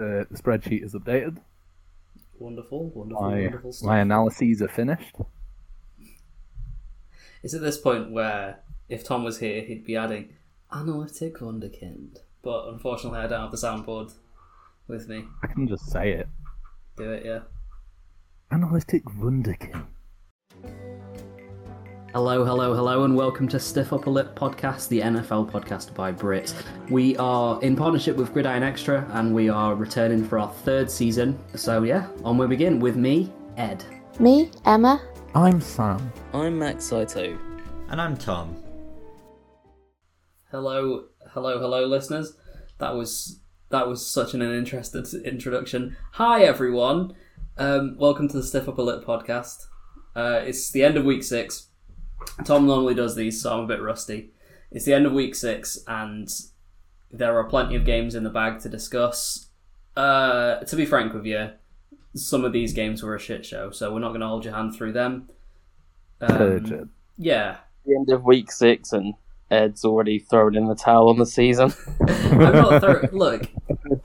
the, 0.00 0.26
the 0.30 0.42
spreadsheet 0.42 0.82
is 0.82 0.94
updated. 0.94 1.36
Wonderful, 2.38 2.88
wonderful, 2.94 3.22
My, 3.30 3.42
wonderful 3.42 3.72
stuff. 3.72 3.86
my 3.86 3.98
analyses 4.00 4.62
are 4.62 4.68
finished. 4.68 5.14
It's 7.42 7.52
at 7.54 7.60
this 7.60 7.76
point 7.78 8.10
where 8.10 8.60
if 8.88 9.04
Tom 9.04 9.24
was 9.24 9.38
here, 9.40 9.62
he'd 9.62 9.84
be 9.84 9.96
adding 9.96 10.30
analytic 10.72 11.36
wunderkind. 11.38 12.18
But 12.42 12.68
unfortunately, 12.68 13.18
I 13.20 13.26
don't 13.26 13.42
have 13.42 13.50
the 13.50 13.58
soundboard 13.58 14.14
with 14.88 15.06
me. 15.08 15.26
I 15.42 15.46
can 15.48 15.68
just 15.68 15.90
say 15.90 16.12
it. 16.12 16.28
Do 16.96 17.12
it, 17.12 17.24
yeah. 17.26 17.40
Analytic 18.50 19.04
Wunderkind. 19.04 19.86
Hello, 22.12 22.44
hello, 22.44 22.74
hello, 22.74 23.04
and 23.04 23.14
welcome 23.14 23.46
to 23.46 23.60
Stiff 23.60 23.92
Upper 23.92 24.10
Lip 24.10 24.34
Podcast, 24.34 24.88
the 24.88 24.98
NFL 24.98 25.48
podcast 25.48 25.94
by 25.94 26.10
Brits. 26.10 26.60
We 26.88 27.16
are 27.18 27.62
in 27.62 27.76
partnership 27.76 28.16
with 28.16 28.32
Gridiron 28.32 28.64
Extra, 28.64 29.08
and 29.12 29.32
we 29.32 29.48
are 29.48 29.76
returning 29.76 30.24
for 30.24 30.40
our 30.40 30.48
third 30.48 30.90
season. 30.90 31.38
So 31.54 31.84
yeah, 31.84 32.08
on 32.24 32.36
we 32.36 32.48
begin 32.48 32.80
with 32.80 32.96
me, 32.96 33.32
Ed. 33.56 33.84
Me, 34.18 34.50
Emma. 34.64 35.00
I'm 35.36 35.60
Sam. 35.60 36.12
I'm 36.34 36.58
Max 36.58 36.84
Saito. 36.84 37.38
And 37.90 38.00
I'm 38.00 38.16
Tom. 38.16 38.60
Hello, 40.50 41.04
hello, 41.32 41.60
hello, 41.60 41.86
listeners. 41.86 42.36
That 42.78 42.96
was 42.96 43.40
that 43.68 43.86
was 43.86 44.04
such 44.04 44.34
an 44.34 44.42
interested 44.42 45.06
introduction. 45.24 45.96
Hi, 46.14 46.42
everyone. 46.42 47.14
Um, 47.56 47.96
welcome 48.00 48.26
to 48.26 48.36
the 48.36 48.42
Stiff 48.42 48.68
Upper 48.68 48.82
Lip 48.82 49.04
podcast. 49.04 49.66
Uh, 50.16 50.40
it's 50.44 50.72
the 50.72 50.82
end 50.82 50.96
of 50.96 51.04
week 51.04 51.22
six. 51.22 51.68
Tom 52.44 52.66
normally 52.66 52.94
does 52.94 53.14
these, 53.16 53.40
so 53.40 53.52
I'm 53.52 53.64
a 53.64 53.66
bit 53.66 53.82
rusty. 53.82 54.30
It's 54.70 54.84
the 54.84 54.94
end 54.94 55.06
of 55.06 55.12
week 55.12 55.34
six, 55.34 55.78
and 55.86 56.28
there 57.10 57.36
are 57.38 57.44
plenty 57.44 57.76
of 57.76 57.84
games 57.84 58.14
in 58.14 58.22
the 58.24 58.30
bag 58.30 58.60
to 58.60 58.68
discuss. 58.68 59.48
Uh, 59.96 60.60
to 60.60 60.76
be 60.76 60.86
frank 60.86 61.12
with 61.12 61.26
you, 61.26 61.50
some 62.14 62.44
of 62.44 62.52
these 62.52 62.72
games 62.72 63.02
were 63.02 63.14
a 63.14 63.20
shit 63.20 63.44
show, 63.44 63.70
so 63.70 63.92
we're 63.92 63.98
not 64.00 64.08
going 64.08 64.20
to 64.20 64.26
hold 64.28 64.44
your 64.44 64.54
hand 64.54 64.74
through 64.74 64.92
them. 64.92 65.28
Um, 66.20 66.90
yeah, 67.18 67.58
The 67.86 67.94
end 67.96 68.10
of 68.10 68.24
week 68.24 68.52
six, 68.52 68.92
and 68.92 69.14
Ed's 69.50 69.84
already 69.84 70.18
thrown 70.18 70.54
in 70.56 70.66
the 70.66 70.74
towel 70.76 71.08
on 71.08 71.18
the 71.18 71.26
season. 71.26 71.72
I'm 72.08 72.38
not 72.38 72.80
throw- 72.80 73.08
look. 73.12 73.48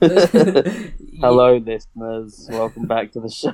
Hello, 1.20 1.56
listeners. 1.64 2.48
Welcome 2.50 2.86
back 2.86 3.12
to 3.12 3.20
the 3.20 3.30
show. 3.30 3.52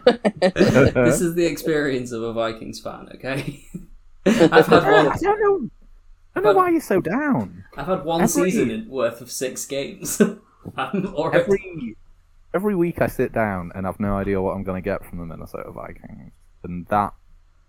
this 0.94 1.20
is 1.20 1.34
the 1.34 1.46
experience 1.46 2.12
of 2.12 2.22
a 2.22 2.32
Vikings 2.32 2.80
fan. 2.80 3.08
Okay, 3.14 3.64
I've 4.26 4.66
had 4.66 4.84
I 4.84 5.16
don't 5.16 5.40
know. 5.40 5.70
I 6.34 6.40
don't 6.40 6.44
know 6.44 6.52
why 6.54 6.70
you're 6.70 6.80
so 6.80 7.00
down. 7.00 7.64
I've 7.76 7.86
had 7.86 8.04
one 8.04 8.22
Every- 8.22 8.50
season 8.50 8.88
worth 8.88 9.20
of 9.20 9.30
six 9.30 9.66
games. 9.66 10.20
I'm. 10.76 11.14
Every 11.32 11.96
every 12.54 12.74
week 12.74 13.00
I 13.02 13.06
sit 13.06 13.32
down 13.32 13.72
and 13.74 13.86
I've 13.86 13.98
no 14.00 14.16
idea 14.16 14.40
what 14.40 14.52
I'm 14.52 14.62
going 14.62 14.80
to 14.82 14.84
get 14.84 15.04
from 15.04 15.18
the 15.18 15.26
Minnesota 15.26 15.70
Vikings, 15.72 16.32
and 16.62 16.86
that 16.86 17.12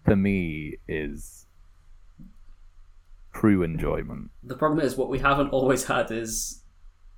to 0.08 0.16
me 0.16 0.78
is 0.88 1.46
true 3.34 3.64
enjoyment. 3.64 4.30
The 4.44 4.56
problem 4.56 4.80
is 4.86 4.96
what 4.96 5.10
we 5.10 5.20
haven't 5.20 5.50
always 5.50 5.86
had 5.86 6.12
is 6.12 6.62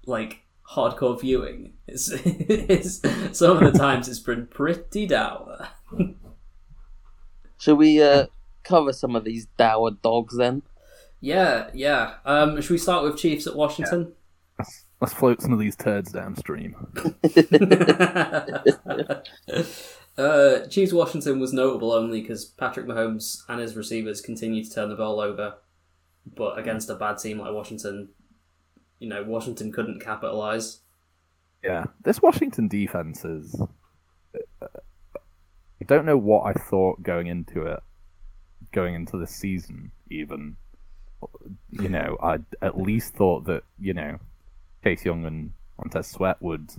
like 0.05 0.43
hardcore 0.69 1.19
viewing. 1.19 1.73
It's, 1.87 2.09
it's 2.13 3.01
some 3.37 3.57
of 3.63 3.73
the 3.73 3.77
times 3.77 4.07
it's 4.07 4.19
been 4.19 4.47
pretty 4.47 5.05
dour. 5.07 5.67
Should 7.57 7.75
we 7.75 8.01
uh, 8.01 8.27
cover 8.65 8.91
some 8.91 9.15
of 9.15 9.23
these 9.23 9.45
dour 9.57 9.91
dogs 9.91 10.35
then? 10.37 10.63
Yeah, 11.21 11.69
yeah. 11.73 12.15
Um, 12.25 12.59
should 12.61 12.71
we 12.71 12.77
start 12.77 13.03
with 13.03 13.17
Chiefs 13.17 13.47
at 13.47 13.55
Washington? 13.55 14.13
Let's, 14.59 14.85
let's 15.01 15.13
float 15.13 15.41
some 15.41 15.53
of 15.53 15.59
these 15.59 15.75
turds 15.75 16.11
downstream. 16.11 16.75
uh, 20.17 20.67
Chiefs 20.67 20.93
Washington 20.93 21.39
was 21.39 21.53
notable 21.53 21.93
only 21.93 22.21
because 22.21 22.45
Patrick 22.45 22.85
Mahomes 22.85 23.43
and 23.47 23.59
his 23.59 23.75
receivers 23.75 24.21
continued 24.21 24.65
to 24.65 24.71
turn 24.71 24.89
the 24.89 24.95
ball 24.95 25.19
over, 25.19 25.55
but 26.35 26.59
against 26.59 26.89
a 26.89 26.95
bad 26.95 27.17
team 27.17 27.39
like 27.39 27.53
Washington, 27.53 28.09
you 28.99 29.09
know, 29.09 29.23
Washington 29.23 29.71
couldn't 29.71 30.01
capitalize. 30.01 30.79
Yeah, 31.63 31.85
this 32.03 32.21
Washington 32.21 32.67
defense 32.67 33.25
is. 33.25 33.59
I 34.61 35.85
don't 35.87 36.05
know 36.05 36.17
what 36.17 36.43
I 36.45 36.53
thought 36.53 37.03
going 37.03 37.27
into 37.27 37.63
it, 37.63 37.81
going 38.75 38.93
into 38.93 39.17
the 39.17 39.25
season. 39.27 39.91
Even, 40.11 40.55
you 41.71 41.89
know, 41.89 42.17
I 42.21 42.37
at 42.61 42.77
least 42.77 43.15
thought 43.15 43.45
that 43.45 43.63
you 43.79 43.93
know, 43.93 44.19
Chase 44.83 45.03
Young 45.03 45.25
and 45.25 45.51
Montez 45.79 46.07
Sweat 46.07 46.39
would 46.41 46.69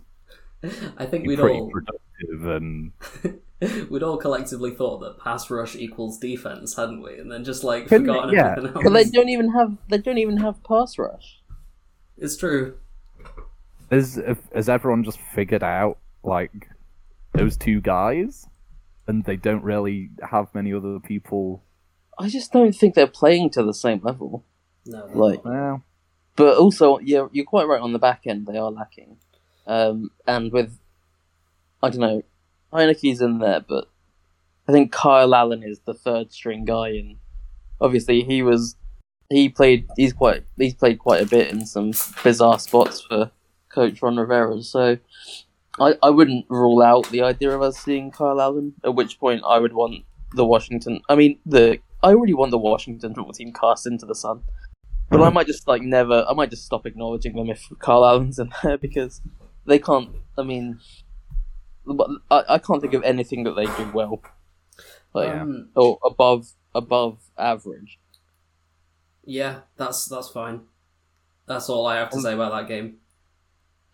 I 0.96 1.06
think 1.06 1.24
be 1.24 1.28
we'd 1.30 1.40
all 1.40 1.70
productive, 1.70 2.46
and 2.46 2.92
we'd 3.90 4.02
all 4.02 4.16
collectively 4.16 4.70
thought 4.70 4.98
that 5.00 5.18
pass 5.18 5.50
rush 5.50 5.74
equals 5.76 6.18
defense, 6.18 6.76
hadn't 6.76 7.02
we? 7.02 7.18
And 7.18 7.30
then 7.30 7.44
just 7.44 7.64
like 7.64 7.88
Couldn't 7.88 8.08
it? 8.08 8.12
forgotten 8.12 8.34
Yeah. 8.34 8.52
everything 8.56 8.74
else. 8.76 8.84
But 8.84 8.92
they 8.92 9.04
don't 9.04 9.28
even 9.28 9.50
have 9.52 9.76
they 9.88 9.98
don't 9.98 10.18
even 10.18 10.36
have 10.38 10.62
pass 10.64 10.98
rush. 10.98 11.40
It's 12.18 12.36
true. 12.36 12.78
has 13.90 14.20
has 14.54 14.68
everyone 14.68 15.04
just 15.04 15.18
figured 15.34 15.62
out 15.62 15.98
like 16.22 16.68
those 17.32 17.56
two 17.56 17.80
guys, 17.80 18.46
and 19.06 19.24
they 19.24 19.36
don't 19.36 19.62
really 19.62 20.10
have 20.22 20.54
many 20.54 20.72
other 20.72 20.98
people. 21.00 21.62
I 22.18 22.28
just 22.28 22.52
don't 22.52 22.72
think 22.74 22.94
they're 22.94 23.06
playing 23.06 23.50
to 23.50 23.62
the 23.62 23.74
same 23.74 24.00
level. 24.02 24.44
No, 24.86 25.06
Like- 25.14 25.44
Well, 25.44 25.82
But 26.36 26.56
also, 26.58 26.98
yeah, 26.98 27.26
you're 27.32 27.44
quite 27.44 27.66
right 27.66 27.80
on 27.80 27.92
the 27.92 27.98
back 27.98 28.22
end. 28.26 28.46
They 28.46 28.58
are 28.58 28.70
lacking, 28.70 29.16
um, 29.66 30.10
and 30.26 30.52
with 30.52 30.78
I 31.82 31.90
don't 31.90 32.00
know, 32.00 32.22
Heinicke's 32.72 33.20
in 33.20 33.38
there, 33.38 33.60
but 33.60 33.88
I 34.68 34.72
think 34.72 34.92
Kyle 34.92 35.34
Allen 35.34 35.62
is 35.62 35.80
the 35.80 35.94
third 35.94 36.32
string 36.32 36.64
guy, 36.64 36.88
and 36.90 37.16
obviously 37.80 38.22
he 38.22 38.42
was 38.42 38.76
he 39.30 39.48
played 39.48 39.88
he's 39.96 40.12
quite 40.12 40.44
he's 40.56 40.74
played 40.74 40.98
quite 40.98 41.22
a 41.22 41.26
bit 41.26 41.50
in 41.50 41.64
some 41.66 41.92
bizarre 42.22 42.58
spots 42.58 43.00
for 43.00 43.30
Coach 43.70 44.00
Ron 44.02 44.16
Rivera. 44.16 44.62
So 44.62 44.98
I 45.80 45.94
I 46.02 46.10
wouldn't 46.10 46.46
rule 46.48 46.82
out 46.82 47.08
the 47.10 47.22
idea 47.22 47.50
of 47.50 47.62
us 47.62 47.78
seeing 47.78 48.10
Kyle 48.10 48.40
Allen. 48.40 48.74
At 48.84 48.94
which 48.94 49.18
point 49.18 49.42
I 49.46 49.58
would 49.58 49.72
want 49.72 50.04
the 50.34 50.44
Washington. 50.46 51.00
I 51.08 51.14
mean 51.14 51.38
the 51.46 51.78
I 52.02 52.08
already 52.10 52.34
want 52.34 52.50
the 52.50 52.58
Washington 52.58 53.14
football 53.14 53.32
team 53.32 53.52
cast 53.52 53.86
into 53.86 54.06
the 54.06 54.14
sun. 54.14 54.42
But 55.08 55.22
I 55.22 55.30
might 55.30 55.46
just 55.46 55.68
like 55.68 55.82
never. 55.82 56.24
I 56.28 56.34
might 56.34 56.50
just 56.50 56.64
stop 56.64 56.84
acknowledging 56.84 57.36
them 57.36 57.48
if 57.48 57.68
Carl 57.78 58.04
Allen's 58.04 58.38
in 58.38 58.50
there 58.62 58.76
because 58.86 59.20
they 59.64 59.78
can't. 59.78 60.10
I 60.36 60.42
mean, 60.42 60.80
I, 62.30 62.42
I 62.48 62.58
can't 62.58 62.80
think 62.80 62.94
of 62.94 63.02
anything 63.04 63.44
that 63.44 63.54
they 63.54 63.66
do 63.66 63.90
well, 63.94 64.20
like 65.14 65.28
Um, 65.30 65.68
or 65.76 65.98
above 66.04 66.48
above 66.74 67.20
average. 67.38 67.98
yeah, 69.24 69.60
that's 69.76 70.06
that's 70.06 70.28
fine. 70.28 70.62
That's 71.46 71.68
all 71.68 71.86
I 71.86 71.96
have 71.96 72.10
to 72.10 72.20
say 72.20 72.34
about 72.34 72.50
that 72.52 72.66
game. 72.68 72.96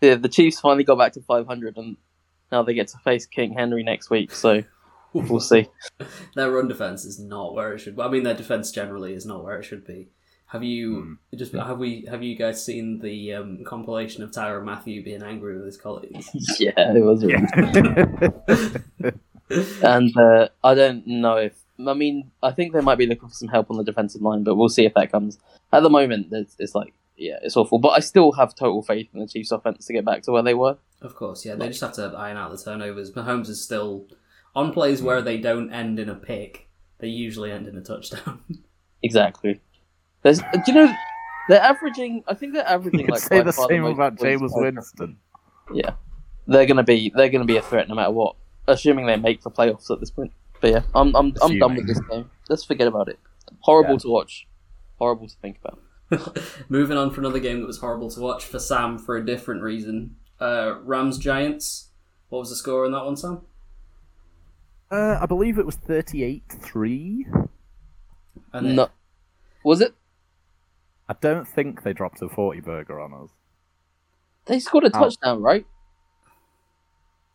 Yeah, 0.01 0.15
the 0.15 0.27
Chiefs 0.29 0.59
finally 0.59 0.83
got 0.83 0.97
back 0.97 1.13
to 1.13 1.21
500, 1.21 1.77
and 1.77 1.97
now 2.51 2.63
they 2.63 2.73
get 2.73 2.87
to 2.89 2.97
face 2.97 3.27
King 3.27 3.53
Henry 3.53 3.83
next 3.83 4.09
week. 4.09 4.31
So 4.31 4.63
we'll 5.29 5.39
see. 5.39 5.67
their 6.35 6.51
run 6.51 6.67
defense 6.67 7.05
is 7.05 7.19
not 7.19 7.53
where 7.53 7.73
it 7.73 7.79
should. 7.79 7.99
I 7.99 8.09
mean, 8.09 8.23
their 8.23 8.33
defense 8.33 8.71
generally 8.71 9.13
is 9.13 9.25
not 9.25 9.43
where 9.43 9.59
it 9.59 9.63
should 9.63 9.85
be. 9.85 10.09
Have 10.47 10.63
you 10.63 11.17
just 11.35 11.51
have 11.53 11.79
we 11.79 12.05
have 12.07 12.21
you 12.21 12.35
guys 12.35 12.63
seen 12.63 12.99
the 12.99 13.33
um, 13.33 13.63
compilation 13.63 14.21
of 14.21 14.29
Tyrann 14.29 14.65
Mathieu 14.65 15.03
being 15.03 15.23
angry 15.23 15.55
with 15.55 15.65
his 15.65 15.77
colleagues? 15.77 16.29
yeah, 16.59 16.73
it 16.77 17.03
was. 17.03 17.25
Really 17.25 17.41
And 19.81 20.15
uh, 20.17 20.49
I 20.63 20.75
don't 20.75 21.07
know 21.07 21.37
if. 21.37 21.53
I 21.85 21.93
mean, 21.93 22.31
I 22.43 22.51
think 22.51 22.71
they 22.71 22.81
might 22.81 22.99
be 22.99 23.07
looking 23.07 23.29
for 23.29 23.33
some 23.33 23.47
help 23.47 23.71
on 23.71 23.77
the 23.77 23.83
defensive 23.83 24.21
line, 24.21 24.43
but 24.43 24.55
we'll 24.55 24.69
see 24.69 24.85
if 24.85 24.93
that 24.93 25.11
comes. 25.11 25.39
At 25.71 25.81
the 25.81 25.89
moment, 25.89 26.27
it's, 26.31 26.55
it's 26.59 26.75
like, 26.75 26.93
yeah, 27.17 27.37
it's 27.41 27.57
awful. 27.57 27.79
But 27.79 27.89
I 27.89 27.99
still 27.99 28.31
have 28.33 28.53
total 28.53 28.83
faith 28.83 29.09
in 29.11 29.19
the 29.19 29.27
Chiefs' 29.27 29.51
offense 29.51 29.87
to 29.87 29.93
get 29.93 30.05
back 30.05 30.21
to 30.23 30.31
where 30.31 30.43
they 30.43 30.53
were. 30.53 30.77
Of 31.01 31.15
course, 31.15 31.45
yeah. 31.45 31.55
They 31.55 31.67
just 31.67 31.81
have 31.81 31.93
to 31.93 32.13
iron 32.15 32.37
out 32.37 32.51
the 32.51 32.63
turnovers. 32.63 33.11
Mahomes 33.11 33.49
is 33.49 33.61
still 33.63 34.05
on 34.55 34.71
plays 34.73 35.01
where 35.01 35.21
they 35.21 35.37
don't 35.37 35.71
end 35.71 35.99
in 35.99 36.09
a 36.09 36.15
pick. 36.15 36.67
They 36.99 37.07
usually 37.07 37.51
end 37.51 37.67
in 37.67 37.75
a 37.77 37.81
touchdown. 37.81 38.41
Exactly. 39.05 39.59
There's, 40.21 40.39
do 40.39 40.61
you 40.67 40.73
know, 40.73 40.93
they're 41.49 41.61
averaging. 41.61 42.23
I 42.25 42.35
think 42.35 42.53
they're 42.53 42.63
you 42.63 42.69
averaging 42.69 43.01
could 43.01 43.11
like 43.11 43.19
say 43.21 43.41
the 43.41 43.51
same 43.51 43.81
most 43.81 43.95
about 43.95 44.17
points 44.17 44.41
Jameis 44.41 44.61
Winston. 44.61 45.17
Yeah, 45.73 45.95
they're 46.47 46.65
gonna 46.65 46.83
be 46.83 47.11
they're 47.13 47.27
gonna 47.27 47.43
be 47.43 47.57
a 47.57 47.61
threat 47.61 47.89
no 47.89 47.95
matter 47.95 48.11
what, 48.11 48.37
assuming 48.65 49.05
they 49.05 49.17
make 49.17 49.41
the 49.41 49.51
playoffs 49.51 49.91
at 49.91 49.99
this 49.99 50.09
point. 50.09 50.31
But 50.61 50.71
yeah, 50.71 50.83
I'm 50.95 51.13
I'm 51.17 51.33
I'm 51.43 51.59
done 51.59 51.75
with 51.75 51.85
this 51.85 51.99
game. 52.09 52.29
Let's 52.47 52.63
forget 52.63 52.87
about 52.87 53.09
it. 53.09 53.19
Horrible 53.59 53.95
Yeah. 53.95 53.97
to 53.99 54.07
watch. 54.07 54.47
Horrible 54.99 55.27
to 55.27 55.35
think 55.41 55.57
about. 55.61 55.81
Moving 56.69 56.97
on 56.97 57.11
for 57.11 57.19
another 57.19 57.39
game 57.39 57.59
that 57.59 57.67
was 57.67 57.79
horrible 57.79 58.09
to 58.11 58.21
watch 58.21 58.45
for 58.45 58.59
Sam 58.59 58.97
for 58.97 59.17
a 59.17 59.25
different 59.25 59.63
reason. 59.63 60.15
Uh, 60.39 60.75
Rams 60.81 61.17
Giants. 61.17 61.89
What 62.29 62.39
was 62.39 62.49
the 62.51 62.55
score 62.55 62.85
in 62.85 62.93
that 62.93 63.03
one, 63.03 63.17
Sam? 63.17 63.41
Uh, 64.93 65.17
I 65.19 65.25
believe 65.25 65.57
it 65.57 65.65
was 65.65 65.75
thirty-eight 65.75 66.43
three. 66.61 67.25
And 68.53 68.75
No, 68.75 68.89
was 69.65 69.81
it? 69.81 69.93
I 71.09 71.15
don't 71.19 71.47
think 71.47 71.81
they 71.83 71.93
dropped 71.93 72.21
a 72.21 72.29
forty 72.29 72.59
burger 72.61 72.99
on 72.99 73.11
us. 73.13 73.29
They 74.45 74.59
scored 74.59 74.83
a 74.83 74.87
Oh. 74.87 74.99
touchdown, 74.99 75.41
right? 75.41 75.65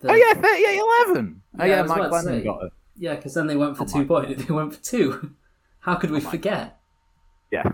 The- 0.00 0.10
Oh 0.10 0.14
yeah, 0.14 0.34
38-11. 0.34 1.40
Oh 1.58 1.58
Yeah, 1.58 1.62
I 1.64 1.66
yeah, 1.66 1.82
was 1.82 1.88
Mike 1.88 1.98
about 1.98 2.08
to 2.08 2.14
Lennon 2.26 2.40
say. 2.40 2.44
got 2.44 2.62
it. 2.64 2.72
Yeah, 2.96 3.14
because 3.16 3.34
then 3.34 3.46
they 3.48 3.56
went 3.56 3.76
for 3.76 3.82
Oh 3.82 3.86
two 3.86 3.98
my 3.98 4.04
points. 4.04 4.44
They 4.46 4.54
went 4.54 4.74
for 4.74 4.82
two. 4.82 5.34
How 5.80 5.96
could 5.96 6.10
we 6.12 6.20
forget? 6.20 6.78
Yeah. 7.50 7.64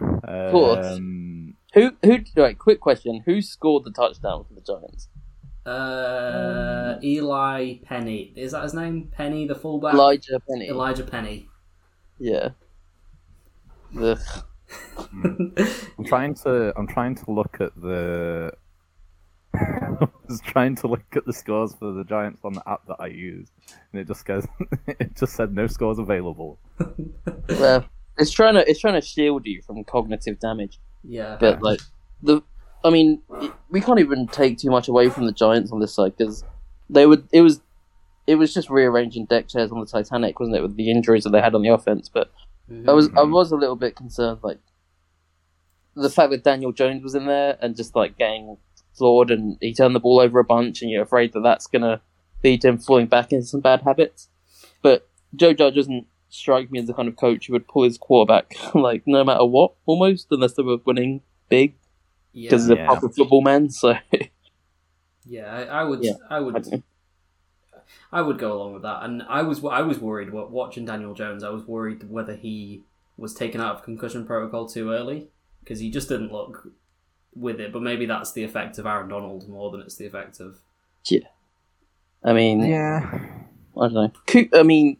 course. 0.51 0.87
Um, 0.87 1.57
Who 1.75 1.91
who? 2.03 2.21
Right, 2.37 2.59
quick 2.59 2.81
question: 2.81 3.23
Who 3.27 3.43
scored 3.43 3.85
the 3.85 3.91
touchdown 3.91 4.45
for 4.49 4.55
the 4.55 4.61
Giants? 4.63 5.09
Uh, 5.67 6.99
Eli 7.03 7.77
Penny. 7.85 8.33
Is 8.37 8.53
that 8.53 8.63
his 8.63 8.75
name? 8.75 9.11
Penny, 9.13 9.47
the 9.47 9.55
fullback. 9.55 9.95
Elijhaa 9.95 10.41
Penny. 10.49 10.69
Elijhaa 10.69 11.11
Penny. 11.11 11.49
Yeah. 12.19 12.51
Ugh. 13.99 14.19
I'm 15.25 16.05
trying 16.07 16.35
to. 16.35 16.73
I'm 16.77 16.87
trying 16.87 17.15
to 17.17 17.31
look 17.31 17.59
at 17.61 17.75
the. 17.81 18.53
I 19.55 20.09
was 20.29 20.41
trying 20.41 20.75
to 20.77 20.89
look 20.89 21.05
at 21.15 21.25
the 21.25 21.33
scores 21.33 21.75
for 21.75 21.93
the 21.93 22.05
Giants 22.05 22.41
on 22.45 22.55
the 22.55 22.69
app 22.69 22.87
that 22.89 22.97
I 22.99 23.07
used, 23.07 23.53
and 23.93 24.01
it 24.01 24.09
just 24.09 24.25
goes. 24.25 24.47
it 24.87 25.15
just 25.17 25.35
said 25.35 25.55
no 25.55 25.67
scores 25.67 25.99
available. 25.99 26.59
Well, 27.49 27.85
it's 28.19 28.31
trying 28.31 28.55
to 28.55 28.69
it's 28.69 28.81
trying 28.81 29.01
to 29.01 29.07
shield 29.07 29.47
you 29.47 29.63
from 29.63 29.85
cognitive 29.85 30.41
damage, 30.41 30.81
yeah. 31.05 31.37
but 31.39 31.63
like 31.63 31.81
the, 32.23 32.43
I 32.85 32.91
mean, 32.91 33.23
we 33.71 33.81
can't 33.81 33.99
even 33.99 34.27
take 34.29 34.59
too 34.59 34.71
much 34.71 34.89
away 34.89 35.09
from 35.09 35.27
the 35.27 35.33
Giants 35.33 35.73
on 35.73 35.81
this 35.81 35.95
side 35.95 36.17
because 36.17 36.45
they 36.91 37.07
would. 37.07 37.27
It 37.33 37.41
was, 37.41 37.61
it 38.27 38.35
was 38.37 38.53
just 38.53 38.69
rearranging 38.71 39.25
deck 39.25 39.49
chairs 39.49 39.73
on 39.73 39.81
the 39.81 39.87
Titanic, 39.87 40.39
wasn't 40.39 40.57
it, 40.57 40.63
with 40.63 40.77
the 40.77 40.91
injuries 40.91 41.25
that 41.25 41.31
they 41.31 41.41
had 41.41 41.55
on 41.55 41.63
the 41.63 41.71
offense? 41.71 42.09
But 42.09 42.31
I 42.71 42.93
was 42.93 43.09
I 43.09 43.11
mm-hmm. 43.11 43.33
was 43.33 43.53
a 43.53 43.57
little 43.57 43.77
bit 43.77 43.97
concerned, 43.97 44.41
like 44.43 44.59
the 45.95 46.11
fact 46.11 46.31
that 46.31 46.45
Daniel 46.45 46.73
Jones 46.73 47.03
was 47.03 47.15
in 47.15 47.27
there 47.27 47.57
and 47.61 47.77
just 47.77 47.95
like 47.95 48.19
getting 48.19 48.57
floored, 48.95 49.31
and 49.31 49.59
he 49.61 49.75
turned 49.75 49.95
the 49.95 50.01
ball 50.01 50.21
over 50.21 50.39
a 50.39 50.45
bunch, 50.45 50.83
and 50.83 50.91
you're 50.91 51.03
afraid 51.03 51.33
that 51.33 51.43
that's 51.43 51.67
gonna 51.67 52.01
lead 52.43 52.65
him 52.65 52.79
falling 52.79 53.07
back 53.07 53.33
into 53.33 53.47
some 53.47 53.61
bad 53.61 53.83
habits. 53.83 54.29
But 54.83 55.09
Joe 55.35 55.53
Judge 55.53 55.75
doesn't 55.75 56.07
strike 56.31 56.71
me 56.71 56.81
as 56.81 56.87
the 56.87 56.95
kind 56.95 57.09
of 57.09 57.17
coach 57.17 57.47
who 57.47 57.53
would 57.53 57.69
pull 57.69 57.85
his 57.85 57.97
quarterback 57.97 58.57
like 58.75 59.03
no 59.07 59.25
matter 59.25 59.45
what, 59.45 59.75
almost 59.87 60.29
unless 60.31 60.55
they 60.55 60.63
were 60.63 60.79
winning 60.85 61.23
big. 61.49 61.75
Because 62.35 62.63
he's 62.65 62.71
a 62.71 62.77
Yeah. 62.77 62.87
proper 62.87 63.09
football 63.09 63.43
man. 63.43 63.71
So 63.71 63.95
Yeah, 65.27 65.47
I, 65.53 65.63
I 65.65 65.85
would. 65.85 66.03
Yeah, 66.05 66.13
I 66.29 66.37
I 66.37 66.41
would. 66.41 66.63
don't. 66.65 66.85
I 68.13 68.23
would 68.23 68.39
go 68.39 68.53
along 68.53 68.75
with 68.75 68.83
that, 68.83 69.03
and 69.05 69.23
I 69.29 69.43
was. 69.43 69.65
I 69.65 69.83
was 69.83 69.99
worried. 69.99 70.33
Watching 70.33 70.85
Daniel 70.85 71.15
Jones, 71.15 71.43
I 71.43 71.51
was 71.51 71.65
worried 71.67 72.09
whether 72.11 72.35
he 72.37 72.83
was 73.17 73.33
taken 73.35 73.61
out 73.61 73.77
of 73.77 73.83
concussion 73.83 74.27
protocol 74.27 74.69
too 74.69 74.91
early 74.91 75.29
because 75.61 75.81
he 75.81 75.91
just 75.91 76.09
didn't 76.09 76.33
look 76.33 76.69
with 77.35 77.61
it. 77.61 77.73
But 77.73 77.83
maybe 77.83 78.07
that's 78.07 78.33
the 78.33 78.45
effect 78.45 78.79
of 78.79 78.87
Aaron 78.87 79.09
Donald 79.09 79.49
more 79.49 79.71
than 79.71 79.81
it's 79.81 79.97
the 79.97 80.07
effect 80.07 80.41
of. 80.41 80.59
Yeah. 81.09 81.21
I 82.23 82.33
mean, 82.33 82.61
Yeah. 82.65 83.21
I 83.77 83.89
don't 83.89 83.95
know. 83.95 84.13
I 84.55 84.63
mean, 84.63 84.99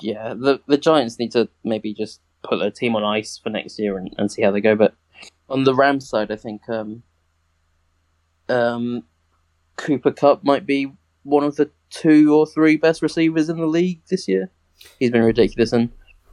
yeah, 0.00 0.34
the 0.34 0.60
the 0.66 0.78
Giants 0.78 1.18
need 1.18 1.32
to 1.32 1.48
maybe 1.64 1.92
just 1.94 2.20
put 2.42 2.58
their 2.58 2.70
team 2.70 2.94
on 2.96 3.04
ice 3.04 3.38
for 3.42 3.50
next 3.50 3.78
year 3.78 3.96
and, 3.98 4.14
and 4.18 4.30
see 4.30 4.42
how 4.42 4.50
they 4.50 4.60
go. 4.60 4.74
But 4.76 4.94
on 5.48 5.64
the 5.64 5.74
Rams 5.74 6.08
side, 6.08 6.30
I 6.30 6.36
think 6.36 6.68
um, 6.68 7.02
um, 8.48 9.02
Cooper 9.76 10.12
Kupp 10.12 10.44
might 10.44 10.66
be 10.66 10.92
one 11.22 11.44
of 11.44 11.56
the 11.56 11.70
two 11.90 12.34
or 12.34 12.46
three 12.46 12.76
best 12.76 13.02
receivers 13.02 13.48
in 13.48 13.58
the 13.58 13.66
league 13.66 14.02
this 14.10 14.28
year. 14.28 14.50
He's 14.98 15.10
been 15.10 15.22
ridiculous, 15.22 15.72
and 15.72 15.90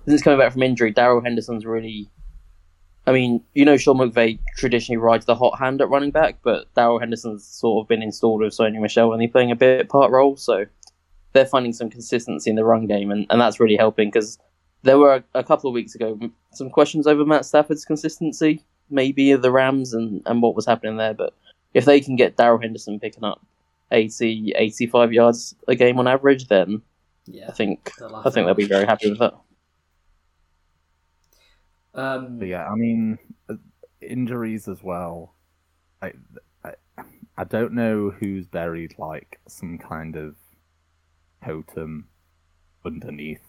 since 0.08 0.22
coming 0.22 0.40
back 0.40 0.54
from 0.54 0.64
injury, 0.64 0.92
Darrell 0.92 1.22
Henderson's 1.22 1.66
really. 1.66 2.10
I 3.08 3.12
mean, 3.12 3.44
you 3.56 3.66
know, 3.66 3.78
Sean 3.78 3.98
McVay 3.98 4.38
traditionally 4.58 4.98
rides 4.98 5.26
the 5.26 5.34
hot 5.34 5.58
hand 5.58 5.82
at 5.82 5.90
running 5.90 6.12
back, 6.12 6.38
but 6.44 6.72
Darrell 6.76 7.00
Henderson's 7.00 7.44
sort 7.48 7.84
of 7.84 7.90
been 7.90 8.04
installed 8.04 8.42
with 8.42 8.54
Sony 8.54 8.80
Michel 8.80 9.12
and 9.12 9.20
he's 9.20 9.32
playing 9.32 9.50
a 9.50 9.56
bit 9.56 9.90
part 9.90 10.12
role, 10.12 10.38
so 10.38 10.66
they're 11.34 11.48
finding 11.48 11.74
some 11.74 11.90
consistency 11.90 12.52
in 12.52 12.56
the 12.56 12.64
run 12.64 12.86
game, 12.86 13.10
and, 13.10 13.26
and 13.32 13.42
that's 13.42 13.60
really 13.60 13.76
helping 13.76 14.10
because 14.10 14.38
there 14.84 15.00
were 15.00 15.16
a, 15.16 15.24
a 15.34 15.44
couple 15.44 15.68
of 15.68 15.74
weeks 15.74 15.96
ago 15.96 16.20
some 16.54 16.70
questions 16.70 17.08
over 17.08 17.26
Matt 17.26 17.46
Stafford's 17.46 17.86
consistency, 17.86 18.64
maybe 18.92 19.32
of 19.32 19.42
the 19.42 19.52
Rams 19.52 19.94
and, 19.94 20.22
and 20.26 20.42
what 20.42 20.56
was 20.56 20.66
happening 20.66 20.98
there. 20.98 21.14
But 21.14 21.34
if 21.74 21.86
they 21.86 22.02
can 22.02 22.16
get 22.16 22.38
Darrell 22.38 22.60
Henderson 22.60 23.00
picking 23.00 23.24
up 23.24 23.42
80, 23.92 24.54
85 24.56 25.14
yards 25.14 25.56
a 25.68 25.76
game 25.76 26.00
on 26.00 26.08
average, 26.08 26.48
then 26.48 26.82
Yeah, 27.26 27.48
I 27.48 27.52
think 27.52 27.92
they'll 28.00 28.16
I 28.16 28.30
think 28.30 28.46
they'll 28.46 28.54
be 28.54 28.66
very 28.66 28.86
happy 28.86 29.10
with 29.10 29.20
that. 29.20 29.34
Um, 31.94 32.40
But 32.40 32.48
yeah, 32.48 32.68
I 32.68 32.76
mean, 32.76 33.18
uh, 33.50 33.56
injuries 34.02 34.68
as 34.68 34.82
well. 34.82 35.36
I, 36.02 36.14
I, 36.64 36.74
I 37.38 37.44
don't 37.44 37.74
know 37.74 38.12
who's 38.12 38.48
buried 38.48 38.96
like 38.98 39.40
some 39.48 39.78
kind 39.78 40.16
of 40.16 40.36
totem 41.44 42.08
underneath 42.86 43.42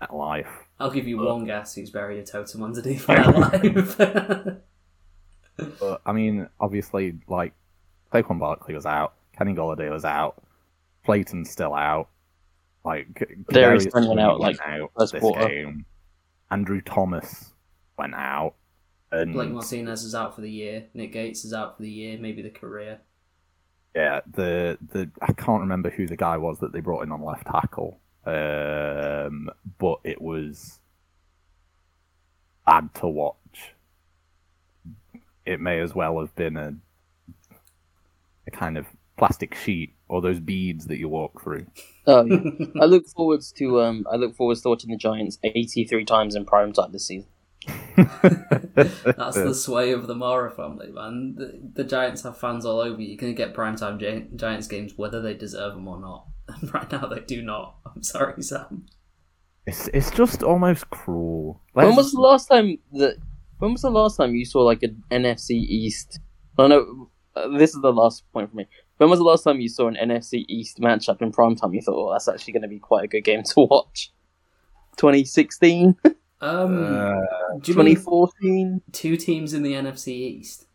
that 0.00 0.14
life. 0.14 0.66
I'll 0.82 0.90
give 0.90 1.06
you 1.06 1.18
one 1.18 1.44
guess 1.44 1.74
who's 1.76 1.90
buried 1.90 2.18
a 2.18 2.24
totem 2.24 2.62
underneath 2.62 3.06
their 3.06 3.24
life. 3.24 4.56
But 5.78 6.02
I 6.04 6.12
mean, 6.12 6.48
obviously, 6.58 7.18
like 7.28 7.52
Saquon 8.12 8.40
Barkley 8.40 8.74
was 8.74 8.84
out, 8.84 9.14
Kenny 9.36 9.54
Golladay 9.54 9.90
was 9.90 10.04
out, 10.04 10.42
Slayton's 11.04 11.50
still 11.50 11.74
out. 11.74 12.08
Like 12.84 13.06
Darius 13.52 13.86
Kadarius 13.86 14.08
went 14.08 14.20
out, 14.20 14.40
went 14.40 14.58
like, 14.58 14.66
out 14.66 14.90
first 14.98 15.12
this 15.12 15.20
quarter. 15.20 15.48
game. 15.48 15.86
Andrew 16.50 16.80
Thomas 16.80 17.54
went 17.96 18.14
out, 18.14 18.54
and 19.12 19.32
Blake 19.32 19.50
Martinez 19.50 20.02
is 20.02 20.16
out 20.16 20.34
for 20.34 20.40
the 20.40 20.50
year. 20.50 20.86
Nick 20.94 21.12
Gates 21.12 21.44
is 21.44 21.54
out 21.54 21.76
for 21.76 21.82
the 21.82 21.90
year. 21.90 22.18
Maybe 22.18 22.42
the 22.42 22.50
career. 22.50 22.98
Yeah, 23.94 24.20
the 24.32 24.78
the 24.90 25.08
I 25.20 25.32
can't 25.32 25.60
remember 25.60 25.90
who 25.90 26.08
the 26.08 26.16
guy 26.16 26.38
was 26.38 26.58
that 26.58 26.72
they 26.72 26.80
brought 26.80 27.04
in 27.04 27.12
on 27.12 27.22
left 27.22 27.46
tackle. 27.46 28.00
Um, 28.24 29.50
but 29.78 29.98
it 30.04 30.20
was 30.22 30.80
bad 32.66 32.94
to 32.94 33.08
watch. 33.08 33.74
It 35.44 35.60
may 35.60 35.80
as 35.80 35.94
well 35.94 36.20
have 36.20 36.34
been 36.36 36.56
a 36.56 36.74
a 38.46 38.50
kind 38.50 38.76
of 38.76 38.86
plastic 39.16 39.54
sheet 39.54 39.94
or 40.08 40.20
those 40.20 40.40
beads 40.40 40.86
that 40.86 40.98
you 40.98 41.08
walk 41.08 41.42
through. 41.42 41.66
Oh, 42.06 42.24
yeah. 42.26 42.38
I 42.80 42.86
look 42.86 43.06
forward 43.08 43.42
to 43.56 43.80
um 43.80 44.06
I 44.10 44.16
look 44.16 44.34
forward 44.36 44.56
to 44.58 44.68
watching 44.68 44.90
the 44.90 44.96
Giants 44.96 45.38
eighty 45.42 45.84
three 45.84 46.04
times 46.04 46.34
in 46.34 46.44
prime 46.44 46.72
time 46.72 46.92
this 46.92 47.06
season. 47.06 47.28
That's 47.96 49.36
the 49.36 49.54
sway 49.54 49.92
of 49.92 50.06
the 50.06 50.14
Mara 50.14 50.50
family, 50.50 50.90
man. 50.90 51.34
The, 51.36 51.60
the 51.74 51.84
Giants 51.84 52.22
have 52.22 52.38
fans 52.38 52.64
all 52.64 52.80
over. 52.80 53.00
You're 53.00 53.16
going 53.16 53.32
to 53.32 53.36
get 53.36 53.54
primetime 53.54 54.00
Gi- 54.00 54.34
Giants 54.34 54.66
games 54.66 54.94
whether 54.96 55.20
they 55.22 55.34
deserve 55.34 55.74
them 55.74 55.86
or 55.86 56.00
not. 56.00 56.26
And 56.48 56.74
right 56.74 56.90
now 56.92 57.06
they 57.06 57.20
do 57.20 57.42
not. 57.42 57.76
I'm 57.86 58.02
sorry, 58.02 58.42
Sam. 58.42 58.86
It's 59.66 59.88
it's 59.88 60.10
just 60.10 60.42
almost 60.42 60.90
cruel. 60.90 61.60
Like, 61.74 61.86
When 61.86 61.96
was 61.96 62.12
the 62.12 62.20
last 62.20 62.46
time 62.48 62.78
that? 62.92 63.16
When 63.58 63.72
was 63.72 63.82
the 63.82 63.90
last 63.90 64.16
time 64.16 64.34
you 64.34 64.44
saw 64.44 64.62
like 64.62 64.82
an 64.82 65.02
NFC 65.10 65.50
East? 65.52 66.18
Oh 66.58 66.66
no, 66.66 67.10
uh, 67.36 67.48
this 67.56 67.74
is 67.74 67.80
the 67.80 67.92
last 67.92 68.24
point 68.32 68.50
for 68.50 68.56
me. 68.56 68.66
When 68.96 69.08
was 69.08 69.20
the 69.20 69.24
last 69.24 69.44
time 69.44 69.60
you 69.60 69.68
saw 69.68 69.86
an 69.88 69.94
NFC 69.96 70.44
East 70.48 70.78
matchup 70.80 71.22
in 71.22 71.30
prime 71.32 71.54
time? 71.56 71.72
You 71.74 71.80
thought, 71.80 71.94
oh, 71.96 72.12
that's 72.12 72.26
actually 72.28 72.52
going 72.54 72.62
to 72.62 72.68
be 72.68 72.78
quite 72.80 73.04
a 73.04 73.08
good 73.08 73.22
game 73.22 73.42
to 73.44 73.60
watch. 73.70 74.12
2016, 74.96 75.96
Um, 76.40 76.84
Uh, 76.84 77.14
do 77.60 77.72
you 77.72 77.78
mean 77.78 77.94
2014. 77.96 78.82
two 78.92 79.16
teams 79.16 79.54
in 79.54 79.62
the 79.62 79.72
NFC 79.74 80.08
East? 80.08 80.66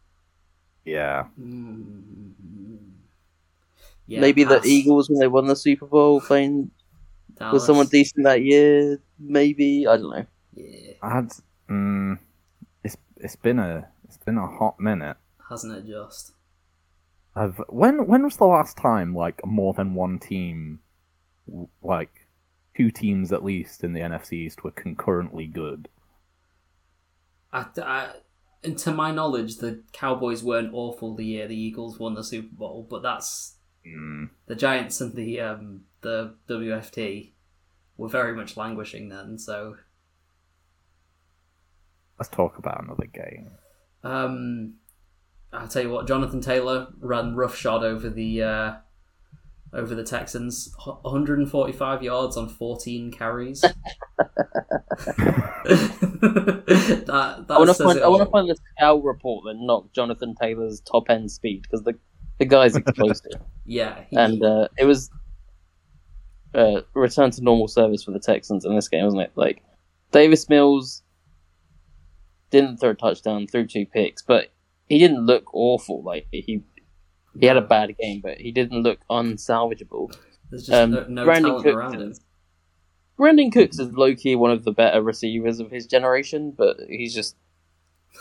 yeah, 0.86 1.26
Mm. 1.40 2.32
Yeah, 4.08 4.22
Maybe 4.22 4.46
pass. 4.46 4.64
the 4.64 4.70
Eagles 4.70 5.10
when 5.10 5.20
they 5.20 5.28
won 5.28 5.48
the 5.48 5.56
Super 5.56 5.86
Bowl 5.86 6.22
playing 6.22 6.72
Dallas. 7.36 7.54
with 7.54 7.64
someone 7.64 7.88
decent 7.88 8.24
that 8.24 8.42
year. 8.44 9.00
Maybe 9.20 9.86
I 9.88 9.98
don't 9.98 10.10
know. 10.12 10.26
Yeah, 10.54 10.94
I 11.02 11.10
had. 11.16 11.32
Mm, 11.70 12.18
it's 12.84 12.98
it's 13.18 13.36
been 13.36 13.60
a 13.60 13.88
it's 14.06 14.18
been 14.18 14.38
a 14.38 14.48
hot 14.48 14.80
minute. 14.80 15.18
hasn't 15.50 15.76
it 15.76 15.86
just? 15.88 16.32
I've 17.36 17.62
when 17.68 18.08
when 18.08 18.24
was 18.24 18.38
the 18.38 18.46
last 18.46 18.78
time 18.78 19.14
like 19.14 19.46
more 19.46 19.74
than 19.74 19.94
one 19.94 20.18
team, 20.20 20.80
like 21.84 22.28
two 22.76 22.90
teams 22.92 23.32
at 23.34 23.44
least 23.44 23.84
in 23.84 23.94
the 23.94 24.00
NFC 24.00 24.34
East 24.34 24.64
were 24.64 24.72
concurrently 24.72 25.46
good? 25.48 25.90
I, 27.52 27.66
I, 27.82 28.10
and 28.64 28.78
to 28.80 28.92
my 28.92 29.12
knowledge, 29.12 29.58
the 29.58 29.84
Cowboys 29.94 30.44
weren't 30.44 30.74
awful 30.74 31.16
the 31.16 31.26
year 31.26 31.48
the 31.48 31.56
Eagles 31.60 32.00
won 32.00 32.16
the 32.16 32.24
Super 32.24 32.54
Bowl, 32.56 32.88
but 32.90 33.04
that's 33.04 33.56
Mm, 33.96 34.30
the 34.48 34.56
Giants 34.56 35.02
and 35.02 35.14
the 35.14 35.40
um, 35.40 35.82
the 36.02 36.36
WFT 36.50 37.32
were 37.98 38.10
very 38.10 38.36
much 38.36 38.58
languishing 38.58 39.10
then. 39.10 39.38
So 39.38 39.78
let's 42.20 42.30
talk 42.30 42.58
about 42.58 42.84
another 42.84 43.06
game. 43.06 43.52
um, 44.04 44.76
I'll 45.54 45.68
tell 45.68 45.84
you 45.84 45.90
what, 45.90 46.08
Jonathan 46.08 46.42
Taylor 46.42 46.88
ran 47.00 47.36
roughshod 47.36 47.84
over 47.84 48.10
the 48.10 48.44
uh, 48.44 48.74
over 49.74 49.96
the 49.96 50.04
Texans, 50.04 50.74
145 50.86 52.04
yards 52.04 52.38
on 52.38 52.50
14 52.50 53.12
carries. 53.12 53.62
that 53.62 53.76
that 57.48 57.54
I 57.54 57.58
want 57.58 57.70
to 57.70 57.74
says 57.74 57.86
find 57.86 58.00
it 58.00 58.04
I 58.04 58.08
want 58.08 58.24
to 58.24 58.32
find 58.32 58.50
the 58.50 58.58
scout 58.76 59.04
report 59.04 59.46
that 59.46 59.56
knocked 59.58 59.94
Jonathan 59.94 60.36
Taylor's 60.36 60.80
top 60.82 61.10
end 61.10 61.32
speed 61.32 61.64
because 61.64 61.84
the 61.84 61.96
The 62.40 62.46
guy's 62.46 62.76
explosive, 62.82 63.42
Yeah, 63.66 64.02
he, 64.10 64.16
and 64.16 64.44
uh, 64.44 64.68
it 64.78 64.86
was 64.86 65.10
uh, 66.54 66.82
return 66.94 67.32
to 67.32 67.42
normal 67.44 67.68
service 67.68 68.04
for 68.04 68.12
the 68.12 68.20
Texans 68.20 68.66
in 68.66 68.76
this 68.76 68.88
game, 68.88 69.04
wasn't 69.04 69.24
it? 69.24 69.32
Like 69.36 69.64
Davis 70.12 70.48
Mills 70.50 71.04
didn't 72.52 72.78
throw 72.78 72.92
a 72.92 72.96
touchdown, 72.96 73.48
threw 73.48 73.66
two 73.68 73.86
picks, 73.86 74.22
but 74.22 74.52
he 74.88 74.98
didn't 75.00 75.26
look 75.26 75.54
awful. 75.54 76.04
Like 76.04 76.28
he 76.32 76.64
he 77.40 77.46
had 77.46 77.58
a 77.58 77.62
bad 77.62 77.96
game, 77.98 78.22
but 78.22 78.38
he 78.38 78.52
didn't 78.52 78.82
look 78.84 79.00
unsalvageable. 79.10 80.16
there's 80.50 80.66
just 80.68 80.72
um, 80.74 80.92
no, 80.92 81.06
no 81.08 81.26
Brandin 81.26 81.42
talent 81.42 81.64
Cooks 81.64 81.76
around 81.76 81.94
him. 81.96 82.12
is- 82.12 82.22
Brandin 83.20 83.52
Cooks 83.52 83.80
is 83.80 83.92
low 83.94 84.14
key 84.16 84.36
one 84.36 84.52
of 84.52 84.64
the 84.64 84.72
better 84.72 85.02
receivers 85.02 85.60
of 85.60 85.72
his 85.72 85.88
generation, 85.88 86.54
but 86.56 86.78
he's 86.88 87.14
just 87.16 87.36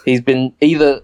he's 0.07 0.23
been 0.23 0.55
either 0.63 1.03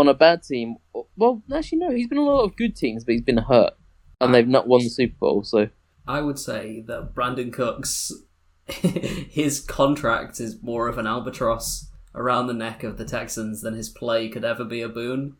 on 0.00 0.08
a 0.08 0.14
bad 0.14 0.42
team. 0.42 0.76
Well, 1.16 1.42
actually, 1.54 1.78
no, 1.78 1.90
he's 1.90 2.08
been 2.08 2.18
on 2.18 2.26
a 2.26 2.30
lot 2.30 2.44
of 2.44 2.56
good 2.56 2.74
teams, 2.76 3.04
but 3.04 3.12
he's 3.12 3.22
been 3.22 3.36
hurt, 3.38 3.74
and 4.20 4.34
they've 4.34 4.46
not 4.48 4.66
won 4.66 4.82
the 4.82 4.88
Super 4.90 5.14
Bowl. 5.18 5.42
So 5.44 5.68
I 6.06 6.20
would 6.20 6.38
say 6.38 6.82
that 6.88 7.14
Brandin 7.14 7.52
Cooks, 7.52 8.12
his 8.66 9.60
contract 9.60 10.40
is 10.40 10.62
more 10.62 10.88
of 10.88 10.98
an 10.98 11.06
albatross 11.06 11.88
around 12.14 12.46
the 12.48 12.54
neck 12.54 12.82
of 12.82 12.96
the 12.98 13.04
Texans 13.04 13.62
than 13.62 13.74
his 13.74 13.88
play 13.88 14.28
could 14.28 14.44
ever 14.44 14.64
be 14.64 14.80
a 14.82 14.88
boon. 14.88 15.36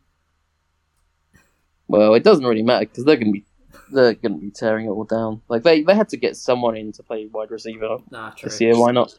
well, 1.89 2.15
it 2.15 2.23
doesn't 2.23 2.45
really 2.47 2.63
matter 2.63 2.87
because 2.87 3.05
they're 3.05 3.17
gonna 3.17 3.33
be 3.33 3.45
they're 3.93 4.15
gonna 4.15 4.39
be 4.39 4.51
tearing 4.51 4.87
it 4.87 4.91
all 4.91 5.05
down. 5.05 5.43
Like 5.49 5.63
they 5.65 5.83
they 5.83 5.95
had 5.95 6.09
to 6.11 6.17
get 6.17 6.37
someone 6.37 6.77
in 6.77 6.93
to 6.93 7.03
play 7.03 7.27
wide 7.27 7.51
receiver 7.51 7.99
Nah, 8.11 8.31
true. 8.31 8.49
this 8.49 8.61
year. 8.61 8.79
Why 8.79 8.93
not? 8.93 9.19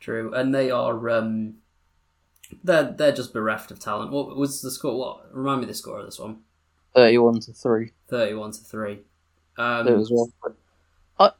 True, 0.00 0.32
and 0.32 0.54
they 0.54 0.70
are 0.70 1.10
um, 1.10 1.54
they're 2.64 2.92
they're 2.92 3.12
just 3.12 3.32
bereft 3.32 3.70
of 3.70 3.78
talent. 3.78 4.12
What 4.12 4.36
was 4.36 4.62
the 4.62 4.70
score? 4.70 4.98
What 4.98 5.34
remind 5.34 5.60
me 5.60 5.66
the 5.66 5.74
score 5.74 6.00
of 6.00 6.06
this 6.06 6.18
one? 6.18 6.38
Thirty-one 6.94 7.40
to 7.40 7.52
three. 7.52 7.92
Thirty-one 8.08 8.52
to 8.52 8.60
three. 8.64 9.00
Um, 9.56 9.86
There 9.86 9.98
as 9.98 10.10
well. 10.10 10.32
I, 11.18 11.32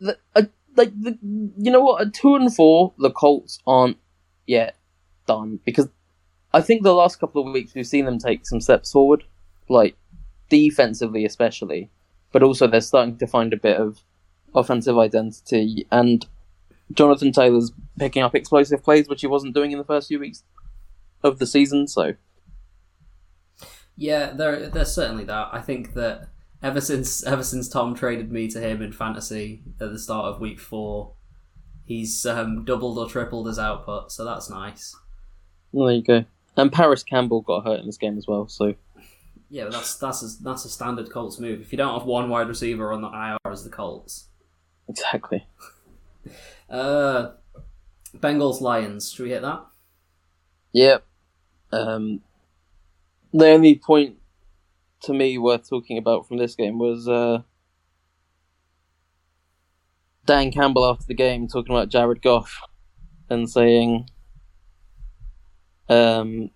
the, 0.00 0.18
I, 0.34 0.48
like 0.76 0.92
the, 1.00 1.18
you 1.22 1.70
know 1.70 1.80
what? 1.80 2.02
At 2.02 2.14
two 2.14 2.34
and 2.34 2.54
four, 2.54 2.92
the 2.98 3.10
Colts 3.10 3.60
aren't 3.66 3.98
yet 4.46 4.76
done 5.26 5.60
because 5.64 5.88
I 6.52 6.60
think 6.60 6.82
the 6.82 6.94
last 6.94 7.20
couple 7.20 7.46
of 7.46 7.52
weeks 7.52 7.74
we've 7.74 7.86
seen 7.86 8.04
them 8.04 8.18
take 8.18 8.46
some 8.46 8.60
steps 8.60 8.92
forward, 8.92 9.24
like 9.68 9.96
defensively 10.48 11.24
especially, 11.24 11.90
but 12.32 12.42
also 12.42 12.66
they're 12.66 12.80
starting 12.80 13.16
to 13.18 13.26
find 13.26 13.52
a 13.52 13.56
bit 13.56 13.76
of 13.76 14.00
offensive 14.54 14.98
identity 14.98 15.86
and 15.90 16.26
Jonathan 16.92 17.32
Taylor's 17.32 17.72
picking 17.98 18.22
up 18.22 18.34
explosive 18.34 18.82
plays, 18.82 19.08
which 19.08 19.20
he 19.20 19.26
wasn't 19.26 19.54
doing 19.54 19.72
in 19.72 19.78
the 19.78 19.84
first 19.84 20.08
few 20.08 20.18
weeks 20.18 20.44
of 21.22 21.38
the 21.38 21.46
season. 21.46 21.86
So 21.88 22.14
Yeah, 23.96 24.32
there, 24.32 24.68
there's 24.68 24.94
certainly 24.94 25.24
that. 25.24 25.48
I 25.52 25.60
think 25.60 25.94
that 25.94 26.28
ever 26.62 26.80
since 26.80 27.22
ever 27.24 27.42
since 27.42 27.68
Tom 27.68 27.94
traded 27.94 28.30
me 28.32 28.48
to 28.48 28.60
him 28.60 28.82
in 28.82 28.92
fantasy 28.92 29.62
at 29.80 29.92
the 29.92 29.98
start 29.98 30.26
of 30.26 30.40
week 30.40 30.60
four, 30.60 31.12
he's 31.84 32.24
um, 32.26 32.64
doubled 32.64 32.98
or 32.98 33.08
tripled 33.08 33.46
his 33.46 33.58
output, 33.58 34.12
so 34.12 34.24
that's 34.24 34.48
nice. 34.48 34.96
well, 35.72 35.86
there 35.86 35.96
you 35.96 36.02
go. 36.02 36.24
And 36.56 36.70
Parris 36.70 37.02
Campbell 37.02 37.40
got 37.40 37.64
hurt 37.64 37.80
in 37.80 37.86
this 37.86 37.96
game 37.96 38.18
as 38.18 38.26
well. 38.26 38.46
So 38.48 38.74
Yeah, 39.48 39.68
that's 39.68 39.96
that's 39.96 40.22
a, 40.22 40.42
that's 40.42 40.64
a 40.64 40.68
standard 40.68 41.10
Colts 41.10 41.38
move. 41.38 41.60
If 41.60 41.72
you 41.72 41.78
don't 41.78 41.98
have 41.98 42.06
one 42.06 42.28
wide 42.28 42.48
receiver 42.48 42.92
on 42.92 43.02
the 43.02 43.08
IR 43.08 43.52
as 43.52 43.64
the 43.64 43.70
Colts, 43.70 44.28
exactly. 44.88 45.46
Uh, 46.70 47.32
Bengals 48.16 48.60
Lions. 48.60 49.12
Should 49.12 49.24
we 49.24 49.30
hit 49.30 49.42
that? 49.42 49.64
Yep. 50.72 51.04
Um, 51.72 52.20
the 53.32 53.48
only 53.48 53.76
point 53.76 54.16
to 55.02 55.12
me 55.12 55.38
worth 55.38 55.68
talking 55.68 55.98
about 55.98 56.28
from 56.28 56.36
this 56.38 56.54
game 56.54 56.78
was 56.78 57.08
uh, 57.08 57.42
Dan 60.26 60.52
Campbell 60.52 60.84
after 60.88 61.04
the 61.06 61.14
game 61.14 61.48
talking 61.48 61.74
about 61.74 61.88
Jared 61.88 62.22
Goff 62.22 62.60
and 63.28 63.50
saying 63.50 64.08
um, 65.88 66.50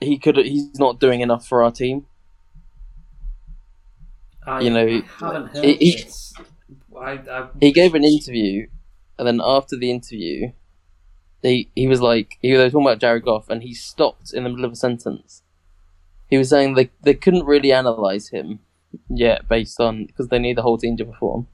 he 0.00 0.18
could 0.18 0.36
he's 0.36 0.78
not 0.78 1.00
doing 1.00 1.20
enough 1.20 1.46
for 1.46 1.62
our 1.62 1.70
team. 1.70 2.06
I 4.46 4.60
You 4.60 4.70
know, 4.70 5.02
haven't 5.18 5.46
heard 5.48 5.64
he- 5.64 5.76
he-. 5.76 6.04
I, 6.96 7.12
I, 7.12 7.48
He 7.60 7.72
gave 7.72 7.94
an 7.94 8.04
interview, 8.04 8.68
and 9.18 9.26
then 9.26 9.40
after 9.42 9.76
the 9.76 9.90
interview, 9.90 10.52
he 11.42 11.70
he 11.74 11.86
was 11.86 12.00
like 12.00 12.38
he 12.40 12.52
was 12.52 12.72
talking 12.72 12.86
about 12.86 13.00
Jared 13.00 13.24
Goff, 13.24 13.48
and 13.48 13.62
he 13.62 13.74
stopped 13.74 14.32
in 14.32 14.44
the 14.44 14.50
middle 14.50 14.64
of 14.64 14.72
a 14.72 14.76
sentence. 14.76 15.42
He 16.28 16.38
was 16.38 16.48
saying 16.48 16.74
they 16.74 16.90
they 17.02 17.14
couldn't 17.14 17.46
really 17.46 17.72
analyze 17.72 18.28
him 18.28 18.60
yet 19.08 19.48
based 19.48 19.80
on 19.80 20.06
because 20.06 20.28
they 20.28 20.38
need 20.38 20.56
the 20.56 20.62
whole 20.62 20.78
team 20.78 20.96
to 20.96 21.04
perform, 21.04 21.46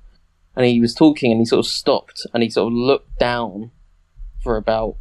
and 0.57 0.67
he 0.67 0.81
was 0.81 0.95
talking 0.95 1.33
and 1.33 1.41
he 1.41 1.45
sort 1.45 1.67
of 1.67 1.71
stopped 1.71 2.27
and 2.33 2.43
he 2.43 2.51
sort 2.51 2.73
of 2.73 2.77
looked 2.77 3.19
down 3.19 3.71
for 4.43 4.57
about 4.57 4.97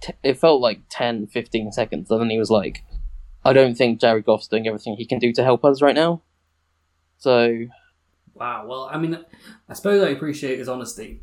t- 0.00 0.12
it 0.22 0.38
felt 0.38 0.60
like 0.60 0.80
10, 0.90 1.26
15 1.28 1.72
seconds, 1.72 2.10
and 2.10 2.20
then 2.20 2.30
he 2.30 2.38
was 2.38 2.50
like, 2.50 2.84
"I 3.44 3.52
don't 3.52 3.74
think 3.74 4.00
Jared 4.00 4.26
Goff's 4.26 4.48
doing 4.48 4.66
everything 4.66 4.96
he 4.96 5.06
can 5.06 5.18
do 5.18 5.32
to 5.32 5.44
help 5.44 5.64
us 5.64 5.82
right 5.82 5.94
now." 5.94 6.22
So 7.18 7.66
wow. 8.34 8.66
Well, 8.66 8.88
I 8.92 8.98
mean, 8.98 9.18
I 9.68 9.74
suppose 9.74 10.02
I 10.02 10.10
appreciate 10.10 10.58
his 10.58 10.68
honesty. 10.68 11.22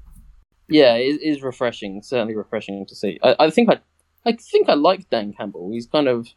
Yeah, 0.67 0.95
it 0.95 1.21
is 1.21 1.41
refreshing. 1.41 2.01
Certainly 2.01 2.35
refreshing 2.35 2.85
to 2.85 2.95
see. 2.95 3.19
I, 3.23 3.35
I 3.39 3.49
think 3.49 3.69
I, 3.69 3.79
I 4.25 4.33
think 4.33 4.69
I 4.69 4.73
like 4.73 5.09
Dan 5.09 5.33
Campbell. 5.33 5.69
He's 5.71 5.85
kind 5.87 6.07
of 6.07 6.27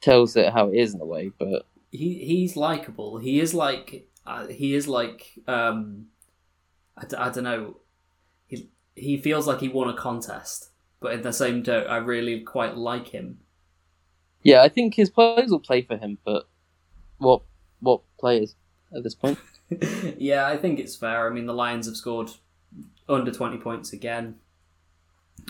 tells 0.00 0.36
it 0.36 0.52
how 0.52 0.68
it 0.68 0.76
is 0.76 0.94
in 0.94 1.00
a 1.00 1.06
way, 1.06 1.30
but 1.38 1.66
he 1.90 2.14
he's 2.24 2.56
likable. 2.56 3.18
He 3.18 3.40
is 3.40 3.54
like 3.54 4.08
uh, 4.26 4.46
he 4.48 4.74
is 4.74 4.88
like 4.88 5.32
um, 5.46 6.06
I, 6.96 7.04
d- 7.06 7.16
I 7.16 7.30
don't 7.30 7.44
know. 7.44 7.76
He 8.46 8.70
he 8.94 9.16
feels 9.16 9.46
like 9.46 9.60
he 9.60 9.68
won 9.68 9.88
a 9.88 9.94
contest, 9.96 10.70
but 11.00 11.12
in 11.12 11.22
the 11.22 11.32
same 11.32 11.62
note, 11.62 11.86
I 11.88 11.96
really 11.98 12.40
quite 12.40 12.76
like 12.76 13.08
him. 13.08 13.38
yeah, 14.42 14.62
I 14.62 14.68
think 14.68 14.94
his 14.94 15.10
players 15.10 15.50
will 15.50 15.60
play 15.60 15.82
for 15.82 15.96
him. 15.96 16.18
But 16.24 16.48
what 17.18 17.42
what 17.80 18.02
players 18.18 18.54
at 18.94 19.02
this 19.02 19.14
point? 19.14 19.38
yeah, 20.18 20.46
I 20.46 20.56
think 20.56 20.78
it's 20.78 20.96
fair. 20.96 21.28
I 21.28 21.32
mean, 21.32 21.46
the 21.46 21.54
Lions 21.54 21.86
have 21.86 21.96
scored 21.96 22.30
under 23.08 23.30
twenty 23.30 23.58
points 23.58 23.92
again. 23.92 24.36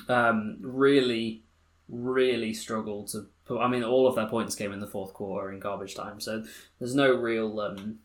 Um, 0.08 0.58
really, 0.60 1.44
really 1.88 2.52
struggled 2.54 3.08
to. 3.08 3.26
Put, 3.44 3.60
I 3.60 3.68
mean, 3.68 3.82
all 3.82 4.06
of 4.06 4.14
their 4.14 4.28
points 4.28 4.54
came 4.54 4.72
in 4.72 4.80
the 4.80 4.86
fourth 4.86 5.12
quarter 5.14 5.50
in 5.50 5.60
garbage 5.60 5.94
time, 5.94 6.20
so 6.20 6.44
there's 6.78 6.94
no 6.94 7.14
real, 7.14 7.60
um, 7.60 7.98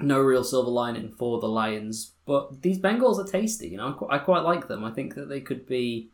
no 0.00 0.20
real 0.20 0.44
silver 0.44 0.70
lining 0.70 1.12
for 1.12 1.40
the 1.40 1.48
Lions. 1.48 2.12
But 2.24 2.62
these 2.62 2.78
Bengals 2.78 3.18
are 3.18 3.30
tasty. 3.30 3.68
You 3.68 3.78
know, 3.78 4.06
I, 4.10 4.16
I 4.16 4.18
quite 4.18 4.42
like 4.42 4.68
them. 4.68 4.84
I 4.84 4.90
think 4.90 5.14
that 5.14 5.28
they 5.28 5.40
could 5.40 5.66
be. 5.66 6.10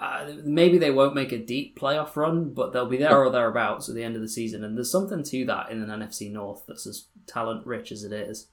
Uh, 0.00 0.32
maybe 0.44 0.78
they 0.78 0.90
won't 0.90 1.14
make 1.14 1.30
a 1.30 1.38
deep 1.38 1.78
playoff 1.78 2.16
run, 2.16 2.54
but 2.54 2.72
they'll 2.72 2.88
be 2.88 2.96
there 2.96 3.22
or 3.22 3.30
thereabouts 3.30 3.86
at 3.86 3.94
the 3.94 4.02
end 4.02 4.16
of 4.16 4.22
the 4.22 4.28
season. 4.28 4.64
And 4.64 4.74
there's 4.74 4.90
something 4.90 5.22
to 5.22 5.44
that 5.44 5.70
in 5.70 5.82
an 5.82 6.00
NFC 6.00 6.32
North 6.32 6.62
that's 6.66 6.86
as 6.86 7.04
talent 7.26 7.66
rich 7.66 7.92
as 7.92 8.02
it 8.02 8.12
is. 8.12 8.48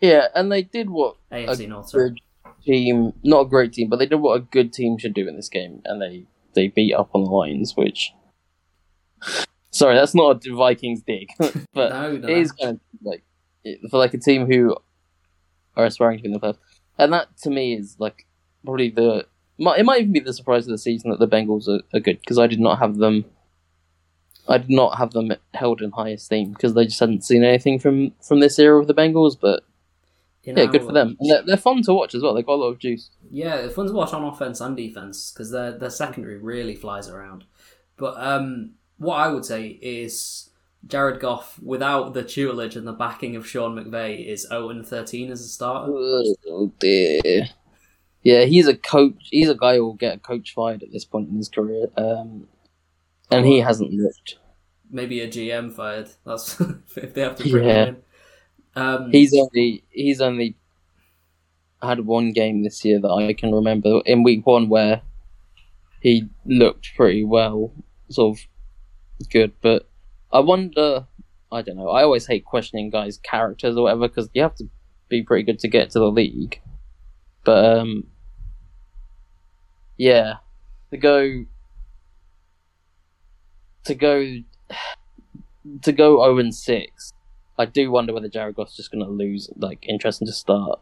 Yeah, 0.00 0.28
and 0.34 0.50
they 0.50 0.62
did 0.62 0.88
what 0.88 1.16
AFC 1.30 1.68
North. 1.68 1.90
Sorry. 1.90 2.14
team, 2.64 3.12
not 3.22 3.40
a 3.42 3.48
great 3.48 3.74
team, 3.74 3.90
but 3.90 3.98
they 3.98 4.06
did 4.06 4.16
what 4.16 4.36
a 4.36 4.40
good 4.40 4.72
team 4.72 4.96
should 4.96 5.12
do 5.12 5.28
in 5.28 5.36
this 5.36 5.50
game, 5.50 5.82
and 5.84 6.00
they 6.00 6.24
they 6.54 6.68
beat 6.68 6.94
up 6.94 7.10
on 7.14 7.24
the 7.24 7.30
Lions, 7.30 7.76
which. 7.76 8.12
Sorry, 9.70 9.96
that's 9.96 10.14
not 10.14 10.46
a 10.46 10.54
Vikings 10.54 11.02
dig, 11.02 11.28
but 11.74 11.90
No, 11.90 12.16
no. 12.16 12.28
it 12.28 12.38
is 12.38 12.52
kind 12.52 12.70
of 12.76 12.80
like 13.02 13.24
for 13.90 13.98
like 13.98 14.14
a 14.14 14.18
team 14.18 14.46
who 14.46 14.76
are 15.76 15.84
aspiring 15.84 16.18
to 16.18 16.22
be 16.22 16.28
in 16.28 16.32
the 16.32 16.40
playoffs, 16.40 16.58
and 16.98 17.12
that 17.12 17.36
to 17.38 17.50
me 17.50 17.74
is 17.74 17.96
like 17.98 18.26
probably 18.64 18.90
the 18.90 19.26
it 19.58 19.84
might 19.84 20.00
even 20.00 20.12
be 20.12 20.20
the 20.20 20.32
surprise 20.32 20.66
of 20.66 20.70
the 20.70 20.78
season 20.78 21.10
that 21.10 21.18
the 21.18 21.28
Bengals 21.28 21.68
are, 21.68 21.80
are 21.94 22.00
good 22.00 22.20
because 22.20 22.38
I 22.38 22.46
did 22.46 22.60
not 22.60 22.78
have 22.78 22.96
them. 22.96 23.24
I 24.48 24.58
did 24.58 24.70
not 24.70 24.98
have 24.98 25.12
them 25.12 25.32
held 25.54 25.80
in 25.80 25.92
high 25.92 26.10
esteem 26.10 26.52
because 26.52 26.74
they 26.74 26.84
just 26.84 27.00
hadn't 27.00 27.24
seen 27.24 27.44
anything 27.44 27.78
from 27.78 28.12
from 28.20 28.40
this 28.40 28.58
era 28.58 28.78
of 28.80 28.86
the 28.86 28.94
Bengals. 28.94 29.36
But 29.40 29.64
In 30.42 30.56
yeah, 30.56 30.66
good 30.66 30.82
for 30.82 30.92
them. 30.92 31.16
And 31.20 31.30
they're, 31.30 31.42
they're 31.42 31.56
fun 31.56 31.82
to 31.82 31.94
watch 31.94 32.14
as 32.14 32.22
well. 32.22 32.34
They've 32.34 32.44
got 32.44 32.54
a 32.54 32.64
lot 32.64 32.68
of 32.68 32.78
juice. 32.78 33.10
Yeah, 33.30 33.54
it's 33.56 33.74
fun 33.74 33.86
to 33.86 33.92
watch 33.92 34.12
on 34.12 34.24
offense 34.24 34.60
and 34.60 34.76
defense 34.76 35.32
because 35.32 35.50
their 35.50 35.72
their 35.78 35.90
secondary 35.90 36.36
really 36.36 36.74
flies 36.74 37.08
around. 37.08 37.44
But 37.96 38.14
um, 38.18 38.72
what 38.98 39.16
I 39.16 39.28
would 39.28 39.44
say 39.44 39.78
is 39.80 40.50
Jared 40.86 41.20
Goff, 41.20 41.58
without 41.62 42.12
the 42.12 42.22
tutelage 42.22 42.76
and 42.76 42.86
the 42.86 42.92
backing 42.92 43.36
of 43.36 43.46
Sean 43.46 43.76
McVay, 43.76 44.26
is 44.26 44.42
zero 44.48 44.70
and 44.70 44.86
thirteen 44.86 45.30
as 45.30 45.40
a 45.40 45.48
starter. 45.48 45.92
Oh 45.92 46.72
dear. 46.78 47.48
Yeah, 48.24 48.44
he's 48.44 48.66
a 48.66 48.76
coach. 48.76 49.28
He's 49.30 49.48
a 49.50 49.54
guy 49.54 49.76
who 49.76 49.84
will 49.84 49.94
get 49.94 50.16
a 50.16 50.18
coach 50.18 50.52
fired 50.54 50.82
at 50.82 50.90
this 50.90 51.04
point 51.04 51.28
in 51.28 51.36
his 51.36 51.48
career. 51.48 51.86
Um, 51.96 52.48
and 53.30 53.46
he 53.46 53.60
hasn't 53.60 53.92
looked. 53.92 54.38
Maybe 54.90 55.20
a 55.20 55.28
GM 55.28 55.72
fired. 55.72 56.08
That's 56.26 56.60
if 56.96 57.14
they 57.14 57.20
have 57.20 57.36
to 57.36 57.48
bring 57.50 57.68
Yeah. 57.68 57.84
him 57.84 57.88
in. 58.76 58.82
Um, 58.82 59.10
He's 59.12 59.32
only 59.38 59.84
he's 59.90 60.20
only 60.20 60.56
had 61.82 62.00
one 62.06 62.32
game 62.32 62.64
this 62.64 62.84
year 62.84 62.98
that 63.00 63.08
I 63.08 63.32
can 63.34 63.54
remember 63.54 64.00
in 64.04 64.22
week 64.24 64.46
one 64.46 64.68
where 64.68 65.02
he 66.00 66.28
looked 66.44 66.90
pretty 66.96 67.22
well, 67.24 67.72
sort 68.10 68.38
of 69.20 69.28
good, 69.30 69.52
but 69.60 69.88
I 70.32 70.40
wonder. 70.40 71.06
I 71.52 71.62
don't 71.62 71.76
know. 71.76 71.90
I 71.90 72.02
always 72.02 72.26
hate 72.26 72.44
questioning 72.44 72.90
guys' 72.90 73.16
characters 73.18 73.76
or 73.76 73.84
whatever 73.84 74.08
because 74.08 74.28
you 74.34 74.42
have 74.42 74.56
to 74.56 74.68
be 75.08 75.22
pretty 75.22 75.44
good 75.44 75.60
to 75.60 75.68
get 75.68 75.90
to 75.90 76.00
the 76.00 76.10
league. 76.10 76.60
But 77.44 77.78
um, 77.78 78.04
yeah, 79.96 80.34
to 80.90 80.96
go 80.96 81.44
to 83.84 83.94
go 83.94 84.36
to 85.82 85.92
go 85.92 86.22
zero 86.22 86.38
and 86.38 86.54
six. 86.54 87.12
I 87.58 87.66
do 87.66 87.90
wonder 87.90 88.12
whether 88.12 88.28
Jared 88.28 88.56
Goff's 88.56 88.76
just 88.76 88.90
going 88.90 89.04
to 89.04 89.10
lose 89.10 89.48
like 89.56 89.84
interest 89.88 90.20
and 90.20 90.28
just 90.28 90.40
start. 90.40 90.80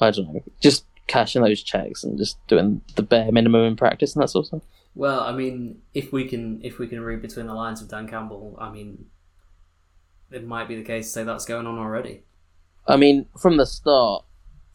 I 0.00 0.10
don't 0.10 0.32
know, 0.32 0.42
just 0.60 0.86
cashing 1.06 1.42
those 1.42 1.62
checks 1.62 2.04
and 2.04 2.16
just 2.16 2.44
doing 2.46 2.80
the 2.96 3.02
bare 3.02 3.30
minimum 3.30 3.64
in 3.64 3.76
practice 3.76 4.14
and 4.14 4.22
that 4.22 4.28
sort 4.28 4.44
of 4.44 4.46
stuff. 4.46 4.62
Well, 4.94 5.20
I 5.20 5.32
mean, 5.32 5.82
if 5.94 6.12
we 6.12 6.26
can 6.26 6.60
if 6.64 6.78
we 6.78 6.88
can 6.88 7.00
read 7.00 7.22
between 7.22 7.46
the 7.46 7.54
lines 7.54 7.80
of 7.80 7.88
Dan 7.88 8.08
Campbell, 8.08 8.56
I 8.60 8.70
mean, 8.70 9.06
it 10.30 10.46
might 10.46 10.68
be 10.68 10.76
the 10.76 10.82
case 10.82 11.06
to 11.06 11.12
say 11.12 11.24
that's 11.24 11.44
going 11.44 11.66
on 11.66 11.78
already. 11.78 12.22
I 12.86 12.96
mean, 12.96 13.26
from 13.38 13.56
the 13.56 13.66
start, 13.66 14.24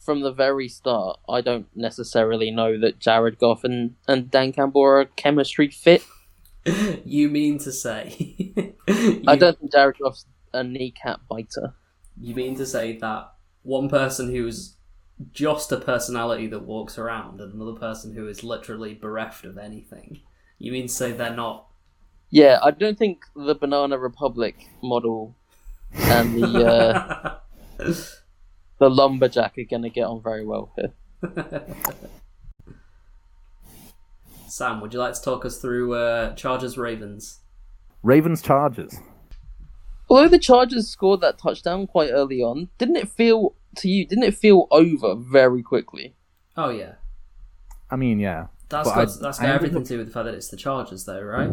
from 0.06 0.20
the 0.20 0.32
very 0.32 0.68
start, 0.68 1.18
I 1.28 1.40
don't 1.42 1.66
necessarily 1.74 2.50
know 2.50 2.78
that 2.80 3.00
Jared 3.00 3.38
Goff 3.38 3.64
and, 3.64 3.96
and 4.06 4.30
Dan 4.30 4.52
Campbell 4.52 4.82
are 4.82 5.00
a 5.00 5.06
chemistry 5.06 5.68
fit. 5.68 6.02
you 7.04 7.28
mean 7.28 7.58
to 7.58 7.72
say? 7.72 8.46
I 9.26 9.36
don't 9.36 9.58
think 9.58 9.72
Jared 9.72 9.96
Goff's 10.00 10.24
a 10.54 10.62
kneecap 10.64 11.20
biter. 11.28 11.74
You 12.18 12.34
mean 12.34 12.56
to 12.56 12.64
say 12.64 12.96
that 12.98 13.32
one 13.62 13.88
person 13.88 14.30
who's 14.30 14.76
just 15.32 15.72
a 15.72 15.76
personality 15.76 16.46
that 16.46 16.62
walks 16.62 16.96
around 16.96 17.40
and 17.40 17.52
another 17.52 17.78
person 17.78 18.14
who 18.14 18.28
is 18.28 18.44
literally 18.44 18.94
bereft 18.94 19.44
of 19.44 19.58
anything? 19.58 20.20
You 20.58 20.72
mean 20.72 20.86
to 20.86 20.92
say 20.92 21.12
they're 21.12 21.34
not? 21.34 21.66
Yeah, 22.30 22.58
I 22.62 22.70
don't 22.70 22.98
think 22.98 23.24
the 23.34 23.54
Banana 23.54 23.98
Republic 23.98 24.56
model 24.82 25.36
and 25.94 26.36
the 26.36 26.66
uh, 26.66 27.38
the 28.78 28.88
lumberjack 28.90 29.56
are 29.58 29.64
going 29.64 29.82
to 29.82 29.90
get 29.90 30.04
on 30.04 30.22
very 30.22 30.44
well 30.44 30.72
here. 30.76 30.92
Sam, 34.48 34.80
would 34.80 34.92
you 34.92 35.00
like 35.00 35.14
to 35.14 35.22
talk 35.22 35.44
us 35.44 35.58
through 35.58 35.94
uh, 35.94 36.34
Chargers 36.34 36.78
Ravens? 36.78 37.40
Ravens 38.02 38.40
Chargers. 38.42 38.94
Although 40.08 40.28
the 40.28 40.38
Chargers 40.38 40.88
scored 40.88 41.20
that 41.22 41.38
touchdown 41.38 41.86
quite 41.86 42.10
early 42.10 42.40
on, 42.40 42.68
didn't 42.78 42.96
it 42.96 43.08
feel 43.10 43.54
to 43.78 43.88
you? 43.88 44.06
Didn't 44.06 44.24
it 44.24 44.36
feel 44.36 44.68
over 44.70 45.16
very 45.16 45.62
quickly? 45.62 46.14
Oh 46.56 46.68
yeah, 46.70 46.92
I 47.90 47.96
mean, 47.96 48.20
yeah, 48.20 48.46
that's 48.68 48.88
But 48.88 48.94
got 48.94 49.08
I- 49.08 49.20
that's 49.20 49.40
I 49.40 49.42
got 49.42 49.42
ended 49.42 49.54
everything 49.56 49.78
up- 49.78 49.84
to 49.84 49.88
do 49.88 49.98
with 49.98 50.06
the 50.06 50.12
fact 50.12 50.26
that 50.26 50.34
it's 50.34 50.48
the 50.48 50.56
Chargers, 50.56 51.04
though, 51.06 51.20
right? 51.20 51.50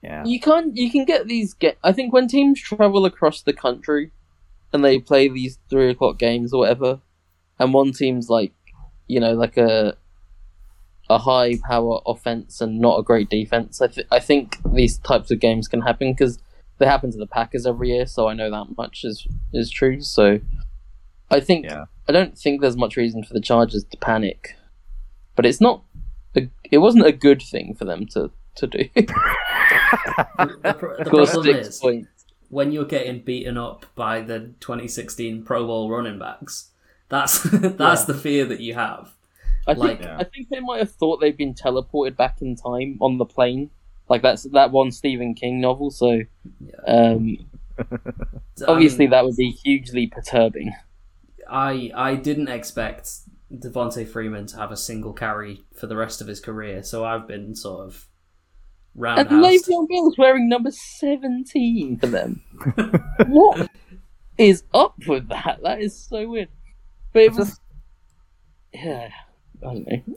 yeah. 0.00 0.24
You 0.24 0.38
can't. 0.40 0.76
You 0.76 0.90
can 0.92 1.04
get 1.04 1.26
these. 1.26 1.52
Get. 1.54 1.76
I 1.82 1.92
think 1.92 2.12
when 2.12 2.28
teams 2.28 2.60
travel 2.60 3.04
across 3.04 3.42
the 3.42 3.52
country, 3.52 4.12
and 4.72 4.84
they 4.84 4.98
play 4.98 5.28
these 5.28 5.58
three 5.68 5.90
o'clock 5.90 6.18
games 6.18 6.52
or 6.52 6.60
whatever, 6.60 7.00
and 7.58 7.74
one 7.74 7.92
team's 7.92 8.28
like, 8.28 8.52
you 9.06 9.20
know, 9.20 9.32
like 9.32 9.56
a 9.56 9.96
a 11.08 11.18
high 11.18 11.58
power 11.68 12.00
offense 12.06 12.60
and 12.60 12.78
not 12.78 12.98
a 12.98 13.02
great 13.02 13.28
defense. 13.28 13.80
I 13.80 13.88
th- 13.88 14.06
I 14.12 14.20
think 14.20 14.58
these 14.72 14.98
types 14.98 15.30
of 15.30 15.40
games 15.40 15.66
can 15.66 15.80
happen 15.82 16.12
because 16.12 16.38
they 16.78 16.86
happen 16.86 17.10
to 17.10 17.18
the 17.18 17.26
Packers 17.26 17.66
every 17.66 17.88
year. 17.88 18.06
So 18.06 18.28
I 18.28 18.34
know 18.34 18.50
that 18.50 18.76
much 18.76 19.02
is 19.04 19.26
is 19.52 19.70
true. 19.70 20.00
So 20.02 20.38
I 21.30 21.40
think 21.40 21.64
Yeah. 21.66 21.86
I 22.08 22.12
don't 22.12 22.38
think 22.38 22.60
there's 22.60 22.76
much 22.76 22.96
reason 22.96 23.22
for 23.24 23.34
the 23.34 23.40
Chargers 23.40 23.84
to 23.84 23.96
panic, 23.96 24.56
but 25.36 25.44
it's 25.46 25.60
not. 25.60 25.82
A, 26.36 26.48
it 26.70 26.78
wasn't 26.78 27.06
a 27.06 27.12
good 27.12 27.42
thing 27.42 27.74
for 27.74 27.84
them 27.84 28.06
to 28.14 28.30
to 28.56 28.66
do. 28.68 28.88
The, 30.62 30.74
pr- 30.78 30.96
the 30.98 31.04
Score 31.04 31.26
problem 31.26 31.44
six 31.44 31.68
is 31.68 31.78
points. 31.80 32.19
When 32.50 32.70
you're 32.72 32.84
getting 32.84 33.20
beaten 33.22 33.56
up 33.56 33.86
by 33.94 34.20
the 34.20 34.52
2016 34.60 35.42
Pro 35.44 35.66
Bowl 35.66 35.88
running 35.90 36.18
backs. 36.18 36.70
That's 37.08 37.42
that's 37.52 38.02
Yeah. 38.02 38.06
the 38.06 38.14
fear 38.14 38.44
that 38.44 38.60
you 38.60 38.74
have. 38.74 39.14
I 39.66 39.72
Like- 39.72 40.00
think 40.00 40.10
I 40.10 40.24
think 40.24 40.48
they 40.50 40.60
might 40.60 40.78
have 40.80 40.90
thought 40.92 41.20
they'd 41.20 41.36
been 41.36 41.54
teleported 41.54 42.16
back 42.16 42.42
in 42.42 42.54
time 42.56 42.98
on 43.00 43.18
the 43.18 43.24
plane. 43.24 43.70
Like 44.08 44.22
that's 44.22 44.42
that 44.44 44.70
one 44.72 44.90
Stephen 44.90 45.34
King 45.34 45.60
novel. 45.60 45.90
So 45.90 46.20
um, 46.86 47.38
obviously 48.66 49.04
mean, 49.04 49.10
that 49.10 49.24
would 49.24 49.36
be 49.36 49.50
hugely 49.50 50.06
perturbing. 50.06 50.72
I 51.48 51.90
I 51.94 52.14
didn't 52.16 52.48
expect 52.48 53.10
Devonta 53.52 54.06
Freeman 54.06 54.46
to 54.46 54.56
have 54.56 54.70
a 54.72 54.76
single 54.76 55.12
carry 55.12 55.62
for 55.74 55.86
the 55.86 55.96
rest 55.96 56.20
of 56.20 56.26
his 56.26 56.40
career, 56.40 56.82
so 56.82 57.04
I've 57.04 57.26
been 57.26 57.54
sort 57.54 57.86
of 57.86 58.06
And 58.94 59.02
roundhouse. 59.02 59.68
Le'Veon 59.68 59.88
Bell's 59.88 60.18
wearing 60.18 60.48
number 60.48 60.70
seventeen 60.70 61.98
for 61.98 62.06
them. 62.06 62.42
what 63.26 63.70
is 64.36 64.64
up 64.74 64.94
with 65.06 65.28
that? 65.28 65.60
That 65.62 65.80
is 65.80 65.96
so 65.96 66.28
weird. 66.28 66.48
But 67.12 67.22
it 67.22 67.32
was 67.34 67.60
yeah. 68.72 69.10
I 69.62 69.64
don't 69.66 69.86
know. 69.86 70.16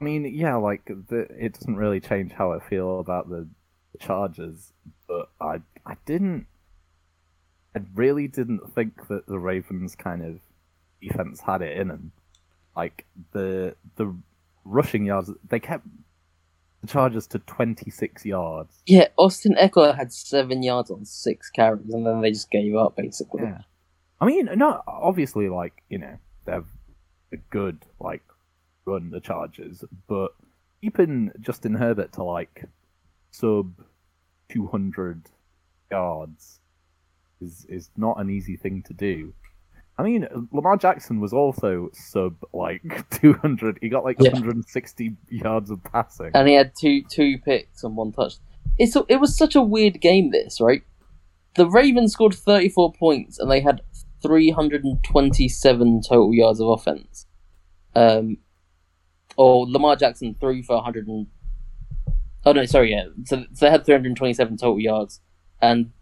I 0.00 0.04
mean, 0.04 0.24
yeah, 0.34 0.56
like 0.56 0.86
the, 0.86 1.26
it 1.38 1.54
doesn't 1.54 1.76
really 1.76 2.00
change 2.00 2.32
how 2.32 2.52
I 2.52 2.58
feel 2.58 3.00
about 3.00 3.28
the 3.28 3.46
Chargers, 3.98 4.72
but 5.06 5.28
I 5.40 5.60
I 5.84 5.96
didn't 6.06 6.46
I 7.74 7.80
really 7.94 8.26
didn't 8.26 8.72
think 8.74 9.08
that 9.08 9.26
the 9.26 9.38
Ravens 9.38 9.94
kind 9.94 10.24
of 10.24 10.40
defense 11.00 11.40
had 11.40 11.62
it 11.62 11.78
in 11.78 11.88
them. 11.88 12.12
Like 12.76 13.06
the 13.32 13.76
the 13.96 14.14
rushing 14.64 15.04
yards, 15.04 15.30
they 15.48 15.60
kept 15.60 15.86
the 16.80 16.86
Chargers 16.86 17.26
to 17.28 17.38
26 17.40 18.24
yards. 18.24 18.82
Yeah, 18.86 19.08
Austin 19.16 19.56
Ekeler 19.60 19.96
had 19.96 20.12
seven 20.12 20.62
yards 20.62 20.90
on 20.90 21.04
six 21.04 21.50
carries, 21.50 21.92
and 21.92 22.06
then 22.06 22.20
they 22.20 22.30
just 22.30 22.50
gave 22.50 22.74
up 22.74 22.96
basically. 22.96 23.42
Yeah. 23.42 23.58
I 24.20 24.26
mean, 24.26 24.48
not 24.56 24.84
obviously, 24.86 25.48
like 25.48 25.82
you 25.88 25.98
know, 25.98 26.18
they're 26.44 26.64
a 27.32 27.36
good 27.50 27.86
like 27.98 28.22
run 28.84 29.10
the 29.10 29.20
Chargers, 29.20 29.84
but 30.08 30.32
keeping 30.80 31.32
Justin 31.40 31.74
Herbert 31.74 32.12
to 32.14 32.24
like 32.24 32.64
sub 33.30 33.72
two 34.48 34.66
hundred 34.66 35.26
yards 35.90 36.60
is 37.40 37.66
is 37.68 37.90
not 37.96 38.20
an 38.20 38.30
easy 38.30 38.56
thing 38.56 38.82
to 38.86 38.94
do. 38.94 39.34
I 40.00 40.02
mean, 40.04 40.26
Lamar 40.52 40.76
Jackson 40.76 41.20
was 41.20 41.32
also 41.32 41.90
sub 41.92 42.36
like 42.52 42.82
two 43.20 43.34
hundred. 43.34 43.78
He 43.82 43.88
got 43.88 44.04
like 44.04 44.16
Yeah. 44.18 44.30
one 44.32 44.40
hundred 44.42 44.56
and 44.56 44.64
sixty 44.68 45.16
yards 45.28 45.70
of 45.70 45.82
passing. 45.84 46.30
and 46.34 46.48
he 46.48 46.54
had 46.54 46.72
two 46.80 47.02
two 47.10 47.38
picks 47.38 47.84
and 47.84 47.96
one 47.96 48.12
touch. 48.12 48.34
It's 48.78 48.96
a, 48.96 49.04
it 49.08 49.16
was 49.16 49.36
such 49.36 49.54
a 49.54 49.60
weird 49.62 50.00
game. 50.00 50.30
This 50.30 50.60
right, 50.60 50.82
the 51.56 51.68
Ravens 51.68 52.12
scored 52.12 52.34
thirty 52.34 52.68
four 52.70 52.92
points 52.92 53.38
and 53.38 53.50
they 53.50 53.60
had 53.60 53.82
three 54.22 54.50
hundred 54.50 54.84
and 54.84 55.02
twenty 55.04 55.48
seven 55.48 56.00
total 56.00 56.32
yards 56.34 56.60
of 56.60 56.68
offense. 56.68 57.26
Um, 57.94 58.38
or 59.36 59.66
Lamar 59.68 59.96
Jackson 59.96 60.34
threw 60.40 60.62
for 60.62 60.82
hundred 60.82 61.08
and 61.08 61.26
oh 62.46 62.52
no, 62.52 62.64
sorry, 62.64 62.92
yeah. 62.92 63.04
So, 63.24 63.44
so 63.52 63.66
they 63.66 63.70
had 63.70 63.84
three 63.84 63.94
hundred 63.94 64.16
twenty 64.16 64.34
seven 64.34 64.56
total 64.56 64.80
yards, 64.80 65.20
and 65.60 65.92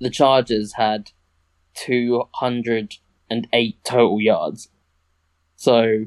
the 0.00 0.10
Chargers 0.10 0.74
had 0.74 1.10
two 1.74 2.24
hundred 2.34 2.94
and 3.30 3.46
eight 3.52 3.82
total 3.84 4.20
yards. 4.20 4.68
So 5.56 6.06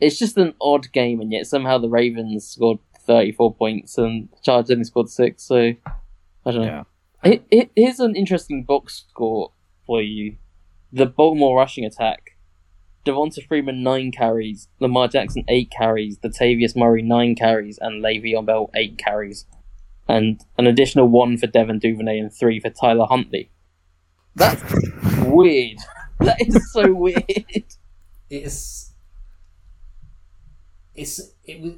it's 0.00 0.18
just 0.18 0.36
an 0.38 0.54
odd 0.60 0.92
game, 0.92 1.20
and 1.20 1.32
yet 1.32 1.46
somehow 1.46 1.78
the 1.78 1.88
Ravens 1.88 2.46
scored 2.46 2.78
34 3.06 3.54
points 3.54 3.98
and 3.98 4.28
the 4.30 4.36
Chargers 4.42 4.70
only 4.70 4.84
scored 4.84 5.08
six. 5.08 5.42
So 5.42 5.56
I 6.46 6.50
don't 6.50 6.62
know. 6.62 6.84
Yeah. 7.24 7.30
He- 7.30 7.42
he- 7.50 7.70
Here's 7.76 8.00
an 8.00 8.16
interesting 8.16 8.64
box 8.64 9.04
score 9.10 9.52
for 9.86 10.00
you: 10.00 10.36
the 10.92 11.06
Baltimore 11.06 11.56
rushing 11.58 11.84
attack. 11.84 12.22
Devonta 13.06 13.44
Freeman 13.46 13.82
nine 13.82 14.12
carries, 14.12 14.68
Lamar 14.78 15.08
Jackson 15.08 15.42
eight 15.48 15.70
carries, 15.70 16.18
Latavius 16.18 16.76
Murray 16.76 17.00
nine 17.02 17.34
carries, 17.34 17.78
and 17.78 18.04
Le'Veon 18.04 18.44
Bell 18.44 18.70
eight 18.74 18.98
carries, 18.98 19.46
and 20.06 20.40
an 20.58 20.66
additional 20.66 21.08
one 21.08 21.38
for 21.38 21.46
Devin 21.46 21.78
Duvernay 21.78 22.18
and 22.18 22.30
three 22.32 22.60
for 22.60 22.68
Tyler 22.68 23.06
Huntley. 23.08 23.50
That's 24.36 24.62
weird. 25.24 25.78
That 26.24 26.40
is 26.40 26.72
so 26.72 26.92
weird. 26.92 27.64
it's 28.28 28.92
it's 30.94 31.20
it 31.44 31.60
was 31.62 31.72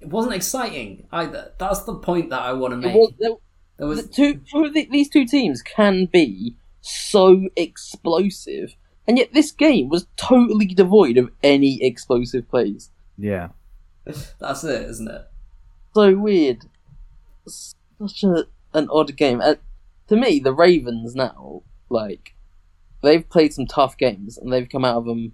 it 0.00 0.08
wasn't 0.08 0.34
exciting 0.34 1.06
either. 1.12 1.52
That's 1.58 1.82
the 1.82 1.94
point 1.96 2.30
that 2.30 2.40
I 2.40 2.52
want 2.52 2.72
to 2.72 2.76
make. 2.76 2.94
was, 2.94 3.12
there, 3.18 3.30
there 3.78 3.86
was 3.86 4.06
the 4.06 4.08
two 4.08 4.40
for 4.50 4.70
the, 4.70 4.88
these 4.90 5.08
two 5.08 5.26
teams 5.26 5.60
can 5.60 6.06
be 6.06 6.56
so 6.80 7.48
explosive, 7.56 8.74
and 9.06 9.18
yet 9.18 9.32
this 9.32 9.52
game 9.52 9.88
was 9.88 10.06
totally 10.16 10.66
devoid 10.66 11.18
of 11.18 11.30
any 11.42 11.82
explosive 11.82 12.48
plays. 12.48 12.90
Yeah. 13.18 13.48
that's 14.38 14.64
it, 14.64 14.88
isn't 14.88 15.10
it? 15.10 15.28
So 15.94 16.16
weird. 16.16 16.64
Such 17.46 18.22
a 18.22 18.46
an 18.72 18.88
odd 18.90 19.16
game. 19.16 19.40
Uh, 19.40 19.56
to 20.08 20.16
me, 20.16 20.38
the 20.38 20.52
Ravens 20.52 21.14
now, 21.14 21.62
like, 21.88 22.34
they've 23.02 23.28
played 23.28 23.52
some 23.52 23.66
tough 23.66 23.96
games 23.96 24.38
and 24.38 24.52
they've 24.52 24.68
come 24.68 24.84
out 24.84 24.96
of 24.96 25.04
them 25.04 25.32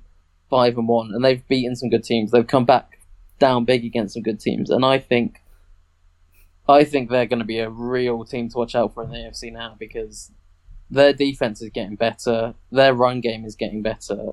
five 0.51 0.77
and 0.79 0.89
one, 0.89 1.13
and 1.15 1.25
they've 1.25 1.47
beaten 1.49 1.75
some 1.77 1.89
good 1.91 2.05
teams. 2.05 2.31
They've 2.31 2.47
come 2.47 2.65
back 2.65 2.99
down 3.39 3.65
big 3.65 3.85
against 3.85 4.15
some 4.15 4.23
good 4.23 4.41
teams, 4.41 4.71
and 4.71 4.85
I 4.85 4.99
think 4.99 5.41
I 6.69 6.85
think 6.85 7.11
they're 7.11 7.27
going 7.27 7.41
to 7.41 7.45
be 7.45 7.59
a 7.59 7.69
real 7.69 8.25
team 8.25 8.49
to 8.51 8.59
watch 8.59 8.75
out 8.75 8.95
for 8.95 9.03
in 9.03 9.11
the 9.11 9.17
AFC 9.17 9.53
now 9.53 9.77
because 9.79 10.31
their 10.91 11.13
defense 11.13 11.61
is 11.61 11.71
getting 11.71 11.97
better, 11.97 12.55
their 12.71 12.95
run 12.95 13.21
game 13.21 13.45
is 13.45 13.55
getting 13.55 13.83
better. 13.83 14.33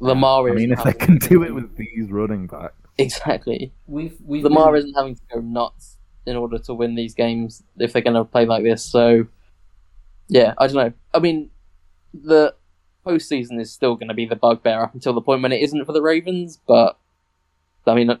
Lamar 0.00 0.48
I 0.48 0.52
mean, 0.52 0.70
if 0.72 0.84
they 0.84 0.92
can 0.92 1.18
do 1.18 1.42
it 1.42 1.52
with 1.52 1.76
these 1.76 2.10
running 2.10 2.46
backs, 2.46 2.74
exactly, 2.98 3.72
We've 3.86 4.16
we've 4.24 4.44
Lamar 4.44 4.72
been- 4.72 4.78
isn't 4.80 4.94
having 4.94 5.14
to 5.16 5.22
go 5.32 5.40
nuts 5.40 5.96
in 6.26 6.36
order 6.36 6.58
to 6.58 6.74
win 6.74 6.94
these 6.94 7.14
games 7.14 7.62
if 7.78 7.92
they're 7.92 8.02
going 8.02 8.14
to 8.14 8.24
play 8.24 8.44
like 8.44 8.62
this. 8.62 8.84
So, 8.84 9.26
yeah, 10.28 10.52
I 10.58 10.66
don't 10.66 10.76
know. 10.76 10.92
I 11.14 11.20
mean, 11.20 11.50
the 12.12 12.54
postseason 13.06 13.60
is 13.60 13.72
still 13.72 13.94
going 13.94 14.08
to 14.08 14.14
be 14.14 14.26
the 14.26 14.36
bugbear 14.36 14.82
up 14.82 14.94
until 14.94 15.12
the 15.12 15.20
point 15.20 15.42
when 15.42 15.52
it 15.52 15.62
isn't 15.62 15.84
for 15.84 15.92
the 15.92 16.02
Ravens. 16.02 16.58
But 16.66 16.98
I 17.86 17.94
mean, 17.94 18.18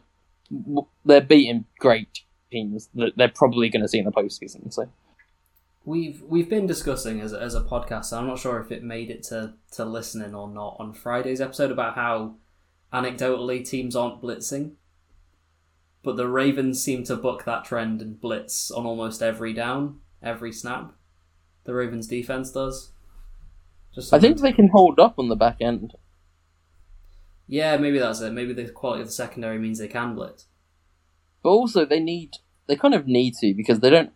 they're 1.04 1.20
beating 1.20 1.66
great 1.78 2.20
teams 2.50 2.88
that 2.94 3.12
they're 3.16 3.28
probably 3.28 3.68
going 3.68 3.82
to 3.82 3.88
see 3.88 3.98
in 3.98 4.04
the 4.04 4.12
postseason. 4.12 4.72
So, 4.72 4.88
We've 5.84 6.22
we've 6.22 6.50
been 6.50 6.66
discussing 6.66 7.20
as 7.20 7.32
as 7.32 7.54
a 7.54 7.62
podcast. 7.62 8.12
I'm 8.12 8.26
not 8.26 8.38
sure 8.38 8.60
if 8.60 8.70
it 8.70 8.82
made 8.82 9.10
it 9.10 9.22
to, 9.24 9.54
to 9.72 9.84
listening 9.84 10.34
or 10.34 10.48
not 10.48 10.76
on 10.78 10.92
Friday's 10.92 11.40
episode 11.40 11.70
about 11.70 11.94
how 11.94 12.34
anecdotally 12.92 13.66
teams 13.66 13.96
aren't 13.96 14.20
blitzing, 14.20 14.72
but 16.02 16.16
the 16.16 16.28
Ravens 16.28 16.82
seem 16.82 17.04
to 17.04 17.16
buck 17.16 17.44
that 17.44 17.64
trend 17.64 18.02
and 18.02 18.20
blitz 18.20 18.70
on 18.70 18.84
almost 18.84 19.22
every 19.22 19.54
down, 19.54 20.00
every 20.22 20.52
snap. 20.52 20.92
The 21.64 21.74
Ravens 21.74 22.06
defense 22.06 22.50
does. 22.50 22.92
Just 23.94 24.12
I 24.12 24.18
think 24.18 24.40
they 24.40 24.52
can 24.52 24.68
hold 24.68 24.98
up 25.00 25.18
on 25.18 25.28
the 25.28 25.36
back 25.36 25.56
end. 25.60 25.94
yeah, 27.46 27.76
maybe 27.76 27.98
that's 27.98 28.20
it. 28.20 28.32
Maybe 28.32 28.52
the 28.52 28.68
quality 28.68 29.02
of 29.02 29.08
the 29.08 29.12
secondary 29.12 29.58
means 29.58 29.78
they 29.78 29.88
can 29.88 30.14
blitz. 30.14 30.46
But 31.42 31.50
also, 31.50 31.84
they 31.84 32.00
need 32.00 32.32
they 32.66 32.76
kind 32.76 32.94
of 32.94 33.06
need 33.06 33.34
to 33.40 33.54
because 33.54 33.80
they 33.80 33.90
don't 33.90 34.12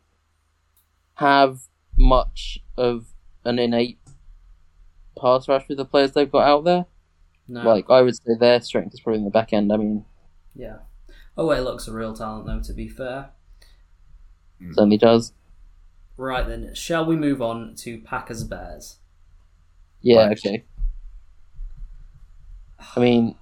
have 1.14 1.60
much 1.96 2.58
of 2.76 3.06
an 3.44 3.58
innate 3.58 3.98
pass 5.20 5.48
rush 5.48 5.68
with 5.68 5.78
the 5.78 5.84
players 5.84 6.12
they've 6.12 6.30
got 6.30 6.46
out 6.48 6.64
there. 6.64 6.86
No, 7.48 7.62
Like 7.62 7.86
I 7.90 8.02
would 8.02 8.16
say, 8.16 8.34
their 8.38 8.60
strength 8.60 8.94
is 8.94 9.00
probably 9.00 9.18
in 9.18 9.24
the 9.24 9.30
back 9.30 9.52
end. 9.52 9.72
I 9.72 9.76
mean, 9.76 10.04
yeah. 10.54 10.78
Oh, 11.36 11.46
wait, 11.46 11.60
looks 11.60 11.88
a 11.88 11.92
real 11.92 12.14
talent 12.14 12.46
though. 12.46 12.60
To 12.60 12.72
be 12.72 12.88
fair. 12.88 13.30
Hmm. 14.58 14.72
certainly 14.74 14.98
does. 14.98 15.32
Right 16.16 16.46
then, 16.46 16.74
shall 16.74 17.06
we 17.06 17.16
move 17.16 17.40
on 17.40 17.74
to 17.76 17.98
Packers 17.98 18.44
Bears? 18.44 18.98
Yeah, 20.02 20.26
Right. 20.26 20.38
okay. 20.38 20.64
I 22.96 23.00
mean, 23.00 23.36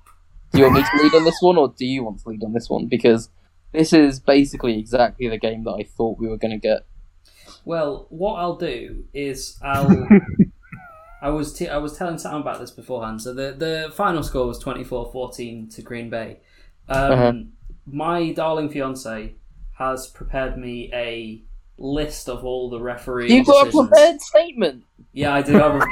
do 0.52 0.58
you 0.58 0.64
want 0.64 0.76
me 0.76 0.82
to 0.82 1.02
lead 1.02 1.14
on 1.14 1.24
this 1.24 1.38
one, 1.40 1.56
or 1.56 1.72
do 1.76 1.84
you 1.86 2.04
want 2.04 2.20
to 2.20 2.28
lead 2.28 2.42
on 2.44 2.52
this 2.52 2.68
one? 2.68 2.86
Because 2.86 3.30
this 3.72 3.92
is 3.92 4.20
basically 4.20 4.78
exactly 4.78 5.28
the 5.28 5.38
game 5.38 5.64
that 5.64 5.72
I 5.72 5.82
thought 5.84 6.18
we 6.18 6.28
were 6.28 6.36
going 6.36 6.52
to 6.52 6.58
get. 6.58 6.86
Well, 7.64 8.06
what 8.10 8.34
I'll 8.34 8.56
do 8.56 9.04
is 9.12 9.58
I'll. 9.62 10.08
I 11.22 11.28
was 11.28 11.52
t- 11.52 11.68
I 11.68 11.76
was 11.76 11.96
telling 11.98 12.16
Sam 12.18 12.36
about 12.36 12.60
this 12.60 12.70
beforehand. 12.70 13.20
So 13.20 13.34
the 13.34 13.52
the 13.52 13.92
final 13.94 14.22
score 14.22 14.46
was 14.46 14.62
24-14 14.62 15.74
to 15.74 15.82
Green 15.82 16.08
Bay. 16.10 16.38
Um, 16.88 17.12
Uh-huh. 17.12 17.32
My 17.86 18.32
darling 18.32 18.68
fiance 18.70 19.34
has 19.72 20.06
prepared 20.08 20.56
me 20.56 20.90
a 20.94 21.42
list 21.76 22.28
of 22.28 22.44
all 22.44 22.70
the 22.70 22.80
referees. 22.80 23.32
You've 23.32 23.46
got 23.46 23.68
a 23.68 23.70
prepared 23.70 24.20
statement. 24.20 24.84
Yeah, 25.12 25.34
I 25.34 25.42
do 25.42 25.52
have. 25.54 25.74
A... 25.76 25.86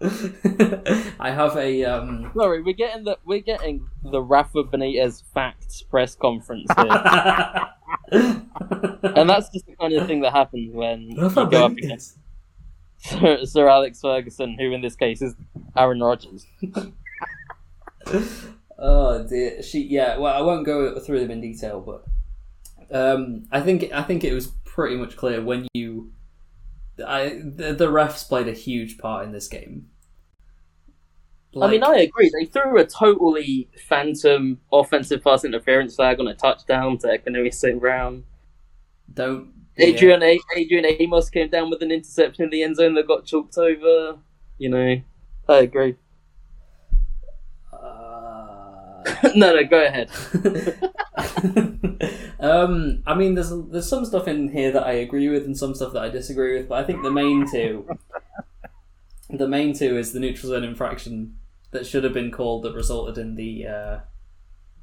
I 1.20 1.30
have 1.30 1.56
a 1.56 1.84
um. 1.84 2.30
Sorry, 2.36 2.62
we're 2.62 2.74
getting 2.74 3.04
the 3.04 3.18
we're 3.24 3.40
getting 3.40 3.88
the 4.02 4.22
Rafa 4.22 4.64
Benitez 4.64 5.22
facts 5.34 5.82
press 5.82 6.14
conference 6.14 6.70
here, 6.76 6.86
and 9.02 9.28
that's 9.28 9.48
just 9.50 9.66
the 9.66 9.74
kind 9.80 9.92
of 9.94 10.06
thing 10.06 10.20
that 10.20 10.32
happens 10.32 10.72
when 10.72 11.02
you 11.02 11.30
go 11.30 11.66
up 11.66 11.72
against 11.72 12.18
Sir, 12.98 13.44
Sir 13.44 13.68
Alex 13.68 14.00
Ferguson, 14.00 14.56
who 14.58 14.72
in 14.72 14.82
this 14.82 14.94
case 14.94 15.20
is 15.20 15.34
Aaron 15.76 16.00
Rodgers. 16.00 16.46
Oh 18.78 19.26
dear, 19.26 19.60
she 19.62 19.82
yeah. 19.82 20.18
Well, 20.18 20.32
I 20.32 20.40
won't 20.40 20.64
go 20.64 20.98
through 21.00 21.18
them 21.20 21.32
in 21.32 21.40
detail, 21.40 21.80
but 21.80 22.04
um, 22.96 23.46
I 23.50 23.60
think 23.60 23.92
I 23.92 24.02
think 24.02 24.22
it 24.22 24.32
was 24.32 24.46
pretty 24.64 24.96
much 24.96 25.16
clear 25.16 25.42
when 25.42 25.66
you, 25.74 26.12
I 27.06 27.40
the, 27.44 27.74
the 27.74 27.88
refs 27.88 28.26
played 28.26 28.48
a 28.48 28.52
huge 28.52 28.98
part 28.98 29.24
in 29.24 29.32
this 29.32 29.48
game. 29.48 29.88
I 31.60 31.66
mean, 31.68 31.82
I 31.82 31.96
agree. 31.96 32.30
They 32.38 32.44
threw 32.44 32.78
a 32.78 32.84
totally 32.84 33.70
phantom 33.88 34.60
offensive 34.72 35.24
pass 35.24 35.44
interference 35.44 35.96
flag 35.96 36.20
on 36.20 36.28
a 36.28 36.34
touchdown 36.34 36.98
to 36.98 37.50
St. 37.50 37.80
Brown. 37.80 38.24
don't. 39.12 39.52
Adrian 39.80 40.22
A- 40.24 40.40
Adrian 40.56 40.84
Amos 40.84 41.30
came 41.30 41.48
down 41.48 41.70
with 41.70 41.82
an 41.82 41.92
interception 41.92 42.44
in 42.44 42.50
the 42.50 42.64
end 42.64 42.76
zone 42.76 42.94
that 42.94 43.06
got 43.06 43.24
chalked 43.24 43.56
over. 43.56 44.18
You 44.58 44.68
know, 44.70 45.00
I 45.48 45.58
agree. 45.58 45.94
No, 49.34 49.54
no, 49.54 49.64
go 49.64 49.84
ahead. 49.84 50.10
um, 52.40 53.02
I 53.06 53.14
mean, 53.14 53.34
there's 53.34 53.52
there's 53.70 53.88
some 53.88 54.04
stuff 54.04 54.28
in 54.28 54.48
here 54.48 54.72
that 54.72 54.86
I 54.86 54.92
agree 54.92 55.28
with 55.28 55.44
and 55.44 55.56
some 55.56 55.74
stuff 55.74 55.92
that 55.92 56.02
I 56.02 56.08
disagree 56.08 56.56
with, 56.56 56.68
but 56.68 56.82
I 56.82 56.86
think 56.86 57.02
the 57.02 57.10
main 57.10 57.50
two, 57.50 57.88
the 59.30 59.48
main 59.48 59.74
two 59.74 59.98
is 59.98 60.12
the 60.12 60.20
neutral 60.20 60.50
zone 60.50 60.64
infraction 60.64 61.36
that 61.70 61.86
should 61.86 62.04
have 62.04 62.12
been 62.12 62.30
called 62.30 62.64
that 62.64 62.74
resulted 62.74 63.18
in 63.18 63.34
the, 63.34 63.66
uh, 63.66 63.98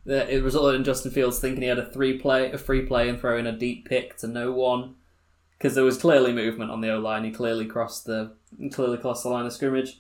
that 0.06 0.30
it 0.30 0.44
resulted 0.44 0.76
in 0.76 0.84
Justin 0.84 1.12
Fields 1.12 1.40
thinking 1.40 1.64
he 1.64 1.68
had 1.68 1.80
a 1.80 1.90
three 1.90 2.18
play, 2.18 2.52
a 2.52 2.58
free 2.58 2.86
play, 2.86 3.10
and 3.10 3.20
throwing 3.20 3.48
a 3.48 3.58
deep 3.58 3.88
pick 3.88 4.18
to 4.18 4.28
no 4.28 4.52
one 4.52 4.96
because 5.58 5.76
there 5.76 5.84
was 5.84 5.98
clearly 5.98 6.32
movement 6.32 6.72
on 6.72 6.82
the 6.82 6.92
O 6.92 7.00
line. 7.00 7.24
He 7.24 7.32
clearly 7.32 7.66
crossed 7.66 8.06
the 8.06 8.36
clearly 8.72 8.98
crossed 8.98 9.24
the 9.24 9.30
line 9.30 9.46
of 9.46 9.54
scrimmage. 9.54 10.00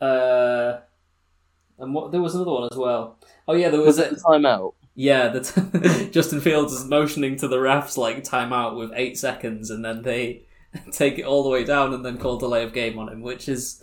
Uh, 0.00 0.78
and 1.78 1.94
what 1.94 2.12
there 2.12 2.20
was 2.20 2.34
another 2.34 2.50
one 2.50 2.68
as 2.70 2.76
well. 2.76 3.17
Oh 3.48 3.54
yeah, 3.54 3.70
there 3.70 3.80
was, 3.80 3.96
Was 3.96 3.98
it 3.98 4.10
the 4.10 4.20
timeout? 4.20 4.74
yeah, 4.94 5.28
that 5.28 6.10
Justin 6.12 6.40
Fields 6.40 6.72
is 6.72 6.84
motioning 6.84 7.36
to 7.36 7.48
the 7.48 7.56
refs 7.56 7.96
like 7.96 8.22
timeout 8.22 8.76
with 8.76 8.92
eight 8.94 9.16
seconds, 9.16 9.70
and 9.70 9.84
then 9.84 10.02
they 10.02 10.42
take 10.92 11.18
it 11.18 11.24
all 11.24 11.42
the 11.42 11.48
way 11.48 11.64
down 11.64 11.94
and 11.94 12.04
then 12.04 12.18
call 12.18 12.36
delay 12.36 12.62
of 12.62 12.72
game 12.72 12.98
on 12.98 13.08
him, 13.08 13.22
which 13.22 13.48
is, 13.48 13.82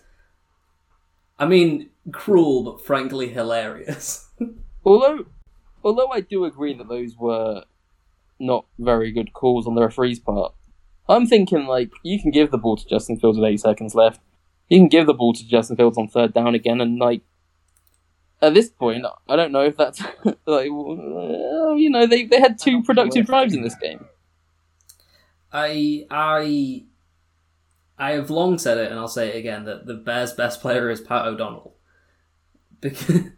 I 1.40 1.46
mean, 1.46 1.90
cruel 2.12 2.64
but 2.64 2.86
frankly 2.86 3.30
hilarious. 3.30 4.30
Although, 4.86 5.26
although 5.84 6.10
I 6.12 6.20
do 6.20 6.46
agree 6.46 6.76
that 6.76 6.88
those 6.88 7.18
were 7.18 7.64
not 8.40 8.68
very 8.78 9.12
good 9.12 9.34
calls 9.34 9.66
on 9.66 9.74
the 9.74 9.82
referee's 9.82 10.20
part, 10.20 10.54
I'm 11.10 11.26
thinking 11.26 11.66
like 11.66 11.90
you 12.04 12.22
can 12.22 12.30
give 12.30 12.52
the 12.52 12.60
ball 12.60 12.78
to 12.78 12.88
Justin 12.88 13.18
Fields 13.18 13.40
with 13.40 13.50
eight 13.50 13.62
seconds 13.62 13.96
left. 13.96 14.22
You 14.70 14.78
can 14.78 14.88
give 14.88 15.08
the 15.08 15.16
ball 15.16 15.34
to 15.34 15.48
Justin 15.48 15.76
Fields 15.76 15.98
on 15.98 16.08
third 16.08 16.36
down 16.36 16.54
again, 16.54 16.82
and 16.82 17.00
like 17.00 17.22
at 18.42 18.54
this 18.54 18.70
point, 18.70 19.06
I 19.28 19.36
don't 19.36 19.52
know 19.52 19.64
if 19.64 19.78
that's 19.78 20.02
like 20.46 20.70
well, 20.72 21.76
you 21.78 21.90
know 21.90 22.06
they 22.06 22.26
they 22.26 22.40
had 22.40 22.60
two 22.60 22.84
productive 22.84 23.26
drives 23.26 23.54
in 23.54 23.62
this 23.62 23.76
game. 23.76 24.06
I 25.52 26.06
I 26.12 26.86
I 27.98 28.12
have 28.12 28.30
long 28.30 28.58
said 28.58 28.78
it, 28.78 28.92
and 28.92 29.00
I'll 29.00 29.08
say 29.08 29.30
it 29.30 29.38
again 29.38 29.66
that 29.66 29.86
the 29.86 29.94
Bears' 29.94 30.34
best 30.34 30.62
player 30.62 30.90
is 30.90 31.00
Pat 31.00 31.26
O'Donnell. 31.26 31.76
Because, 32.82 33.10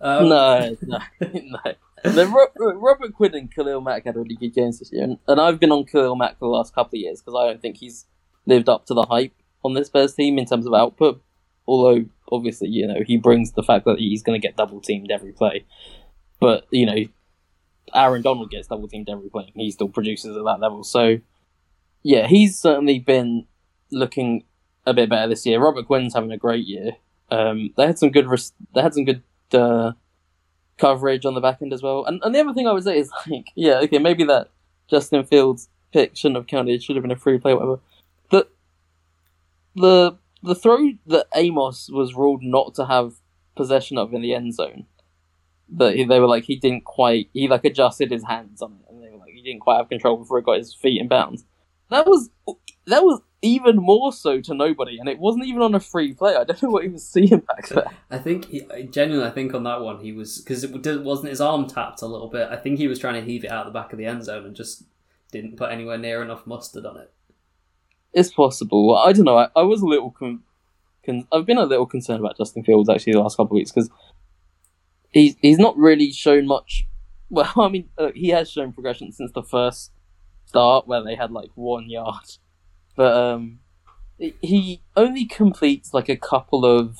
um, 0.00 0.28
no, 0.28 0.76
no, 0.82 0.98
no. 1.20 1.58
The 2.04 2.74
Robert 2.76 3.14
Quinn 3.14 3.34
and 3.34 3.52
Khalil 3.52 3.80
Mack 3.80 4.04
had 4.04 4.16
really 4.16 4.36
good 4.36 4.52
games 4.54 4.78
this 4.78 4.92
year, 4.92 5.04
and, 5.04 5.18
and 5.26 5.40
I've 5.40 5.58
been 5.58 5.72
on 5.72 5.86
Khalil 5.86 6.16
Mack 6.16 6.38
for 6.38 6.44
the 6.44 6.50
last 6.50 6.74
couple 6.74 6.98
of 6.98 7.00
years 7.00 7.22
because 7.22 7.34
I 7.34 7.46
don't 7.46 7.62
think 7.62 7.78
he's 7.78 8.04
lived 8.44 8.68
up 8.68 8.84
to 8.86 8.94
the 8.94 9.06
hype 9.06 9.32
on 9.64 9.72
this 9.72 9.88
Bears 9.88 10.14
team 10.14 10.38
in 10.38 10.44
terms 10.44 10.66
of 10.66 10.74
output. 10.74 11.22
Although, 11.66 12.06
obviously, 12.30 12.68
you 12.68 12.86
know, 12.86 13.00
he 13.06 13.16
brings 13.16 13.52
the 13.52 13.62
fact 13.62 13.84
that 13.86 13.98
he's 13.98 14.22
going 14.22 14.40
to 14.40 14.46
get 14.46 14.56
double 14.56 14.80
teamed 14.80 15.10
every 15.10 15.32
play. 15.32 15.64
But, 16.40 16.66
you 16.70 16.86
know, 16.86 17.04
Aaron 17.94 18.22
Donald 18.22 18.50
gets 18.50 18.68
double 18.68 18.88
teamed 18.88 19.08
every 19.08 19.30
play, 19.30 19.50
and 19.52 19.62
he 19.62 19.70
still 19.70 19.88
produces 19.88 20.36
at 20.36 20.44
that 20.44 20.60
level. 20.60 20.84
So, 20.84 21.18
yeah, 22.02 22.26
he's 22.26 22.58
certainly 22.58 22.98
been 22.98 23.46
looking 23.90 24.44
a 24.86 24.92
bit 24.92 25.08
better 25.08 25.28
this 25.28 25.46
year. 25.46 25.60
Robert 25.60 25.86
Quinn's 25.86 26.14
having 26.14 26.32
a 26.32 26.36
great 26.36 26.66
year. 26.66 26.92
Um, 27.30 27.72
they 27.76 27.86
had 27.86 27.98
some 27.98 28.10
good, 28.10 28.26
res- 28.26 28.52
they 28.74 28.82
had 28.82 28.94
some 28.94 29.04
good 29.04 29.22
uh, 29.52 29.92
coverage 30.76 31.24
on 31.24 31.34
the 31.34 31.40
back 31.40 31.62
end 31.62 31.72
as 31.72 31.82
well. 31.82 32.04
And, 32.04 32.20
and 32.22 32.34
the 32.34 32.40
other 32.40 32.52
thing 32.52 32.66
I 32.66 32.72
would 32.72 32.84
say 32.84 32.98
is 32.98 33.10
like, 33.30 33.46
yeah, 33.54 33.78
okay, 33.80 33.98
maybe 33.98 34.24
that 34.24 34.50
Justin 34.88 35.24
Fields 35.24 35.68
pick 35.92 36.16
shouldn't 36.16 36.36
have 36.36 36.46
counted. 36.46 36.72
It 36.72 36.82
should 36.82 36.96
have 36.96 37.02
been 37.02 37.10
a 37.10 37.16
free 37.16 37.38
play, 37.38 37.54
whatever. 37.54 37.80
The 38.30 38.46
the 39.76 40.18
the 40.44 40.54
throw 40.54 40.90
that 41.06 41.26
Amos 41.34 41.88
was 41.90 42.14
ruled 42.14 42.42
not 42.42 42.74
to 42.74 42.86
have 42.86 43.14
possession 43.56 43.98
of 43.98 44.12
in 44.12 44.22
the 44.22 44.34
end 44.34 44.54
zone. 44.54 44.86
That 45.68 45.94
he- 45.96 46.04
they 46.04 46.20
were 46.20 46.26
like 46.26 46.44
he 46.44 46.56
didn't 46.56 46.84
quite 46.84 47.30
he 47.32 47.48
like 47.48 47.64
adjusted 47.64 48.10
his 48.10 48.24
hands 48.24 48.60
on 48.62 48.72
it, 48.80 48.90
and 48.92 49.02
they 49.02 49.10
were 49.10 49.18
like 49.18 49.32
he 49.32 49.42
didn't 49.42 49.60
quite 49.60 49.78
have 49.78 49.88
control 49.88 50.16
before 50.18 50.38
he 50.38 50.44
got 50.44 50.58
his 50.58 50.74
feet 50.74 51.00
in 51.00 51.08
bounds. 51.08 51.44
That 51.90 52.06
was 52.06 52.30
that 52.86 53.02
was 53.04 53.20
even 53.40 53.76
more 53.76 54.12
so 54.12 54.40
to 54.40 54.54
nobody, 54.54 54.98
and 54.98 55.08
it 55.08 55.18
wasn't 55.18 55.46
even 55.46 55.62
on 55.62 55.74
a 55.74 55.80
free 55.80 56.12
play. 56.14 56.34
I 56.34 56.44
don't 56.44 56.62
know 56.62 56.70
what 56.70 56.84
he 56.84 56.88
was 56.90 57.06
seeing 57.08 57.38
back 57.40 57.68
there. 57.68 57.90
I 58.10 58.18
think 58.18 58.46
he, 58.46 58.62
genuinely, 58.90 59.26
I 59.30 59.32
think 59.32 59.54
on 59.54 59.64
that 59.64 59.80
one 59.80 60.00
he 60.00 60.12
was 60.12 60.38
because 60.38 60.64
it 60.64 61.02
wasn't 61.02 61.30
his 61.30 61.40
arm 61.40 61.66
tapped 61.66 62.02
a 62.02 62.06
little 62.06 62.28
bit. 62.28 62.48
I 62.50 62.56
think 62.56 62.78
he 62.78 62.88
was 62.88 62.98
trying 62.98 63.14
to 63.14 63.26
heave 63.30 63.44
it 63.44 63.50
out 63.50 63.64
the 63.64 63.72
back 63.72 63.92
of 63.92 63.98
the 63.98 64.06
end 64.06 64.24
zone 64.24 64.44
and 64.44 64.54
just 64.56 64.84
didn't 65.32 65.56
put 65.56 65.72
anywhere 65.72 65.98
near 65.98 66.22
enough 66.22 66.46
mustard 66.46 66.84
on 66.84 66.98
it. 66.98 67.12
It's 68.14 68.32
possible. 68.32 68.96
I 68.96 69.12
don't 69.12 69.24
know. 69.24 69.36
I, 69.36 69.48
I 69.56 69.62
was 69.62 69.82
a 69.82 69.86
little. 69.86 70.12
Con- 70.12 70.42
con- 71.04 71.26
I've 71.32 71.44
been 71.44 71.58
a 71.58 71.64
little 71.64 71.86
concerned 71.86 72.20
about 72.20 72.38
Justin 72.38 72.62
Fields 72.62 72.88
actually 72.88 73.14
the 73.14 73.20
last 73.20 73.36
couple 73.36 73.56
of 73.56 73.58
weeks 73.58 73.72
because 73.72 73.90
he's 75.10 75.34
he's 75.40 75.58
not 75.58 75.76
really 75.76 76.10
shown 76.12 76.46
much. 76.46 76.86
Well, 77.30 77.52
I 77.56 77.68
mean, 77.68 77.88
uh, 77.98 78.10
he 78.14 78.28
has 78.28 78.48
shown 78.48 78.72
progression 78.72 79.10
since 79.10 79.32
the 79.32 79.42
first 79.42 79.90
start 80.44 80.86
where 80.86 81.02
they 81.02 81.16
had 81.16 81.32
like 81.32 81.48
one 81.54 81.90
yard, 81.90 82.26
but 82.96 83.16
um, 83.16 83.58
he 84.18 84.82
only 84.94 85.24
completes 85.24 85.92
like 85.92 86.08
a 86.08 86.16
couple 86.16 86.64
of 86.64 86.96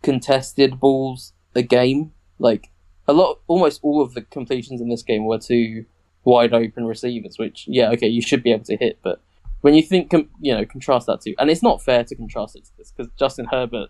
contested 0.00 0.80
balls 0.80 1.34
a 1.54 1.62
game. 1.62 2.12
Like 2.38 2.70
a 3.06 3.12
lot, 3.12 3.40
almost 3.46 3.80
all 3.82 4.00
of 4.00 4.14
the 4.14 4.22
completions 4.22 4.80
in 4.80 4.88
this 4.88 5.02
game 5.02 5.26
were 5.26 5.40
to 5.40 5.84
wide 6.24 6.54
open 6.54 6.86
receivers, 6.86 7.36
which 7.38 7.64
yeah, 7.66 7.90
okay, 7.90 8.08
you 8.08 8.22
should 8.22 8.42
be 8.42 8.52
able 8.52 8.64
to 8.64 8.76
hit, 8.76 9.00
but 9.02 9.20
when 9.62 9.74
you 9.74 9.82
think, 9.82 10.12
you 10.40 10.54
know, 10.54 10.64
contrast 10.64 11.06
that 11.06 11.20
to, 11.22 11.34
and 11.38 11.50
it's 11.50 11.62
not 11.62 11.82
fair 11.82 12.04
to 12.04 12.14
contrast 12.14 12.54
it 12.56 12.64
to 12.66 12.70
this 12.76 12.92
because 12.92 13.10
Justin 13.18 13.46
Herbert 13.50 13.88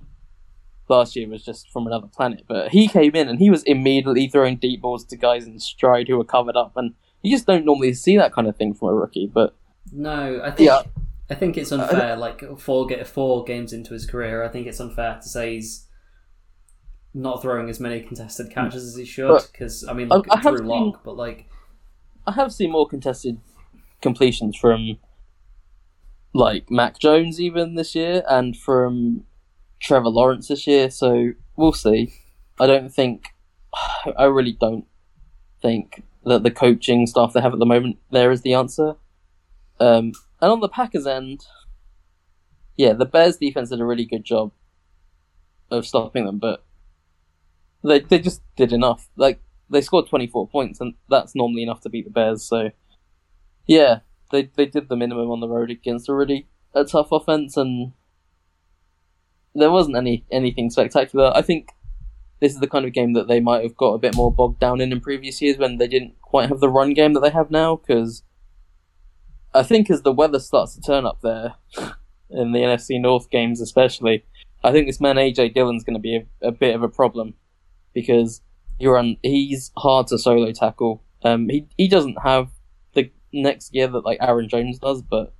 last 0.88 1.16
year 1.16 1.28
was 1.28 1.44
just 1.44 1.70
from 1.70 1.86
another 1.86 2.06
planet, 2.06 2.44
but 2.46 2.70
he 2.70 2.86
came 2.88 3.14
in 3.14 3.28
and 3.28 3.38
he 3.38 3.50
was 3.50 3.62
immediately 3.64 4.28
throwing 4.28 4.56
deep 4.56 4.80
balls 4.82 5.04
to 5.06 5.16
guys 5.16 5.46
in 5.46 5.58
stride 5.58 6.08
who 6.08 6.16
were 6.16 6.24
covered 6.24 6.56
up, 6.56 6.72
and 6.76 6.94
you 7.22 7.34
just 7.34 7.46
don't 7.46 7.64
normally 7.64 7.94
see 7.94 8.16
that 8.16 8.32
kind 8.32 8.46
of 8.46 8.56
thing 8.56 8.74
from 8.74 8.88
a 8.88 8.94
rookie. 8.94 9.26
But 9.32 9.54
No, 9.90 10.40
I 10.44 10.50
think 10.50 10.68
Yeah. 10.68 10.82
I 11.30 11.34
think 11.34 11.56
it's 11.56 11.72
uh, 11.72 11.78
unfair. 11.78 12.16
Like 12.16 12.58
four 12.58 12.86
get 12.86 13.06
four 13.06 13.44
games 13.44 13.72
into 13.72 13.94
his 13.94 14.06
career, 14.06 14.44
I 14.44 14.48
think 14.48 14.66
it's 14.66 14.80
unfair 14.80 15.18
to 15.22 15.28
say 15.28 15.54
he's 15.54 15.86
not 17.14 17.40
throwing 17.42 17.68
as 17.70 17.80
many 17.80 18.00
contested 18.00 18.50
catches 18.50 18.84
as 18.84 18.96
he 18.96 19.04
should. 19.04 19.40
Because 19.50 19.84
I 19.88 19.94
mean, 19.94 20.12
I- 20.12 20.16
look 20.16 20.26
I 20.30 20.36
have 20.40 20.56
Drew 20.56 20.66
Lock, 20.66 21.02
but 21.04 21.16
like 21.16 21.48
I 22.26 22.32
have 22.32 22.52
seen 22.52 22.70
more 22.70 22.86
contested 22.86 23.40
completions 24.02 24.56
from 24.56 24.98
like 26.34 26.70
Mac 26.70 26.98
Jones 26.98 27.40
even 27.40 27.74
this 27.74 27.94
year, 27.94 28.22
and 28.28 28.56
from 28.56 29.24
Trevor 29.80 30.08
Lawrence 30.08 30.48
this 30.48 30.66
year. 30.66 30.90
So 30.90 31.32
we'll 31.56 31.72
see. 31.72 32.14
I 32.60 32.66
don't 32.66 32.92
think. 32.92 33.26
I 34.18 34.24
really 34.24 34.52
don't 34.52 34.86
think 35.60 36.02
that 36.24 36.42
the 36.42 36.50
coaching 36.50 37.06
staff 37.06 37.32
they 37.32 37.40
have 37.40 37.52
at 37.52 37.58
the 37.58 37.66
moment 37.66 37.98
there 38.10 38.30
is 38.30 38.42
the 38.42 38.54
answer. 38.54 38.94
Um, 39.80 40.12
and 40.40 40.52
on 40.52 40.60
the 40.60 40.68
Packers 40.68 41.06
end, 41.06 41.44
yeah, 42.76 42.92
the 42.92 43.04
Bears 43.04 43.36
defense 43.36 43.70
did 43.70 43.80
a 43.80 43.84
really 43.84 44.04
good 44.04 44.24
job 44.24 44.52
of 45.70 45.86
stopping 45.86 46.26
them, 46.26 46.38
but 46.38 46.64
they 47.82 48.00
they 48.00 48.18
just 48.18 48.42
did 48.56 48.72
enough. 48.72 49.08
Like 49.16 49.40
they 49.70 49.80
scored 49.80 50.08
24 50.08 50.48
points, 50.48 50.80
and 50.80 50.94
that's 51.08 51.34
normally 51.34 51.62
enough 51.62 51.80
to 51.80 51.88
beat 51.88 52.04
the 52.04 52.10
Bears. 52.10 52.44
So, 52.44 52.70
yeah, 53.66 54.00
they 54.32 54.50
they 54.56 54.66
did 54.66 54.88
the 54.88 54.96
minimum 54.96 55.30
on 55.30 55.40
the 55.40 55.48
road 55.48 55.70
against 55.70 56.08
a 56.08 56.14
really 56.14 56.48
a 56.74 56.84
tough 56.84 57.12
offense, 57.12 57.56
and 57.56 57.92
there 59.54 59.70
wasn't 59.70 59.96
any 59.96 60.24
anything 60.32 60.70
spectacular. 60.70 61.30
I 61.34 61.42
think 61.42 61.68
this 62.40 62.54
is 62.54 62.60
the 62.60 62.66
kind 62.66 62.84
of 62.84 62.92
game 62.92 63.12
that 63.12 63.28
they 63.28 63.38
might 63.38 63.62
have 63.62 63.76
got 63.76 63.92
a 63.92 63.98
bit 63.98 64.16
more 64.16 64.34
bogged 64.34 64.58
down 64.58 64.80
in 64.80 64.90
in 64.90 65.00
previous 65.00 65.40
years 65.40 65.58
when 65.58 65.78
they 65.78 65.86
didn't 65.86 66.20
quite 66.20 66.48
have 66.48 66.58
the 66.58 66.68
run 66.68 66.94
game 66.94 67.12
that 67.12 67.20
they 67.20 67.30
have 67.30 67.50
now. 67.50 67.76
Because 67.76 68.24
I 69.54 69.62
think 69.62 69.90
as 69.90 70.02
the 70.02 70.12
weather 70.12 70.40
starts 70.40 70.74
to 70.74 70.80
turn 70.80 71.06
up 71.06 71.20
there 71.22 71.54
in 72.30 72.52
the 72.52 72.60
NFC 72.60 73.00
North 73.00 73.30
games, 73.30 73.60
especially, 73.60 74.24
I 74.64 74.72
think 74.72 74.86
this 74.86 75.00
man 75.00 75.16
AJ 75.16 75.54
Dillon's 75.54 75.84
going 75.84 75.94
to 75.94 76.00
be 76.00 76.16
a, 76.16 76.48
a 76.48 76.52
bit 76.52 76.74
of 76.74 76.82
a 76.82 76.88
problem 76.88 77.34
because 77.94 78.40
you're 78.78 78.98
on. 78.98 79.18
He's 79.22 79.70
hard 79.76 80.08
to 80.08 80.18
solo 80.18 80.50
tackle. 80.52 81.02
Um, 81.22 81.48
he 81.48 81.66
he 81.76 81.86
doesn't 81.86 82.16
have 82.24 82.50
next 83.32 83.74
year 83.74 83.86
that 83.88 84.04
like 84.04 84.18
Aaron 84.20 84.48
Jones 84.48 84.78
does, 84.78 85.02
but 85.02 85.32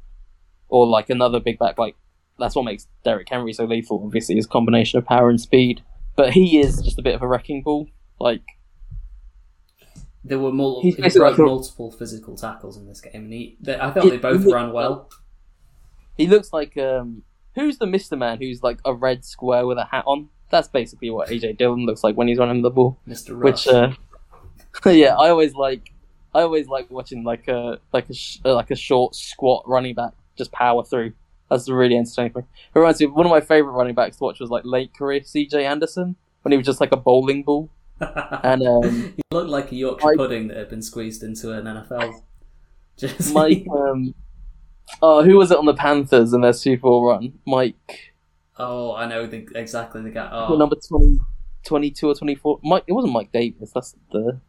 or 0.68 0.87
like 0.87 1.11
another 1.11 1.40
big 1.40 1.59
back. 1.59 1.78
Like 1.78 1.96
that's 2.38 2.55
what 2.55 2.64
makes 2.64 2.88
Derrick 3.05 3.28
Henry 3.28 3.52
so 3.52 3.64
lethal. 3.64 4.02
Obviously, 4.05 4.35
his 4.37 4.46
combination 4.46 4.98
of 4.98 5.05
power 5.07 5.28
and 5.31 5.40
speed. 5.40 5.83
But 6.16 6.33
he 6.33 6.59
is 6.61 6.83
just 6.83 6.98
a 6.98 7.02
bit 7.02 7.14
of 7.14 7.22
a 7.22 7.26
wrecking 7.28 7.62
ball. 7.62 7.88
Like 8.20 8.42
there 10.24 10.38
were 10.38 10.52
mul- 10.52 10.83
he 10.83 10.92
broke 10.92 11.16
like 11.16 11.38
multiple 11.38 11.90
physical 11.90 12.37
tackles 12.37 12.76
in 12.76 12.87
this 12.87 13.00
game, 13.00 13.12
and 13.24 13.33
he 13.33 13.57
they, 13.61 13.78
I 13.78 13.90
thought 13.90 14.05
He- 14.05 14.11
they 14.11 14.18
both 14.18 14.44
ran 14.46 14.72
well. 14.72 15.11
he 16.16 16.26
looks 16.26 16.52
like 16.52 16.76
um, 16.76 17.22
who's 17.55 17.78
the 17.78 17.87
Mister 17.87 18.16
Man? 18.16 18.38
Who's 18.38 18.62
like 18.62 18.78
a 18.85 18.94
red 18.94 19.24
square 19.24 19.66
with 19.66 19.78
a 19.78 19.85
hat 19.87 20.05
on. 20.07 20.28
That's 20.50 20.68
basically 20.68 21.09
what 21.11 21.28
AJ 21.31 21.57
Dillon 21.57 21.87
looks 21.87 22.05
like 22.05 22.14
when 22.14 22.28
he's 22.28 22.38
running 22.38 22.61
the 22.62 22.68
ball. 22.70 22.98
Mr. 23.09 23.31
Rush. 23.35 23.66
Which, 23.66 23.74
uh, 23.74 23.92
yeah, 24.90 25.16
I 25.16 25.31
always 25.31 25.55
like. 25.55 25.92
I 26.35 26.40
always 26.42 26.68
like 26.68 26.90
watching 26.90 27.25
like 27.25 27.49
a 27.49 27.79
like 27.92 28.09
a 28.09 28.14
sh- 28.14 28.38
like 28.45 28.71
a 28.71 28.77
short 28.77 29.14
squat 29.14 29.64
running 29.66 29.95
back 29.95 30.12
just 30.37 30.53
power 30.53 30.85
through. 30.85 31.12
That's 31.51 31.68
a 31.68 31.75
really 31.75 31.97
entertaining 31.97 32.33
thing. 32.33 32.47
It 32.75 32.79
reminds 32.79 33.01
me 33.01 33.07
of 33.07 33.14
one 33.14 33.27
of 33.27 33.31
my 33.31 33.40
favorite 33.40 33.73
running 33.73 33.95
backs 33.95 34.16
to 34.16 34.25
watch 34.25 34.40
was 34.40 34.49
like 34.49 34.64
late 34.64 34.95
career 34.97 35.21
CJ 35.21 35.55
Anderson 35.64 36.16
when 36.42 36.53
he 36.53 36.57
was 36.57 36.66
just 36.66 36.81
like 36.81 36.92
a 36.92 36.97
bowling 36.97 37.42
ball. 37.42 37.71
And 38.42 38.66
um, 38.66 39.12
he 39.16 39.23
looked 39.31 39.51
like 39.51 39.71
a 39.71 39.77
Yorkshire 39.77 40.07
Mike- 40.07 40.16
pudding 40.16 40.49
that 40.49 40.57
had 40.57 40.68
been 40.71 40.83
squeezed 40.83 41.23
into 41.23 41.53
an 41.53 41.64
NFL. 41.66 42.23
Just 42.97 43.33
Mike, 43.33 43.64
um, 43.71 44.14
oh, 45.01 45.23
who 45.23 45.37
was 45.38 45.51
it 45.51 45.57
on 45.57 45.64
the 45.64 45.73
Panthers 45.75 46.33
in 46.35 46.42
their 46.42 46.53
Super 46.53 46.83
Bowl 46.83 47.07
run? 47.07 47.33
Mike, 47.47 48.12
oh, 48.59 48.95
I 48.95 49.07
know 49.07 49.27
the, 49.27 49.47
exactly 49.55 50.03
the 50.03 50.11
guy. 50.11 50.29
Oh, 50.31 50.57
number 50.57 50.77
20, 50.77 51.18
22 51.64 52.09
or 52.09 52.14
twenty 52.14 52.35
four? 52.35 52.61
Mike, 52.62 52.85
it 52.87 52.92
wasn't 52.92 53.14
Mike 53.14 53.33
Davis. 53.33 53.71
That's 53.73 53.97
the. 54.11 54.40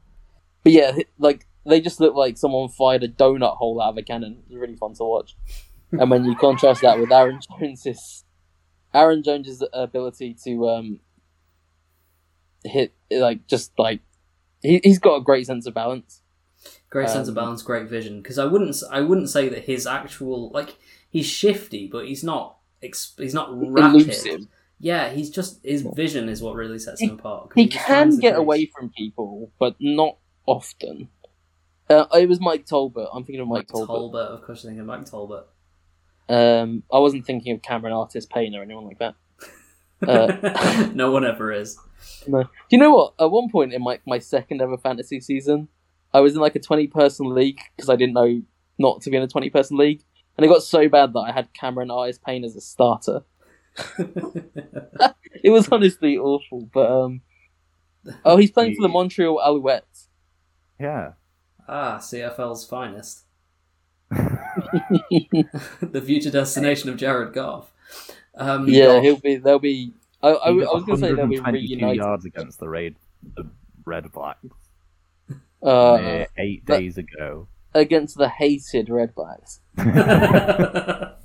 But 0.63 0.73
yeah, 0.73 0.91
like 1.19 1.47
they 1.65 1.81
just 1.81 1.99
look 1.99 2.15
like 2.15 2.37
someone 2.37 2.69
fired 2.69 3.03
a 3.03 3.07
donut 3.07 3.57
hole 3.57 3.81
out 3.81 3.89
of 3.89 3.97
a 3.97 4.03
cannon. 4.03 4.43
It's 4.45 4.55
really 4.55 4.75
fun 4.75 4.93
to 4.95 5.03
watch. 5.03 5.35
and 5.91 6.09
when 6.09 6.25
you 6.25 6.35
contrast 6.35 6.81
that 6.81 6.99
with 6.99 7.11
Aaron 7.11 7.39
Jones's, 7.59 8.23
Aaron 8.93 9.23
Jones's 9.23 9.63
ability 9.73 10.35
to 10.43 10.69
um 10.69 10.99
hit 12.63 12.93
like 13.11 13.47
just 13.47 13.71
like 13.77 14.01
he 14.61 14.79
he's 14.83 14.99
got 14.99 15.15
a 15.15 15.21
great 15.21 15.45
sense 15.45 15.65
of 15.65 15.73
balance. 15.73 16.21
great 16.89 17.09
sense 17.09 17.27
of 17.27 17.37
um, 17.37 17.43
balance, 17.43 17.61
great 17.61 17.89
vision. 17.89 18.21
Because 18.21 18.39
I 18.39 18.45
wouldn't, 18.45 18.75
I 18.89 19.01
wouldn't 19.01 19.29
say 19.29 19.49
that 19.49 19.65
his 19.65 19.85
actual 19.85 20.49
like 20.51 20.77
he's 21.09 21.25
shifty, 21.25 21.87
but 21.87 22.05
he's 22.05 22.23
not. 22.23 22.57
He's 22.81 23.33
not 23.33 23.49
rapid. 23.53 24.01
Elusive. 24.01 24.47
Yeah, 24.79 25.11
he's 25.11 25.29
just 25.29 25.63
his 25.63 25.87
vision 25.95 26.27
is 26.27 26.41
what 26.41 26.55
really 26.55 26.79
sets 26.79 27.01
him 27.01 27.11
apart. 27.11 27.51
He 27.55 27.67
just 27.67 27.85
can 27.85 28.19
get 28.19 28.35
away 28.35 28.65
from 28.65 28.89
people, 28.89 29.51
but 29.57 29.75
not 29.79 30.17
often. 30.45 31.07
Uh, 31.89 32.05
it 32.13 32.29
was 32.29 32.39
Mike 32.39 32.65
Tolbert. 32.65 33.09
I'm 33.13 33.23
thinking 33.23 33.41
of 33.41 33.47
Mike, 33.47 33.69
Mike 33.73 33.87
Tolbert. 33.87 33.87
Tolbert, 33.87 34.27
of 34.29 34.41
course, 34.43 34.63
you're 34.63 34.71
thinking 34.71 34.85
Mike 34.85 35.05
Tolbert. 35.05 35.45
Um, 36.29 36.83
I 36.91 36.99
wasn't 36.99 37.25
thinking 37.25 37.53
of 37.53 37.61
Cameron 37.61 37.93
Artis-Payne 37.93 38.55
or 38.55 38.61
anyone 38.61 38.85
like 38.85 38.99
that. 38.99 39.15
Uh, 40.07 40.89
no 40.93 41.11
one 41.11 41.25
ever 41.25 41.51
is. 41.51 41.77
No. 42.27 42.43
Do 42.43 42.49
you 42.71 42.77
know 42.77 42.91
what? 42.91 43.13
At 43.19 43.31
one 43.31 43.49
point 43.49 43.73
in 43.73 43.83
my, 43.83 43.99
my 44.05 44.19
second 44.19 44.61
ever 44.61 44.77
fantasy 44.77 45.19
season, 45.19 45.67
I 46.13 46.21
was 46.21 46.35
in 46.35 46.39
like 46.39 46.55
a 46.55 46.59
20 46.59 46.87
person 46.87 47.33
league 47.33 47.59
because 47.75 47.89
I 47.89 47.95
didn't 47.95 48.13
know 48.13 48.41
not 48.77 49.01
to 49.01 49.09
be 49.09 49.17
in 49.17 49.23
a 49.23 49.27
20 49.27 49.49
person 49.49 49.77
league. 49.77 50.03
And 50.37 50.45
it 50.45 50.49
got 50.49 50.63
so 50.63 50.89
bad 50.89 51.13
that 51.13 51.19
I 51.19 51.31
had 51.31 51.53
Cameron 51.53 51.91
Artis-Payne 51.91 52.43
as 52.43 52.55
a 52.55 52.61
starter. 52.61 53.23
It 55.43 55.49
was 55.49 55.67
honestly 55.69 56.17
awful, 56.17 56.69
but 56.73 56.89
um, 56.89 57.21
oh, 58.23 58.37
he's 58.37 58.49
playing 58.49 58.75
for 58.75 58.81
the 58.81 58.87
Montreal 58.87 59.41
Alouettes. 59.45 60.07
Yeah. 60.79 61.11
Ah, 61.67 61.97
CFL's 61.99 62.65
finest, 62.65 63.23
the 64.09 66.03
future 66.05 66.31
destination 66.31 66.89
of 66.89 66.97
Jared 66.97 67.33
Goff. 67.33 67.71
Um, 68.35 68.67
yeah, 68.67 68.85
Goff- 68.95 69.03
he'll 69.03 69.19
be. 69.19 69.35
They'll 69.37 69.59
be. 69.59 69.93
I, 70.21 70.29
I, 70.29 70.47
I 70.49 70.51
was 70.51 70.83
going 70.85 70.99
to 70.99 71.05
say 71.07 71.13
they'll 71.13 71.27
be 71.27 71.35
122 71.37 71.75
reunited. 71.75 71.97
yards 71.97 72.25
against 72.25 72.59
the 72.59 72.69
Raid, 72.69 72.95
the 73.35 73.45
Red 73.85 74.09
Blacks 74.13 74.39
Uh, 75.61 75.65
uh, 75.95 76.25
eight 76.37 76.65
days 76.65 76.97
ago. 76.97 77.47
against 77.73 78.17
the 78.17 78.29
hated 78.29 78.89
Red 78.89 79.13
Blacks. 79.15 79.59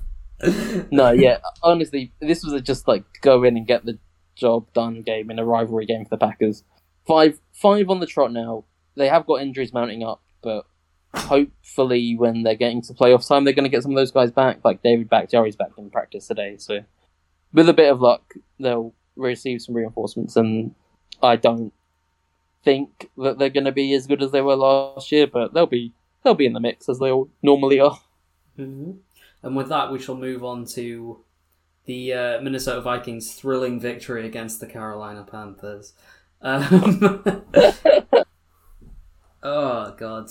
No, 0.91 1.11
yeah, 1.11 1.39
honestly, 1.61 2.13
this 2.21 2.43
was 2.45 2.53
a 2.53 2.61
just 2.61 2.87
like 2.87 3.03
go 3.21 3.43
in 3.43 3.57
and 3.57 3.67
get 3.67 3.83
the 3.85 3.99
job 4.35 4.71
done 4.73 5.01
game 5.01 5.29
in 5.29 5.37
a 5.37 5.43
rivalry 5.43 5.85
game 5.85 6.05
for 6.05 6.11
the 6.11 6.17
Packers. 6.17 6.63
Five, 7.05 7.41
five 7.51 7.89
on 7.89 7.99
the 7.99 8.05
trot 8.05 8.31
now. 8.31 8.63
They 8.95 9.09
have 9.09 9.25
got 9.25 9.41
injuries 9.41 9.73
mounting 9.73 10.01
up, 10.01 10.21
but 10.41 10.65
hopefully, 11.13 12.15
when 12.15 12.43
they're 12.43 12.55
getting 12.55 12.81
to 12.83 12.93
playoff 12.93 13.27
time, 13.27 13.43
they're 13.43 13.53
going 13.53 13.63
to 13.63 13.69
get 13.69 13.83
some 13.83 13.91
of 13.91 13.97
those 13.97 14.11
guys 14.11 14.31
back. 14.31 14.59
Like 14.63 14.83
David 14.83 15.09
Bakhtiari's 15.09 15.55
back 15.55 15.71
in 15.77 15.89
practice 15.89 16.27
today, 16.27 16.57
so 16.57 16.83
with 17.53 17.69
a 17.69 17.73
bit 17.73 17.91
of 17.91 18.01
luck, 18.01 18.33
they'll 18.59 18.93
receive 19.15 19.61
some 19.61 19.75
reinforcements. 19.75 20.35
And 20.35 20.75
I 21.21 21.35
don't 21.35 21.73
think 22.63 23.09
that 23.17 23.39
they're 23.39 23.49
going 23.49 23.65
to 23.65 23.71
be 23.71 23.93
as 23.93 24.07
good 24.07 24.21
as 24.21 24.31
they 24.31 24.41
were 24.41 24.55
last 24.55 25.11
year, 25.11 25.27
but 25.27 25.53
they'll 25.53 25.65
be 25.65 25.93
they'll 26.23 26.35
be 26.35 26.45
in 26.45 26.53
the 26.53 26.59
mix 26.59 26.89
as 26.89 26.99
they 26.99 27.11
all 27.11 27.29
normally 27.41 27.79
are. 27.79 27.99
Mhm. 28.57 28.97
And 29.41 29.55
with 29.55 29.69
that, 29.69 29.91
we 29.91 29.99
shall 29.99 30.15
move 30.15 30.43
on 30.43 30.65
to 30.65 31.23
the 31.85 32.13
uh, 32.13 32.41
Minnesota 32.41 32.81
Vikings' 32.81 33.33
thrilling 33.33 33.79
victory 33.79 34.25
against 34.25 34.59
the 34.59 34.67
Carolina 34.67 35.23
Panthers. 35.23 35.93
Um, 36.41 37.23
oh 39.43 39.93
God! 39.97 40.29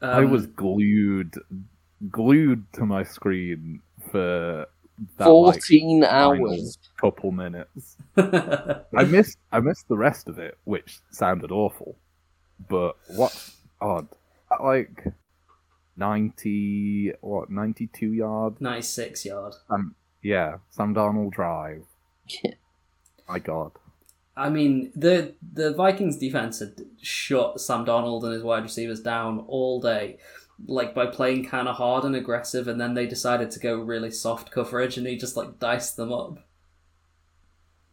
Um, 0.00 0.10
I 0.10 0.24
was 0.24 0.46
glued, 0.46 1.34
glued 2.10 2.64
to 2.74 2.86
my 2.86 3.02
screen 3.02 3.80
for 4.10 4.66
that 5.16 5.24
Fourteen 5.24 6.02
final 6.02 6.44
hours. 6.44 6.78
couple 7.00 7.30
minutes. 7.32 7.96
I 8.16 9.04
missed, 9.06 9.38
I 9.52 9.60
missed 9.60 9.88
the 9.88 9.96
rest 9.96 10.28
of 10.28 10.38
it, 10.38 10.58
which 10.64 10.98
sounded 11.10 11.50
awful. 11.52 11.96
But 12.68 12.96
what's 13.08 13.56
odd? 13.80 14.08
At 14.52 14.62
like 14.64 15.04
ninety, 15.96 17.12
what 17.20 17.50
ninety-two 17.50 18.12
yard? 18.12 18.60
ninety-six 18.60 19.24
yard. 19.24 19.54
Um, 19.70 19.94
yeah, 20.22 20.58
Sam 20.70 20.94
Darnold 20.94 21.32
drive. 21.32 21.84
Yeah. 22.42 22.52
My 23.28 23.38
God. 23.38 23.72
I 24.38 24.50
mean, 24.50 24.92
the 24.94 25.34
the 25.52 25.74
Vikings 25.74 26.16
defense 26.16 26.60
had 26.60 26.82
shut 27.02 27.60
Sam 27.60 27.84
Darnold 27.84 28.22
and 28.22 28.32
his 28.32 28.42
wide 28.42 28.62
receivers 28.62 29.00
down 29.00 29.40
all 29.48 29.80
day, 29.80 30.18
like 30.66 30.94
by 30.94 31.06
playing 31.06 31.44
kind 31.44 31.66
of 31.66 31.76
hard 31.76 32.04
and 32.04 32.14
aggressive, 32.14 32.68
and 32.68 32.80
then 32.80 32.94
they 32.94 33.06
decided 33.06 33.50
to 33.50 33.58
go 33.58 33.76
really 33.76 34.12
soft 34.12 34.52
coverage, 34.52 34.96
and 34.96 35.06
he 35.08 35.16
just 35.16 35.36
like 35.36 35.58
diced 35.58 35.96
them 35.96 36.12
up. 36.12 36.38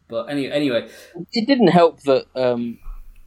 But 0.08 0.30
anyway, 0.30 0.52
anyway, 0.52 0.90
It 1.34 1.48
didn't 1.48 1.70
help 1.70 2.02
that 2.04 2.26
um, 2.36 2.78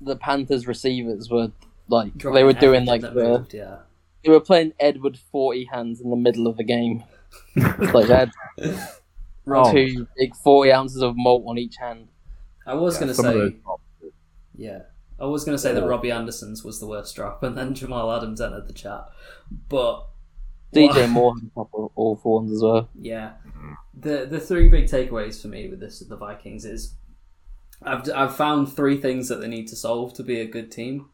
the 0.00 0.14
Panthers 0.14 0.68
receivers 0.68 1.28
were 1.28 1.50
like 1.88 2.14
they 2.14 2.44
were 2.44 2.52
doing 2.52 2.84
like 2.84 3.00
the 3.00 3.10
moved, 3.10 3.52
yeah. 3.52 3.78
they 4.24 4.30
were 4.30 4.38
playing 4.40 4.74
Edward 4.78 5.18
forty 5.32 5.64
hands 5.64 6.00
in 6.00 6.10
the 6.10 6.16
middle 6.16 6.46
of 6.46 6.56
the 6.56 6.64
game. 6.64 7.02
like 7.56 8.06
had 8.06 8.30
two 9.72 10.06
big 10.16 10.36
forty 10.36 10.70
ounces 10.70 11.02
of 11.02 11.14
malt 11.16 11.42
on 11.48 11.58
each 11.58 11.76
hand. 11.80 12.06
I 12.68 12.74
was 12.74 12.94
Yeah, 12.94 13.00
gonna 13.00 13.14
say, 13.14 13.32
those 13.32 13.52
yeah, 14.54 14.78
I 15.20 15.24
was 15.26 15.44
gonna 15.44 15.58
say 15.58 15.72
that 15.74 15.86
Robbie 15.86 16.10
Anderson's 16.10 16.64
was 16.64 16.80
the 16.80 16.86
worst 16.86 17.16
drop, 17.16 17.42
and 17.42 17.56
then 17.56 17.74
Jamal 17.74 18.12
Adams 18.12 18.40
entered 18.40 18.68
the 18.68 18.72
chat, 18.72 19.08
but 19.68 20.06
DJ? 20.74 21.08
Moore 21.10 21.34
had 21.34 21.48
a 21.50 21.54
couple 21.60 21.86
of 21.86 21.92
awful 21.96 22.34
ones 22.36 22.52
as 22.52 22.62
well. 22.62 22.88
Yeah, 22.94 23.32
the 23.98 24.26
the 24.30 24.40
three 24.40 24.68
big 24.68 24.84
takeaways 24.86 25.40
for 25.40 25.48
me 25.48 25.68
with 25.68 25.80
this 25.80 26.00
the 26.00 26.16
Vikings 26.16 26.64
is 26.64 26.94
I've 27.82 28.08
I've 28.14 28.36
found 28.36 28.72
three 28.72 28.96
things 29.00 29.28
that 29.28 29.40
they 29.40 29.48
need 29.48 29.68
to 29.68 29.76
solve 29.76 30.14
to 30.14 30.22
be 30.22 30.40
a 30.40 30.46
good 30.46 30.70
team. 30.70 31.08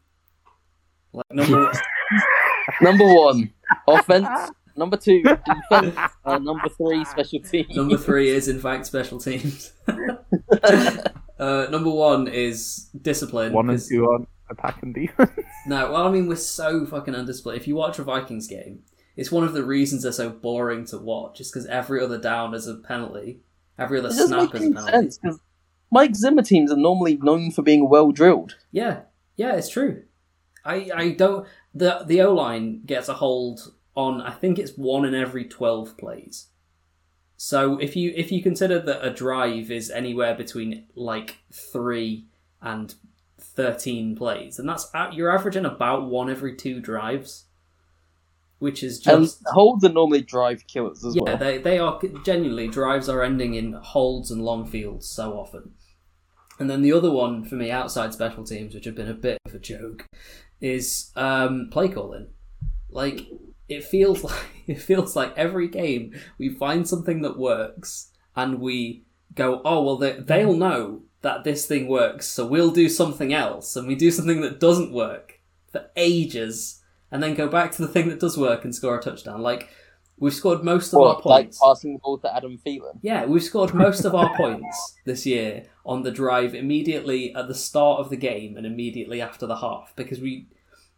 Like 1.13 1.25
number 1.31 1.71
Number 2.81 3.05
one, 3.05 3.53
offense. 3.87 4.27
Number 4.75 4.97
two, 4.97 5.23
defense. 5.23 5.95
Uh, 6.25 6.37
number 6.39 6.67
three, 6.67 7.05
special 7.05 7.39
teams. 7.39 7.73
number 7.75 7.97
three 7.97 8.29
is 8.29 8.49
in 8.49 8.59
fact 8.59 8.85
special 8.85 9.19
teams. 9.19 9.71
uh, 11.39 11.67
number 11.69 11.89
one 11.89 12.27
is 12.27 12.89
discipline. 13.01 13.53
one 13.53 13.69
and 13.69 13.77
'cause- 13.77 13.87
two 13.89 14.05
on 14.05 14.27
attack 14.49 14.81
and 14.83 14.93
defense. 14.93 15.31
No, 15.67 15.91
well, 15.91 16.07
I 16.07 16.11
mean 16.11 16.27
we're 16.27 16.35
so 16.35 16.85
fucking 16.85 17.15
undisciplined. 17.15 17.59
If 17.59 17.67
you 17.67 17.75
watch 17.75 17.97
a 17.97 18.03
Vikings 18.03 18.47
game, 18.47 18.83
it's 19.15 19.31
one 19.31 19.43
of 19.43 19.53
the 19.53 19.63
reasons 19.65 20.03
they're 20.03 20.11
so 20.11 20.29
boring 20.29 20.85
to 20.87 20.97
watch. 20.99 21.41
Is 21.41 21.49
because 21.49 21.65
every 21.65 22.03
other 22.03 22.19
down 22.19 22.53
is 22.53 22.67
a 22.67 22.75
penalty, 22.75 23.39
every 23.79 23.97
other 23.99 24.09
It 24.09 24.11
doesn't 24.11 24.27
snap 24.27 24.53
make 24.53 24.55
is 24.55 24.61
a 24.61 24.63
any 24.65 24.73
penalty. 24.73 24.91
sense 24.91 25.17
because 25.17 25.39
Mike 25.91 26.15
Zimmer 26.15 26.43
teams 26.43 26.71
are 26.71 26.77
normally 26.77 27.17
known 27.17 27.49
for 27.51 27.61
being 27.63 27.89
well 27.89 28.11
drilled. 28.11 28.55
Yeah, 28.71 29.01
yeah, 29.35 29.55
it's 29.55 29.69
true. 29.69 30.03
I 30.63 30.89
I 30.93 31.09
don't 31.11 31.47
the 31.73 32.03
the 32.05 32.21
O 32.21 32.33
line 32.33 32.83
gets 32.85 33.09
a 33.09 33.13
hold 33.15 33.73
on 33.95 34.21
I 34.21 34.31
think 34.31 34.59
it's 34.59 34.73
one 34.77 35.05
in 35.05 35.15
every 35.15 35.45
twelve 35.45 35.97
plays. 35.97 36.47
So 37.37 37.77
if 37.79 37.95
you 37.95 38.13
if 38.15 38.31
you 38.31 38.41
consider 38.41 38.79
that 38.79 39.05
a 39.05 39.09
drive 39.09 39.69
is 39.69 39.91
anywhere 39.91 40.35
between 40.35 40.85
like 40.95 41.37
three 41.51 42.25
and 42.61 42.95
thirteen 43.39 44.15
plays, 44.15 44.57
and 44.57 44.67
that's 44.67 44.89
you're 45.11 45.35
averaging 45.35 45.65
about 45.65 46.09
one 46.09 46.29
every 46.29 46.55
two 46.55 46.79
drives, 46.79 47.45
which 48.59 48.83
is 48.83 49.05
And 49.05 49.23
just 49.23 49.41
holds 49.47 49.83
are 49.83 49.89
normally 49.89 50.21
drive 50.21 50.65
killers 50.67 51.03
as 51.03 51.15
yeah, 51.15 51.21
well. 51.23 51.33
Yeah, 51.33 51.37
they 51.37 51.57
they 51.57 51.79
are 51.79 51.99
genuinely 52.23 52.67
drives 52.67 53.09
are 53.09 53.21
ending 53.21 53.55
in 53.55 53.73
holds 53.73 54.31
and 54.31 54.41
long 54.41 54.65
fields 54.65 55.07
so 55.07 55.33
often. 55.33 55.73
And 56.57 56.69
then 56.69 56.83
the 56.83 56.93
other 56.93 57.11
one 57.11 57.43
for 57.43 57.55
me 57.55 57.69
outside 57.69 58.13
special 58.13 58.45
teams, 58.45 58.73
which 58.73 58.85
have 58.85 58.95
been 58.95 59.09
a 59.09 59.13
bit 59.13 59.39
of 59.45 59.53
a 59.53 59.59
joke, 59.59 60.05
is 60.61 61.11
um, 61.17 61.67
play 61.69 61.89
calling. 61.89 62.27
Like 62.89 63.27
it 63.67 63.83
feels 63.83 64.23
like 64.23 64.45
it 64.67 64.81
feels 64.81 65.15
like 65.15 65.37
every 65.37 65.67
game 65.67 66.13
we 66.37 66.49
find 66.49 66.87
something 66.87 67.21
that 67.21 67.37
works 67.37 68.11
and 68.35 68.59
we 68.59 69.05
go, 69.35 69.61
oh 69.63 69.83
well, 69.83 69.97
they, 69.97 70.13
they'll 70.13 70.49
mm-hmm. 70.49 70.59
know 70.59 71.01
that 71.21 71.43
this 71.43 71.65
thing 71.65 71.87
works, 71.87 72.27
so 72.27 72.45
we'll 72.45 72.71
do 72.71 72.87
something 72.89 73.33
else, 73.33 73.75
and 73.75 73.87
we 73.87 73.95
do 73.95 74.11
something 74.11 74.41
that 74.41 74.59
doesn't 74.59 74.93
work 74.93 75.39
for 75.71 75.89
ages, 75.95 76.81
and 77.11 77.21
then 77.21 77.33
go 77.33 77.47
back 77.47 77.71
to 77.71 77.81
the 77.81 77.87
thing 77.87 78.09
that 78.09 78.19
does 78.19 78.37
work 78.37 78.63
and 78.63 78.75
score 78.75 78.97
a 78.97 79.01
touchdown. 79.01 79.41
Like 79.41 79.69
we've 80.17 80.33
scored 80.33 80.63
most 80.63 80.93
of 80.93 80.99
our 80.99 81.15
What, 81.15 81.25
like 81.25 81.45
points. 81.45 81.59
passing 81.63 81.93
the 81.93 81.99
ball 81.99 82.17
to 82.19 82.33
Adam 82.35 82.59
Thielen. 82.65 82.99
Yeah, 83.01 83.25
we've 83.25 83.43
scored 83.43 83.73
most 83.73 84.05
of 84.05 84.15
our 84.15 84.35
points 84.37 84.95
this 85.05 85.25
year 85.25 85.65
on 85.85 86.03
the 86.03 86.11
drive 86.11 86.55
immediately 86.55 87.33
at 87.35 87.47
the 87.47 87.55
start 87.55 87.99
of 87.99 88.09
the 88.09 88.17
game 88.17 88.57
and 88.57 88.65
immediately 88.65 89.21
after 89.21 89.45
the 89.45 89.57
half 89.57 89.93
because 89.95 90.19
we 90.19 90.47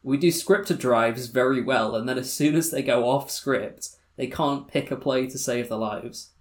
we 0.08 0.16
do 0.16 0.30
scripted 0.30 0.80
drives 0.80 1.28
very 1.28 1.62
well 1.62 1.94
and 1.94 2.08
then 2.08 2.18
as 2.18 2.32
soon 2.32 2.56
as 2.56 2.72
they 2.72 2.82
go 2.82 3.10
off 3.10 3.30
script, 3.30 3.90
they 4.16 4.28
can't 4.28 4.66
pick 4.66 4.90
a 4.90 4.96
play 4.96 5.28
to 5.28 5.38
save 5.38 5.68
their 5.68 5.78
lives. 5.78 6.32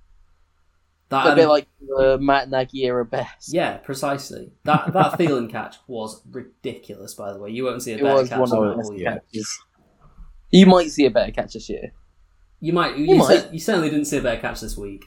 That 1.08 1.32
a 1.32 1.34
bit 1.34 1.48
like 1.48 1.66
the 1.80 2.16
Matt 2.20 2.48
Nagy 2.48 2.84
era 2.84 3.04
best. 3.04 3.52
yeah, 3.52 3.78
precisely. 3.78 4.52
That 4.62 4.92
that 4.92 5.18
Thielen 5.18 5.50
catch 5.50 5.76
was 5.88 6.22
ridiculous. 6.30 7.14
By 7.14 7.32
the 7.32 7.40
way, 7.40 7.50
you 7.50 7.64
won't 7.64 7.82
see 7.82 7.92
a 7.92 7.96
it 7.96 8.02
better 8.04 8.26
catch 8.26 8.38
one 8.38 8.52
of 8.52 8.62
that 8.62 8.70
the 8.70 8.76
best 8.76 8.90
all 8.90 8.98
year. 8.98 9.22
catches. 9.32 9.58
You 10.52 10.66
might 10.66 10.90
see 10.90 11.06
a 11.06 11.10
better 11.10 11.32
catch 11.32 11.54
this 11.54 11.68
year. 11.68 11.92
You 12.60 12.72
might. 12.72 12.96
You, 12.96 13.04
You 13.06 13.14
might. 13.16 13.40
cer- 13.40 13.50
you 13.52 13.58
certainly 13.58 13.90
didn't 13.90 14.06
see 14.06 14.18
a 14.18 14.22
better 14.22 14.40
catch 14.40 14.60
this 14.60 14.76
week. 14.76 15.04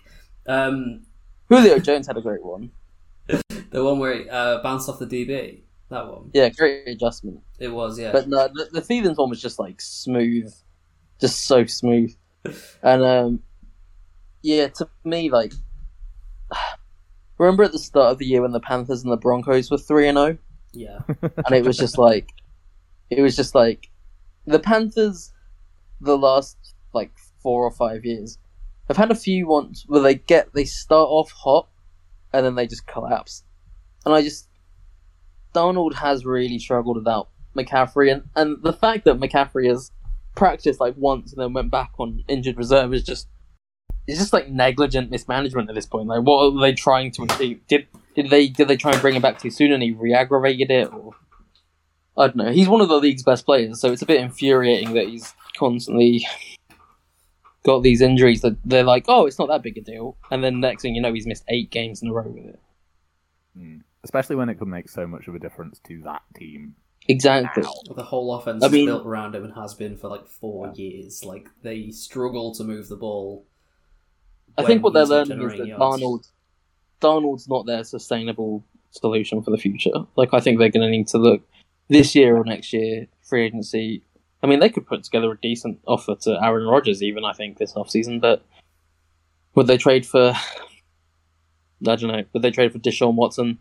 Um, 0.47 1.05
Julio 1.47 1.79
Jones 1.79 2.07
had 2.07 2.17
a 2.17 2.21
great 2.21 2.43
one. 2.43 2.71
the 3.27 3.83
one 3.83 3.99
where 3.99 4.13
it 4.13 4.29
uh, 4.29 4.61
bounced 4.63 4.89
off 4.89 4.99
the 4.99 5.05
DB. 5.05 5.63
That 5.89 6.07
one. 6.07 6.29
Yeah, 6.33 6.49
great 6.49 6.87
adjustment. 6.87 7.41
It 7.59 7.69
was. 7.69 7.99
Yeah. 7.99 8.11
But 8.11 8.29
no, 8.29 8.47
the, 8.47 8.69
the 8.71 8.81
Thielen's 8.81 9.17
one 9.17 9.29
was 9.29 9.41
just 9.41 9.59
like 9.59 9.81
smooth, 9.81 10.53
just 11.19 11.45
so 11.45 11.65
smooth. 11.65 12.15
And 12.81 13.03
um, 13.03 13.43
yeah, 14.41 14.67
to 14.69 14.87
me, 15.03 15.29
like, 15.29 15.51
remember 17.37 17.63
at 17.63 17.73
the 17.73 17.79
start 17.79 18.13
of 18.13 18.17
the 18.17 18.25
year 18.25 18.41
when 18.41 18.53
the 18.53 18.61
Panthers 18.61 19.03
and 19.03 19.11
the 19.11 19.17
Broncos 19.17 19.69
were 19.69 19.77
three 19.77 20.07
and 20.07 20.17
zero, 20.17 20.37
yeah. 20.71 20.99
and 21.21 21.51
it 21.51 21.65
was 21.65 21.77
just 21.77 21.97
like, 21.97 22.29
it 23.09 23.21
was 23.21 23.35
just 23.35 23.55
like, 23.55 23.89
the 24.45 24.59
Panthers, 24.59 25.33
the 25.99 26.17
last 26.17 26.57
like 26.93 27.11
four 27.43 27.63
or 27.63 27.71
five 27.71 28.05
years, 28.05 28.37
I've 28.89 28.97
had 28.97 29.11
a 29.11 29.15
few 29.15 29.47
ones 29.47 29.83
where 29.87 30.01
they 30.01 30.15
get 30.15 30.53
they 30.53 30.65
start 30.65 31.09
off 31.09 31.31
hot, 31.31 31.67
and 32.31 32.45
then 32.45 32.55
they 32.55 32.67
just 32.67 32.87
collapse, 32.87 33.43
and 34.05 34.15
I 34.15 34.21
just 34.21 34.48
Darnold 35.53 35.95
has 35.95 36.25
really 36.25 36.59
struggled 36.59 36.97
without 36.97 37.29
McCaffrey, 37.55 38.11
and, 38.11 38.23
and 38.35 38.61
the 38.63 38.73
fact 38.73 39.05
that 39.05 39.19
McCaffrey 39.19 39.67
has 39.67 39.91
practiced 40.35 40.79
like 40.79 40.95
once 40.97 41.33
and 41.33 41.41
then 41.41 41.53
went 41.53 41.71
back 41.71 41.91
on 41.97 42.23
injured 42.27 42.57
reserve 42.57 42.93
is 42.93 43.03
just 43.03 43.27
it's 44.07 44.19
just 44.19 44.33
like 44.33 44.49
negligent 44.49 45.11
mismanagement 45.11 45.69
at 45.69 45.75
this 45.75 45.85
point. 45.85 46.07
Like, 46.07 46.21
what 46.21 46.45
are 46.45 46.61
they 46.61 46.73
trying 46.73 47.11
to 47.11 47.23
achieve? 47.23 47.61
Did 47.67 47.87
did 48.15 48.29
they 48.29 48.47
did 48.47 48.67
they 48.67 48.77
try 48.77 48.91
and 48.91 49.01
bring 49.01 49.15
him 49.15 49.21
back 49.21 49.39
too 49.39 49.51
soon 49.51 49.71
and 49.71 49.83
he 49.83 49.91
re-aggravated 49.91 50.71
it, 50.71 50.93
or 50.93 51.13
I 52.17 52.27
don't 52.27 52.37
know. 52.37 52.51
He's 52.51 52.67
one 52.67 52.81
of 52.81 52.89
the 52.89 52.99
league's 52.99 53.23
best 53.23 53.45
players, 53.45 53.79
so 53.79 53.91
it's 53.91 54.01
a 54.01 54.07
bit 54.07 54.19
infuriating 54.19 54.93
that 54.93 55.07
he's 55.07 55.33
constantly 55.57 56.25
got 57.65 57.83
these 57.83 58.01
injuries 58.01 58.41
that 58.41 58.57
they're 58.65 58.83
like, 58.83 59.05
oh, 59.07 59.25
it's 59.25 59.37
not 59.37 59.47
that 59.49 59.63
big 59.63 59.77
a 59.77 59.81
deal, 59.81 60.17
and 60.31 60.43
then 60.43 60.59
next 60.59 60.81
thing 60.81 60.95
you 60.95 61.01
know, 61.01 61.13
he's 61.13 61.27
missed 61.27 61.43
eight 61.47 61.69
games 61.69 62.01
in 62.01 62.09
a 62.09 62.13
row 62.13 62.27
with 62.27 62.45
it. 62.45 62.59
Mm. 63.57 63.81
Especially 64.03 64.35
when 64.35 64.49
it 64.49 64.55
could 64.55 64.67
make 64.67 64.89
so 64.89 65.05
much 65.05 65.27
of 65.27 65.35
a 65.35 65.39
difference 65.39 65.79
to 65.87 66.01
that 66.03 66.21
team. 66.35 66.75
Exactly. 67.07 67.63
The 67.95 68.03
whole 68.03 68.35
offense 68.35 68.63
I 68.63 68.67
is 68.67 68.71
built 68.71 69.05
around 69.05 69.35
him 69.35 69.43
and 69.43 69.53
has 69.55 69.73
been 69.73 69.97
for 69.97 70.09
like 70.09 70.27
four 70.27 70.71
years. 70.75 71.25
Like 71.25 71.49
they 71.63 71.89
struggle 71.91 72.53
to 72.55 72.63
move 72.63 72.87
the 72.87 72.95
ball. 72.95 73.45
I 74.57 74.63
think 74.63 74.83
what 74.83 74.93
they're 74.93 75.05
learning 75.05 75.41
is 75.41 75.57
that 75.57 75.67
yards. 75.67 75.81
Darnold, 75.81 76.31
Darnold's 77.01 77.47
not 77.47 77.65
their 77.65 77.83
sustainable 77.83 78.63
solution 78.91 79.41
for 79.41 79.51
the 79.51 79.57
future. 79.57 79.91
Like 80.15 80.33
I 80.33 80.39
think 80.39 80.59
they're 80.59 80.69
going 80.69 80.85
to 80.85 80.89
need 80.89 81.07
to 81.09 81.17
look 81.17 81.41
this 81.87 82.13
year 82.15 82.37
or 82.37 82.43
next 82.43 82.73
year 82.73 83.07
free 83.23 83.45
agency. 83.45 84.03
I 84.41 84.47
mean, 84.47 84.59
they 84.59 84.69
could 84.69 84.87
put 84.87 85.03
together 85.03 85.31
a 85.31 85.37
decent 85.37 85.79
offer 85.85 86.15
to 86.21 86.39
Aaron 86.43 86.67
Rodgers, 86.67 87.03
even 87.03 87.25
I 87.25 87.33
think 87.33 87.57
this 87.57 87.73
offseason. 87.73 88.21
But 88.21 88.43
would 89.55 89.67
they 89.67 89.77
trade 89.77 90.05
for? 90.05 90.33
I 91.87 91.95
don't 91.95 92.03
know. 92.03 92.23
Would 92.33 92.41
they 92.41 92.51
trade 92.51 92.71
for 92.73 92.79
Deshaun 92.79 93.15
Watson? 93.15 93.57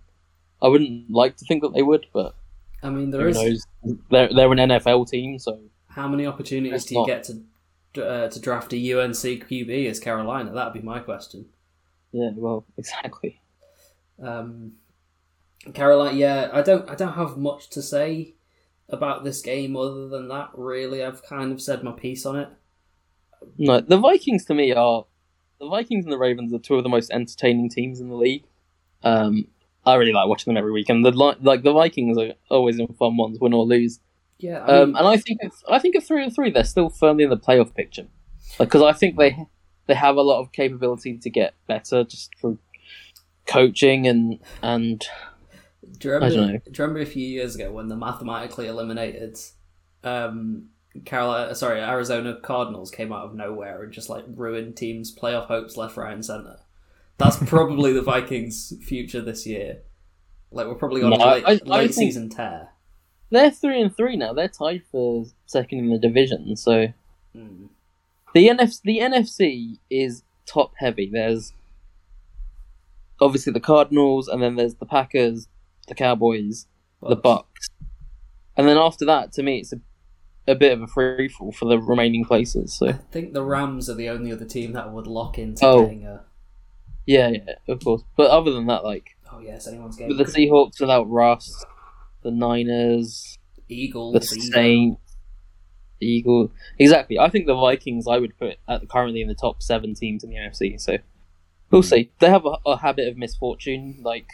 I 0.61 0.69
wouldn't 0.69 1.11
like 1.11 1.37
to 1.37 1.45
think 1.45 1.63
that 1.63 1.75
they 1.75 1.83
would, 1.83 2.07
but 2.13 2.35
I 2.83 2.91
mean, 2.91 3.11
there 3.11 3.23
who 3.23 3.29
is 3.29 3.37
knows? 3.37 3.99
They're 4.11 4.29
they're 4.35 4.53
an 4.53 4.59
NFL 4.59 5.09
team, 5.09 5.39
so 5.39 5.61
how 5.89 6.09
many 6.09 6.27
opportunities 6.27 6.85
do 6.85 6.95
you 6.95 7.01
not- 7.01 7.07
get 7.07 7.25
to 7.25 8.05
uh, 8.05 8.29
to 8.29 8.41
draft 8.41 8.73
a 8.73 8.77
UNC 8.77 9.15
QB 9.15 9.89
as 9.89 9.99
Carolina? 10.01 10.53
That'd 10.53 10.75
be 10.75 10.81
my 10.81 11.01
question. 11.01 11.47
Yeah, 12.13 12.31
well, 12.35 12.65
exactly. 12.77 13.41
Um, 14.23 14.73
Carolina, 15.75 16.17
yeah, 16.17 16.51
I 16.53 16.63
don't, 16.63 16.89
I 16.89 16.95
don't 16.95 17.15
have 17.15 17.37
much 17.37 17.69
to 17.71 17.83
say 17.83 18.35
about 18.89 19.25
this 19.25 19.41
game 19.43 19.77
other 19.77 20.09
than 20.09 20.29
that. 20.29 20.51
Really, 20.55 21.05
I've 21.05 21.23
kind 21.23 21.53
of 21.53 21.61
said 21.61 21.83
my 21.83 21.93
piece 21.93 22.25
on 22.25 22.37
it. 22.37 22.49
No, 23.57 23.81
the 23.81 23.99
Vikings 23.99 24.45
to 24.47 24.55
me 24.55 24.73
are 24.73 25.05
the 25.61 25.69
Vikings 25.69 26.05
and 26.05 26.13
the 26.13 26.19
Ravens 26.19 26.53
are 26.53 26.59
two 26.59 26.77
of 26.77 26.83
the 26.83 26.89
most 26.89 27.11
entertaining 27.11 27.69
teams 27.69 28.01
in 28.01 28.09
the 28.09 28.17
league. 28.17 28.45
Um, 29.03 29.49
I 29.89 29.95
really 29.95 30.13
like 30.13 30.29
watching 30.29 30.53
them 30.53 30.59
every 30.59 30.73
week, 30.73 30.89
and 30.89 31.05
the 31.05 31.11
like 31.13 31.63
the 31.63 31.73
Vikings 31.73 32.19
are 32.19 32.35
always 32.51 32.79
in 32.79 32.87
fun 32.99 33.17
ones, 33.17 33.39
win 33.41 33.55
or 33.55 33.65
lose. 33.65 34.01
Yeah, 34.39 34.63
I 34.63 34.73
mean, 34.73 34.83
Um, 34.83 34.97
and 34.97 35.09
I 35.09 35.17
think 35.17 35.39
if, 35.43 35.53
I 35.69 35.79
think 35.79 35.97
at 35.97 36.05
three 36.05 36.23
and 36.23 36.35
three, 36.35 36.51
they're 36.51 36.65
still 36.65 36.91
firmly 36.91 37.25
in 37.25 37.31
the 37.31 37.37
playoff 37.37 37.75
picture, 37.75 38.07
because 38.59 38.83
I 38.83 38.93
think 38.93 39.17
they 39.17 39.37
they 39.87 39.95
have 39.95 40.17
a 40.17 40.23
lot 40.23 40.41
of 40.41 40.53
capability 40.53 41.19
to 41.19 41.31
get 41.31 41.55
better 41.67 42.05
just 42.05 42.31
through 42.41 42.59
coaching 43.47 44.07
and 44.07 44.39
and 44.63 45.05
do 45.99 46.09
you 46.09 46.15
remember? 46.15 46.33
I 46.33 46.37
don't 46.37 46.53
know. 46.53 46.59
Do 46.59 46.71
you 46.71 46.85
remember 46.85 47.01
a 47.01 47.07
few 47.07 47.27
years 47.27 47.55
ago 47.55 47.73
when 47.73 47.89
the 47.89 47.97
mathematically 47.97 48.67
eliminated 48.67 49.39
um, 50.05 50.69
Carolina, 51.05 51.55
sorry, 51.55 51.81
Arizona 51.81 52.39
Cardinals 52.43 52.91
came 52.91 53.13
out 53.13 53.25
of 53.25 53.35
nowhere 53.35 53.83
and 53.83 53.93
just 53.93 54.09
like 54.09 54.25
ruined 54.29 54.77
teams' 54.77 55.17
playoff 55.17 55.47
hopes 55.47 55.77
left, 55.77 55.97
right, 55.97 56.13
and 56.13 56.25
center? 56.25 56.59
That's 57.19 57.37
probably 57.45 57.93
the 57.93 58.03
Vikings' 58.03 58.73
future 58.83 59.21
this 59.21 59.47
year. 59.47 59.81
Like 60.51 60.67
we're 60.67 60.75
probably 60.77 61.03
on 61.03 61.11
No, 61.11 61.17
a 61.17 61.27
late, 61.35 61.45
I- 61.47 61.53
I 61.53 61.79
late 61.79 61.95
season 61.95 62.29
tear. 62.31 62.71
they're 63.31 63.51
three 63.51 63.81
and 63.83 63.95
three 63.95 64.17
now. 64.17 64.33
They're 64.33 64.49
tied 64.49 64.83
for 64.91 65.27
second 65.47 65.81
in 65.81 65.91
the 65.91 65.99
division. 65.99 66.57
So 66.57 66.89
Mm. 67.37 67.69
the 68.35 68.49
NFC 68.49 68.81
the 68.85 68.99
NFC 69.01 69.79
is 69.91 70.23
top 70.47 70.73
heavy. 70.79 71.11
There's 71.13 71.53
obviously 73.21 73.53
the 73.53 73.61
Cardinals, 73.61 74.29
and 74.29 74.43
then 74.43 74.57
there's 74.57 74.77
the 74.77 74.87
Packers, 74.87 75.49
the 75.89 75.95
Cowboys, 75.95 76.67
the 77.03 77.17
Bucs, 77.17 77.69
and 78.57 78.67
then 78.69 78.77
after 78.79 79.05
that, 79.05 79.33
to 79.33 79.43
me, 79.43 79.59
it's 79.59 79.73
a, 79.73 79.81
a 80.47 80.55
bit 80.55 80.73
of 80.73 80.83
a 80.83 80.87
free 80.87 81.29
fall 81.29 81.53
for 81.53 81.67
the 81.67 81.79
remaining 81.79 82.25
places. 82.25 82.73
So 82.75 82.89
I 82.89 82.93
think 82.93 83.33
the 83.35 83.43
Rams 83.45 83.91
are 83.91 83.95
the 83.95 84.09
only 84.09 84.33
other 84.33 84.45
team 84.47 84.73
that 84.73 84.93
would 84.93 85.07
lock 85.07 85.39
into 85.39 85.67
Oh. 85.67 85.83
getting 85.85 86.07
a. 86.07 86.25
yeah, 87.09 87.29
yeah, 87.31 87.55
of 87.73 87.83
course. 87.83 88.03
But 88.17 88.31
other 88.31 88.53
than 88.53 88.67
that, 88.67 88.85
like 88.85 89.17
Oh 89.33 89.41
yes, 89.41 89.67
anyone's 89.67 89.97
game. 89.97 90.09
with 90.09 90.19
the 90.19 90.25
Seahawks 90.25 90.81
without 90.81 91.09
Russ, 91.11 91.65
the 92.23 92.31
Niners, 92.31 93.39
Eagles, 93.69 94.15
the 94.15 94.21
Saints, 94.21 95.01
the 96.01 96.07
Eagles. 96.07 96.51
Exactly. 96.79 97.19
I 97.19 97.29
think 97.31 97.47
the 97.47 97.55
Vikings 97.55 98.07
I 98.09 98.19
would 98.19 98.37
put 98.39 98.57
at 98.69 98.89
currently 98.89 99.21
in 99.23 99.29
the 99.29 99.35
top 99.35 99.63
seven 99.63 99.95
teams 99.95 100.23
in 100.25 100.31
the 100.31 100.37
NFC. 100.37 100.81
So 100.81 100.99
we'll 101.71 101.83
see. 101.83 102.11
They 102.21 102.29
have 102.31 102.45
a, 102.47 102.57
a 102.67 102.77
habit 102.79 103.09
of 103.09 103.17
misfortune. 103.17 104.01
Like 104.03 104.27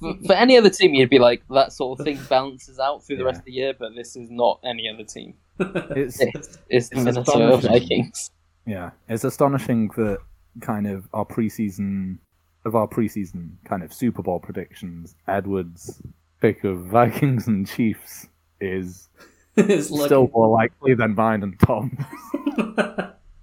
for, 0.00 0.14
for 0.26 0.32
any 0.34 0.56
other 0.58 0.70
team, 0.70 0.94
you'd 0.94 1.10
be 1.10 1.18
like 1.18 1.42
that 1.50 1.72
sort 1.72 1.98
of 2.00 2.04
thing 2.04 2.18
balances 2.28 2.78
out 2.78 3.04
through 3.04 3.16
the 3.18 3.24
rest 3.24 3.40
of 3.40 3.44
the 3.46 3.52
year. 3.52 3.74
But 3.78 3.94
this 3.94 4.16
is 4.16 4.30
not 4.30 4.60
any 4.64 4.88
other 4.88 5.04
team. 5.04 5.34
It's 5.60 6.20
It's, 6.20 6.58
it's 6.68 6.88
the 6.88 6.96
It's 6.96 7.04
Minnesota. 7.04 7.56
Vikings. 7.68 8.30
yeah, 8.66 8.90
it's 9.08 9.22
astonishing 9.24 9.88
that 9.96 10.18
kind 10.60 10.86
of 10.86 11.08
our 11.12 11.24
preseason 11.24 12.18
of 12.64 12.74
our 12.74 12.88
preseason 12.88 13.50
kind 13.64 13.82
of 13.82 13.92
Super 13.92 14.22
Bowl 14.22 14.38
predictions, 14.38 15.14
Edwards' 15.28 16.00
pick 16.40 16.64
of 16.64 16.78
Vikings 16.86 17.46
and 17.46 17.66
Chiefs 17.66 18.26
is 18.60 19.08
still 19.58 20.30
more 20.32 20.48
likely 20.48 20.94
than 20.94 21.14
mine 21.14 21.42
and 21.42 21.58
Tom. 21.60 21.96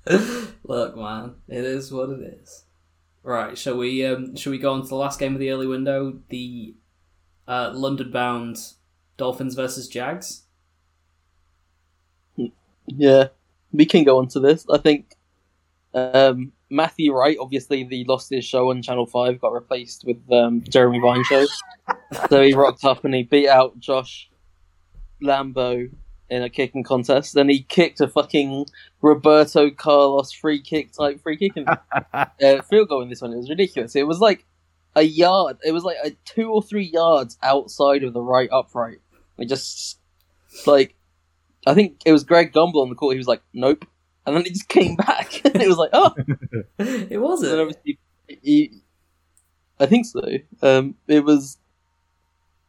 Look, 0.64 0.98
man, 0.98 1.36
it 1.48 1.64
is 1.64 1.92
what 1.92 2.10
it 2.10 2.40
is. 2.42 2.66
Right, 3.24 3.58
shall 3.58 3.78
we? 3.78 4.04
Um, 4.06 4.36
shall 4.36 4.52
we 4.52 4.58
go 4.58 4.74
on 4.74 4.82
to 4.82 4.88
the 4.88 4.96
last 4.96 5.20
game 5.20 5.34
of 5.34 5.40
the 5.40 5.52
early 5.52 5.68
window? 5.68 6.20
The 6.30 6.74
uh, 7.48 7.72
London-bound 7.74 8.58
Dolphins 9.18 9.54
versus 9.54 9.88
Jags. 9.88 10.44
Yeah, 12.88 13.28
we 13.72 13.86
can 13.86 14.04
go 14.04 14.18
on 14.18 14.28
to 14.30 14.40
this. 14.40 14.66
I 14.72 14.80
think 14.80 15.16
um, 15.94 16.52
Matthew 16.72 17.14
Wright, 17.14 17.38
obviously, 17.40 17.84
the 17.84 18.06
lost 18.06 18.30
his 18.30 18.46
show 18.46 18.70
on 18.70 18.82
Channel 18.82 19.06
Five, 19.06 19.42
got 19.42 19.54
replaced 19.54 20.06
with 20.06 20.18
um, 20.32 20.64
Jeremy 20.68 21.00
Vine 21.00 21.24
show. 21.26 21.46
so 22.30 22.42
he 22.42 22.54
rocked 22.54 22.86
up 22.86 23.04
and 23.04 23.14
he 23.14 23.24
beat 23.24 23.50
out 23.50 23.78
Josh 23.78 24.30
Lambo 25.22 25.92
in 26.30 26.42
a 26.42 26.50
kicking 26.50 26.84
contest. 26.84 27.34
Then 27.34 27.50
he 27.50 27.64
kicked 27.64 28.00
a 28.00 28.08
fucking 28.08 28.68
Roberto 29.02 29.70
Carlos 29.70 30.32
free 30.32 30.62
kick 30.62 30.94
type 30.94 31.22
free 31.22 31.36
kick 31.36 31.52
and 31.58 31.68
uh, 32.14 32.62
field 32.70 32.88
goal 32.88 33.02
in 33.02 33.10
this 33.10 33.22
one. 33.22 33.34
It 33.34 33.38
was 33.38 33.50
ridiculous. 33.50 33.96
It 33.96 34.08
was 34.08 34.20
like 34.20 34.46
a 34.96 35.02
yard. 35.02 35.58
It 35.66 35.74
was 35.74 35.84
like 35.84 35.98
a 36.04 36.12
two 36.24 36.50
or 36.50 36.64
three 36.64 36.86
yards 36.86 37.38
outside 37.44 38.04
of 38.04 38.14
the 38.14 38.22
right 38.22 38.50
upright. 38.50 39.00
It 39.38 39.50
just 39.50 40.00
like 40.66 40.96
I 41.68 41.74
think 41.74 42.02
it 42.06 42.14
was 42.14 42.24
Greg 42.24 42.54
Gumbel 42.54 42.82
on 42.82 42.90
the 42.90 42.96
court. 42.96 43.14
He 43.14 43.18
was 43.18 43.28
like, 43.28 43.42
"Nope," 43.54 43.86
and 44.26 44.36
then 44.36 44.46
it 44.46 44.50
just 44.54 44.68
came 44.70 44.96
back. 44.96 45.42
and 45.46 45.62
it 45.62 45.68
was 45.68 45.78
like, 45.78 45.92
"Oh." 45.94 46.14
it 46.80 47.20
wasn't. 47.20 47.60
obviously, 47.60 48.00
he, 48.28 48.82
I 49.80 49.86
think 49.86 50.06
so. 50.06 50.22
Um, 50.62 50.96
it 51.08 51.24
was. 51.24 51.58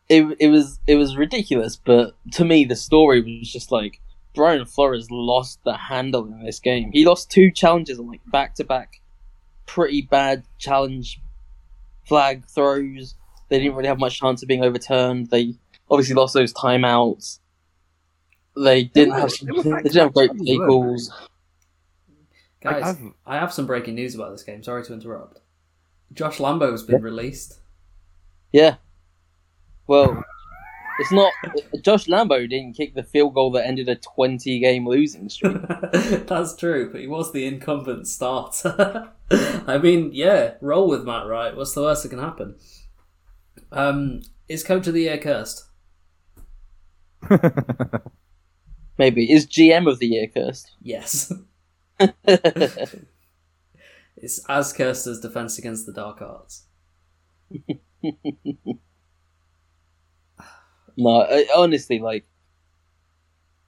It, 0.08 0.36
it 0.40 0.48
was 0.48 0.78
it 0.86 0.96
was 0.96 1.16
ridiculous, 1.16 1.76
but 1.76 2.16
to 2.32 2.44
me 2.44 2.64
the 2.66 2.76
story 2.76 3.22
was 3.22 3.50
just 3.50 3.72
like 3.72 4.00
Brian 4.34 4.66
Flores 4.66 5.10
lost 5.10 5.60
the 5.64 5.74
handle 5.74 6.26
in 6.26 6.44
this 6.44 6.58
game. 6.58 6.90
He 6.92 7.06
lost 7.06 7.30
two 7.30 7.50
challenges 7.50 7.98
on 7.98 8.08
like 8.08 8.20
back 8.26 8.54
to 8.56 8.64
back, 8.64 9.00
pretty 9.64 10.02
bad 10.02 10.44
challenge 10.58 11.20
flag 12.06 12.44
throws. 12.46 13.14
They 13.48 13.58
didn't 13.58 13.74
really 13.76 13.88
have 13.88 14.00
much 14.00 14.18
chance 14.18 14.42
of 14.42 14.48
being 14.48 14.64
overturned. 14.64 15.30
They 15.30 15.54
obviously 15.90 16.14
lost 16.14 16.34
those 16.34 16.52
timeouts. 16.52 17.38
They 18.56 18.84
didn't 18.84 19.14
were- 19.14 19.20
have 19.20 19.30
they 19.40 19.46
they 19.62 19.82
didn't 19.84 19.94
have 19.94 20.14
great 20.14 20.36
play 20.36 20.56
calls. 20.56 21.10
Guys, 22.62 22.82
I've- 22.84 23.12
I 23.26 23.36
have 23.36 23.52
some 23.52 23.66
breaking 23.66 23.94
news 23.96 24.14
about 24.14 24.30
this 24.32 24.42
game. 24.44 24.62
Sorry 24.62 24.84
to 24.84 24.92
interrupt. 24.92 25.40
Josh 26.12 26.38
Lambo's 26.38 26.82
been 26.82 27.02
released. 27.02 27.58
Yeah. 28.52 28.76
Well, 29.86 30.22
it's 30.98 31.10
not. 31.10 31.32
Josh 31.82 32.06
Lambo 32.06 32.48
didn't 32.48 32.74
kick 32.74 32.94
the 32.94 33.02
field 33.02 33.34
goal 33.34 33.50
that 33.52 33.66
ended 33.66 33.88
a 33.88 33.96
20 33.96 34.60
game 34.60 34.86
losing 34.86 35.28
streak. 35.28 35.56
That's 36.26 36.54
true, 36.54 36.90
but 36.92 37.00
he 37.00 37.06
was 37.06 37.32
the 37.32 37.46
incumbent 37.46 38.06
starter. 38.08 39.10
I 39.66 39.78
mean, 39.78 40.10
yeah, 40.12 40.54
roll 40.60 40.86
with 40.88 41.04
Matt 41.04 41.26
Wright. 41.26 41.56
What's 41.56 41.72
the 41.72 41.80
worst 41.82 42.02
that 42.02 42.10
can 42.10 42.18
happen? 42.18 42.56
Um, 43.72 44.20
is 44.48 44.62
Coach 44.62 44.86
of 44.86 44.92
the 44.94 45.02
Year 45.02 45.18
cursed? 45.18 45.64
Maybe. 48.98 49.32
Is 49.32 49.46
GM 49.46 49.90
of 49.90 49.98
the 49.98 50.06
year 50.06 50.26
cursed? 50.28 50.72
Yes. 50.82 51.32
It's 54.16 54.44
as 54.48 54.72
cursed 54.72 55.06
as 55.08 55.18
Defense 55.20 55.58
Against 55.58 55.84
the 55.86 55.92
Dark 55.92 56.22
Arts. 56.22 56.66
no, 60.96 61.22
I, 61.22 61.46
honestly, 61.56 61.98
like. 61.98 62.24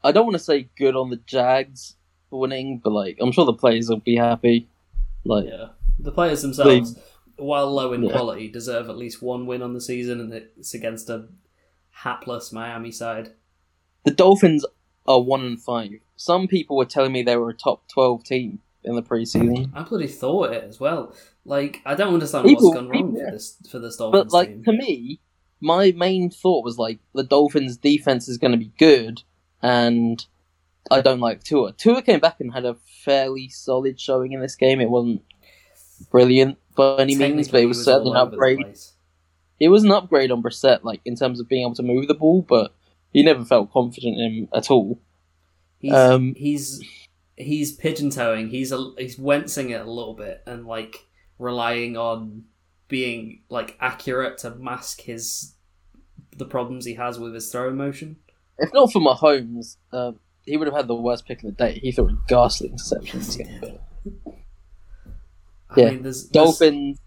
I 0.03 0.13
don't 0.13 0.27
want 0.27 0.35
to 0.35 0.45
say 0.45 0.69
good 0.77 0.97
on 0.97 1.09
the 1.11 1.17
Jags 1.17 1.97
for 2.29 2.41
winning, 2.41 2.81
but, 2.85 2.93
like, 2.93 3.17
I'm 3.21 3.33
sure 3.33 3.47
the 3.47 3.55
players 3.55 3.89
will 3.89 4.01
be 4.01 4.17
happy. 4.17 4.69
Like, 5.25 5.47
Yeah. 5.47 5.69
The 5.99 6.13
players 6.13 6.43
themselves, 6.43 6.99
while 7.37 7.73
low 7.73 7.93
in 7.95 8.03
Yeah. 8.03 8.13
quality, 8.13 8.49
deserve 8.49 8.91
at 8.91 8.99
least 8.99 9.23
one 9.23 9.47
win 9.47 9.63
on 9.63 9.73
the 9.73 9.81
season, 9.81 10.21
and 10.21 10.33
it's 10.33 10.75
against 10.75 11.09
a 11.09 11.29
hapless 11.91 12.53
Miami 12.53 12.91
side. 12.93 13.33
the 14.05 14.11
Dolphins 14.11 14.67
are 15.07 15.23
1 15.23 15.45
and 15.47 15.61
5. 15.63 15.93
Some 16.17 16.47
people 16.49 16.77
were 16.77 16.85
telling 16.85 17.13
me 17.13 17.23
they 17.23 17.37
were 17.37 17.51
a 17.51 17.55
top 17.55 17.89
12 17.93 18.25
team 18.25 18.61
in 18.85 18.95
the 18.95 19.03
preseason. 19.03 19.71
I 19.75 19.83
bloody 19.83 20.07
thought 20.07 20.53
it 20.53 20.65
as 20.65 20.79
well. 20.79 21.15
Like, 21.45 21.81
I 21.85 21.95
don't 21.95 22.15
understand 22.15 22.47
People- 22.47 22.69
what's 22.71 22.81
gone 22.81 22.89
wrong 22.89 23.17
yeah. 23.17 23.27
for 23.27 23.31
this 23.33 23.57
for 23.71 23.79
this 23.79 23.97
Dolphins 23.97 24.25
But 24.25 24.33
like 24.33 24.49
team. 24.49 24.65
to 24.65 24.73
me, 24.73 25.21
my 25.61 25.93
main 25.97 26.31
thought 26.31 26.65
was 26.65 26.79
like 26.79 26.99
the 27.15 27.23
Dolphins' 27.25 27.77
defense 27.77 28.29
is 28.29 28.39
going 28.39 28.53
to 28.53 28.59
be 28.59 28.73
good, 28.79 29.23
and 29.63 30.25
I 30.91 31.01
don't 31.01 31.21
like 31.21 31.43
Tua. 31.43 31.73
Tua 31.73 32.03
came 32.03 32.21
back 32.21 32.41
and 32.41 32.53
had 32.53 32.65
a 32.65 32.75
fairly 33.05 33.49
solid 33.49 33.99
showing 34.01 34.33
in 34.33 34.41
this 34.41 34.57
game. 34.57 34.81
It 34.81 34.91
wasn't 34.91 35.23
brilliant 36.11 36.59
by 36.77 36.97
any 36.99 37.15
means, 37.17 37.49
but 37.49 37.59
it 37.59 37.63
he 37.63 37.67
was 37.67 37.85
certainly 37.85 38.11
an 38.11 38.17
all 38.17 38.23
over 38.27 38.31
the 38.33 38.37
upgrade. 38.37 38.79
It 39.61 39.69
was 39.69 39.85
an 39.85 39.93
upgrade 39.93 40.31
on 40.31 40.43
Brissett, 40.43 40.83
like 40.83 41.01
in 41.05 41.17
terms 41.17 41.41
of 41.41 41.49
being 41.49 41.63
able 41.63 41.75
to 41.77 41.83
move 41.83 42.09
the 42.09 42.15
ball, 42.15 42.43
but 42.43 42.75
he 43.13 43.23
never 43.23 43.45
felt 43.45 43.73
confident 43.73 44.19
in 44.19 44.33
him 44.33 44.49
at 44.55 44.71
all. 44.71 44.99
He's 45.85 45.93
Um, 45.95 46.35
he's 46.37 46.83
he's 47.37 47.73
pigeon 47.73 48.11
toeing. 48.11 48.49
He's 48.49 48.73
a, 48.73 48.93
he's 48.97 49.19
wincing 49.19 49.71
it 49.71 49.81
a 49.81 49.91
little 49.91 50.15
bit 50.15 50.43
and 50.47 50.67
like 50.67 51.05
relying 51.39 51.97
on 51.97 52.45
being 52.89 53.43
like 53.51 53.77
accurate 53.81 54.39
to 54.39 54.51
mask 54.55 55.03
his 55.03 55.55
the 56.37 56.45
problems 56.47 56.85
he 56.85 56.95
has 56.95 57.19
with 57.19 57.35
his 57.35 57.51
throwing 57.53 57.77
motion. 57.77 58.17
If 58.59 58.73
not 58.73 58.93
for 58.93 59.01
Mahomes, 59.01 59.77
uh, 59.93 60.13
he 60.47 60.57
would 60.57 60.69
have 60.69 60.77
had 60.77 60.89
the 60.89 60.95
worst 60.95 61.27
pick 61.27 61.43
of 61.43 61.47
the 61.47 61.53
day. 61.53 61.81
He 61.83 61.93
threw 61.93 62.09
a 62.09 62.17
ghastly 62.29 62.69
interception 62.69 63.21
in 63.21 63.27
this 63.27 63.37
game. 63.37 63.59
But 63.61 63.81
I 65.71 65.81
Yeah. 65.81 65.91
mean, 65.91 66.03
there's, 66.03 66.29
there's- 66.29 66.59
Dolphins, 66.59 66.99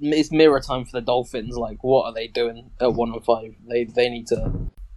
it's 0.00 0.32
mirror 0.32 0.60
time 0.60 0.84
for 0.84 0.92
the 0.92 1.00
Dolphins. 1.04 1.56
Like, 1.56 1.82
what 1.84 2.04
are 2.06 2.12
they 2.12 2.26
doing 2.26 2.70
at 2.80 2.92
one 2.94 3.12
and 3.12 3.24
five? 3.24 3.54
They 3.68 3.84
they 3.84 4.08
need 4.08 4.26
to 4.28 4.52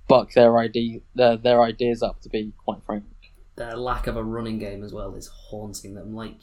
buck 0.07 0.33
their 0.33 0.57
ID 0.57 1.01
their, 1.15 1.37
their 1.37 1.61
ideas 1.61 2.01
up. 2.01 2.21
To 2.21 2.29
be 2.29 2.53
quite 2.65 2.83
frank, 2.85 3.03
their 3.55 3.75
lack 3.75 4.07
of 4.07 4.17
a 4.17 4.23
running 4.23 4.59
game 4.59 4.83
as 4.83 4.93
well 4.93 5.15
is 5.15 5.27
haunting 5.27 5.93
them. 5.95 6.15
Like, 6.15 6.37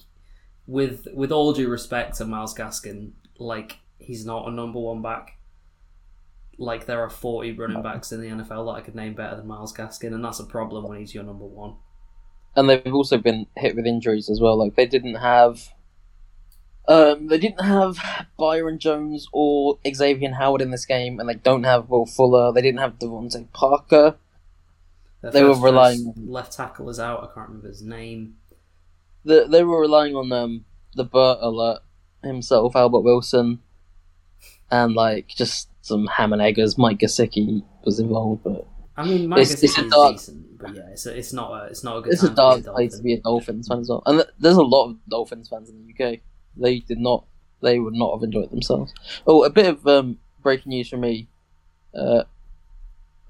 with 0.67 1.09
with 1.15 1.33
all 1.33 1.53
due 1.53 1.69
respect 1.69 2.17
to 2.19 2.25
Myles 2.25 2.55
Gaskin, 2.55 3.13
like 3.39 3.79
he's 3.99 4.25
not 4.25 4.49
a 4.49 4.51
number 4.51 4.79
one 4.79 5.03
back. 5.03 5.39
Like 6.59 6.87
there 6.87 7.01
are 7.01 7.11
forty 7.11 7.53
running 7.53 7.83
backs 7.83 8.13
in 8.13 8.21
the 8.21 8.29
NFL 8.29 8.67
that 8.67 8.79
I 8.79 8.81
could 8.83 8.95
name 8.95 9.15
better 9.15 9.37
than 9.37 9.47
Myles 9.47 9.75
Gaskin, 9.75 10.15
and 10.15 10.25
that's 10.25 10.41
a 10.41 10.45
problem 10.45 10.87
when 10.89 10.99
he's 10.99 11.15
your 11.15 11.25
number 11.25 11.47
one. 11.47 11.77
and 12.57 12.69
they've 12.69 12.95
also 12.95 13.17
been 13.17 13.47
hit 13.57 13.75
with 13.77 13.87
injuries 13.87 14.29
as 14.29 14.41
well. 14.41 14.59
Like 14.59 14.77
they 14.77 14.87
didn't 14.87 15.17
have. 15.17 15.73
Um, 16.89 17.29
they 17.29 17.39
didn't 17.39 17.61
have 17.65 17.99
Byron 18.37 18.79
Jones 18.81 19.29
or 19.33 19.79
Xavier 19.95 20.33
Howard 20.35 20.61
in 20.61 20.71
this 20.73 20.85
game, 20.87 21.21
and 21.21 21.29
they 21.29 21.35
don't 21.35 21.63
have 21.63 21.89
Will 21.89 22.07
Fuller. 22.07 22.53
They 22.53 22.63
didn't 22.63 22.81
have 22.81 22.99
DeVante 22.99 23.53
Parker. 23.53 24.17
Their 25.23 25.31
They 25.33 25.45
were 25.45 25.57
relying 25.57 26.07
on- 26.07 26.15
left 26.31 26.53
tackle 26.53 26.89
is 26.89 26.99
out. 26.99 27.23
I 27.23 27.27
can't 27.35 27.49
remember 27.49 27.69
his 27.69 27.83
name. 27.83 28.37
The, 29.25 29.47
they 29.49 29.63
were 29.65 29.81
relying 29.81 30.15
on 30.15 30.33
um, 30.33 30.65
the 30.95 31.05
Burt 31.05 31.39
alert 31.43 31.81
himself, 32.23 32.75
Albert 32.75 33.01
Wilson, 33.01 33.61
and 34.71 34.95
like 34.95 35.29
just 35.29 35.69
some 35.83 36.07
ham 36.07 36.33
and 36.33 36.41
eggers. 36.41 36.79
Mike 36.79 36.99
Gesicki 36.99 37.63
was 37.85 38.01
involved, 38.01 38.45
but 38.45 38.67
I 38.97 39.05
mean, 39.05 39.29
Mike 39.29 39.41
It's- 39.43 39.63
it's 39.63 39.77
a 39.79 39.89
dark- 39.89 40.13
decent, 40.15 40.59
but 40.59 40.75
yeah, 40.75 40.89
it's, 40.91 41.05
a, 41.07 41.17
it's 41.17 41.33
not 41.33 41.53
a 41.53 41.67
it's 41.67 41.85
not 41.85 41.99
a 41.99 42.01
good. 42.03 42.13
it's 42.15 42.23
a 42.23 42.29
time 42.35 42.59
to 42.59 42.63
dark 42.65 42.77
place 42.77 42.97
to 42.97 43.03
be 43.03 43.15
a 43.15 43.21
Dolphins 43.21 43.69
fan 43.69 43.79
as 43.81 43.89
well. 43.89 44.03
And 44.07 44.21
th- 44.21 44.31
there's 44.39 44.57
a 44.57 44.63
lot 44.63 44.89
of 44.91 44.97
Dolphins 45.09 45.49
fans 45.49 45.69
in 45.69 45.87
the 45.87 45.93
UK. 46.05 46.21
They 46.57 46.79
did 46.81 46.99
not. 46.99 47.25
They 47.63 47.79
would 47.79 47.95
not 47.95 48.15
have 48.15 48.23
enjoyed 48.23 48.51
themselves. 48.51 48.95
Oh, 49.27 49.45
a 49.45 49.51
bit 49.51 49.67
of 49.67 49.87
um, 49.87 50.19
breaking 50.43 50.71
news 50.71 50.89
for 50.89 50.97
me. 50.97 51.29
Uh, 51.95 52.23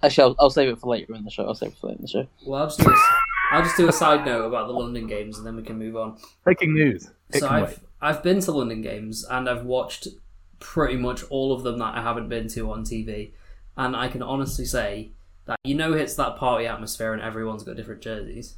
actually, 0.02 0.24
I'll, 0.24 0.36
I'll 0.38 0.50
save 0.50 0.68
it 0.68 0.78
for 0.78 0.90
later 0.90 1.14
in 1.14 1.24
the 1.24 1.30
show. 1.30 1.44
I'll 1.44 1.54
save 1.54 1.70
it 1.70 1.78
for 1.78 1.88
later 1.88 1.98
in 1.98 2.02
the 2.02 2.08
show. 2.08 2.26
Well, 2.44 2.62
I'll 2.62 2.68
just 2.68 2.80
do 2.80 2.90
a, 2.90 2.96
I'll 3.52 3.62
just 3.62 3.76
do 3.76 3.88
a 3.88 3.92
side 3.92 4.24
note 4.24 4.44
about 4.44 4.66
the 4.68 4.72
London 4.72 5.06
games, 5.06 5.38
and 5.38 5.46
then 5.46 5.56
we 5.56 5.62
can 5.62 5.78
move 5.78 5.96
on. 5.96 6.18
Breaking 6.44 6.74
news. 6.74 7.10
It 7.32 7.40
so 7.40 7.48
I've 7.48 7.68
wait. 7.68 7.78
I've 8.00 8.22
been 8.22 8.40
to 8.40 8.52
London 8.52 8.80
games 8.80 9.24
and 9.24 9.48
I've 9.48 9.64
watched 9.64 10.08
pretty 10.58 10.96
much 10.96 11.22
all 11.30 11.52
of 11.52 11.62
them 11.62 11.78
that 11.78 11.94
I 11.94 12.02
haven't 12.02 12.28
been 12.28 12.48
to 12.48 12.70
on 12.72 12.84
TV, 12.84 13.32
and 13.76 13.96
I 13.96 14.08
can 14.08 14.22
honestly 14.22 14.64
say 14.64 15.10
that 15.46 15.58
you 15.64 15.74
know 15.74 15.92
it's 15.92 16.14
that 16.14 16.36
party 16.36 16.66
atmosphere 16.66 17.12
and 17.12 17.22
everyone's 17.22 17.62
got 17.62 17.76
different 17.76 18.02
jerseys. 18.02 18.56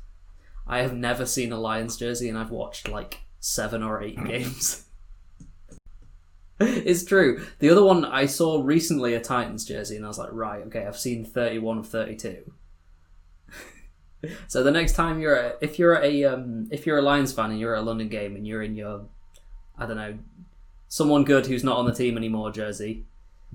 I 0.66 0.78
have 0.78 0.94
never 0.94 1.26
seen 1.26 1.52
a 1.52 1.58
Lions 1.58 1.96
jersey, 1.96 2.28
and 2.28 2.38
I've 2.38 2.50
watched 2.50 2.88
like 2.88 3.22
seven 3.40 3.82
or 3.82 4.02
eight 4.02 4.22
games. 4.26 4.86
it's 6.84 7.04
true. 7.04 7.44
The 7.58 7.70
other 7.70 7.82
one 7.82 8.04
I 8.04 8.26
saw 8.26 8.62
recently 8.62 9.14
a 9.14 9.20
Titans 9.20 9.64
jersey, 9.64 9.96
and 9.96 10.04
I 10.04 10.08
was 10.08 10.18
like, 10.18 10.32
right, 10.32 10.62
okay, 10.66 10.86
I've 10.86 10.98
seen 10.98 11.24
thirty-one 11.24 11.78
of 11.78 11.88
thirty-two. 11.88 12.52
So 14.46 14.62
the 14.62 14.70
next 14.70 14.92
time 14.92 15.20
you're 15.20 15.36
at, 15.36 15.58
if 15.60 15.80
you're 15.80 16.00
a 16.00 16.24
um, 16.26 16.68
if 16.70 16.86
you're 16.86 16.98
a 16.98 17.02
Lions 17.02 17.32
fan 17.32 17.50
and 17.50 17.58
you're 17.58 17.74
at 17.74 17.80
a 17.80 17.84
London 17.84 18.08
game 18.08 18.36
and 18.36 18.46
you're 18.46 18.62
in 18.62 18.76
your 18.76 19.06
I 19.76 19.84
don't 19.84 19.96
know 19.96 20.16
someone 20.86 21.24
good 21.24 21.46
who's 21.46 21.64
not 21.64 21.76
on 21.76 21.86
the 21.86 21.92
team 21.92 22.16
anymore 22.16 22.52
jersey, 22.52 23.04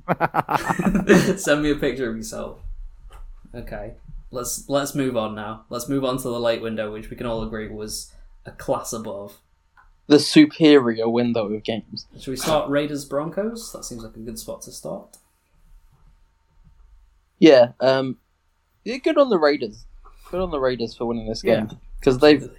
send 1.37 1.63
me 1.63 1.71
a 1.71 1.75
picture 1.75 2.09
of 2.09 2.17
yourself. 2.17 2.59
Okay, 3.55 3.93
let's 4.29 4.67
let's 4.67 4.93
move 4.93 5.15
on 5.15 5.35
now. 5.35 5.63
Let's 5.69 5.87
move 5.87 6.03
on 6.03 6.17
to 6.17 6.23
the 6.23 6.39
late 6.39 6.61
window, 6.61 6.91
which 6.91 7.09
we 7.09 7.15
can 7.15 7.27
all 7.27 7.43
agree 7.43 7.69
was 7.69 8.13
a 8.45 8.51
class 8.51 8.91
above. 8.91 9.39
The 10.07 10.19
superior 10.19 11.09
window 11.09 11.53
of 11.53 11.63
games. 11.63 12.07
Should 12.17 12.31
we 12.31 12.37
start 12.37 12.69
Raiders 12.69 13.03
Broncos? 13.03 13.71
That 13.73 13.83
seems 13.83 14.03
like 14.03 14.15
a 14.15 14.19
good 14.19 14.39
spot 14.39 14.61
to 14.63 14.71
start. 14.71 15.17
Yeah. 17.39 17.73
Um. 17.79 18.17
Yeah, 18.83 18.97
good 18.97 19.17
on 19.17 19.29
the 19.29 19.37
Raiders. 19.37 19.85
Good 20.31 20.41
on 20.41 20.51
the 20.51 20.59
Raiders 20.59 20.95
for 20.95 21.05
winning 21.05 21.27
this 21.27 21.41
game 21.41 21.69
because 21.99 22.19
they've 22.19 22.49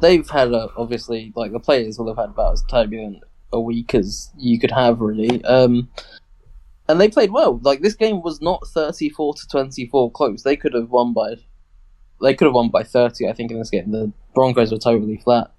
they've 0.00 0.28
had 0.28 0.52
a, 0.52 0.68
obviously 0.76 1.32
like 1.36 1.52
the 1.52 1.60
players 1.60 1.98
will 1.98 2.08
have 2.08 2.16
had 2.16 2.30
about 2.30 2.54
as 2.54 2.62
turbulent 2.70 3.22
a 3.52 3.60
week 3.60 3.94
as 3.94 4.30
you 4.36 4.58
could 4.58 4.70
have 4.70 5.00
really. 5.00 5.42
Um, 5.44 5.88
and 6.88 7.00
they 7.00 7.08
played 7.08 7.30
well. 7.32 7.58
Like 7.62 7.80
this 7.80 7.94
game 7.94 8.22
was 8.22 8.40
not 8.40 8.66
thirty 8.68 9.08
four 9.08 9.34
to 9.34 9.48
twenty 9.48 9.86
four 9.86 10.10
close. 10.10 10.42
They 10.42 10.56
could 10.56 10.74
have 10.74 10.90
won 10.90 11.12
by 11.12 11.36
they 12.20 12.34
could 12.34 12.46
have 12.46 12.54
won 12.54 12.70
by 12.70 12.82
thirty. 12.82 13.28
I 13.28 13.32
think 13.32 13.50
in 13.50 13.58
this 13.58 13.70
game 13.70 13.90
the 13.90 14.12
Broncos 14.34 14.72
were 14.72 14.78
totally 14.78 15.18
flat, 15.18 15.52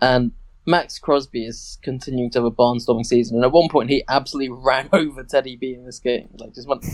and 0.00 0.32
Maxx 0.66 0.98
Crosby 0.98 1.44
is 1.44 1.78
continuing 1.82 2.30
to 2.30 2.38
have 2.38 2.46
a 2.46 2.50
barnstorming 2.50 3.06
season. 3.06 3.36
And 3.36 3.44
at 3.44 3.52
one 3.52 3.68
point 3.68 3.90
he 3.90 4.04
absolutely 4.08 4.50
ran 4.62 4.88
over 4.92 5.24
Teddy 5.24 5.56
B 5.56 5.74
in 5.74 5.84
this 5.84 5.98
game. 5.98 6.28
Like 6.38 6.54
just 6.54 6.68
went 6.68 6.84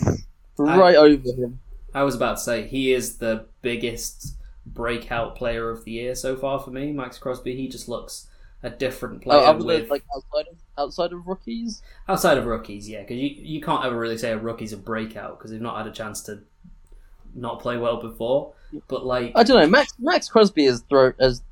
right 0.58 0.96
over 0.96 1.28
him. 1.32 1.60
I 1.94 2.02
was 2.02 2.14
about 2.14 2.36
to 2.36 2.42
say 2.42 2.66
he 2.66 2.92
is 2.92 3.18
the 3.18 3.46
biggest 3.62 4.34
breakout 4.66 5.36
player 5.36 5.70
of 5.70 5.84
the 5.84 5.92
year 5.92 6.14
so 6.14 6.36
far 6.36 6.60
for 6.60 6.70
me. 6.70 6.92
Maxx 6.92 7.18
Crosby, 7.18 7.56
he 7.56 7.68
just 7.68 7.88
looks 7.88 8.28
a 8.62 8.70
different 8.70 9.18
oh, 9.18 9.24
player 9.24 9.40
Oh, 9.40 9.44
other 9.44 9.58
than, 9.58 9.66
with 9.66 9.90
like 9.90 10.04
outside 10.14 10.46
of 10.50 10.58
outside 10.76 11.12
of 11.12 11.26
rookies. 11.26 11.82
outside 12.08 12.38
of 12.38 12.46
rookies, 12.46 12.88
yeah, 12.88 13.00
because 13.00 13.16
you 13.16 13.30
you 13.36 13.60
can't 13.60 13.84
ever 13.84 13.98
really 13.98 14.18
say 14.18 14.32
a 14.32 14.38
rookie's 14.38 14.72
a 14.72 14.76
breakout 14.76 15.38
because 15.38 15.50
they've 15.50 15.60
not 15.60 15.76
had 15.78 15.86
a 15.86 15.92
chance 15.92 16.22
to 16.22 16.40
not 17.34 17.60
play 17.60 17.76
well 17.76 18.00
before. 18.00 18.52
But 18.88 19.06
like, 19.06 19.32
I 19.34 19.42
don't 19.44 19.60
know. 19.60 19.66
Max 19.66 19.94
Maxx 19.98 20.28
Crosby 20.28 20.66
has 20.66 20.82
throw 20.88 21.12
has 21.18 21.42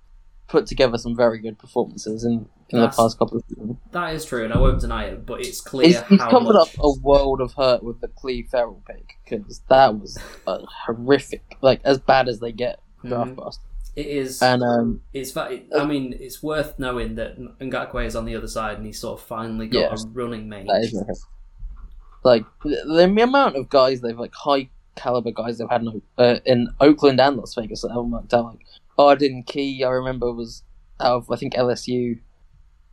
put 0.48 0.66
together 0.66 0.96
some 0.98 1.16
very 1.16 1.38
good 1.38 1.58
performances 1.58 2.24
in, 2.24 2.48
in 2.70 2.80
the 2.80 2.88
past 2.88 3.18
couple 3.18 3.38
of 3.38 3.44
seasons. 3.48 3.76
that 3.92 4.14
is 4.14 4.24
true, 4.24 4.44
and 4.44 4.52
I 4.54 4.58
won't 4.58 4.80
deny 4.80 5.04
it. 5.06 5.26
But 5.26 5.40
it's 5.40 5.60
clear 5.60 5.88
He's, 5.88 6.02
he's 6.04 6.20
how 6.20 6.30
covered 6.30 6.54
much. 6.54 6.68
up 6.68 6.84
a 6.84 6.92
world 7.00 7.40
of 7.40 7.52
hurt 7.54 7.82
with 7.82 8.00
the 8.00 8.08
Clelin 8.08 8.48
Ferrell 8.48 8.82
pick 8.86 9.16
because 9.28 9.60
that 9.68 9.98
was 9.98 10.18
uh, 10.46 10.58
horrific, 10.84 11.56
like 11.62 11.80
as 11.84 11.98
bad 11.98 12.28
as 12.28 12.40
they 12.40 12.52
get 12.52 12.78
draft 13.04 13.30
Mhm. 13.32 13.36
bust. 13.36 13.60
It 13.96 14.06
is. 14.06 14.42
And 14.42 14.62
um, 14.62 15.00
It's 15.14 15.34
I 15.36 15.62
mean, 15.86 16.14
it's 16.20 16.42
worth 16.42 16.78
knowing 16.78 17.14
that 17.14 17.38
Ngakoue 17.58 18.04
is 18.06 18.14
on 18.14 18.24
the 18.26 18.36
other 18.36 18.46
side, 18.48 18.76
and 18.76 18.86
he's 18.86 19.00
sort 19.00 19.18
of 19.20 19.26
finally 19.26 19.68
got 19.68 19.78
Yes. 19.90 20.04
a 20.04 20.08
running 20.08 20.48
mate. 20.48 20.66
that 20.66 20.82
is 20.82 20.92
horrific. 20.92 21.16
like 22.24 22.44
the, 22.62 22.82
the 23.16 23.22
amount 23.22 23.56
of 23.56 23.68
guys 23.68 24.00
they've 24.00 24.18
like 24.18 24.34
high 24.34 24.68
caliber 24.96 25.30
guys 25.30 25.58
they've 25.58 25.68
had 25.70 25.82
in, 25.82 26.02
uh, 26.18 26.38
in 26.44 26.68
Oakland 26.80 27.20
and 27.20 27.36
Las 27.36 27.54
Vegas 27.54 27.82
that 27.82 27.88
haven't 27.88 28.10
worked 28.10 28.32
out. 28.34 28.46
Like 28.46 28.66
Arden 28.98 29.42
Key, 29.42 29.84
I 29.84 29.90
remember 29.90 30.32
was 30.32 30.62
out 31.00 31.16
of 31.16 31.30
I 31.30 31.36
think 31.36 31.54
LSU, 31.54 32.20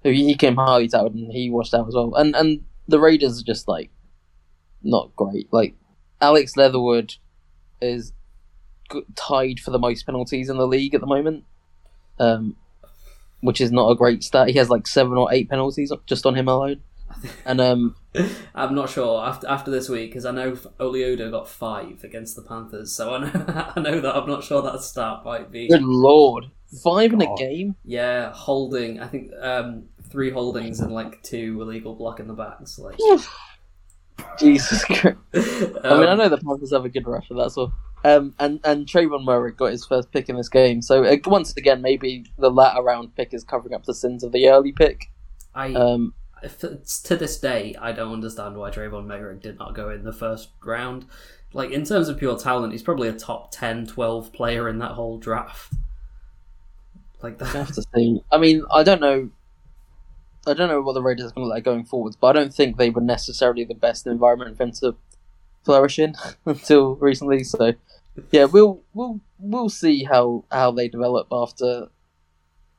who 0.03 0.11
he 0.11 0.35
came 0.35 0.55
highly 0.55 0.89
out 0.93 1.11
and 1.11 1.31
he 1.31 1.49
washed 1.49 1.73
out 1.73 1.87
as 1.87 1.95
well. 1.95 2.13
And 2.15 2.35
and 2.35 2.63
the 2.87 2.99
Raiders 2.99 3.39
are 3.41 3.45
just 3.45 3.67
like 3.67 3.89
not 4.81 5.15
great. 5.15 5.51
Like 5.51 5.75
Alex 6.21 6.57
Leatherwood 6.57 7.15
is 7.81 8.13
tied 9.15 9.59
for 9.59 9.71
the 9.71 9.79
most 9.79 10.05
penalties 10.05 10.49
in 10.49 10.57
the 10.57 10.67
league 10.67 10.93
at 10.93 11.01
the 11.01 11.07
moment, 11.07 11.45
um, 12.19 12.55
which 13.41 13.61
is 13.61 13.71
not 13.71 13.89
a 13.89 13.95
great 13.95 14.23
stat. 14.23 14.49
He 14.49 14.57
has 14.57 14.69
like 14.69 14.87
seven 14.87 15.17
or 15.17 15.31
eight 15.31 15.49
penalties 15.49 15.91
just 16.05 16.25
on 16.25 16.35
him 16.35 16.47
alone. 16.47 16.81
And 17.45 17.59
um, 17.61 17.95
I'm 18.55 18.75
not 18.75 18.89
sure 18.89 19.23
after 19.25 19.47
after 19.47 19.71
this 19.71 19.89
week 19.89 20.09
because 20.11 20.25
I 20.25 20.31
know 20.31 20.57
Oli 20.79 21.01
Udoh 21.01 21.31
got 21.31 21.47
five 21.49 22.03
against 22.03 22.35
the 22.35 22.41
Panthers, 22.41 22.95
so 22.95 23.13
I 23.15 23.19
know 23.19 23.71
I 23.75 23.79
know 23.79 23.99
that 24.01 24.15
I'm 24.15 24.27
not 24.29 24.43
sure 24.43 24.61
that 24.61 24.81
stat 24.81 25.21
might 25.25 25.51
be. 25.51 25.67
good 25.67 25.81
lord, 25.83 26.45
five 26.83 27.13
in 27.13 27.21
a 27.21 27.35
game. 27.35 27.75
Yeah, 27.85 28.31
holding. 28.33 28.99
I 28.99 29.07
think 29.07 29.31
um, 29.41 29.83
three 30.09 30.31
holdings 30.31 30.79
and 30.79 30.91
like 30.91 31.21
two 31.23 31.61
illegal 31.61 31.95
block 31.95 32.19
in 32.19 32.27
the 32.27 32.33
backs. 32.33 32.77
Like, 32.79 32.99
Jesus 34.37 34.83
Christ. 34.85 35.17
I 35.33 35.39
mean, 35.39 35.77
I 35.83 36.11
Um, 36.11 36.17
know 36.17 36.29
the 36.29 36.37
Panthers 36.37 36.71
have 36.73 36.85
a 36.85 36.89
good 36.89 37.07
rusher, 37.07 37.33
that's 37.35 37.57
all. 37.57 37.73
Um, 38.05 38.33
and 38.39 38.59
and 38.63 38.85
Trevon 38.85 39.25
Moehrig 39.25 39.55
got 39.57 39.71
his 39.71 39.85
first 39.85 40.11
pick 40.11 40.27
in 40.29 40.35
this 40.35 40.49
game. 40.49 40.81
So 40.81 41.03
uh, 41.05 41.15
once 41.25 41.55
again, 41.55 41.81
maybe 41.81 42.25
the 42.37 42.51
latter 42.51 42.81
round 42.83 43.15
pick 43.15 43.33
is 43.33 43.43
covering 43.43 43.73
up 43.73 43.85
the 43.85 43.93
sins 43.93 44.23
of 44.23 44.31
the 44.33 44.49
early 44.49 44.71
pick. 44.73 45.09
I 45.55 45.73
Um, 45.73 46.13
to 46.43 47.15
this 47.15 47.39
day, 47.39 47.75
I 47.79 47.91
don't 47.91 48.13
understand 48.13 48.55
why 48.57 48.69
Trevon 48.69 49.05
Moehrig 49.05 49.41
did 49.41 49.57
not 49.57 49.75
go 49.75 49.89
in 49.89 50.03
the 50.03 50.13
first 50.13 50.49
round. 50.63 51.05
Like, 51.53 51.71
in 51.71 51.85
terms 51.85 52.09
of 52.09 52.17
pure 52.17 52.37
talent, 52.37 52.73
he's 52.73 52.81
probably 52.81 53.07
a 53.07 53.13
top 53.13 53.51
10, 53.51 53.87
12 53.87 54.33
player 54.33 54.67
in 54.67 54.79
that 54.79 54.91
whole 54.91 55.17
draft. 55.17 55.73
Like 57.21 57.41
I 57.41 57.51
that. 57.53 57.67
to 57.69 57.83
see. 57.95 58.21
I 58.31 58.37
mean, 58.37 58.63
I 58.71 58.83
don't 58.83 58.99
know. 58.99 59.29
I 60.45 60.53
don't 60.53 60.67
know 60.67 60.81
what 60.81 60.93
the 60.93 61.01
Raiders 61.01 61.31
are 61.31 61.33
going 61.33 61.45
to 61.45 61.49
like 61.49 61.63
going 61.63 61.85
forwards, 61.85 62.17
but 62.17 62.27
I 62.27 62.33
don't 62.33 62.53
think 62.53 62.75
they 62.75 62.89
were 62.89 62.99
necessarily 62.99 63.63
the 63.63 63.75
best 63.75 64.05
environment 64.05 64.57
for 64.57 64.63
him 64.63 64.71
to 64.73 64.95
flourish 65.63 65.99
in 65.99 66.15
until 66.45 66.95
recently. 66.95 67.45
So, 67.45 67.73
yeah, 68.31 68.43
we'll 68.43 68.81
we'll 68.93 69.21
we'll 69.39 69.69
see 69.69 70.03
how 70.03 70.43
how 70.51 70.71
they 70.71 70.89
develop 70.89 71.27
after 71.31 71.87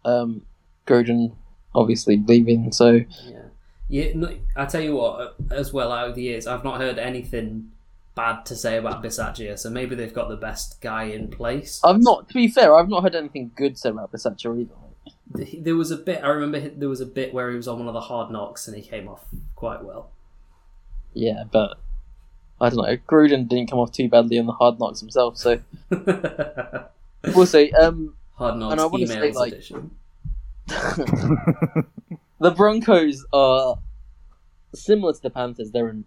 um, 0.05 0.43
Gruden 0.87 1.35
obviously 1.75 2.23
leaving. 2.27 2.71
So 2.73 3.01
Yeah. 3.25 3.44
Yeah, 3.95 4.11
no, 4.17 4.37
I 4.57 4.67
tell 4.67 4.81
you 4.81 4.97
what, 4.97 5.37
as 5.53 5.73
well, 5.73 5.93
out 5.93 6.09
of 6.09 6.17
the 6.17 6.23
years, 6.23 6.49
I've 6.49 6.65
not 6.65 6.81
heard 6.81 6.99
anything 6.99 7.71
bad 8.17 8.45
to 8.47 8.57
say 8.57 8.77
about 8.77 9.05
Bisaccia, 9.05 9.57
so 9.57 9.71
maybe 9.71 9.95
they've 9.95 10.13
got 10.13 10.29
the 10.29 10.37
best 10.37 10.81
guy 10.81 11.05
in 11.05 11.29
place. 11.29 11.81
I've 11.85 12.03
not, 12.03 12.27
to 12.27 12.35
be 12.35 12.49
fair, 12.49 12.75
I've 12.75 12.89
not 12.89 13.05
heard 13.05 13.15
anything 13.15 13.53
good 13.55 13.79
said 13.79 13.93
about 13.93 14.11
Bisaccia 14.11 14.61
either. 14.63 15.55
There 15.63 15.77
was 15.77 15.93
a 15.93 15.97
bit. 15.97 16.25
I 16.25 16.31
remember 16.31 16.71
there 16.71 16.89
was 16.89 17.01
a 17.01 17.07
bit 17.07 17.33
where 17.33 17.51
he 17.51 17.57
was 17.57 17.69
on 17.69 17.79
one 17.79 17.87
of 17.87 17.95
the 17.95 18.01
hard 18.01 18.33
knocks 18.33 18.67
and 18.67 18.77
he 18.77 18.83
came 18.83 19.07
off 19.07 19.27
quite 19.55 19.85
well. 19.85 20.11
Yeah, 21.13 21.45
but 21.53 21.79
I 22.61 22.71
don't 22.71 22.85
know. 22.85 22.97
Gruden 22.97 23.47
didn't 23.49 23.71
come 23.71 23.79
off 23.79 23.93
too 23.93 24.09
badly 24.09 24.41
on 24.41 24.47
the 24.47 24.53
hard 24.55 24.81
knocks 24.81 24.99
himself, 24.99 25.39
so 25.39 25.61
we'll 27.33 27.47
see. 27.47 27.71
Um, 27.71 28.17
hard 28.35 28.57
knocks 28.57 28.73
And 28.73 28.81
I 28.81 28.87
wanna 28.87 29.07
say, 29.07 29.31
like- 29.31 29.53
edition. 29.53 29.93
the 32.45 32.51
Broncos 32.51 33.25
are 33.33 33.79
similar 34.75 35.15
to 35.15 35.23
the 35.23 35.31
Panthers. 35.31 35.71
They're 35.71 35.89
in 35.89 36.05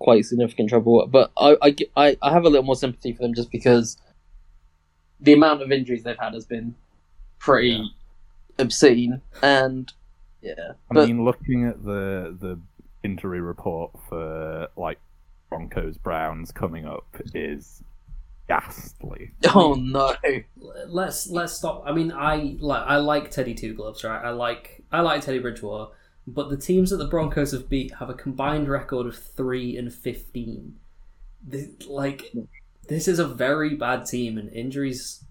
quite 0.00 0.24
significant 0.24 0.68
trouble, 0.68 1.06
but 1.06 1.30
I, 1.36 1.56
I, 1.62 1.76
I, 1.96 2.16
I 2.20 2.32
have 2.32 2.44
a 2.44 2.48
little 2.48 2.64
more 2.64 2.74
sympathy 2.74 3.12
for 3.12 3.22
them 3.22 3.34
just 3.34 3.52
because 3.52 3.96
the 5.20 5.32
amount 5.32 5.62
of 5.62 5.70
injuries 5.70 6.02
they've 6.02 6.18
had 6.18 6.34
has 6.34 6.44
been 6.44 6.74
pretty 7.38 7.88
obscene, 8.58 9.20
and 9.42 9.92
yeah, 10.42 10.72
I 10.90 10.94
but 10.94 11.06
mean, 11.06 11.24
looking 11.24 11.66
at 11.66 11.84
the 11.84 12.36
the 12.40 12.58
injury 13.04 13.40
report 13.40 13.92
for 14.08 14.66
like 14.76 14.98
Broncos 15.50 15.96
Browns 15.98 16.50
coming 16.50 16.84
up 16.84 17.06
is 17.32 17.80
ghastly. 18.48 19.30
oh 19.54 19.74
no, 19.74 20.16
let's 20.88 21.28
let's 21.30 21.52
stop. 21.52 21.84
I 21.86 21.92
mean, 21.92 22.10
I 22.10 22.56
like 22.58 22.82
I 22.88 22.96
like 22.96 23.30
Teddy 23.30 23.54
Two 23.54 23.72
Gloves, 23.74 24.02
right? 24.02 24.20
I 24.20 24.30
like 24.30 24.73
I 24.94 25.00
like 25.00 25.22
Teddy 25.22 25.38
Bridgewater, 25.40 25.92
but 26.26 26.50
the 26.50 26.56
teams 26.56 26.90
that 26.90 26.96
the 26.96 27.06
Broncos 27.06 27.52
have 27.52 27.68
beat 27.68 27.94
have 27.94 28.10
a 28.10 28.14
combined 28.14 28.68
record 28.68 29.06
of 29.06 29.16
three 29.16 29.76
and 29.76 29.92
fifteen. 29.92 30.76
This, 31.46 31.68
like, 31.86 32.32
this 32.88 33.06
is 33.08 33.18
a 33.18 33.26
very 33.26 33.74
bad 33.76 34.06
team, 34.06 34.38
and 34.38 34.50
injuries. 34.52 35.24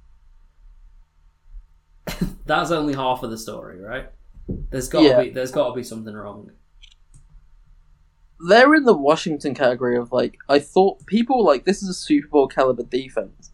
That's 2.46 2.72
only 2.72 2.94
half 2.94 3.24
of 3.24 3.32
the 3.32 3.38
story, 3.38 3.80
right? 3.80 4.10
There's 4.70 4.90
got 4.90 5.02
to 5.02 5.08
Yeah. 5.08 5.24
be 5.24 5.30
there's 5.30 5.52
got 5.52 5.70
to 5.70 5.74
be 5.76 5.84
something 5.84 6.14
wrong. 6.14 6.52
they're 8.46 8.76
in 8.76 8.84
the 8.84 8.94
Washington 8.98 9.56
category 9.56 9.96
of 9.96 10.12
like 10.12 10.38
I 10.50 10.60
thought 10.60 11.06
people 11.06 11.38
were 11.38 11.50
like 11.52 11.64
this 11.64 11.82
is 11.82 11.88
a 11.88 11.94
Super 11.94 12.28
Bowl 12.28 12.48
caliber 12.50 12.84
defense. 12.84 13.52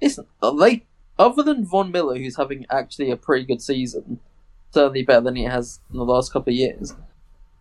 It's 0.00 0.20
they 0.60 0.86
other 1.18 1.42
than 1.42 1.64
Von 1.66 1.90
Miller, 1.90 2.16
who's 2.16 2.36
having 2.36 2.64
actually 2.70 3.10
a 3.10 3.16
pretty 3.16 3.44
good 3.44 3.60
season, 3.60 4.20
certainly 4.70 5.02
better 5.02 5.22
than 5.22 5.36
he 5.36 5.44
has 5.44 5.80
in 5.90 5.98
the 5.98 6.04
last 6.04 6.32
couple 6.32 6.52
of 6.52 6.56
years. 6.56 6.94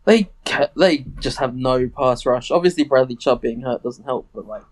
They 0.05 0.29
they 0.75 1.05
just 1.19 1.37
have 1.37 1.55
no 1.55 1.87
pass 1.89 2.25
rush. 2.25 2.51
Obviously, 2.51 2.83
Bradley 2.83 3.15
Chubb 3.15 3.41
being 3.41 3.61
hurt 3.61 3.83
doesn't 3.83 4.05
help, 4.05 4.27
but 4.33 4.47
like 4.47 4.63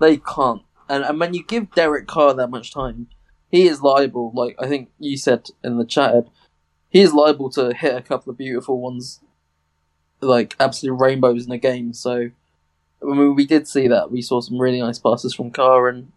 they 0.00 0.16
can't. 0.16 0.62
And 0.88 1.04
and 1.04 1.20
when 1.20 1.34
you 1.34 1.44
give 1.44 1.74
Derek 1.74 2.06
Carr 2.06 2.34
that 2.34 2.50
much 2.50 2.72
time, 2.72 3.08
he 3.50 3.66
is 3.66 3.82
liable. 3.82 4.32
Like 4.34 4.56
I 4.58 4.66
think 4.66 4.90
you 4.98 5.16
said 5.16 5.48
in 5.62 5.76
the 5.78 5.84
chat, 5.84 6.24
he 6.88 7.00
is 7.00 7.12
liable 7.12 7.50
to 7.50 7.74
hit 7.74 7.94
a 7.94 8.02
couple 8.02 8.30
of 8.30 8.38
beautiful 8.38 8.80
ones 8.80 9.20
like 10.20 10.56
absolute 10.58 10.94
rainbows 10.94 11.46
in 11.46 11.52
a 11.52 11.58
game. 11.58 11.92
So 11.92 12.30
I 13.02 13.06
mean, 13.06 13.34
we 13.34 13.46
did 13.46 13.68
see 13.68 13.88
that. 13.88 14.10
We 14.10 14.22
saw 14.22 14.40
some 14.40 14.58
really 14.58 14.80
nice 14.80 14.98
passes 14.98 15.34
from 15.34 15.50
Carr, 15.50 15.88
and 15.88 16.12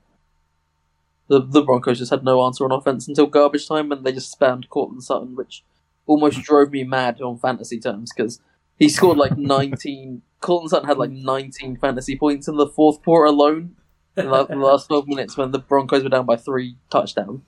the 1.32 1.40
the 1.40 1.62
Broncos 1.62 1.98
just 2.00 2.12
had 2.12 2.26
no 2.26 2.44
answer 2.44 2.66
on 2.66 2.74
offense 2.74 3.08
until 3.08 3.26
garbage 3.26 3.66
time, 3.66 3.90
and 3.94 4.06
they 4.06 4.12
just 4.12 4.38
spammed 4.38 4.68
Courtland 4.68 5.02
Sutton, 5.02 5.34
which 5.34 5.64
almost 6.06 6.42
drove 6.42 6.72
me 6.72 6.84
mad 6.84 7.22
on 7.22 7.38
fantasy 7.38 7.80
terms 7.80 8.12
because 8.14 8.42
he 8.78 8.90
scored 8.90 9.18
like 9.18 9.38
nineteen. 9.38 10.24
Courtland 10.42 10.72
Sutton 10.72 10.90
had 10.90 10.98
like 10.98 11.12
nineteen 11.12 11.78
fantasy 11.78 12.18
points 12.18 12.50
in 12.50 12.58
the 12.58 12.68
fourth 12.68 13.02
quarter 13.02 13.26
alone. 13.26 13.78
In 14.18 14.30
the 14.30 14.46
the 14.46 14.56
last 14.58 14.88
twelve 14.88 15.08
minutes, 15.08 15.38
when 15.38 15.52
the 15.52 15.60
Broncos 15.60 16.04
were 16.04 16.10
down 16.10 16.26
by 16.26 16.36
three 16.36 16.76
touchdowns, 16.90 17.44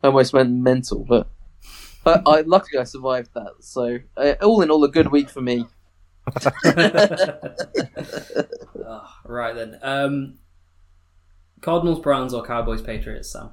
I 0.00 0.06
almost 0.06 0.32
went 0.32 0.52
mental. 0.52 1.04
But 1.04 1.28
I, 2.06 2.22
I 2.24 2.40
luckily 2.42 2.78
I 2.78 2.84
survived 2.84 3.30
that. 3.34 3.54
So 3.58 3.98
uh, 4.16 4.34
all 4.42 4.62
in 4.62 4.70
all, 4.70 4.84
a 4.84 4.88
good 4.88 5.10
week 5.10 5.28
for 5.28 5.40
me. 5.40 5.66
Ah, 8.90 9.20
right 9.26 9.54
then. 9.54 9.78
Um, 9.82 10.38
Cardinals, 11.60 12.00
Browns, 12.00 12.34
or 12.34 12.44
Cowboys, 12.44 12.82
Patriots, 12.82 13.32
Sam? 13.32 13.50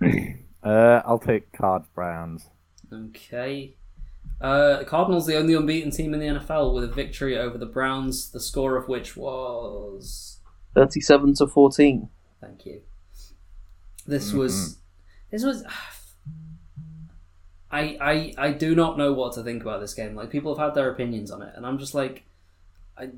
Uh, 0.60 1.00
I'll 1.06 1.20
take 1.20 1.52
Cards 1.52 1.86
Browns. 1.94 2.50
Okay. 2.92 3.76
Uh, 4.40 4.82
Cardinals, 4.84 5.24
the 5.24 5.36
only 5.36 5.54
unbeaten 5.54 5.92
team 5.92 6.12
in 6.12 6.20
the 6.20 6.26
NFL, 6.26 6.74
with 6.74 6.84
a 6.84 6.88
victory 6.88 7.38
over 7.38 7.56
the 7.56 7.64
Browns, 7.64 8.32
the 8.32 8.40
score 8.40 8.76
of 8.76 8.88
which 8.88 9.16
was. 9.16 10.40
37 10.74 11.34
to 11.34 11.46
14. 11.46 12.08
Thank 12.40 12.66
you. 12.66 12.82
This 14.06 14.32
was. 14.32 14.78
This 15.30 15.44
was. 15.44 15.62
I, 17.70 17.98
I 18.00 18.34
I 18.38 18.52
do 18.52 18.74
not 18.74 18.96
know 18.96 19.12
what 19.12 19.34
to 19.34 19.42
think 19.42 19.62
about 19.62 19.80
this 19.80 19.92
game. 19.92 20.14
Like 20.14 20.30
people 20.30 20.56
have 20.56 20.68
had 20.68 20.74
their 20.74 20.90
opinions 20.90 21.30
on 21.30 21.42
it, 21.42 21.52
and 21.54 21.66
I'm 21.66 21.78
just 21.78 21.94
like, 21.94 22.24
I. 22.96 23.10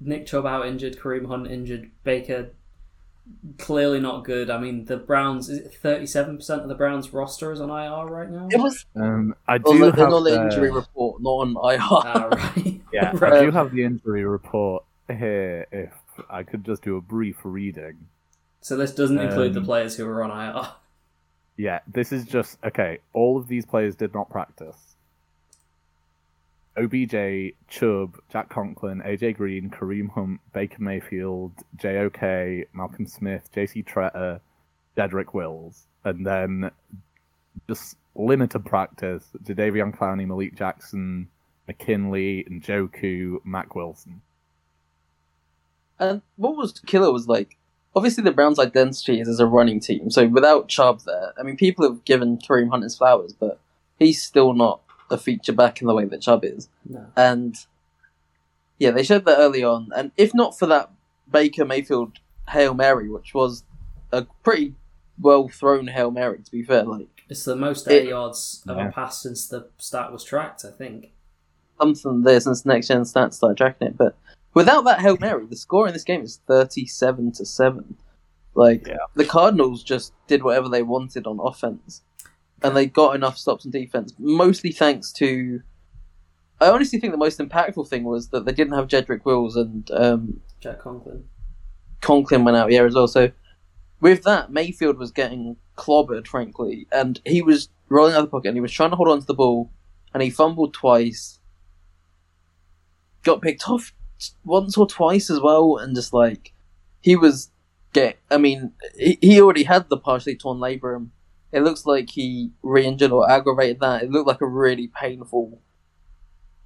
Nick 0.00 0.26
Chubb 0.26 0.46
out 0.46 0.66
injured, 0.66 0.98
Kareem 0.98 1.26
Hunt 1.26 1.46
injured, 1.50 1.90
Baker 2.04 2.50
clearly 3.58 3.98
not 3.98 4.24
good. 4.24 4.50
I 4.50 4.58
mean, 4.58 4.84
the 4.84 4.96
Browns 4.96 5.48
is 5.48 5.58
it 5.58 5.74
37 5.74 6.36
percent 6.36 6.62
of 6.62 6.68
the 6.68 6.74
Browns 6.76 7.12
roster 7.12 7.50
is 7.50 7.60
on 7.60 7.70
IR 7.70 8.06
right 8.06 8.30
now. 8.30 8.46
It 8.50 8.60
was 8.60 8.84
Um, 8.94 9.34
I 9.48 9.58
do 9.58 9.70
on 9.72 9.80
the, 9.80 9.86
have 9.92 10.12
on 10.12 10.22
the 10.24 10.30
the- 10.30 10.42
injury 10.44 10.70
report, 10.70 11.20
not 11.20 11.30
on 11.30 11.50
IR. 11.72 11.78
Ah, 11.80 12.28
right. 12.30 12.80
Yeah, 12.92 13.12
I 13.20 13.40
do 13.44 13.50
have 13.50 13.72
the 13.72 13.82
injury 13.82 14.24
report 14.24 14.84
here. 15.08 15.66
If 15.72 15.92
I 16.30 16.44
could 16.44 16.64
just 16.64 16.82
do 16.82 16.96
a 16.96 17.00
brief 17.00 17.38
reading. 17.42 18.06
So 18.60 18.76
this 18.76 18.94
doesn't 18.94 19.18
include 19.18 19.54
the 19.54 19.60
Um, 19.60 19.66
players 19.66 19.96
who 19.96 20.06
are 20.06 20.22
on 20.22 20.30
IR. 20.30 20.68
Yeah, 21.56 21.80
this 21.92 22.12
is 22.12 22.24
just 22.26 22.58
okay. 22.64 22.98
All 23.12 23.36
of 23.38 23.48
these 23.48 23.66
players 23.66 23.96
did 23.96 24.14
not 24.14 24.30
practice. 24.30 24.85
OBJ, 26.76 27.54
Chubb, 27.68 28.18
Jack 28.30 28.48
Conklin, 28.48 29.00
AJ 29.00 29.36
Green, 29.36 29.70
Kareem 29.70 30.10
Hunt, 30.10 30.40
Baker 30.52 30.82
Mayfield, 30.82 31.52
JOK, 31.76 32.66
Malcolm 32.74 33.06
Smith, 33.06 33.48
JC 33.54 33.84
Tretter, 33.84 34.40
Jedrick 34.96 35.32
Wills, 35.34 35.86
and 36.04 36.26
then 36.26 36.70
just 37.68 37.96
limited 38.14 38.64
practice. 38.64 39.24
Jadeveon 39.42 39.96
Clowney, 39.96 40.26
Malik 40.26 40.54
Jackson, 40.54 41.28
McKinley, 41.66 42.44
and 42.46 42.62
Njoku, 42.62 43.38
Mack 43.44 43.74
Wilson. 43.74 44.20
And 45.98 46.22
what 46.36 46.56
was 46.56 46.78
killer 46.80 47.10
was 47.10 47.26
like, 47.26 47.56
obviously 47.94 48.22
the 48.22 48.32
Browns' 48.32 48.58
identity 48.58 49.20
is 49.20 49.28
as 49.28 49.40
a 49.40 49.46
running 49.46 49.80
team. 49.80 50.10
So 50.10 50.26
without 50.26 50.68
Chubb 50.68 51.00
there, 51.06 51.32
I 51.38 51.42
mean, 51.42 51.56
people 51.56 51.88
have 51.88 52.04
given 52.04 52.38
Kareem 52.38 52.68
Hunt 52.70 52.82
his 52.82 52.96
flowers, 52.96 53.32
but 53.32 53.58
he's 53.98 54.22
still 54.22 54.52
not 54.52 54.85
a 55.10 55.18
feature 55.18 55.52
back 55.52 55.80
in 55.80 55.86
the 55.86 55.94
way 55.94 56.04
that 56.04 56.20
Chubb 56.22 56.44
is. 56.44 56.68
No. 56.88 57.06
And 57.16 57.54
yeah, 58.78 58.90
they 58.90 59.02
showed 59.02 59.24
that 59.24 59.38
early 59.38 59.62
on. 59.64 59.90
And 59.96 60.10
if 60.16 60.34
not 60.34 60.58
for 60.58 60.66
that 60.66 60.90
Baker 61.30 61.64
Mayfield 61.64 62.18
hail 62.48 62.74
mary, 62.74 63.08
which 63.08 63.34
was 63.34 63.64
a 64.12 64.26
pretty 64.42 64.74
well 65.20 65.48
thrown 65.48 65.88
hail 65.88 66.10
mary, 66.10 66.38
to 66.42 66.50
be 66.50 66.62
fair, 66.62 66.84
like 66.84 67.08
It's 67.28 67.44
the 67.44 67.56
most 67.56 67.88
It- 67.88 68.02
air 68.04 68.08
yards 68.10 68.62
of 68.68 68.76
Yeah. 68.76 68.88
a 68.88 68.92
pass 68.92 69.22
since 69.22 69.48
the 69.48 69.68
stat 69.78 70.12
was 70.12 70.22
tracked, 70.24 70.64
I 70.64 70.70
think. 70.70 71.12
something 71.78 72.22
there 72.22 72.40
since 72.40 72.64
next 72.64 72.88
gen 72.88 73.02
stats 73.02 73.34
started 73.34 73.58
tracking 73.58 73.88
it. 73.88 73.96
But 73.98 74.16
without 74.54 74.84
that 74.84 75.00
hail 75.00 75.18
mary, 75.20 75.44
the 75.44 75.56
score 75.56 75.86
in 75.86 75.92
this 75.92 76.04
game 76.04 76.22
is 76.22 76.40
thirty-seven 76.46 77.32
to 77.32 77.44
seven. 77.44 77.96
Like 78.54 78.86
Yeah. 78.86 78.96
the 79.14 79.26
Cardinals 79.26 79.82
just 79.82 80.14
did 80.26 80.42
whatever 80.42 80.68
they 80.70 80.82
wanted 80.82 81.26
on 81.26 81.38
offense, 81.38 82.00
and 82.62 82.76
they 82.76 82.86
got 82.86 83.14
enough 83.14 83.38
stops 83.38 83.64
on 83.66 83.72
defense. 83.72 84.14
Mostly 84.18 84.72
thanks 84.72 85.12
to, 85.12 85.62
I 86.60 86.68
honestly 86.68 86.98
think 86.98 87.12
the 87.12 87.18
most 87.18 87.38
impactful 87.38 87.88
thing 87.88 88.04
was 88.04 88.28
that 88.28 88.44
they 88.44 88.52
didn't 88.52 88.74
have 88.74 88.88
Jedrick 88.88 89.24
Wills 89.24 89.56
and 89.56 89.90
um, 89.90 90.40
Jack 90.60 90.80
Conklin. 90.80 91.24
Conklin 92.00 92.44
went 92.44 92.56
out 92.56 92.70
here 92.70 92.86
as 92.86 92.94
well. 92.94 93.08
So 93.08 93.30
with 94.00 94.22
that, 94.24 94.50
Mayfield 94.50 94.98
was 94.98 95.10
getting 95.10 95.56
clobbered, 95.76 96.26
frankly, 96.26 96.86
and 96.92 97.20
he 97.24 97.42
was 97.42 97.68
rolling 97.88 98.14
out 98.14 98.20
of 98.20 98.24
the 98.26 98.30
pocket 98.30 98.48
and 98.48 98.56
he 98.56 98.60
was 98.60 98.72
trying 98.72 98.90
to 98.90 98.96
hold 98.96 99.08
on 99.08 99.20
to 99.20 99.26
the 99.26 99.34
ball, 99.34 99.70
and 100.12 100.22
he 100.22 100.30
fumbled 100.30 100.74
twice, 100.74 101.38
got 103.22 103.42
picked 103.42 103.68
off 103.68 103.92
once 104.44 104.76
or 104.76 104.86
twice 104.86 105.30
as 105.30 105.40
well, 105.40 105.76
and 105.76 105.94
just 105.94 106.12
like 106.12 106.52
he 107.00 107.16
was 107.16 107.50
get. 107.92 108.18
I 108.30 108.38
mean, 108.38 108.72
he, 108.96 109.18
he 109.20 109.40
already 109.40 109.64
had 109.64 109.88
the 109.88 109.96
partially 109.96 110.36
torn 110.36 110.58
labrum. 110.58 111.08
It 111.56 111.62
looks 111.62 111.86
like 111.86 112.10
he 112.10 112.50
re-injured 112.62 113.10
or 113.10 113.28
aggravated 113.30 113.80
that. 113.80 114.02
It 114.02 114.10
looked 114.10 114.28
like 114.28 114.42
a 114.42 114.46
really 114.46 114.88
painful 114.88 115.60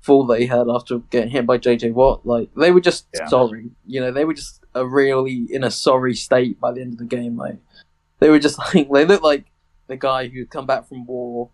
fall 0.01 0.27
that 0.27 0.41
he 0.41 0.47
had 0.47 0.67
after 0.69 0.99
getting 1.11 1.31
hit 1.31 1.47
by 1.47 1.59
JJ 1.59 1.93
Watt. 1.93 2.27
Like 2.27 2.51
they 2.57 2.71
were 2.73 2.81
just 2.81 3.07
Yeah. 3.15 3.27
sorry, 3.27 3.71
you 3.87 4.01
know, 4.01 4.11
they 4.11 4.25
were 4.25 4.35
just 4.35 4.65
a 4.75 4.85
really 4.87 5.47
in 5.51 5.63
a 5.63 5.71
sorry 5.71 6.15
state 6.15 6.59
by 6.61 6.73
the 6.73 6.81
end 6.81 6.95
of 6.95 6.99
the 6.99 7.05
game. 7.05 7.37
Like 7.37 7.59
they 8.19 8.31
were 8.31 8.39
just 8.39 8.59
like 8.75 8.91
they 8.91 9.05
looked 9.05 9.23
like 9.23 9.45
the 9.87 9.97
guy 9.97 10.27
who'd 10.29 10.51
come 10.51 10.67
back 10.67 10.89
from 10.89 11.07
war 11.07 11.51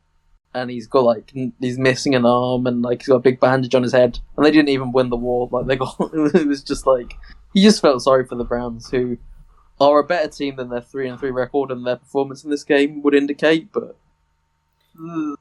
and 0.55 0.71
he's 0.71 0.87
got 0.87 1.05
like 1.05 1.31
he's 1.61 1.79
missing 1.79 2.15
an 2.15 2.25
arm 2.25 2.67
and 2.67 2.81
like 2.81 3.03
he's 3.03 3.09
got 3.09 3.17
a 3.17 3.21
big 3.21 3.39
bandage 3.41 3.75
on 3.75 3.83
his 3.83 3.93
head, 3.93 4.19
and 4.37 4.47
they 4.47 4.51
didn't 4.51 4.71
even 4.71 4.93
win 4.93 5.11
the 5.11 5.17
war. 5.17 5.49
Like 5.53 5.67
they 5.67 5.77
got 5.77 5.97
it 6.15 6.47
was 6.47 6.63
just 6.63 6.87
like 6.87 7.13
he 7.53 7.63
just 7.63 7.83
felt 7.83 8.01
sorry 8.03 8.25
for 8.25 8.37
the 8.37 8.45
Browns, 8.45 8.89
who 8.91 9.19
are 9.81 9.99
a 9.99 10.05
better 10.05 10.29
team 10.29 10.57
than 10.57 10.69
their 10.71 10.81
three 10.81 11.09
and 11.09 11.19
three 11.19 11.31
record 11.31 11.71
and 11.71 11.87
their 11.87 11.97
performance 11.97 12.45
in 12.45 12.51
this 12.51 12.65
game 12.65 13.03
would 13.03 13.15
indicate, 13.15 13.73
but 13.73 13.97
uh, 14.99 15.35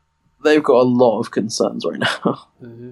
they've 0.44 0.64
got 0.64 0.82
a 0.82 0.84
lot 0.84 1.20
of 1.20 1.32
concerns 1.32 1.86
right 1.86 2.00
now. 2.00 2.48
hmm 2.60 2.92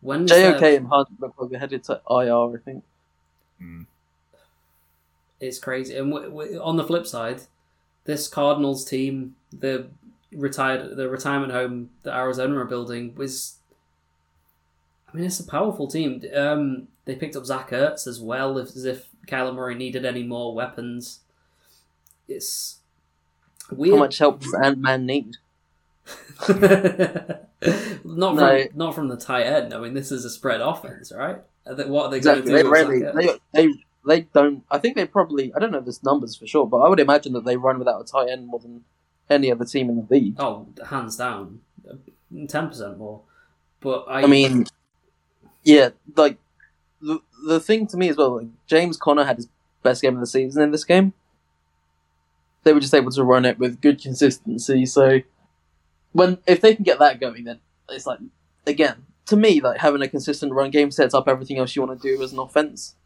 When 0.00 0.24
is 0.24 0.30
JOK 0.30 0.58
their- 0.60 0.76
and 0.76 0.88
Hunt 0.88 1.08
look 1.20 1.34
like 1.38 1.50
they're 1.50 1.60
headed 1.60 1.84
to 1.84 2.00
IR, 2.10 2.56
I 2.56 2.58
think. 2.64 2.84
Mm. 3.62 3.86
It's 5.40 5.58
crazy. 5.58 5.96
And 5.96 6.10
w- 6.10 6.28
w- 6.28 6.60
on 6.60 6.76
the 6.76 6.84
flip 6.84 7.06
side, 7.06 7.42
this 8.04 8.28
Cardinals 8.28 8.84
team, 8.84 9.36
the 9.52 9.86
retired, 10.32 10.96
the 10.96 11.08
retirement 11.08 11.52
home 11.52 11.90
that 12.02 12.14
Arizona 12.16 12.56
are 12.58 12.64
building 12.64 13.14
was. 13.14 13.56
I 15.12 15.16
mean, 15.16 15.26
it's 15.26 15.40
a 15.40 15.44
powerful 15.44 15.88
team. 15.88 16.22
Um, 16.34 16.88
they 17.04 17.16
picked 17.16 17.36
up 17.36 17.44
Zach 17.46 17.70
Ertz 17.70 18.06
as 18.06 18.20
well, 18.20 18.58
if, 18.58 18.68
as 18.68 18.84
if 18.84 19.08
Kyler 19.26 19.54
Murray 19.54 19.74
needed 19.74 20.04
any 20.04 20.22
more 20.22 20.54
weapons. 20.54 21.20
It's 22.28 22.78
weird. 23.70 23.94
How 23.94 23.98
much 24.00 24.18
help 24.18 24.40
does 24.40 24.54
Ant 24.54 24.78
Man 24.78 25.06
need? 25.06 25.36
not 26.48 27.44
No. 28.04 28.36
from 28.36 28.68
not 28.74 28.94
from 28.94 29.08
the 29.08 29.16
tight 29.16 29.44
end. 29.46 29.74
I 29.74 29.78
mean, 29.80 29.94
this 29.94 30.10
is 30.10 30.24
a 30.24 30.30
spread 30.30 30.60
offense, 30.60 31.12
right? 31.14 31.38
What 31.64 32.06
are 32.06 32.10
they 32.10 32.16
Exactly. 32.18 32.50
going 32.52 32.54
They 32.54 32.62
to 32.62 32.62
do? 32.62 32.70
with 32.70 32.72
rarely, 32.72 33.00
Zach 33.00 33.14
Ertz? 33.14 33.40
they, 33.52 33.62
they 33.62 33.72
they 34.06 34.20
don't. 34.32 34.64
I 34.70 34.78
think 34.78 34.96
they 34.96 35.06
probably. 35.06 35.52
I 35.54 35.58
don't 35.58 35.70
know 35.72 35.80
this 35.80 36.02
numbers 36.02 36.34
for 36.36 36.46
sure, 36.46 36.66
but 36.66 36.78
I 36.78 36.88
would 36.88 37.00
imagine 37.00 37.32
that 37.34 37.44
they 37.44 37.56
run 37.56 37.78
without 37.78 38.00
a 38.00 38.04
tight 38.04 38.30
end 38.30 38.46
more 38.46 38.58
than 38.58 38.84
any 39.28 39.52
other 39.52 39.64
team 39.64 39.88
in 39.90 39.96
the 39.96 40.06
league. 40.14 40.36
Oh, 40.38 40.66
hands 40.88 41.16
down, 41.16 41.60
ten 42.48 42.68
percent 42.68 42.98
more. 42.98 43.20
But 43.80 44.06
I, 44.08 44.22
I 44.22 44.26
mean, 44.26 44.66
yeah, 45.64 45.90
like 46.16 46.38
the 47.00 47.20
the 47.46 47.60
thing 47.60 47.86
to 47.88 47.96
me 47.96 48.08
as 48.08 48.16
well. 48.16 48.38
Like, 48.38 48.48
James 48.66 48.96
Conner 48.96 49.24
had 49.24 49.36
his 49.36 49.48
best 49.82 50.02
game 50.02 50.14
of 50.14 50.20
the 50.20 50.26
season 50.26 50.62
in 50.62 50.70
this 50.70 50.84
game. 50.84 51.12
They 52.62 52.72
were 52.72 52.80
just 52.80 52.94
able 52.94 53.10
to 53.12 53.24
run 53.24 53.44
it 53.44 53.58
with 53.58 53.80
good 53.80 54.00
consistency. 54.00 54.84
So 54.86 55.20
when 56.12 56.38
if 56.46 56.60
they 56.60 56.74
can 56.74 56.84
get 56.84 56.98
that 56.98 57.20
going, 57.20 57.44
then 57.44 57.60
it's 57.88 58.06
like 58.06 58.18
again 58.66 59.06
to 59.26 59.36
me 59.36 59.60
like 59.60 59.80
having 59.80 60.02
a 60.02 60.08
consistent 60.08 60.52
run 60.52 60.70
game 60.70 60.90
sets 60.90 61.14
up 61.14 61.28
everything 61.28 61.58
else 61.58 61.74
you 61.74 61.82
want 61.82 62.00
to 62.00 62.08
do 62.08 62.22
as 62.22 62.32
an 62.32 62.38
offense, 62.38 62.96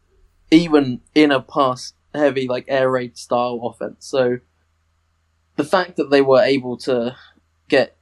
even 0.51 1.01
in 1.13 1.31
a 1.31 1.41
pass 1.41 1.93
heavy 2.13 2.47
like 2.47 2.65
air 2.67 2.89
raid 2.89 3.17
style 3.17 3.61
offense. 3.63 4.05
So 4.05 4.39
the 5.55 5.63
fact 5.63 5.95
that 5.97 6.09
they 6.09 6.21
were 6.21 6.41
able 6.41 6.77
to 6.79 7.15
get 7.67 7.95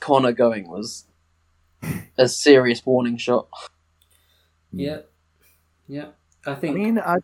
Conner 0.00 0.32
going 0.32 0.68
was 0.68 1.06
a 2.18 2.28
serious 2.28 2.84
warning 2.84 3.16
shot. 3.16 3.48
Yeah, 4.78 4.98
yeah. 5.88 6.08
I 6.46 6.54
think. 6.54 6.76
I 6.76 6.78
mean, 6.78 6.98
I 6.98 7.16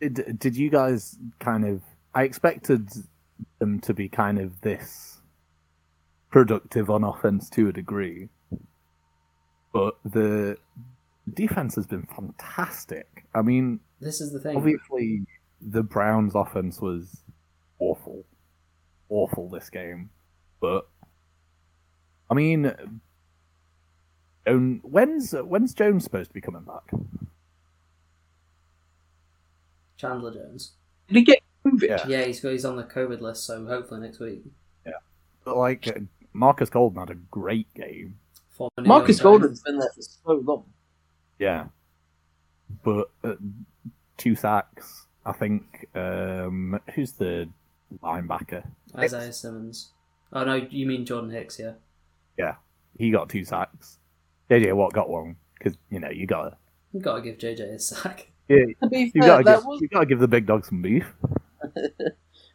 did. 0.00 0.38
Did 0.38 0.56
you 0.56 0.70
guys 0.70 1.18
kind 1.40 1.64
of? 1.64 1.82
I 2.14 2.24
expected 2.24 2.88
them 3.58 3.80
to 3.80 3.94
be 3.94 4.08
kind 4.08 4.38
of 4.38 4.60
this 4.60 5.20
productive 6.30 6.90
on 6.90 7.04
offense 7.04 7.48
to 7.50 7.68
a 7.68 7.72
degree, 7.72 8.28
but 9.72 9.96
the 10.04 10.56
defense 11.34 11.74
has 11.74 11.86
been 11.86 12.06
fantastic. 12.14 13.26
I 13.34 13.42
mean, 13.42 13.80
this 14.00 14.20
is 14.20 14.32
the 14.32 14.40
thing. 14.40 14.56
obviously, 14.56 15.22
the 15.60 15.82
Browns' 15.82 16.34
offense 16.34 16.80
was 16.80 17.22
awful, 17.78 18.24
awful 19.08 19.48
this 19.48 19.70
game, 19.70 20.10
but 20.60 20.88
I 22.30 22.34
mean. 22.34 22.72
Um, 24.46 24.80
when's 24.82 25.32
when's 25.32 25.74
Jones 25.74 26.04
supposed 26.04 26.30
to 26.30 26.34
be 26.34 26.40
coming 26.40 26.62
back? 26.62 26.90
Chandler 29.96 30.32
Jones. 30.34 30.72
Did 31.08 31.16
he 31.16 31.22
get 31.22 31.38
COVID? 31.64 31.82
Yeah. 31.82 32.06
Yeah, 32.08 32.24
he's 32.24 32.40
got, 32.40 32.50
he's 32.50 32.64
on 32.64 32.76
the 32.76 32.84
COVID 32.84 33.20
list, 33.20 33.44
so 33.44 33.64
hopefully 33.66 34.00
next 34.00 34.18
week. 34.18 34.42
Yeah, 34.84 34.92
but 35.44 35.56
like 35.56 35.86
uh, 35.88 36.00
Marcus 36.32 36.70
Golden 36.70 36.98
had 36.98 37.10
a 37.10 37.14
great 37.14 37.72
game. 37.74 38.18
Marcus 38.78 39.20
Golden's 39.20 39.62
been 39.62 39.78
there 39.78 39.90
for 39.94 40.02
so 40.02 40.32
long. 40.44 40.64
Yeah, 41.38 41.66
but 42.84 43.10
uh, 43.24 43.34
two 44.16 44.34
sacks. 44.34 45.06
I 45.24 45.32
think. 45.32 45.86
Um, 45.94 46.80
who's 46.94 47.12
the 47.12 47.48
linebacker? 48.02 48.64
Isaiah 48.96 49.32
Simmons. 49.32 49.90
Oh 50.32 50.44
no, 50.44 50.54
you 50.54 50.86
mean 50.86 51.04
Jordan 51.04 51.30
Hicks? 51.30 51.58
Yeah. 51.58 51.72
Yeah, 52.38 52.54
He 52.98 53.10
got 53.10 53.28
two 53.28 53.44
sacks. 53.44 53.98
JJ 54.60 54.74
Watt 54.74 54.92
got 54.92 55.08
one 55.08 55.36
because 55.58 55.76
you 55.90 55.98
know 56.00 56.10
you 56.10 56.26
gotta. 56.26 56.56
you 56.92 57.00
got 57.00 57.16
to 57.16 57.22
give 57.22 57.38
JJ 57.38 57.74
a 57.74 57.78
sack. 57.78 58.30
Yeah, 58.48 58.64
To 58.82 58.88
be 58.88 59.10
you 59.14 59.22
fair, 59.22 59.42
gotta 59.42 59.44
give, 59.44 59.64
was 59.64 59.80
you 59.80 59.88
gotta 59.88 60.06
give 60.06 60.18
the 60.20 60.28
big 60.28 60.46
dog 60.46 60.64
some 60.66 60.82
beef. 60.82 61.06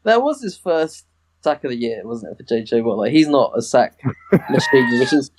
that 0.03 0.21
was 0.21 0.41
his 0.41 0.57
first 0.57 1.05
sack 1.41 1.63
of 1.63 1.71
the 1.71 1.77
year, 1.77 2.01
wasn't 2.05 2.31
it, 2.33 2.37
for 2.37 2.43
JJ 2.55 2.83
Watt? 2.83 2.97
Like 2.97 3.11
he's 3.11 3.27
not 3.27 3.53
a 3.55 3.61
sack 3.61 3.99
machine, 4.49 4.99
which 4.99 5.13
is 5.13 5.31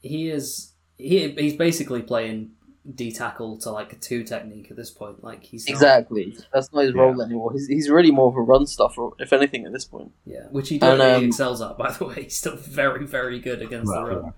He 0.00 0.28
is 0.30 0.72
he 0.96 1.28
he's 1.32 1.54
basically 1.56 2.02
playing 2.02 2.52
D 2.94 3.10
tackle 3.10 3.58
to 3.58 3.70
like 3.72 3.92
a 3.92 3.96
two 3.96 4.22
technique 4.22 4.70
at 4.70 4.76
this 4.76 4.90
point. 4.90 5.22
Like 5.24 5.42
he's 5.42 5.68
not- 5.68 5.72
exactly 5.74 6.36
that's 6.52 6.72
not 6.72 6.84
his 6.84 6.94
Yeah. 6.94 7.00
role 7.02 7.20
anymore. 7.20 7.52
He's 7.52 7.66
he's 7.66 7.90
really 7.90 8.10
more 8.12 8.28
of 8.28 8.36
a 8.36 8.40
run 8.42 8.66
stuffer, 8.66 9.10
if 9.18 9.32
anything, 9.32 9.66
at 9.66 9.72
this 9.72 9.84
point. 9.84 10.12
yeah, 10.24 10.46
which 10.50 10.68
he 10.68 10.76
And, 10.76 10.80
definitely 10.98 11.14
um, 11.14 11.24
excels 11.24 11.60
at. 11.60 11.76
By 11.76 11.90
the 11.92 12.06
way, 12.06 12.22
he's 12.24 12.38
still 12.38 12.56
very 12.56 13.06
very 13.06 13.40
good 13.40 13.60
against 13.60 13.88
Well, 13.92 14.04
the 14.06 14.10
run. 14.16 14.24
yeah, 14.26 14.30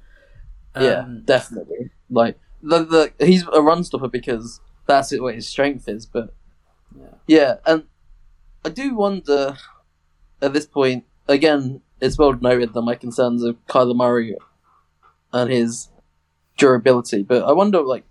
Um, 0.74 1.22
definitely. 1.24 1.90
Like 2.10 2.38
the 2.62 2.84
the 3.18 3.26
he's 3.26 3.44
a 3.52 3.62
run 3.62 3.84
stopper 3.84 4.08
because 4.08 4.60
that's 4.86 5.12
it, 5.12 5.22
what 5.22 5.34
his 5.34 5.48
strength 5.48 5.88
is. 5.88 6.06
But 6.06 6.34
Yeah. 6.96 7.06
yeah, 7.26 7.54
and 7.66 7.84
I 8.64 8.70
do 8.70 8.94
wonder 8.94 9.56
at 10.40 10.52
this 10.52 10.66
point. 10.66 11.04
Again, 11.30 11.82
it's 12.00 12.16
well 12.16 12.32
noted 12.32 12.72
that 12.72 12.82
my 12.82 12.94
concerns 12.94 13.44
are 13.44 13.52
Kyler 13.68 13.94
Murray 13.94 14.34
and 15.32 15.50
his 15.50 15.88
durability. 16.56 17.22
But 17.22 17.42
I 17.44 17.52
wonder, 17.52 17.82
like, 17.82 18.04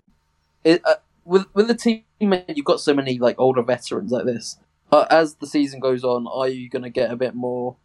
it, 0.62 0.80
uh, 0.84 0.94
with 1.24 1.46
with 1.52 1.66
the 1.66 1.74
team, 1.74 2.04
you've 2.20 2.64
got 2.64 2.80
so 2.80 2.94
many 2.94 3.18
like 3.18 3.34
older 3.38 3.62
veterans 3.62 4.12
like 4.12 4.24
this. 4.24 4.56
Uh, 4.92 5.06
as 5.10 5.34
the 5.36 5.46
season 5.46 5.80
goes 5.80 6.04
on, 6.04 6.26
are 6.28 6.48
you 6.48 6.70
going 6.70 6.82
to 6.84 6.90
get 6.90 7.10
a 7.10 7.16
bit 7.16 7.34
more 7.34 7.76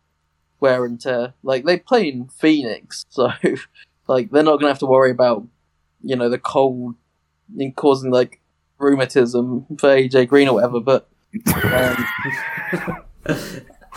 wear 0.60 0.86
and 0.86 1.02
tear? 1.02 1.34
Like 1.44 1.66
they 1.66 1.78
play 1.80 2.08
in 2.10 2.28
Phoenix, 2.28 3.06
so 3.10 3.30
like 4.08 4.30
they're 4.32 4.44
not 4.44 4.54
going 4.60 4.64
to 4.66 4.68
have 4.70 4.80
to 4.80 4.86
worry 4.86 5.12
about 5.12 5.46
you 6.02 6.16
know 6.16 6.30
the 6.30 6.38
cold 6.38 6.96
and 7.58 7.76
causing 7.76 8.12
like 8.12 8.40
rheumatism 8.80 9.66
for 9.80 9.90
AJ 9.90 10.28
Green 10.28 10.48
or 10.48 10.56
whatever. 10.56 10.80
But 10.80 11.08
um, 11.56 12.06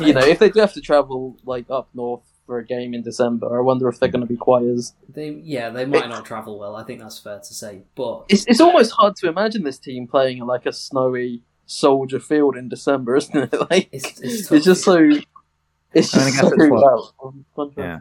you 0.01 0.13
know, 0.13 0.21
if 0.25 0.39
they 0.39 0.51
do 0.51 0.61
have 0.61 0.73
to 0.75 0.81
travel 0.81 1.37
like 1.45 1.67
up 1.71 1.89
north 1.95 2.23
for 2.47 2.59
a 2.59 2.65
game 2.65 2.95
in 2.95 3.03
December, 3.03 3.59
I 3.59 3.61
wonder 3.61 3.89
if 3.89 3.99
they're 3.99 4.09
going 4.09 4.21
to 4.21 4.27
be 4.27 4.37
quite 4.37 4.65
as. 4.65 4.95
they 5.09 5.31
yeah 5.31 5.71
they 5.71 5.85
might 5.85 6.09
not 6.09 6.25
travel 6.25 6.59
well. 6.59 6.77
I 6.77 6.85
think 6.85 7.01
that's 7.01 7.19
fair 7.19 7.39
to 7.39 7.55
say. 7.55 7.83
But 7.95 8.27
It's 8.29 8.45
it's 8.47 8.61
almost 8.61 8.93
hard 8.93 9.17
to 9.17 9.29
imagine 9.29 9.65
this 9.65 9.79
team 9.79 10.07
playing 10.07 10.39
in 10.39 10.47
like 10.47 10.67
a 10.67 10.73
snowy 10.73 11.43
Soldier 11.67 12.21
Field 12.21 12.57
in 12.57 12.69
December, 12.69 13.17
isn't 13.17 13.53
it? 13.53 13.61
Like 13.71 13.89
it's 13.91 14.21
it's, 14.21 14.53
it's 14.53 14.65
just 14.65 14.85
so. 14.85 14.99
It's 15.95 16.15
I 16.15 16.19
mean, 16.25 16.29
I 16.29 16.31
just 16.31 16.39
so 16.41 16.47
it's 16.53 16.71
what- 16.71 17.43
well. 17.57 17.73
Yeah. 17.77 17.99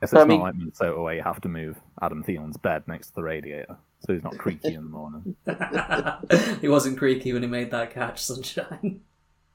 Guess 0.00 0.10
So, 0.10 0.16
it's 0.18 0.24
I 0.24 0.26
mean- 0.26 0.38
not 0.38 0.44
like 0.46 0.54
Minnesota 0.56 1.00
where 1.00 1.14
you 1.14 1.22
have 1.22 1.40
to 1.42 1.48
move 1.48 1.78
Adam 2.00 2.24
Thielen's 2.24 2.56
bed 2.56 2.84
next 2.88 3.08
to 3.08 3.14
the 3.16 3.22
radiator, 3.22 3.76
so 4.00 4.12
he's 4.14 4.24
not 4.24 4.38
creaky 4.38 4.74
in 4.74 4.84
the 4.84 4.90
morning. 4.90 5.36
he 6.60 6.68
wasn't 6.68 6.98
creaky 6.98 7.32
when 7.32 7.42
he 7.42 7.48
made 7.48 7.70
that 7.70 7.92
catch, 7.92 8.22
sunshine. 8.22 9.00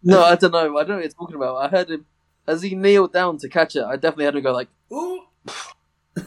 No, 0.04 0.24
I 0.24 0.36
don't 0.36 0.52
know. 0.52 0.78
I 0.78 0.84
don't 0.84 0.90
know 0.90 0.96
what 0.98 1.04
you're 1.04 1.12
talking 1.12 1.36
about. 1.36 1.56
I 1.58 1.68
heard 1.68 1.90
him 1.90 2.06
as 2.48 2.62
he 2.62 2.76
kneeled 2.76 3.12
down 3.12 3.38
to 3.40 3.50
catch 3.50 3.76
it. 3.76 3.84
I 3.84 3.96
definitely 3.96 4.26
had 4.26 4.36
him 4.36 4.44
go 4.44 4.54
like, 4.54 4.68
Ooh. 4.94 5.22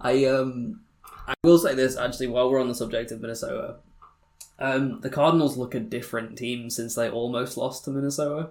I 0.00 0.24
um 0.26 0.80
I 1.26 1.34
will 1.42 1.58
say 1.58 1.74
this 1.74 1.96
actually 1.96 2.28
while 2.28 2.50
we're 2.50 2.60
on 2.60 2.68
the 2.68 2.74
subject 2.74 3.10
of 3.12 3.20
Minnesota. 3.20 3.76
Um 4.58 5.00
the 5.00 5.10
Cardinals 5.10 5.56
look 5.56 5.74
a 5.74 5.80
different 5.80 6.38
team 6.38 6.70
since 6.70 6.94
they 6.94 7.08
almost 7.10 7.56
lost 7.56 7.84
to 7.84 7.90
Minnesota. 7.90 8.50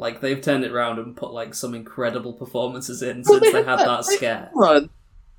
Like 0.00 0.20
they've 0.22 0.40
turned 0.40 0.64
it 0.64 0.72
around 0.72 0.98
and 0.98 1.14
put 1.16 1.32
like 1.32 1.52
some 1.54 1.74
incredible 1.74 2.32
performances 2.32 3.02
in 3.02 3.22
Well, 3.26 3.38
since 3.38 3.52
they 3.52 3.52
they 3.52 3.58
had 3.68 3.78
had 3.78 3.78
that- 3.80 3.86
that 3.86 4.04
scare. 4.06 4.50
no. 4.54 4.88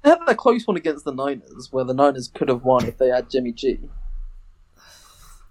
They 0.03 0.09
had 0.09 0.19
that 0.25 0.37
close 0.37 0.65
one 0.65 0.77
against 0.77 1.03
the 1.05 1.11
Niners 1.13 1.67
where 1.71 1.83
the 1.83 1.93
Niners 1.93 2.27
could 2.33 2.47
have 2.49 2.63
won 2.63 2.85
if 2.85 2.97
they 2.97 3.09
had 3.09 3.29
Jimmy 3.29 3.51
G. 3.51 3.79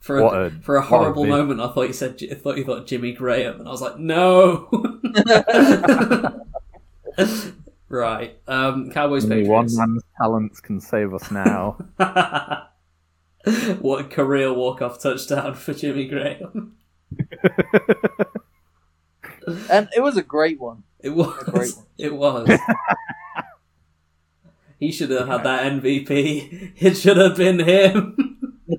For 0.01 0.19
a, 0.19 0.27
a- 0.47 0.51
for 0.51 0.77
a 0.77 0.81
what 0.81 0.85
a 0.85 0.89
horrible 0.89 1.27
moment, 1.27 1.61
I 1.61 1.69
thought 1.73 1.89
you 1.89 1.93
said 1.93 2.19
I 2.31 2.35
thought 2.35 2.57
you 2.57 2.65
thought 2.65 2.87
Jimmy 2.87 3.13
Graham, 3.13 3.61
and 3.61 3.69
I 3.69 3.71
was 3.71 3.81
like, 3.83 3.99
no. 3.99 4.69
right, 7.89 8.39
um, 8.49 8.91
Cowboys 8.91 9.25
Only 9.25 9.47
one 9.49 9.69
man's 9.73 10.03
talents 10.19 10.61
can 10.61 10.81
save 10.81 11.13
us 11.15 11.31
now. 11.31 11.77
what 13.81 14.01
a 14.01 14.05
career 14.05 14.53
walk-off 14.53 15.01
touchdown 15.01 15.55
for 15.55 15.75
Jimmy 15.75 16.07
Graham. 16.09 16.77
And 19.71 19.89
it 19.97 20.01
was 20.01 20.17
a 20.17 20.23
great 20.23 20.61
one. 20.61 20.85
It 21.03 21.15
great 21.15 21.55
was. 21.55 21.77
one. 21.77 21.87
It 21.97 22.15
was. 22.15 22.61
he 24.79 24.93
should 24.93 25.11
have 25.11 25.29
had 25.29 25.45
that 25.45 25.73
MVP. 25.73 26.73
It 26.77 26.95
should 26.95 27.17
have 27.17 27.37
been 27.37 27.59
him. 27.61 28.17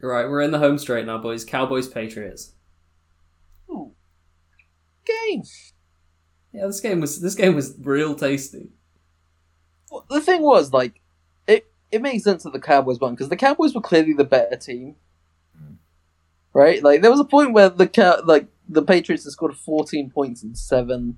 right, 0.00 0.28
we're 0.28 0.42
in 0.42 0.52
the 0.52 0.60
home 0.60 0.78
straight 0.78 1.06
now, 1.06 1.18
boys. 1.18 1.44
Cowboys, 1.44 1.88
Patriots. 1.88 2.52
Ooh. 3.68 3.92
Game. 5.04 5.42
Yeah, 6.52 6.66
this 6.66 6.80
game 6.80 7.00
was 7.00 7.20
this 7.20 7.34
game 7.34 7.54
was 7.54 7.74
real 7.80 8.14
tasty. 8.14 8.70
Well, 9.90 10.06
the 10.08 10.20
thing 10.20 10.42
was, 10.42 10.72
like, 10.72 11.00
it 11.46 11.66
it 11.90 12.00
makes 12.00 12.24
sense 12.24 12.44
that 12.44 12.52
the 12.52 12.60
Cowboys 12.60 12.98
won 13.00 13.14
because 13.14 13.28
the 13.28 13.36
Cowboys 13.36 13.74
were 13.74 13.80
clearly 13.80 14.12
the 14.12 14.24
better 14.24 14.56
team. 14.56 14.96
Right? 16.56 16.82
Like, 16.82 17.02
there 17.02 17.10
was 17.10 17.20
a 17.20 17.24
point 17.24 17.52
where 17.52 17.68
the 17.68 18.22
like 18.24 18.46
the 18.68 18.82
Patriots 18.82 19.24
had 19.24 19.32
scored 19.32 19.54
fourteen 19.56 20.10
points 20.10 20.42
in 20.42 20.54
seven 20.54 21.16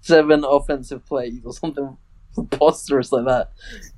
seven 0.00 0.44
offensive 0.44 1.04
plays 1.06 1.40
or 1.44 1.52
something 1.52 1.96
preposterous 2.34 3.10
like 3.10 3.24
that, 3.24 3.50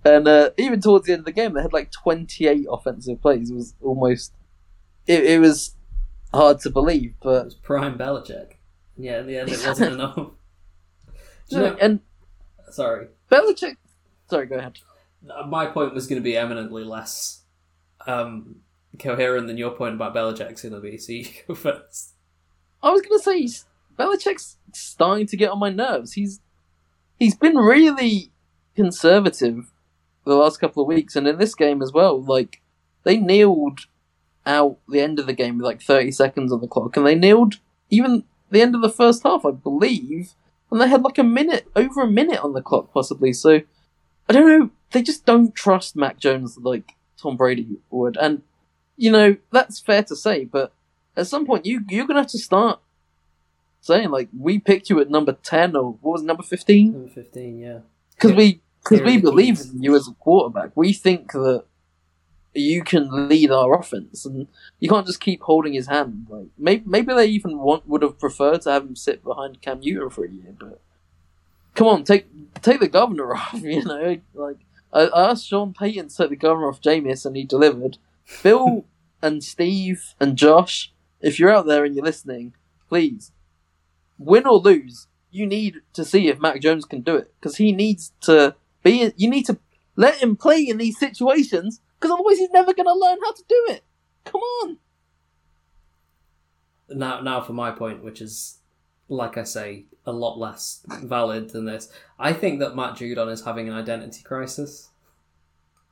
and 0.04 0.26
uh, 0.26 0.50
even 0.56 0.80
towards 0.80 1.06
the 1.06 1.12
end 1.12 1.20
of 1.20 1.24
the 1.26 1.32
game, 1.32 1.52
they 1.54 1.62
had 1.62 1.72
like 1.72 1.90
twenty 1.90 2.46
eight 2.46 2.66
offensive 2.70 3.20
plays. 3.20 3.50
It 3.50 3.54
was 3.54 3.74
almost 3.82 4.32
it, 5.06 5.24
it 5.24 5.40
was 5.40 5.74
hard 6.32 6.60
to 6.60 6.70
believe, 6.70 7.10
It 7.10 7.16
but 7.22 7.44
was 7.46 7.54
prime 7.54 7.98
Belichick. 7.98 8.52
Yeah, 8.96 9.20
in 9.20 9.26
the 9.26 9.38
end, 9.38 9.48
it 9.50 9.64
wasn't 9.66 9.92
enough. 9.98 10.16
You 11.48 11.58
know- 11.58 11.76
and 11.80 12.00
sorry, 12.70 13.08
Belichick. 13.30 13.76
Sorry, 14.28 14.46
go 14.46 14.56
ahead. 14.56 14.78
my 15.48 15.66
point 15.66 15.92
was 15.92 16.06
going 16.06 16.20
to 16.20 16.24
be 16.24 16.36
eminently 16.36 16.84
less 16.84 17.42
um, 18.06 18.60
coherent 18.98 19.46
than 19.46 19.56
your 19.56 19.70
point 19.70 19.94
about 19.94 20.14
Belichick's. 20.14 20.62
So 20.62 21.12
you 21.12 21.26
go 21.46 21.54
first. 21.54 22.14
I 22.82 22.90
was 22.90 23.02
gonna 23.02 23.18
say 23.20 23.48
Belichick's 23.98 24.56
starting 24.72 25.26
to 25.26 25.36
get 25.36 25.50
on 25.50 25.58
my 25.58 25.70
nerves. 25.70 26.14
He's 26.14 26.40
he's 27.18 27.36
been 27.36 27.56
really 27.56 28.32
conservative 28.74 29.70
the 30.24 30.34
last 30.34 30.58
couple 30.58 30.82
of 30.82 30.88
weeks, 30.88 31.16
and 31.16 31.26
in 31.28 31.38
this 31.38 31.54
game 31.54 31.82
as 31.82 31.92
well. 31.92 32.20
Like 32.20 32.60
they 33.04 33.16
kneeled 33.16 33.80
out 34.46 34.78
the 34.88 35.00
end 35.00 35.18
of 35.18 35.26
the 35.26 35.32
game 35.32 35.58
with 35.58 35.66
like 35.66 35.82
thirty 35.82 36.10
seconds 36.10 36.52
on 36.52 36.60
the 36.60 36.68
clock, 36.68 36.96
and 36.96 37.06
they 37.06 37.14
kneeled 37.14 37.56
even 37.90 38.24
the 38.50 38.62
end 38.62 38.74
of 38.74 38.80
the 38.80 38.90
first 38.90 39.22
half, 39.22 39.44
I 39.44 39.50
believe, 39.50 40.32
and 40.70 40.80
they 40.80 40.88
had 40.88 41.02
like 41.02 41.18
a 41.18 41.24
minute, 41.24 41.68
over 41.76 42.02
a 42.02 42.10
minute 42.10 42.42
on 42.42 42.52
the 42.52 42.62
clock 42.62 42.92
possibly. 42.92 43.32
So 43.32 43.60
I 44.28 44.32
don't 44.32 44.48
know. 44.48 44.70
They 44.92 45.02
just 45.02 45.24
don't 45.24 45.54
trust 45.54 45.94
Mac 45.94 46.18
Jones 46.18 46.58
like 46.58 46.94
Tom 47.16 47.36
Brady 47.36 47.78
would, 47.90 48.16
and 48.16 48.42
you 49.00 49.10
know 49.10 49.36
that's 49.50 49.80
fair 49.80 50.02
to 50.02 50.14
say, 50.14 50.44
but 50.44 50.72
at 51.16 51.26
some 51.26 51.46
point 51.46 51.64
you 51.64 51.82
you're 51.88 52.06
gonna 52.06 52.20
have 52.20 52.30
to 52.30 52.38
start 52.38 52.80
saying 53.80 54.10
like 54.10 54.28
we 54.38 54.58
picked 54.58 54.90
you 54.90 55.00
at 55.00 55.10
number 55.10 55.32
ten 55.42 55.74
or 55.74 55.92
what 56.02 56.12
was 56.12 56.22
it, 56.22 56.26
number 56.26 56.42
fifteen 56.42 56.92
Number 56.92 57.08
fifteen, 57.08 57.58
yeah. 57.58 57.78
because 58.14 58.32
we 58.32 58.60
because 58.82 59.00
we 59.00 59.16
believe 59.16 59.58
in 59.58 59.82
you 59.82 59.96
as 59.96 60.06
a 60.06 60.12
quarterback. 60.12 60.72
We 60.74 60.92
think 60.92 61.32
that 61.32 61.64
you 62.52 62.84
can 62.84 63.28
lead 63.28 63.50
our 63.50 63.78
offense, 63.78 64.26
and 64.26 64.48
you 64.80 64.90
can't 64.90 65.06
just 65.06 65.20
keep 65.20 65.40
holding 65.40 65.72
his 65.72 65.86
hand. 65.86 66.26
Like 66.28 66.48
maybe 66.58 66.82
maybe 66.86 67.14
they 67.14 67.26
even 67.26 67.58
want 67.58 67.88
would 67.88 68.02
have 68.02 68.18
preferred 68.18 68.62
to 68.62 68.70
have 68.70 68.82
him 68.82 68.96
sit 68.96 69.24
behind 69.24 69.62
Cam 69.62 69.80
Newton 69.80 70.10
for 70.10 70.26
a 70.26 70.30
year, 70.30 70.54
but 70.60 70.78
come 71.74 71.86
on, 71.86 72.04
take 72.04 72.26
take 72.60 72.80
the 72.80 72.88
governor 72.88 73.34
off. 73.34 73.62
You 73.62 73.82
know, 73.82 74.20
like 74.34 74.58
I, 74.92 75.04
I 75.06 75.30
asked 75.30 75.46
Sean 75.46 75.72
Payton 75.72 76.08
to 76.08 76.16
take 76.16 76.28
the 76.28 76.36
governor 76.36 76.68
off 76.68 76.82
Jameis, 76.82 77.24
and 77.24 77.34
he 77.34 77.44
delivered. 77.44 77.96
Bill 78.44 78.84
and 79.22 79.42
Steve 79.42 80.14
and 80.20 80.36
Josh, 80.36 80.92
if 81.20 81.38
you're 81.38 81.54
out 81.54 81.66
there 81.66 81.84
and 81.84 81.94
you're 81.94 82.04
listening, 82.04 82.54
please 82.88 83.32
win 84.18 84.46
or 84.46 84.58
lose, 84.58 85.08
you 85.30 85.46
need 85.46 85.76
to 85.94 86.04
see 86.04 86.28
if 86.28 86.40
Mac 86.40 86.60
Jones 86.60 86.84
can 86.84 87.00
do 87.00 87.16
it 87.16 87.32
because 87.40 87.56
he 87.56 87.72
needs 87.72 88.12
to 88.22 88.54
be. 88.82 89.12
You 89.16 89.30
need 89.30 89.46
to 89.46 89.58
let 89.96 90.16
him 90.16 90.36
play 90.36 90.62
in 90.62 90.78
these 90.78 90.98
situations 90.98 91.80
because 91.98 92.12
otherwise 92.12 92.38
he's 92.38 92.50
never 92.50 92.74
going 92.74 92.86
to 92.86 92.94
learn 92.94 93.18
how 93.22 93.32
to 93.32 93.44
do 93.48 93.66
it. 93.68 93.82
Come 94.24 94.40
on. 94.40 94.78
Now, 96.88 97.20
now 97.20 97.40
for 97.40 97.52
my 97.52 97.70
point, 97.70 98.02
which 98.02 98.20
is, 98.20 98.58
like 99.08 99.38
I 99.38 99.44
say, 99.44 99.86
a 100.06 100.12
lot 100.12 100.38
less 100.38 100.84
valid 101.02 101.50
than 101.50 101.64
this. 101.64 101.92
I 102.18 102.32
think 102.32 102.60
that 102.60 102.74
Matt 102.74 102.94
Judon 102.94 103.30
is 103.30 103.44
having 103.44 103.68
an 103.68 103.74
identity 103.74 104.22
crisis. 104.22 104.89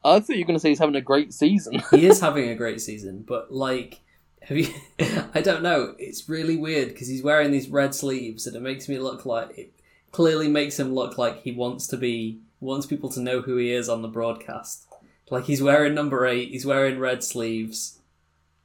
I 0.04 0.20
thought 0.20 0.36
you 0.36 0.42
were 0.44 0.46
going 0.46 0.56
to 0.56 0.60
say 0.60 0.68
he's 0.70 0.78
having 0.78 0.96
a 0.96 1.00
great 1.00 1.34
season. 1.34 1.82
He 1.90 2.06
is 2.06 2.20
having 2.28 2.48
a 2.48 2.54
great 2.54 2.80
season, 2.80 3.24
but 3.26 3.52
like, 3.52 4.00
have 4.42 4.56
you? 4.56 4.68
I 5.34 5.40
don't 5.40 5.62
know. 5.62 5.94
It's 5.98 6.28
really 6.28 6.56
weird 6.56 6.88
because 6.88 7.08
he's 7.08 7.22
wearing 7.22 7.50
these 7.50 7.68
red 7.68 7.94
sleeves, 7.94 8.46
and 8.46 8.54
it 8.56 8.62
makes 8.62 8.88
me 8.88 8.98
look 8.98 9.26
like 9.26 9.56
it 9.58 9.72
clearly 10.12 10.48
makes 10.48 10.78
him 10.78 10.94
look 10.94 11.18
like 11.18 11.42
he 11.42 11.52
wants 11.52 11.86
to 11.88 11.96
be 11.96 12.40
wants 12.60 12.86
people 12.86 13.08
to 13.10 13.20
know 13.20 13.40
who 13.42 13.56
he 13.56 13.72
is 13.72 13.88
on 13.88 14.02
the 14.02 14.08
broadcast. 14.08 14.86
Like 15.30 15.44
he's 15.44 15.62
wearing 15.62 15.94
number 15.94 16.26
eight, 16.26 16.50
he's 16.50 16.64
wearing 16.64 16.98
red 16.98 17.22
sleeves. 17.22 17.98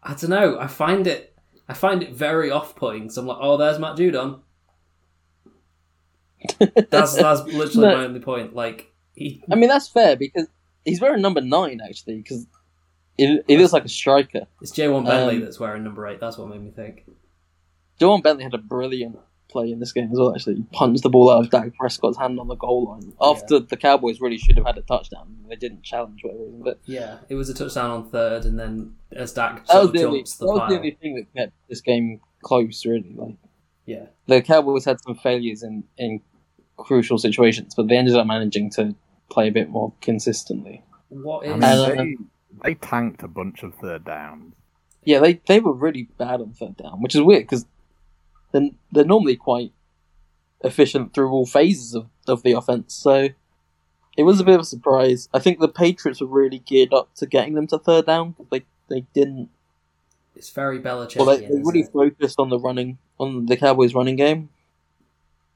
I 0.01 0.09
don't 0.13 0.29
know. 0.29 0.57
I 0.59 0.67
find 0.67 1.05
it. 1.07 1.35
I 1.67 1.73
find 1.73 2.03
it 2.03 2.13
very 2.13 2.51
off-putting. 2.51 3.09
So 3.09 3.21
I'm 3.21 3.27
like, 3.27 3.37
oh, 3.39 3.57
there's 3.57 3.79
Matt 3.79 3.95
Judon. 3.97 4.39
That's 6.89 7.15
that's 7.15 7.41
literally 7.45 7.87
No. 7.87 7.95
my 7.97 8.03
only 8.05 8.19
point. 8.19 8.53
Like 8.55 8.91
he, 9.15 9.43
I 9.51 9.55
mean, 9.55 9.69
that's 9.69 9.87
fair 9.87 10.15
because 10.15 10.47
he's 10.85 11.01
wearing 11.01 11.21
number 11.21 11.41
nine 11.41 11.79
actually 11.87 12.17
because 12.17 12.45
it, 13.17 13.45
it 13.47 13.59
looks 13.59 13.73
like 13.73 13.85
a 13.85 13.89
striker. 13.89 14.47
it's 14.61 14.71
Ja'Whaun 14.71 15.05
Bentley 15.05 15.35
Um, 15.37 15.41
that's 15.41 15.59
wearing 15.59 15.83
number 15.83 16.07
eight. 16.07 16.19
That's 16.19 16.37
what 16.37 16.49
made 16.49 16.61
me 16.63 16.71
think. 16.71 17.05
Ja'Whaun 17.99 18.23
Bentley 18.23 18.43
had 18.43 18.53
a 18.53 18.57
brilliant 18.57 19.17
play 19.49 19.71
in 19.71 19.79
this 19.79 19.91
game 19.91 20.09
as 20.11 20.17
well. 20.17 20.33
Actually, 20.33 20.55
He 20.55 20.63
punched 20.71 21.03
the 21.03 21.09
ball 21.09 21.29
out 21.29 21.43
of 21.45 21.51
Dak 21.51 21.75
Prescott's 21.77 22.17
hand 22.17 22.39
on 22.39 22.47
the 22.47 22.55
goal 22.55 22.85
line 22.85 23.13
after 23.21 23.59
the 23.59 23.77
Cowboys 23.77 24.19
really 24.19 24.37
should 24.37 24.57
have 24.57 24.65
had 24.65 24.77
a 24.77 24.81
touchdown. 24.81 25.37
They 25.47 25.55
didn't 25.55 25.83
challenge 25.83 26.21
for 26.21 26.29
whatever 26.29 26.45
reason, 26.45 26.61
but 26.63 26.79
Yeah, 26.85 27.17
it 27.29 27.35
was 27.35 27.49
a 27.49 27.53
touchdown 27.53 27.91
on 27.91 28.09
third, 28.09 28.45
and 28.45 28.57
then 28.59 28.95
as 29.11 29.31
Dak 29.33 29.67
that 29.67 29.81
was, 29.83 29.91
the 29.91 30.03
only, 30.05 30.19
jumps 30.19 30.37
that 30.37 30.45
was 30.47 30.69
the 30.69 30.75
only 30.77 30.91
thing 30.99 31.15
that 31.15 31.33
kept 31.39 31.53
this 31.69 31.81
game 31.81 32.19
close. 32.41 32.83
Really, 32.83 33.13
like 33.15 33.35
Yeah, 33.85 34.07
the 34.25 34.41
Cowboys 34.41 34.85
had 34.85 34.99
some 35.01 35.15
failures 35.15 35.61
in 35.61 35.83
in 35.99 36.21
crucial 36.77 37.19
situations, 37.19 37.75
but 37.75 37.87
they 37.87 37.95
ended 37.95 38.15
up 38.15 38.25
managing 38.25 38.71
to 38.71 38.95
play 39.29 39.47
a 39.47 39.51
bit 39.51 39.69
more 39.69 39.93
consistently. 40.01 40.83
what 41.09 41.45
is? 41.45 41.51
I 41.51 41.55
mean, 41.55 41.63
Uh, 41.63 41.85
they, 41.95 42.17
they 42.63 42.75
tanked 42.75 43.23
a 43.23 43.27
bunch 43.27 43.63
of 43.63 43.73
third 43.75 44.05
downs. 44.05 44.53
Yeah, 45.03 45.19
they 45.19 45.33
they 45.47 45.59
were 45.59 45.73
really 45.73 46.03
bad 46.17 46.39
on 46.41 46.53
third 46.53 46.77
down, 46.77 47.01
which 47.01 47.15
is 47.15 47.21
weird 47.21 47.43
because 47.43 47.65
they're, 48.51 48.69
they're 48.91 49.03
normally 49.05 49.35
quite 49.35 49.73
efficient 50.63 51.13
through 51.13 51.29
all 51.29 51.45
phases 51.45 51.93
of, 51.93 52.07
of 52.27 52.43
the 52.43 52.53
offense. 52.53 52.93
So 52.93 53.29
it 54.15 54.23
was 54.23 54.39
a 54.39 54.43
bit 54.45 54.55
of 54.55 54.61
a 54.61 54.65
surprise. 54.65 55.27
I 55.33 55.39
think 55.39 55.59
the 55.59 55.67
Patriots 55.67 56.21
were 56.21 56.27
really 56.27 56.59
geared 56.59 56.93
up 56.93 57.13
to 57.15 57.25
getting 57.25 57.53
them 57.55 57.67
to 57.67 57.79
third 57.79 58.05
down. 58.05 58.35
They 58.51 58.63
they 58.89 59.01
didn't. 59.13 59.49
it's 60.35 60.51
very 60.51 60.79
Belichick. 60.79 61.17
Well, 61.17 61.25
they, 61.37 61.45
they 61.47 61.55
really 61.55 61.83
focused 61.83 62.39
on 62.39 62.49
the 62.49 62.59
running 62.59 62.97
on 63.19 63.47
the 63.47 63.57
Cowboys' 63.57 63.93
running 63.93 64.15
game. 64.15 64.49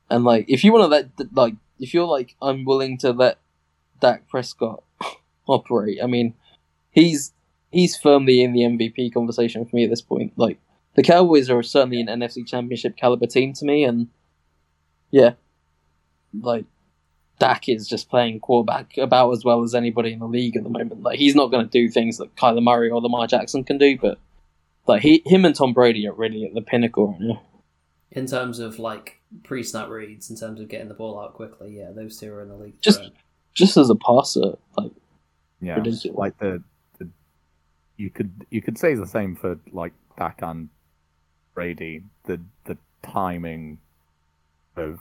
And 0.09 0.23
like, 0.23 0.45
if 0.49 0.63
you 0.63 0.73
want 0.73 0.83
to 0.83 0.87
let 0.87 1.33
like, 1.33 1.53
if 1.79 1.93
you're 1.93 2.05
like, 2.07 2.35
I'm 2.41 2.65
willing 2.65 2.97
to 2.99 3.11
let 3.11 3.37
Dak 3.99 4.27
Prescott 4.27 4.83
operate. 5.47 5.99
I 6.01 6.07
mean, 6.07 6.33
he's 6.91 7.33
he's 7.71 7.97
firmly 7.97 8.41
in 8.43 8.53
the 8.53 8.61
MVP 8.61 9.13
conversation 9.13 9.65
for 9.65 9.75
me 9.75 9.83
at 9.83 9.89
this 9.89 10.01
point. 10.01 10.33
Like, 10.35 10.59
the 10.95 11.03
Cowboys 11.03 11.49
are 11.49 11.61
certainly 11.63 12.01
an 12.01 12.07
NFC 12.07 12.47
Championship 12.47 12.97
caliber 12.97 13.27
team 13.27 13.53
to 13.53 13.65
me, 13.65 13.83
and 13.83 14.07
yeah, 15.11 15.33
like 16.41 16.65
Dak 17.39 17.69
is 17.69 17.87
just 17.87 18.09
playing 18.09 18.39
quarterback 18.39 18.97
about 18.97 19.31
as 19.31 19.43
well 19.43 19.63
as 19.63 19.75
anybody 19.75 20.13
in 20.13 20.19
the 20.19 20.27
league 20.27 20.57
at 20.57 20.63
the 20.63 20.69
moment. 20.69 21.03
Like, 21.03 21.19
he's 21.19 21.35
not 21.35 21.51
going 21.51 21.65
to 21.65 21.71
do 21.71 21.89
things 21.89 22.17
that 22.17 22.35
Kyler 22.35 22.63
Murray 22.63 22.89
or 22.89 23.01
Lamar 23.01 23.27
Jackson 23.27 23.63
can 23.63 23.77
do, 23.77 23.97
but 23.97 24.17
like 24.87 25.01
he, 25.01 25.21
him 25.25 25.45
and 25.45 25.55
Tom 25.55 25.73
Brady 25.73 26.07
are 26.07 26.13
really 26.13 26.45
at 26.45 26.53
the 26.53 26.61
pinnacle 26.61 27.11
right 27.11 27.19
now. 27.19 27.41
in 28.11 28.25
terms 28.25 28.59
of 28.59 28.79
like 28.79 29.21
pre-snap 29.43 29.89
reads, 29.89 30.29
in 30.29 30.37
terms 30.37 30.59
of 30.59 30.69
getting 30.69 30.87
the 30.87 30.93
ball 30.93 31.19
out 31.19 31.33
quickly. 31.33 31.77
Yeah, 31.77 31.91
those 31.91 32.17
two 32.17 32.33
are 32.33 32.41
in 32.41 32.49
the 32.49 32.55
league. 32.55 32.81
Just-. 32.81 33.01
Just 33.57 33.75
as 33.77 33.89
a 33.89 33.95
passer, 33.95 34.55
like 34.77 34.91
Yeah, 35.61 35.75
Ridiculous. 35.75 36.17
like 36.17 36.37
the, 36.37 36.61
the 36.99 37.09
you 37.97 38.09
could 38.11 38.45
you 38.51 38.61
could 38.61 38.77
say 38.77 38.93
the 38.93 39.07
same 39.07 39.35
for 39.35 39.57
like 39.71 39.93
Dak 40.17 40.39
and 40.43 40.69
Brady. 41.55 42.03
The 42.25 42.39
the 42.65 42.77
timing 43.01 43.79
of 44.75 44.99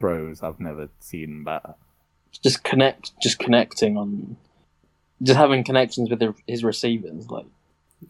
throws 0.00 0.42
I've 0.42 0.58
never 0.58 0.88
seen 0.98 1.44
better. 1.44 1.74
just 2.42 2.64
connect, 2.64 3.12
just 3.22 3.38
connecting 3.38 3.96
on, 3.96 4.36
just 5.22 5.38
having 5.38 5.62
connections 5.62 6.10
with 6.10 6.20
his 6.48 6.64
receivers. 6.64 7.30
Like, 7.30 7.46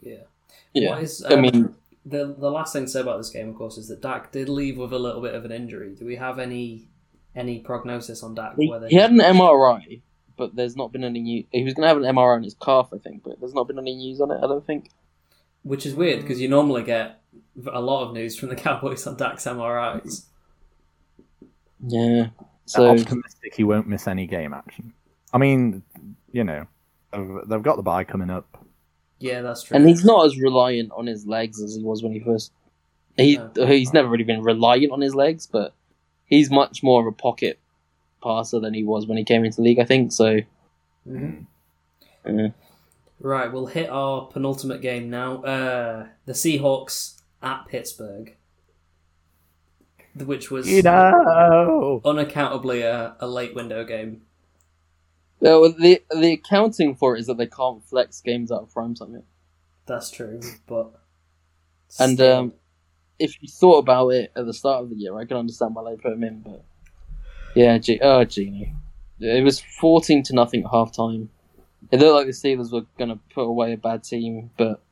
yeah. 0.00 0.24
yeah, 0.72 0.90
What 0.90 1.02
is, 1.02 1.22
I 1.22 1.34
um, 1.34 1.42
mean, 1.42 1.74
the 2.06 2.34
the 2.38 2.50
last 2.50 2.72
thing 2.72 2.86
to 2.86 2.90
say 2.90 3.00
about 3.02 3.18
this 3.18 3.28
game, 3.28 3.50
of 3.50 3.56
course, 3.56 3.76
is 3.76 3.88
that 3.88 4.00
Dak 4.00 4.32
did 4.32 4.48
leave 4.48 4.78
with 4.78 4.92
a 4.94 4.98
little 4.98 5.20
bit 5.20 5.34
of 5.34 5.44
an 5.44 5.52
injury. 5.52 5.94
Do 5.94 6.06
we 6.06 6.16
have 6.16 6.38
any 6.38 6.88
any 7.34 7.60
prognosis 7.60 8.22
on 8.22 8.34
Dak? 8.34 8.54
he, 8.58 8.68
whether 8.68 8.88
he 8.88 8.96
had 8.96 9.10
an 9.10 9.18
MRI, 9.18 10.02
but 10.36 10.54
there's 10.56 10.76
not 10.76 10.92
been 10.92 11.04
any 11.04 11.20
new. 11.20 11.44
He 11.52 11.64
was 11.64 11.74
going 11.74 11.82
to 11.84 11.88
have 11.88 11.96
an 11.96 12.02
MRI 12.04 12.36
on 12.36 12.42
his 12.42 12.54
calf, 12.54 12.90
I 12.94 12.98
think, 12.98 13.22
but 13.22 13.40
there's 13.40 13.54
not 13.54 13.66
been 13.68 13.78
any 13.78 13.94
news 13.94 14.20
on 14.20 14.30
it. 14.30 14.38
I 14.42 14.46
don't 14.46 14.64
think. 14.66 14.90
which 15.62 15.86
is 15.86 15.94
weird 15.94 16.20
because 16.22 16.40
you 16.40 16.48
normally 16.48 16.82
get 16.82 17.20
a 17.72 17.80
lot 17.80 18.06
of 18.06 18.14
news 18.14 18.36
from 18.38 18.48
the 18.48 18.56
Cowboys 18.66 19.06
on 19.06 19.16
Dak's 19.16 19.44
MRIs. 19.44 20.24
Yeah. 21.86 22.28
So 22.66 22.96
So 22.96 23.00
optimistic 23.02 23.54
he 23.56 23.64
won't 23.64 23.88
miss 23.88 24.06
any 24.06 24.26
game 24.26 24.54
action. 24.54 24.92
I 25.32 25.38
mean, 25.38 25.82
you 26.30 26.44
know, 26.44 26.66
they've, 27.12 27.28
they've 27.48 27.62
got 27.62 27.76
the 27.76 27.82
bye 27.82 28.04
coming 28.04 28.30
up. 28.30 28.64
Yeah, 29.18 29.40
that's 29.42 29.62
true. 29.62 29.76
and 29.76 29.88
he's 29.88 30.04
not 30.04 30.26
as 30.26 30.36
reliant 30.38 30.90
on 30.96 31.06
his 31.06 31.26
legs 31.26 31.62
as 31.62 31.76
he 31.76 31.82
was 31.82 32.02
when 32.02 32.12
he 32.12 32.20
first. 32.20 32.52
He 33.16 33.36
No. 33.36 33.66
he's 33.66 33.92
never 33.92 34.08
really 34.08 34.24
been 34.24 34.42
reliant 34.42 34.90
on 34.92 35.00
his 35.00 35.14
legs, 35.14 35.46
but 35.46 35.74
he's 36.32 36.50
much 36.50 36.82
more 36.82 37.00
of 37.00 37.06
a 37.06 37.12
pocket 37.12 37.58
passer 38.22 38.58
than 38.58 38.72
he 38.74 38.82
was 38.84 39.06
when 39.06 39.18
he 39.18 39.24
came 39.24 39.44
into 39.44 39.56
the 39.56 39.62
league. 39.62 39.78
I 39.78 39.84
think 39.84 40.12
so. 40.12 40.38
Mhm. 41.08 41.46
Yeah. 42.26 42.48
Right, 43.20 43.52
we'll 43.52 43.66
hit 43.66 43.88
our 43.90 44.26
penultimate 44.26 44.80
game 44.80 45.10
now. 45.10 45.42
Uh, 45.44 46.06
the 46.24 46.32
Seahawks 46.32 47.20
at 47.42 47.66
Pittsburgh, 47.68 48.34
which 50.16 50.50
was 50.50 50.68
You 50.68 50.82
know, 50.82 52.00
unaccountably 52.04 52.82
a, 52.82 53.14
a 53.20 53.26
late 53.26 53.54
window 53.54 53.84
game. 53.84 54.22
Well, 55.40 55.72
the 55.72 56.02
the 56.10 56.32
accounting 56.32 56.94
for 56.94 57.16
it 57.16 57.20
is 57.20 57.26
that 57.26 57.36
they 57.36 57.46
can't 57.46 57.84
flex 57.84 58.20
games 58.20 58.50
out 58.52 58.62
of 58.62 58.72
prime 58.72 58.94
time. 58.94 59.22
That's 59.86 60.10
true, 60.10 60.40
but 60.66 60.92
And 61.98 62.16
still. 62.16 62.36
um, 62.38 62.52
if 63.22 63.40
you 63.40 63.48
thought 63.48 63.78
about 63.78 64.08
it 64.08 64.32
at 64.34 64.46
the 64.46 64.52
start 64.52 64.82
of 64.82 64.90
the 64.90 64.96
year, 64.96 65.16
I 65.16 65.24
can 65.24 65.36
understand 65.36 65.74
why 65.74 65.90
they 65.90 65.96
put 65.96 66.12
him 66.12 66.24
in. 66.24 66.40
But 66.40 66.64
yeah, 67.54 67.78
G- 67.78 68.00
oh 68.02 68.24
Geno, 68.24 68.66
it 69.20 69.44
was 69.44 69.60
fourteen 69.60 70.22
to 70.24 70.34
nothing 70.34 70.64
at 70.64 70.70
half 70.70 70.94
time. 70.94 71.30
It 71.90 72.00
looked 72.00 72.14
like 72.14 72.26
the 72.26 72.32
Steelers 72.32 72.72
were 72.72 72.86
going 72.98 73.10
to 73.10 73.18
put 73.34 73.42
away 73.42 73.72
a 73.72 73.76
bad 73.76 74.04
team, 74.04 74.50
but 74.56 74.82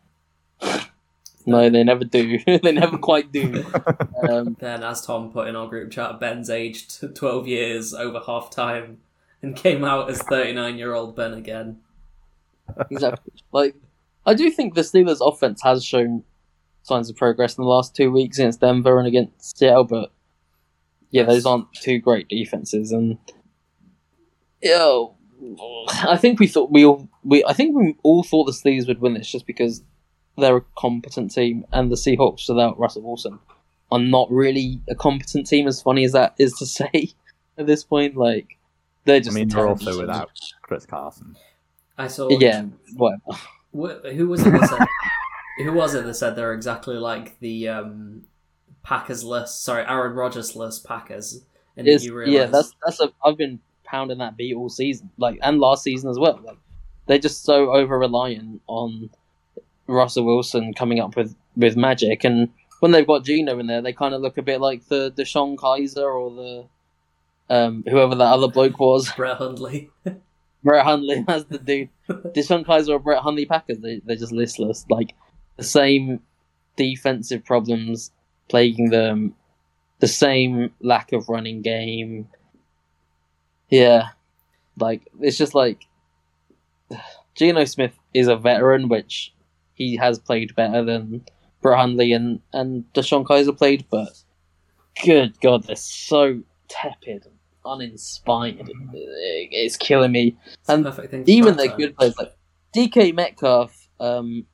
no, 1.47 1.69
they 1.69 1.83
never 1.83 2.05
do. 2.05 2.39
they 2.63 2.73
never 2.73 2.99
quite 2.99 3.33
do. 3.33 3.65
Um, 4.29 4.57
then, 4.61 4.85
as 4.85 5.05
Tom 5.05 5.33
put 5.33 5.49
in 5.49 5.57
our 5.57 5.67
group 5.67 5.91
chat, 5.91 6.21
Ben's 6.21 6.51
aged 6.51 7.15
twelve 7.17 7.49
years 7.49 7.93
over 7.93 8.21
half 8.25 8.51
time 8.51 8.99
and 9.43 9.57
came 9.57 9.85
out 9.85 10.09
as 10.09 10.23
thirty 10.23 10.53
nine 10.53 10.79
year 10.79 10.95
old 10.95 11.17
Ben 11.17 11.35
again. 11.35 11.81
exactly. 12.91 13.33
Like, 13.51 13.75
I 14.25 14.35
do 14.35 14.51
think 14.51 14.75
the 14.75 14.83
Steelers' 14.83 15.19
offense 15.21 15.63
has 15.63 15.85
shown 15.85 16.23
signs 16.83 17.11
of 17.11 17.17
progress 17.17 17.57
in 17.57 17.63
the 17.63 17.69
last 17.69 17.95
two 17.95 18.11
weeks 18.11 18.39
against 18.39 18.61
Denver 18.61 18.99
and 18.99 19.07
against 19.07 19.59
Seattle, 19.59 19.85
but 19.85 20.13
yeah, 21.11 21.25
those 21.25 21.45
aren't 21.47 21.73
two 21.75 21.99
great 21.99 22.29
defenses. 22.29 22.93
And 22.93 23.19
yo, 24.63 25.15
I 26.03 26.17
think 26.17 26.41
we 26.41 26.47
thought 26.47 26.71
we 26.71 26.85
all 26.85 27.09
we 27.25 27.45
I 27.45 27.53
think 27.53 27.77
we 27.77 27.97
all 28.03 28.23
thought 28.23 28.45
the 28.45 28.53
Steelers 28.53 28.87
would 28.89 29.01
win 29.01 29.15
this 29.15 29.31
just 29.31 29.47
because 29.47 29.83
they're 30.39 30.57
a 30.59 30.65
competent 30.79 31.33
team, 31.33 31.65
and 31.73 31.91
the 31.91 31.97
Seahawks 31.97 32.49
without 32.49 32.79
Russell 32.79 33.03
Wilson 33.03 33.39
are 33.91 33.99
not 33.99 34.31
really 34.31 34.81
a 34.89 34.95
competent 34.95 35.47
team. 35.47 35.67
As 35.67 35.83
funny 35.83 36.05
as 36.05 36.13
that 36.13 36.35
is 36.39 36.55
to 36.55 36.67
say 36.79 37.11
at 37.59 37.67
this 37.67 37.85
point, 37.85 38.17
like 38.17 38.57
they're 39.05 39.21
just. 39.21 39.37
I 39.37 39.41
mean, 39.41 39.49
they're 39.49 39.67
also 39.67 39.91
team. 39.93 40.01
without 40.01 40.31
Chris 40.63 40.87
Carson. 40.87 41.37
I 41.99 42.07
saw. 42.07 42.29
Yeah, 42.31 42.65
whatever. 42.95 43.21
Wh- 43.73 44.15
Who 44.15 44.29
was 44.29 44.47
it 44.47 44.51
that 44.51 44.69
said? 44.69 44.87
who 45.63 45.73
was 45.73 45.95
it 45.95 46.05
that 46.05 46.15
said 46.15 46.37
they're 46.37 46.53
exactly 46.53 46.97
like 46.97 47.39
the 47.41 47.69
um, 47.69 48.25
Packers 48.83 49.25
list? 49.25 49.63
Sorry, 49.63 49.85
Aaron 49.87 50.15
Rodgers 50.15 50.55
list 50.57 50.85
Packers. 50.87 51.45
And 51.77 51.87
It's- 51.87 52.05
you 52.05 52.21
yeah, 52.25 52.47
that's 52.47 52.75
that's 52.85 53.01
a. 53.01 53.13
I've 53.25 53.37
been 53.37 53.61
pounding 53.85 54.19
that 54.19 54.37
beat 54.37 54.55
all 54.55 54.69
season, 54.69 55.11
like 55.19 55.39
and 55.43 55.59
last 55.61 55.83
season 55.83 56.11
as 56.11 56.19
well. 56.19 56.39
Like 56.43 56.59
they're 57.07 57.19
just 57.19 57.45
so 57.45 57.73
over 57.73 57.99
reliant 57.99 58.61
on 58.67 59.11
Russell 59.87 60.25
Wilson 60.25 60.75
coming 60.75 61.01
up 61.01 61.17
with 61.17 61.35
with 61.57 61.77
magic, 61.77 62.25
and 62.25 62.49
when 62.81 62.93
they've 62.93 63.07
got 63.07 63.25
Geno 63.25 63.59
in 63.59 63.67
there, 63.67 63.83
they 63.83 63.93
kind 63.93 64.15
of 64.15 64.21
look 64.21 64.37
a 64.39 64.43
bit 64.43 64.61
like 64.61 64.87
the 64.89 65.11
DeShone 65.13 65.57
Kizer 65.57 66.05
or 66.05 66.31
the 67.49 67.55
um 67.55 67.85
whoever 67.89 68.15
that 68.15 68.25
other 68.33 68.49
bloke 68.49 68.79
was, 68.79 69.11
Brett 69.17 69.39
Hundley. 69.39 69.91
Brett 70.63 70.85
Hundley. 70.85 71.25
That's 71.27 71.45
the 71.45 71.59
dude. 71.59 71.89
DeShone 72.09 72.65
Kizer 72.67 72.91
or 72.91 72.99
Brett 72.99 73.23
Hundley 73.23 73.47
Packers. 73.47 73.79
They 73.79 74.01
they're 74.05 74.17
just 74.17 74.33
listless. 74.33 74.85
Like 74.91 75.15
the 75.57 75.65
same 75.65 76.21
defensive 76.77 77.45
problems 77.45 78.11
plaguing 78.49 78.91
them, 78.91 79.35
the 80.01 80.09
same 80.09 80.73
lack 80.81 81.13
of 81.13 81.29
running 81.29 81.63
game. 81.63 82.29
Yeah, 83.69 84.09
like 84.79 85.03
it's 85.21 85.39
just 85.39 85.55
like 85.55 85.87
Geno 87.35 87.65
Smith 87.65 87.99
is 88.13 88.29
a 88.29 88.37
veteran, 88.37 88.89
which 88.89 89.33
he 89.75 89.97
has 89.97 90.19
played 90.19 90.55
better 90.55 90.85
than 90.85 91.25
Brett 91.63 91.79
Hundley 91.79 92.13
and 92.13 92.41
and 92.53 92.85
DeShone 92.95 93.25
Kizer 93.25 93.57
played, 93.57 93.87
but 93.91 94.23
good 95.05 95.41
God, 95.41 95.65
they're 95.65 95.77
so 95.77 96.41
tepid, 96.69 97.27
and 97.27 97.35
uninspired. 97.65 98.71
It's 98.93 99.77
killing 99.77 100.13
me 100.13 100.37
It's 100.47 100.67
the 100.67 100.73
And 100.75 100.85
perfect 100.85 101.11
thing 101.11 101.25
for 101.25 101.31
even 101.31 101.57
their 101.57 101.77
good 101.77 101.97
players 101.97 102.17
like 102.19 102.35
DK 102.75 103.15
Metcalf 103.15 103.89
um, 103.99 104.47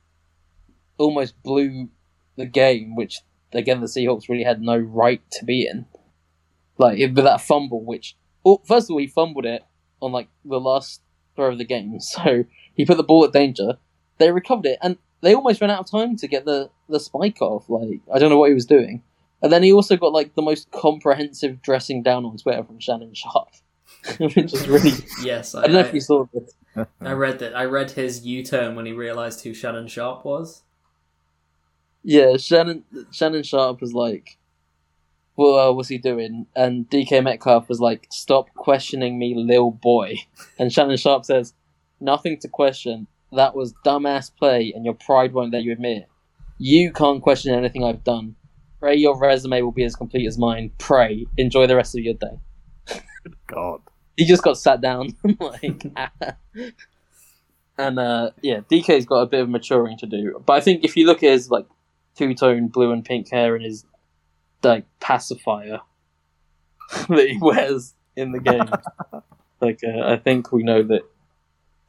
almost 0.97 1.41
blew 1.43 1.89
the 2.35 2.45
game, 2.45 2.95
which 2.95 3.19
again 3.53 3.81
the 3.81 3.87
Seahawks 3.87 4.29
really 4.29 4.43
had 4.43 4.61
no 4.61 4.77
right 4.77 5.21
to 5.31 5.45
be 5.45 5.67
in. 5.67 5.85
Like 6.77 6.99
with 6.99 7.15
that 7.15 7.41
fumble, 7.41 7.83
which 7.83 8.15
well, 8.43 8.61
first 8.65 8.89
of 8.89 8.93
all 8.93 8.99
he 8.99 9.07
fumbled 9.07 9.45
it 9.45 9.63
on 10.01 10.11
like 10.11 10.29
the 10.45 10.59
last 10.59 11.01
throw 11.35 11.51
of 11.51 11.57
the 11.57 11.65
game, 11.65 11.99
so 11.99 12.45
he 12.73 12.85
put 12.85 12.97
the 12.97 13.03
ball 13.03 13.25
at 13.25 13.33
danger. 13.33 13.77
They 14.19 14.31
recovered 14.31 14.65
it, 14.65 14.79
and 14.81 14.97
they 15.21 15.33
almost 15.33 15.61
ran 15.61 15.69
out 15.69 15.81
of 15.81 15.91
time 15.91 16.15
to 16.17 16.27
get 16.27 16.45
the 16.45 16.69
the 16.89 16.99
spike 16.99 17.41
off. 17.41 17.69
Like 17.69 18.01
I 18.13 18.19
don't 18.19 18.29
know 18.29 18.37
what 18.37 18.49
he 18.49 18.55
was 18.55 18.65
doing, 18.65 19.03
and 19.41 19.51
then 19.51 19.63
he 19.63 19.73
also 19.73 19.97
got 19.97 20.13
like 20.13 20.35
the 20.35 20.41
most 20.41 20.71
comprehensive 20.71 21.61
dressing 21.61 22.03
down 22.03 22.25
on 22.25 22.37
Twitter 22.37 22.63
from 22.63 22.79
Shannon 22.79 23.13
Sharpe, 23.13 23.53
which 24.17 24.53
is 24.53 24.67
really. 24.67 24.93
Yes, 25.23 25.55
I, 25.55 25.61
I 25.61 25.63
don't 25.63 25.73
know 25.73 25.79
if 25.79 25.93
you 25.93 26.01
saw 26.01 26.25
this. 26.33 26.53
I 27.01 27.13
read 27.13 27.39
that. 27.39 27.55
I 27.55 27.65
read 27.65 27.91
his 27.91 28.23
U-turn 28.23 28.75
when 28.75 28.85
he 28.85 28.91
realized 28.91 29.43
who 29.43 29.53
Shannon 29.53 29.87
Sharpe 29.87 30.23
was. 30.23 30.61
Yeah, 32.03 32.37
Shannon 32.37 32.83
Shannon 33.11 33.43
Sharpe 33.43 33.81
was 33.81 33.93
like, 33.93 34.37
"Well, 35.35 35.55
uh, 35.55 35.73
what's 35.73 35.89
he 35.89 35.97
doing?" 35.97 36.47
And 36.55 36.89
DK 36.89 37.23
Metcalf 37.23 37.67
was 37.69 37.79
like, 37.79 38.07
"Stop 38.11 38.53
questioning 38.53 39.19
me, 39.19 39.35
lil 39.35 39.71
boy." 39.71 40.15
And 40.59 40.71
Shannon 40.71 40.97
Sharpe 40.97 41.25
says, 41.25 41.53
"Nothing 41.99 42.37
to 42.39 42.47
question. 42.47 43.07
That 43.33 43.55
was 43.55 43.73
dumbass 43.85 44.31
play, 44.33 44.71
and 44.73 44.85
your 44.85 44.93
pride 44.93 45.33
won't 45.33 45.51
let 45.53 45.63
you 45.63 45.73
admit 45.73 46.03
it. 46.03 46.07
You 46.57 46.91
can't 46.91 47.21
question 47.21 47.53
anything 47.53 47.83
I've 47.83 48.03
done. 48.03 48.35
Pray 48.79 48.95
your 48.95 49.17
resume 49.17 49.61
will 49.61 49.71
be 49.71 49.83
as 49.83 49.95
complete 49.95 50.27
as 50.27 50.37
mine. 50.37 50.71
Pray. 50.77 51.25
Enjoy 51.37 51.67
the 51.67 51.75
rest 51.75 51.95
of 51.97 52.03
your 52.03 52.13
day." 52.13 52.39
God. 53.47 53.81
He 54.15 54.25
just 54.25 54.41
got 54.41 54.57
sat 54.57 54.81
down, 54.81 55.15
like, 55.39 55.85
and 57.77 57.99
uh, 57.99 58.31
yeah, 58.41 58.61
DK's 58.61 59.05
got 59.05 59.21
a 59.21 59.25
bit 59.27 59.41
of 59.41 59.49
maturing 59.49 59.97
to 59.99 60.07
do. 60.07 60.41
But 60.43 60.53
I 60.53 60.61
think 60.61 60.83
if 60.83 60.97
you 60.97 61.05
look 61.05 61.21
at 61.21 61.31
his 61.31 61.51
like 61.51 61.67
two 62.17 62.33
tone 62.33 62.67
blue 62.67 62.91
and 62.91 63.05
pink 63.05 63.29
hair 63.29 63.55
and 63.55 63.63
his 63.63 63.85
like 64.63 64.85
pacifier 64.99 65.81
that 67.09 67.27
he 67.29 67.37
wears 67.39 67.93
in 68.15 68.31
the 68.31 68.39
game, 68.39 68.69
like 69.61 69.79
uh, 69.83 70.01
I 70.01 70.17
think 70.17 70.51
we 70.51 70.63
know 70.63 70.81
that 70.83 71.01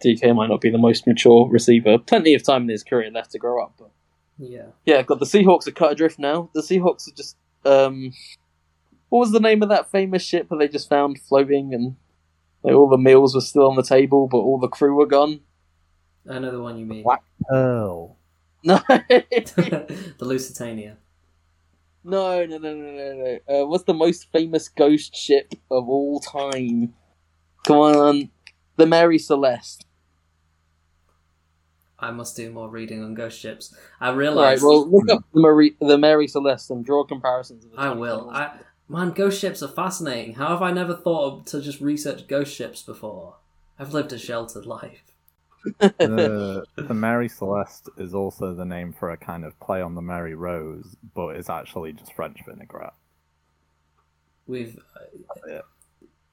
DK 0.04 0.34
might 0.34 0.48
not 0.48 0.60
be 0.60 0.70
the 0.70 0.78
most 0.78 1.06
mature 1.06 1.48
receiver. 1.48 1.98
Plenty 1.98 2.34
of 2.34 2.42
time 2.44 2.62
in 2.62 2.68
his 2.68 2.84
career 2.84 3.10
left 3.10 3.32
to 3.32 3.38
grow 3.38 3.62
up, 3.62 3.74
but 3.78 3.90
Yeah. 4.38 4.66
yeah, 4.84 5.02
got 5.02 5.18
the 5.20 5.26
Seahawks 5.26 5.66
are 5.66 5.72
cut 5.72 5.92
adrift 5.92 6.18
now. 6.18 6.50
The 6.54 6.60
Seahawks 6.60 7.08
are 7.10 7.14
just 7.16 7.36
um, 7.64 8.12
what 9.08 9.20
was 9.20 9.32
the 9.32 9.40
name 9.40 9.62
of 9.62 9.70
that 9.70 9.90
famous 9.90 10.22
ship 10.22 10.48
that 10.50 10.56
they 10.58 10.68
just 10.68 10.88
found 10.88 11.18
floating 11.20 11.72
and 11.72 11.96
like 12.62 12.74
all 12.74 12.88
the 12.88 12.98
meals 12.98 13.34
were 13.34 13.40
still 13.40 13.68
on 13.70 13.76
the 13.76 13.82
table, 13.82 14.28
but 14.28 14.38
all 14.38 14.58
the 14.58 14.68
crew 14.68 14.94
were 14.94 15.06
gone? 15.06 15.40
I 16.28 16.38
know 16.38 16.50
the 16.50 16.60
one 16.60 16.78
you 16.78 16.84
mean. 16.84 17.04
What? 17.04 17.20
Pearl. 17.48 18.17
No, 18.62 18.80
the 18.88 19.96
Lusitania. 20.20 20.96
no, 22.04 22.44
no, 22.44 22.58
no, 22.58 22.74
no, 22.74 22.92
no, 22.92 23.38
no. 23.48 23.62
Uh, 23.62 23.66
what's 23.66 23.84
the 23.84 23.94
most 23.94 24.30
famous 24.32 24.68
ghost 24.68 25.14
ship 25.14 25.54
of 25.70 25.88
all 25.88 26.20
time? 26.20 26.94
Come 27.66 27.76
on, 27.76 28.30
the 28.76 28.86
Mary 28.86 29.18
Celeste. 29.18 29.84
I 32.00 32.10
must 32.12 32.36
do 32.36 32.50
more 32.50 32.68
reading 32.68 33.02
on 33.02 33.14
ghost 33.14 33.38
ships. 33.38 33.74
I 34.00 34.10
realize. 34.10 34.60
realized. 34.60 34.62
well, 34.62 34.88
look 34.88 35.10
up 35.10 35.24
the 35.34 35.40
Mary, 35.40 35.76
the 35.80 35.98
Mary 35.98 36.28
Celeste 36.28 36.70
and 36.70 36.84
draw 36.84 37.04
comparisons. 37.04 37.64
Of 37.64 37.72
the 37.72 37.78
I 37.78 37.92
will. 37.92 38.30
I 38.30 38.52
man, 38.88 39.10
ghost 39.10 39.40
ships 39.40 39.62
are 39.62 39.68
fascinating. 39.68 40.34
How 40.34 40.48
have 40.48 40.62
I 40.62 40.70
never 40.70 40.94
thought 40.94 41.32
of, 41.40 41.44
to 41.46 41.60
just 41.60 41.80
research 41.80 42.28
ghost 42.28 42.54
ships 42.54 42.82
before? 42.82 43.36
I've 43.78 43.92
lived 43.94 44.12
a 44.12 44.18
sheltered 44.18 44.66
life. 44.66 45.07
The, 45.78 46.64
the 46.76 46.94
Mary 46.94 47.28
Celeste 47.28 47.88
is 47.96 48.14
also 48.14 48.54
the 48.54 48.64
name 48.64 48.92
for 48.92 49.10
a 49.10 49.16
kind 49.16 49.44
of 49.44 49.58
play 49.60 49.80
on 49.80 49.94
the 49.94 50.02
Mary 50.02 50.34
Rose, 50.34 50.96
but 51.14 51.36
it's 51.36 51.50
actually 51.50 51.92
just 51.92 52.12
French 52.12 52.40
vinaigrette. 52.46 52.94
We've 54.46 54.78
That's 55.44 55.46
uh, 55.46 55.62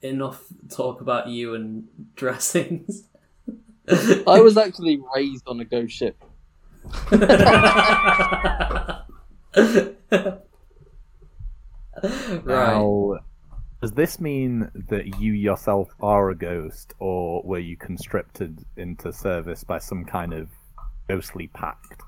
enough 0.01 0.43
talk 0.69 1.01
about 1.01 1.27
you 1.27 1.55
and 1.55 1.87
dressings. 2.15 3.07
I 3.87 4.41
was 4.41 4.57
actually 4.57 4.99
raised 5.15 5.47
on 5.47 5.59
a 5.59 5.65
ghost 5.65 5.95
ship. 5.95 6.23
right. 7.11 9.01
Now, 12.45 13.19
does 13.85 13.91
this 13.91 14.19
mean 14.19 14.71
that 14.89 15.19
you 15.21 15.33
yourself 15.33 15.89
are 16.01 16.31
a 16.31 16.35
ghost, 16.35 16.95
or 16.97 17.43
were 17.43 17.59
you 17.59 17.77
conscripted 17.77 18.65
into 18.77 19.13
service 19.13 19.63
by 19.63 19.77
some 19.77 20.03
kind 20.03 20.33
of 20.33 20.49
ghostly 21.07 21.45
pact? 21.45 22.01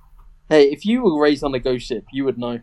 Hey, 0.50 0.72
if 0.72 0.88
you 0.88 1.04
were 1.04 1.22
raised 1.22 1.44
on 1.44 1.54
a 1.54 1.60
ghost 1.60 1.86
ship, 1.86 2.06
you 2.12 2.26
would 2.26 2.40
know. 2.40 2.62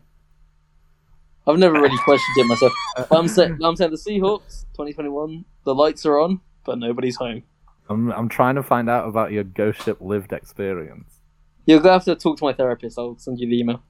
I've 1.47 1.59
never 1.59 1.81
really 1.81 1.97
questioned 1.99 2.39
it 2.39 2.47
myself. 2.47 2.73
I'm 3.13 3.29
saying, 3.29 3.61
I'm 3.63 3.77
saying 3.77 3.93
the 3.93 3.97
Seahawks, 3.97 4.63
2021, 4.73 5.45
the 5.63 5.77
lights 5.77 6.05
are 6.07 6.19
on, 6.19 6.41
but 6.65 6.81
nobody's 6.81 7.15
home. 7.15 7.45
I'm 7.89 8.11
I'm 8.11 8.29
trying 8.29 8.57
to 8.57 8.65
find 8.65 8.91
out 8.91 9.07
about 9.07 9.31
your 9.31 9.45
ghost 9.45 9.85
ship 9.85 9.99
lived 10.01 10.33
experience. 10.33 11.21
You're 11.67 11.79
gonna 11.79 11.93
have 11.93 12.05
to 12.07 12.17
talk 12.17 12.39
to 12.39 12.45
my 12.47 12.53
therapist. 12.53 12.99
I'll 12.99 13.17
send 13.19 13.39
you 13.39 13.49
the 13.49 13.61
email. 13.61 13.81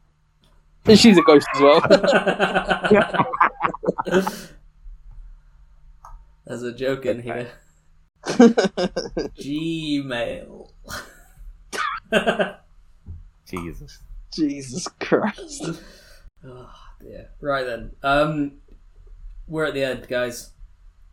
And 0.85 0.99
she's 0.99 1.17
a 1.17 1.23
ghost 1.23 1.47
as 1.55 1.63
well. 1.63 1.81
There's 6.47 6.63
a 6.63 6.73
joke 6.75 7.07
in 7.07 7.23
here. 7.23 7.49
Gmail. 9.39 10.71
Jesus. 13.47 13.99
Jesus 14.33 14.89
Christ. 15.01 15.81
oh 16.45 16.71
dear. 17.01 17.31
Right 17.41 17.65
then. 17.65 17.93
Um, 18.03 18.53
we're 19.47 19.65
at 19.65 19.75
the 19.75 19.85
end, 19.85 20.09
guys. 20.09 20.51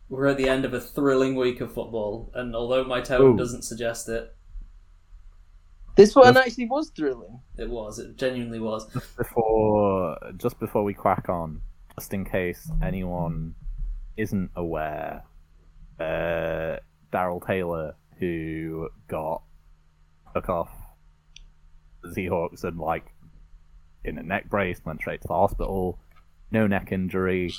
We're 0.08 0.26
at 0.26 0.36
the 0.36 0.48
end 0.48 0.64
of 0.64 0.74
a 0.74 0.80
thrilling 0.80 1.36
week 1.36 1.60
of 1.60 1.72
football, 1.72 2.30
and 2.34 2.54
although 2.54 2.84
my 2.84 3.00
tone 3.00 3.34
Ooh. 3.34 3.36
doesn't 3.36 3.62
suggest 3.62 4.08
it, 4.10 4.34
This 5.96 6.14
one 6.14 6.36
actually 6.36 6.66
was 6.68 6.90
thrilling. 6.94 7.40
it 7.56 7.70
was. 7.70 7.98
It 7.98 8.16
genuinely 8.16 8.60
was. 8.60 8.84
Before 9.16 10.18
just 10.36 10.58
before 10.60 10.84
we 10.84 10.92
crack 10.92 11.28
on, 11.30 11.62
just 11.98 12.12
in 12.12 12.24
case 12.26 12.70
anyone 12.82 13.54
isn't 14.16 14.50
aware, 14.56 15.24
uh, 16.00 16.76
Darrell 17.10 17.40
Taylor, 17.40 17.94
who 18.18 18.88
got 19.08 19.42
took 20.34 20.48
off 20.48 20.70
the 22.02 22.08
Seahawks 22.08 22.64
and 22.64 22.78
like 22.78 23.06
in 24.04 24.18
a 24.18 24.22
neck 24.22 24.48
brace, 24.48 24.80
went 24.84 25.00
straight 25.00 25.20
to 25.22 25.28
the 25.28 25.34
hospital, 25.34 25.98
no 26.50 26.66
neck 26.66 26.90
injury, 26.90 27.52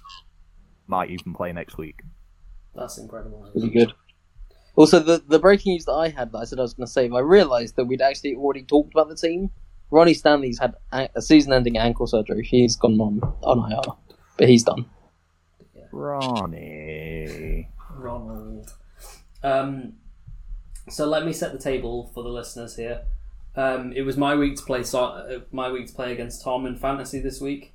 might 0.87 1.09
even 1.09 1.33
play 1.33 1.51
next 1.53 1.77
week. 1.77 2.01
That's 2.75 2.97
incredible. 2.97 3.49
Really 3.53 3.69
good. 3.69 3.93
Also, 4.75 4.99
the, 4.99 5.23
the 5.27 5.39
breaking 5.39 5.73
news 5.73 5.85
that 5.85 5.93
I 5.93 6.09
had 6.09 6.31
that 6.31 6.39
I 6.39 6.43
said 6.45 6.59
I 6.59 6.63
was 6.63 6.73
going 6.73 6.87
to 6.87 6.91
save, 6.91 7.13
I 7.13 7.19
realised 7.19 7.75
that 7.75 7.85
we'd 7.85 8.01
actually 8.01 8.35
already 8.35 8.63
talked 8.63 8.93
about 8.93 9.07
the 9.07 9.15
team. 9.15 9.51
Ronnie 9.91 10.15
Stanley's 10.15 10.57
had 10.57 10.73
a, 10.91 11.07
a 11.15 11.21
season-ending 11.21 11.77
ankle 11.77 12.07
surgery. 12.07 12.43
He's 12.43 12.75
gone 12.75 12.99
on 12.99 13.21
on 13.43 13.71
IR, 13.71 13.93
but 14.37 14.49
he's 14.49 14.63
done. 14.63 14.85
Ronnie. 15.93 17.69
Ronald. 17.95 18.73
Um, 19.43 19.93
so 20.89 21.05
let 21.05 21.25
me 21.25 21.31
set 21.33 21.53
the 21.53 21.59
table 21.59 22.11
for 22.13 22.23
the 22.23 22.29
listeners 22.29 22.75
here. 22.75 23.03
Um, 23.55 23.93
it 23.93 24.01
was 24.01 24.17
my 24.17 24.35
week 24.35 24.55
to 24.57 24.63
play 24.63 24.83
so- 24.83 25.03
uh, 25.03 25.39
my 25.51 25.71
week 25.71 25.87
to 25.87 25.93
play 25.93 26.11
against 26.11 26.43
Tom 26.43 26.65
in 26.65 26.75
fantasy 26.75 27.19
this 27.19 27.39
week. 27.39 27.73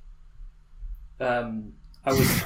Um, 1.21 1.73
I 2.05 2.11
was 2.11 2.43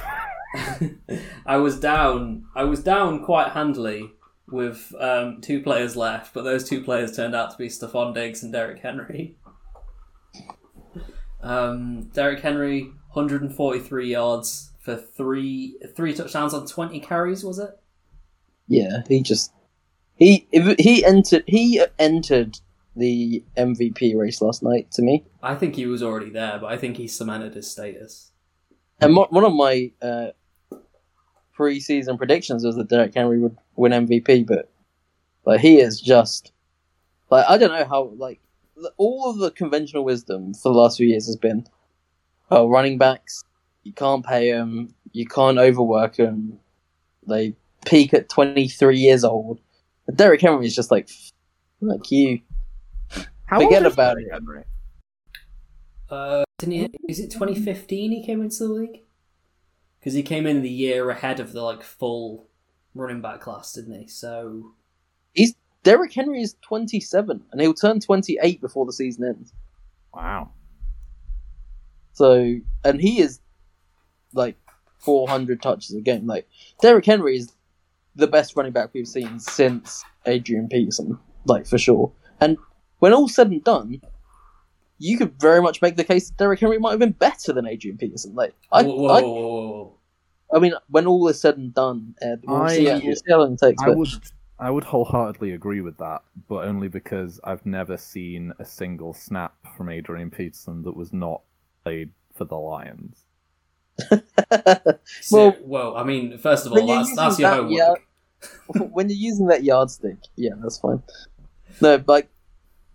I 1.46 1.56
was 1.56 1.80
down 1.80 2.46
I 2.54 2.64
was 2.64 2.82
down 2.82 3.24
quite 3.24 3.50
handily 3.52 4.12
with 4.48 4.94
um, 5.00 5.40
two 5.40 5.60
players 5.60 5.96
left, 5.96 6.32
but 6.34 6.44
those 6.44 6.68
two 6.68 6.84
players 6.84 7.16
turned 7.16 7.34
out 7.34 7.50
to 7.50 7.56
be 7.56 7.68
Stefon 7.68 8.14
Diggs 8.14 8.42
and 8.42 8.52
Derrick 8.52 8.80
Henry. 8.80 9.36
Um, 11.42 12.04
Derrick 12.14 12.40
Henry, 12.40 12.84
143 13.12 14.10
yards 14.10 14.70
for 14.84 14.96
three 14.96 15.78
three 15.96 16.12
touchdowns 16.12 16.52
on 16.52 16.66
20 16.66 17.00
carries, 17.00 17.42
was 17.42 17.58
it? 17.58 17.70
Yeah, 18.68 19.02
he 19.08 19.22
just 19.22 19.50
he 20.14 20.46
he 20.52 21.04
entered 21.04 21.42
he 21.46 21.82
entered 21.98 22.58
the 22.94 23.42
MVP 23.56 24.14
race 24.14 24.42
last 24.42 24.62
night 24.62 24.90
to 24.92 25.02
me. 25.02 25.24
I 25.42 25.54
think 25.54 25.74
he 25.74 25.86
was 25.86 26.02
already 26.02 26.30
there, 26.30 26.58
but 26.60 26.66
I 26.66 26.76
think 26.76 26.98
he 26.98 27.08
cemented 27.08 27.54
his 27.54 27.70
status. 27.70 28.30
And 29.00 29.14
mo- 29.14 29.26
one 29.30 29.44
of 29.44 29.54
my 29.54 29.90
uh, 30.00 30.28
pre-season 31.54 32.16
predictions 32.16 32.64
was 32.64 32.76
that 32.76 32.88
Derrick 32.88 33.14
Henry 33.14 33.40
would 33.40 33.56
win 33.76 33.92
MVP, 33.92 34.46
but 34.46 34.70
like 35.46 35.60
he 35.60 35.80
is 35.80 35.98
just 36.00 36.52
like 37.30 37.46
I 37.48 37.56
don't 37.56 37.72
know 37.72 37.86
how 37.86 38.12
like 38.16 38.40
all 38.98 39.30
of 39.30 39.38
the 39.38 39.50
conventional 39.50 40.04
wisdom 40.04 40.52
for 40.52 40.72
the 40.72 40.78
last 40.78 40.98
few 40.98 41.08
years 41.08 41.26
has 41.26 41.36
been, 41.36 41.66
oh, 42.50 42.68
running 42.68 42.98
backs 42.98 43.44
you 43.84 43.92
can't 43.92 44.24
pay 44.24 44.50
them, 44.50 44.94
you 45.12 45.26
can't 45.26 45.58
overwork 45.58 46.16
them, 46.16 46.58
they 47.26 47.54
peak 47.86 48.12
at 48.12 48.28
twenty 48.28 48.68
three 48.68 48.98
years 48.98 49.24
old. 49.24 49.60
But 50.06 50.16
Derrick 50.16 50.40
Henry 50.40 50.66
is 50.66 50.74
just 50.74 50.90
like, 50.90 51.08
like 51.80 52.10
you. 52.10 52.40
How 53.46 53.60
Forget 53.60 53.86
about 53.86 54.16
Derrick 54.16 54.26
it. 54.26 54.32
Henry? 54.32 54.64
Uh, 56.10 56.44
didn't 56.58 56.74
he, 56.74 56.90
is 57.08 57.20
it 57.20 57.30
2015 57.30 58.12
he 58.12 58.22
came 58.24 58.42
into 58.42 58.66
the 58.66 58.72
league? 58.72 59.00
Because 59.98 60.12
he 60.12 60.22
came 60.22 60.46
in 60.46 60.60
the 60.60 60.68
year 60.68 61.08
ahead 61.08 61.40
of 61.40 61.52
the 61.52 61.62
like 61.62 61.82
full 61.82 62.48
running 62.94 63.22
back 63.22 63.40
class, 63.40 63.72
didn't 63.72 63.98
he? 63.98 64.06
So 64.06 64.74
Derrick 65.84 66.14
Henry 66.14 66.40
is 66.40 66.56
twenty 66.62 66.98
seven, 66.98 67.42
and 67.52 67.60
he'll 67.60 67.74
turn 67.74 68.00
twenty 68.00 68.38
eight 68.42 68.60
before 68.60 68.86
the 68.86 68.92
season 68.92 69.26
ends. 69.26 69.52
Wow. 70.12 70.50
So, 72.14 72.56
and 72.84 73.00
he 73.00 73.20
is 73.20 73.40
like 74.34 74.56
400 74.98 75.62
touches 75.62 75.94
a 75.94 76.00
game. 76.00 76.26
Like, 76.26 76.48
Derrick 76.80 77.06
Henry 77.06 77.36
is 77.36 77.52
the 78.16 78.26
best 78.26 78.56
running 78.56 78.72
back 78.72 78.90
we've 78.92 79.08
seen 79.08 79.38
since 79.40 80.04
Adrian 80.26 80.68
Peterson, 80.68 81.18
like, 81.46 81.66
for 81.66 81.78
sure. 81.78 82.12
And 82.40 82.56
when 82.98 83.12
all's 83.12 83.34
said 83.34 83.50
and 83.50 83.62
done, 83.64 84.00
you 84.98 85.18
could 85.18 85.38
very 85.40 85.60
much 85.60 85.82
make 85.82 85.96
the 85.96 86.04
case 86.04 86.28
that 86.28 86.36
Derrick 86.36 86.60
Henry 86.60 86.78
might 86.78 86.90
have 86.92 87.00
been 87.00 87.12
better 87.12 87.52
than 87.52 87.66
Adrian 87.66 87.98
Peterson. 87.98 88.34
Like, 88.34 88.54
I, 88.72 88.82
whoa, 88.82 88.94
whoa, 88.94 89.08
I, 89.08 89.22
whoa, 89.22 89.32
whoa, 89.32 89.52
whoa. 89.52 89.98
I 90.54 90.58
mean, 90.60 90.74
when 90.88 91.06
all 91.06 91.26
is 91.28 91.40
said 91.40 91.56
and 91.56 91.74
done, 91.74 92.14
Ed, 92.22 92.42
we'll, 92.46 92.62
I- 92.62 92.76
see, 92.76 92.84
we'll 92.84 93.16
see 93.16 93.22
how 93.30 93.40
long 93.40 93.54
it 93.54 93.58
takes. 93.58 93.82
I 93.82 93.86
But 93.86 93.96
would 93.98 94.08
I 94.58 94.70
would 94.70 94.84
wholeheartedly 94.84 95.52
agree 95.52 95.80
with 95.80 95.98
that, 95.98 96.22
but 96.48 96.64
only 96.64 96.86
because 96.86 97.40
I've 97.42 97.66
never 97.66 97.96
seen 97.96 98.52
a 98.60 98.64
single 98.64 99.12
snap 99.12 99.52
from 99.76 99.88
Adrian 99.88 100.30
Peterson 100.30 100.82
that 100.84 100.94
was 100.94 101.12
not 101.12 101.42
played 101.82 102.12
for 102.32 102.44
the 102.44 102.56
Lions. 102.56 103.23
So, 103.98 104.18
Well- 105.32 105.56
well, 105.62 105.96
I 105.96 106.04
mean, 106.04 106.38
first 106.38 106.66
of 106.66 106.72
all, 106.72 106.86
that's 106.86 107.14
that's 107.16 107.38
your 107.38 107.50
that, 107.50 107.56
homework. 107.56 107.72
yeah. 107.72 107.94
when 108.92 109.08
you're 109.08 109.18
using 109.18 109.46
that 109.46 109.64
yardstick, 109.64 110.18
yeah, 110.36 110.50
that's 110.60 110.78
fine. 110.78 111.02
No, 111.80 112.02
like 112.06 112.28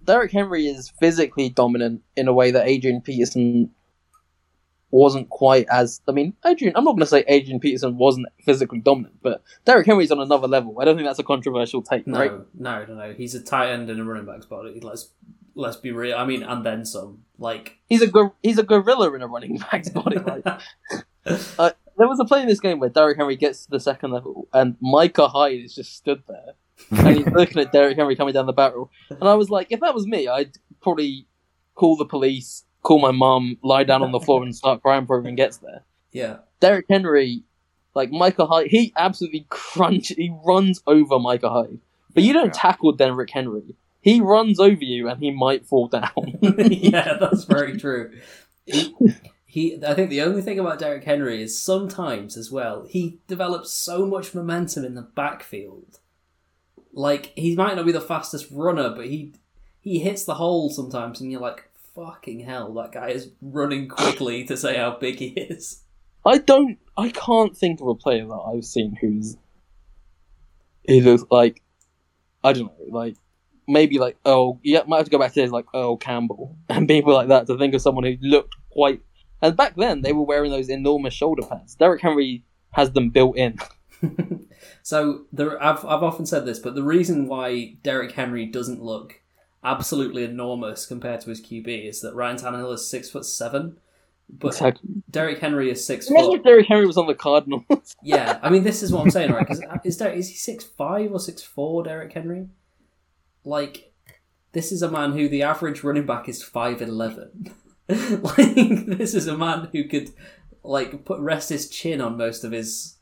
Derrick 0.03 0.31
Henry 0.31 0.67
is 0.67 0.89
physically 0.99 1.49
dominant 1.49 2.01
in 2.15 2.27
a 2.27 2.33
way 2.33 2.51
that 2.51 2.67
Adrian 2.67 3.01
Peterson 3.01 3.71
wasn't 4.91 5.29
quite 5.29 5.65
as. 5.71 6.01
I 6.07 6.11
mean, 6.11 6.33
Adrian. 6.45 6.73
I'm 6.75 6.83
not 6.83 6.91
going 6.91 7.01
to 7.01 7.05
say 7.07 7.23
Adrian 7.27 7.59
Peterson 7.59 7.97
wasn't 7.97 8.27
physically 8.43 8.79
dominant, 8.79 9.15
but 9.21 9.43
Derrick 9.65 9.85
Henry's 9.85 10.11
on 10.11 10.19
another 10.19 10.47
level. 10.47 10.77
I 10.81 10.85
don't 10.85 10.95
think 10.95 11.07
that's 11.07 11.19
a 11.19 11.23
controversial 11.23 11.81
take, 11.81 12.07
No, 12.07 12.19
right? 12.19 12.31
no, 12.57 12.85
no, 12.85 12.93
no. 12.95 13.13
He's 13.13 13.35
a 13.35 13.41
tight 13.41 13.71
end 13.71 13.89
in 13.89 13.99
a 13.99 14.03
running 14.03 14.25
back's 14.25 14.45
body. 14.45 14.79
Let's 14.81 15.09
let's 15.55 15.77
be 15.77 15.91
real. 15.91 16.17
I 16.17 16.25
mean, 16.25 16.43
and 16.43 16.65
then 16.65 16.85
some. 16.85 17.23
Like, 17.37 17.77
He's 17.87 18.01
a 18.01 18.07
gor- 18.07 18.35
he's 18.43 18.57
a 18.57 18.63
gorilla 18.63 19.13
in 19.15 19.21
a 19.21 19.27
running 19.27 19.57
back's 19.57 19.89
body. 19.99 20.17
Like. 20.17 20.45
Uh, 21.25 21.71
there 21.97 22.07
was 22.07 22.19
a 22.19 22.25
play 22.25 22.41
in 22.41 22.47
this 22.47 22.59
game 22.59 22.79
where 22.79 22.89
Derrick 22.89 23.17
Henry 23.17 23.35
gets 23.35 23.65
to 23.65 23.71
the 23.71 23.79
second 23.79 24.11
level, 24.11 24.47
and 24.53 24.75
Micah 24.81 25.27
Hyde 25.27 25.59
is 25.65 25.75
just 25.75 25.95
stood 25.95 26.23
there, 26.27 26.53
and 27.05 27.17
he's 27.17 27.27
looking 27.27 27.61
at 27.61 27.71
Derrick 27.71 27.97
Henry 27.97 28.15
coming 28.15 28.33
down 28.33 28.45
the 28.45 28.53
barrel. 28.53 28.89
And 29.09 29.27
I 29.27 29.35
was 29.35 29.49
like, 29.49 29.67
if 29.69 29.79
that 29.81 29.93
was 29.93 30.05
me, 30.07 30.27
I'd 30.27 30.57
probably 30.81 31.27
call 31.75 31.97
the 31.97 32.05
police, 32.05 32.63
call 32.83 32.99
my 32.99 33.11
mum, 33.11 33.57
lie 33.63 33.83
down 33.83 34.01
on 34.01 34.11
the 34.11 34.19
floor, 34.19 34.43
and 34.43 34.55
start 34.55 34.81
crying 34.81 35.03
before 35.03 35.21
he 35.21 35.25
even 35.27 35.35
gets 35.35 35.57
there. 35.57 35.83
yeah, 36.11 36.37
Derrick 36.61 36.85
Henry, 36.89 37.43
like 37.95 38.11
Micah 38.11 38.45
Hyde, 38.47 38.67
he 38.67 38.91
absolutely 38.97 39.45
crunch. 39.49 40.09
He 40.09 40.33
runs 40.45 40.81
over 40.87 41.19
Micah 41.19 41.49
Hyde, 41.49 41.79
but 42.13 42.23
you 42.23 42.33
don't 42.33 42.47
Yeah. 42.47 42.51
tackle 42.61 42.91
Derrick 42.93 43.29
Henry. 43.29 43.75
He 44.01 44.21
runs 44.21 44.59
over 44.59 44.83
you, 44.83 45.09
and 45.09 45.19
he 45.19 45.31
might 45.31 45.65
fall 45.65 45.87
down. 45.87 46.37
yeah, 46.41 47.17
that's 47.19 47.43
very 47.43 47.77
true. 47.77 48.11
He, 48.65 48.95
he, 49.45 49.83
I 49.85 49.93
think 49.93 50.09
the 50.09 50.21
only 50.21 50.41
thing 50.41 50.59
about 50.59 50.79
Derrick 50.79 51.03
Henry 51.03 51.41
is 51.41 51.59
sometimes 51.59 52.37
as 52.37 52.51
well 52.51 52.85
he 52.87 53.19
develops 53.27 53.71
so 53.71 54.05
much 54.05 54.35
momentum 54.35 54.85
in 54.85 54.95
the 54.95 55.01
backfield. 55.01 55.99
Like 56.93 57.33
he 57.35 57.55
might 57.55 57.75
not 57.75 57.85
be 57.85 57.91
the 57.91 57.99
fastest 57.99 58.47
runner, 58.51 58.91
but 58.95 59.07
he 59.07 59.33
he 59.81 59.99
hits 59.99 60.23
the 60.23 60.35
hole 60.35 60.69
sometimes, 60.69 61.19
and 61.19 61.31
you're 61.31 61.41
like, 61.41 61.69
"Fucking 61.95 62.41
hell, 62.41 62.73
that 62.75 62.91
guy 62.91 63.09
is 63.09 63.31
running 63.41 63.87
quickly 63.87 64.43
to 64.45 64.55
say 64.55 64.77
how 64.77 64.97
big 64.97 65.17
he 65.17 65.29
is." 65.29 65.83
I 66.25 66.37
don't. 66.37 66.77
I 66.95 67.09
can't 67.09 67.57
think 67.57 67.81
of 67.81 67.87
a 67.87 67.95
player 67.95 68.25
that 68.27 68.33
I've 68.33 68.65
seen 68.65 68.97
who's 69.01 69.35
who 70.87 71.01
looks 71.01 71.23
like. 71.31 71.61
I 72.43 72.53
don't 72.53 72.65
know, 72.65 72.97
like 72.97 73.15
maybe 73.69 73.99
like 73.99 74.17
Earl. 74.25 74.59
You 74.63 74.81
might 74.87 74.97
have 74.97 75.05
to 75.05 75.11
go 75.11 75.19
back 75.19 75.33
to 75.33 75.41
days 75.41 75.51
like 75.51 75.65
Earl 75.73 75.97
Campbell 75.97 76.57
and 76.69 76.87
people 76.87 77.13
like 77.13 77.29
that 77.29 77.47
to 77.47 77.57
think 77.57 77.73
of 77.73 77.81
someone 77.81 78.03
who 78.03 78.17
looked 78.21 78.55
quite. 78.71 79.01
And 79.41 79.55
back 79.55 79.75
then, 79.77 80.01
they 80.01 80.11
were 80.11 80.23
wearing 80.23 80.51
those 80.51 80.67
enormous 80.69 81.13
shoulder 81.13 81.43
pads. 81.43 81.75
Derrick 81.75 82.01
Henry 82.01 82.43
has 82.71 82.91
them 82.91 83.09
built 83.09 83.37
in. 83.37 83.57
so 84.83 85.21
there, 85.31 85.61
I've 85.63 85.85
I've 85.85 86.03
often 86.03 86.25
said 86.25 86.45
this, 86.45 86.59
but 86.59 86.75
the 86.75 86.83
reason 86.83 87.27
why 87.27 87.75
Derrick 87.83 88.11
Henry 88.13 88.45
doesn't 88.45 88.83
look 88.83 89.21
absolutely 89.63 90.23
enormous 90.23 90.85
compared 90.85 91.21
to 91.21 91.29
his 91.29 91.41
QB 91.41 91.87
is 91.87 92.01
that 92.01 92.15
Ryan 92.15 92.37
Tannehill 92.37 92.73
is 92.73 92.89
six 92.89 93.09
foot 93.09 93.25
seven, 93.25 93.77
but 94.29 94.49
Exactly. 94.49 94.89
Derrick 95.09 95.39
Henry 95.39 95.69
is 95.71 95.85
six 95.85 96.09
Imagine 96.09 96.29
foot. 96.31 96.37
if 96.39 96.43
Derrick 96.43 96.67
Henry 96.67 96.85
was 96.85 96.97
on 96.97 97.07
the 97.07 97.15
Cardinals. 97.15 97.63
Yeah, 98.03 98.39
I 98.41 98.49
mean 98.49 98.63
this 98.63 98.81
is 98.83 98.91
what 98.91 99.01
I'm 99.01 99.09
saying, 99.11 99.31
right? 99.31 99.45
Because 99.45 99.61
uh, 99.61 99.77
is 99.83 99.97
there 99.97 100.11
is 100.11 100.29
he 100.29 100.35
six 100.35 100.63
five 100.63 101.11
or 101.11 101.19
six 101.19 101.41
four, 101.41 101.83
Derrick 101.83 102.13
Henry? 102.13 102.47
Like, 103.49 103.91
this 104.51 104.71
is 104.71 104.81
a 104.81 104.91
man 104.91 105.13
who 105.13 105.27
the 105.27 105.41
average 105.43 105.83
running 105.83 106.05
back 106.05 106.29
is 106.29 106.43
five 106.43 106.81
eleven. 106.81 107.51
like, 107.89 108.85
this 108.85 109.13
is 109.15 109.27
a 109.27 109.35
man 109.37 109.69
who 109.71 109.85
could 109.85 110.11
like 110.63 111.05
put 111.05 111.19
rest 111.19 111.49
his 111.49 111.69
chin 111.69 111.99
on 112.01 112.17
most 112.17 112.43
of 112.43 112.51
his 112.51 112.97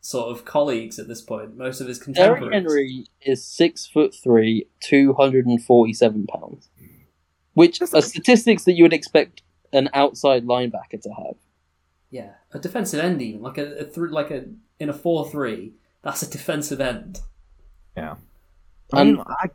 sort 0.00 0.30
of 0.30 0.44
colleagues 0.44 0.98
at 0.98 1.08
this 1.08 1.20
point, 1.20 1.56
most 1.56 1.80
of 1.80 1.88
his 1.88 1.98
Derrick 1.98 2.40
contemporaries. 2.40 2.54
Henry 2.54 3.04
is 3.22 3.44
six 3.44 3.86
foot 3.86 4.14
three, 4.14 4.66
two 4.80 5.12
hundred 5.14 5.46
and 5.46 5.62
forty-seven 5.62 6.26
pounds, 6.26 6.68
which 7.54 7.80
are 7.82 8.00
statistics 8.00 8.64
that 8.64 8.72
you 8.74 8.84
would 8.84 8.92
expect 8.92 9.42
an 9.72 9.88
outside 9.92 10.44
linebacker 10.46 11.00
to 11.02 11.10
have. 11.10 11.34
Yeah, 12.10 12.32
a 12.52 12.58
defensive 12.58 13.00
end, 13.00 13.20
even 13.22 13.42
like 13.42 13.58
a, 13.58 13.78
a 13.78 13.84
th- 13.84 14.10
like 14.10 14.30
a 14.30 14.44
in 14.78 14.88
a 14.88 14.92
four 14.94 15.28
three. 15.28 15.74
That's 16.02 16.22
a 16.22 16.30
defensive 16.30 16.80
end. 16.80 17.20
Yeah. 17.96 18.14
I 18.92 19.00
And- 19.02 19.16
mean, 19.16 19.24
I, 19.26 19.50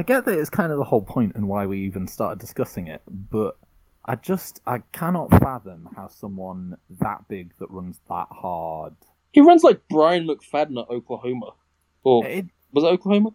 I 0.00 0.02
get 0.02 0.24
that 0.24 0.38
it's 0.38 0.48
kind 0.48 0.72
of 0.72 0.78
the 0.78 0.84
whole 0.84 1.02
point 1.02 1.32
and 1.34 1.46
why 1.46 1.66
we 1.66 1.80
even 1.80 2.08
started 2.08 2.38
discussing 2.38 2.86
it, 2.86 3.02
but 3.06 3.58
I 4.06 4.16
just 4.16 4.62
I 4.66 4.78
cannot 4.92 5.28
fathom 5.42 5.90
how 5.94 6.08
someone 6.08 6.78
that 7.00 7.28
big 7.28 7.52
that 7.58 7.70
runs 7.70 8.00
that 8.08 8.28
hard. 8.30 8.94
He 9.32 9.42
runs 9.42 9.62
like 9.62 9.82
Brian 9.90 10.26
McFadden 10.26 10.80
at 10.80 10.88
Oklahoma, 10.88 11.50
or 12.02 12.24
It, 12.24 12.46
was 12.72 12.84
it 12.84 12.86
Oklahoma? 12.86 13.34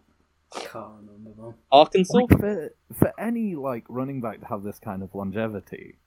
Can't 0.56 1.08
remember. 1.08 1.54
Arkansas. 1.70 2.12
like 2.18 2.30
for 2.30 2.70
for 2.98 3.12
any 3.16 3.54
like 3.54 3.84
running 3.88 4.20
back 4.20 4.40
to 4.40 4.46
have 4.46 4.64
this 4.64 4.80
kind 4.80 5.04
of 5.04 5.14
longevity, 5.14 5.98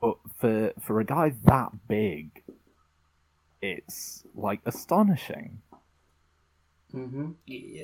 but 0.00 0.16
for 0.40 0.72
for 0.80 0.98
a 0.98 1.04
guy 1.04 1.32
that 1.44 1.70
big, 1.86 2.42
it's 3.62 4.24
like 4.34 4.62
astonishing. 4.66 5.62
Hmm 6.92 7.30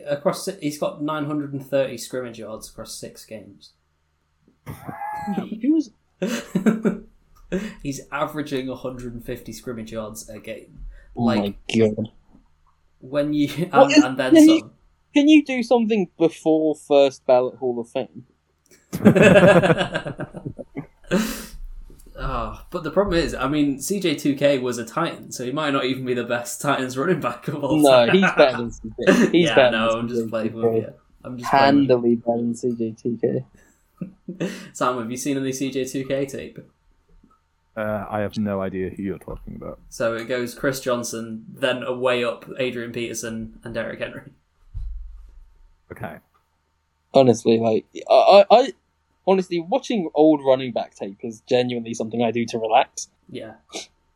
Across, 0.06 0.48
he's 0.60 0.78
got 0.78 1.02
nine 1.02 1.26
hundred 1.26 1.52
and 1.52 1.64
thirty 1.64 1.98
scrimmage 1.98 2.38
yards 2.38 2.70
across 2.70 2.94
six 2.94 3.24
games. 3.24 3.72
he 5.36 5.68
was 5.68 5.90
he's 7.82 8.00
averaging 8.10 8.66
150 8.68 9.52
scrimmage 9.52 9.92
yards 9.92 10.28
a 10.30 10.38
game. 10.38 10.78
oh 11.16 11.24
Like- 11.24 11.42
my 11.42 11.54
god. 11.78 12.08
When 13.00 13.34
you 13.34 13.48
and, 13.56 13.72
What 13.72 13.92
is- 13.92 14.02
and 14.04 14.16
then 14.16 14.34
can 14.34 14.48
you- 14.48 14.70
Can 15.14 15.28
you 15.28 15.44
do 15.44 15.62
something 15.62 16.08
before 16.18 16.74
first 16.74 17.24
ballot 17.26 17.56
Hall 17.56 17.78
of 17.78 17.88
Fame? 17.88 18.24
Ah, 22.26 22.64
but 22.70 22.84
the 22.84 22.90
problem 22.90 23.22
is, 23.22 23.34
I 23.34 23.48
mean, 23.48 23.76
CJ2K 23.76 24.62
was 24.62 24.78
a 24.78 24.84
Titan, 24.84 25.30
so 25.30 25.44
he 25.44 25.52
might 25.52 25.72
not 25.72 25.84
even 25.84 26.06
be 26.06 26.14
the 26.14 26.24
best 26.24 26.58
Titans 26.62 26.96
running 26.96 27.20
back 27.20 27.48
of 27.48 27.62
all 27.62 27.82
time. 27.82 28.06
No, 28.06 28.12
he's 28.12 28.32
better 28.32 28.56
than 28.56 28.70
CJ. 28.70 29.30
He's 29.32 29.48
yeah, 29.48 29.54
better 29.54 29.76
no, 29.76 29.90
than 29.90 29.98
I'm 29.98 30.08
just 30.08 30.22
CJ2K. 30.22 30.30
playing 30.30 30.54
with 30.54 30.74
you. 30.74 30.94
I'm 31.22 31.36
just 31.36 31.50
playing 31.50 31.64
Handily 31.64 32.14
better 32.16 32.38
than 32.38 32.54
CJ2K. 32.54 33.44
Sam, 34.72 34.98
have 34.98 35.10
you 35.10 35.18
seen 35.18 35.36
any 35.36 35.50
CJ2K 35.50 36.28
tape? 36.30 36.58
Uh, 37.76 38.06
I 38.08 38.20
have 38.20 38.38
no 38.38 38.62
idea 38.62 38.88
who 38.88 39.02
you're 39.02 39.18
talking 39.18 39.56
about. 39.56 39.80
So 39.90 40.14
it 40.14 40.24
goes 40.24 40.54
Chris 40.54 40.80
Johnson, 40.80 41.44
then 41.52 41.82
away 41.82 42.24
up 42.24 42.48
Adrian 42.58 42.92
Peterson 42.92 43.58
and 43.64 43.74
Derrick 43.74 43.98
Henry. 43.98 44.30
Okay. 45.92 46.16
Honestly, 47.12 47.58
like 47.58 47.84
I, 48.08 48.44
I, 48.50 48.56
I 48.58 48.72
honestly 49.26 49.60
watching 49.60 50.10
old 50.14 50.44
running 50.44 50.72
back 50.72 50.94
tape 50.94 51.18
is 51.22 51.42
genuinely 51.48 51.94
something 51.94 52.22
I 52.22 52.30
do 52.30 52.44
to 52.46 52.58
relax. 52.58 53.08
Yeah. 53.28 53.54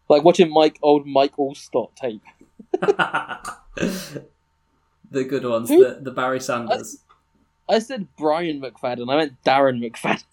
Like 0.08 0.24
watching 0.24 0.52
Mike 0.52 0.78
old 0.82 1.06
Mike 1.06 1.36
Alstott 1.36 1.94
tape. 1.94 2.22
the 5.10 5.24
good 5.24 5.44
ones, 5.44 5.68
Who- 5.68 5.84
the, 5.84 6.00
the 6.00 6.10
Barry 6.10 6.40
Sanders. 6.40 6.98
I 7.68 7.80
said 7.80 8.08
Brian 8.16 8.60
McFadden. 8.60 9.12
I 9.12 9.16
meant 9.16 9.44
Darren 9.44 9.78
McFadden. 9.78 10.24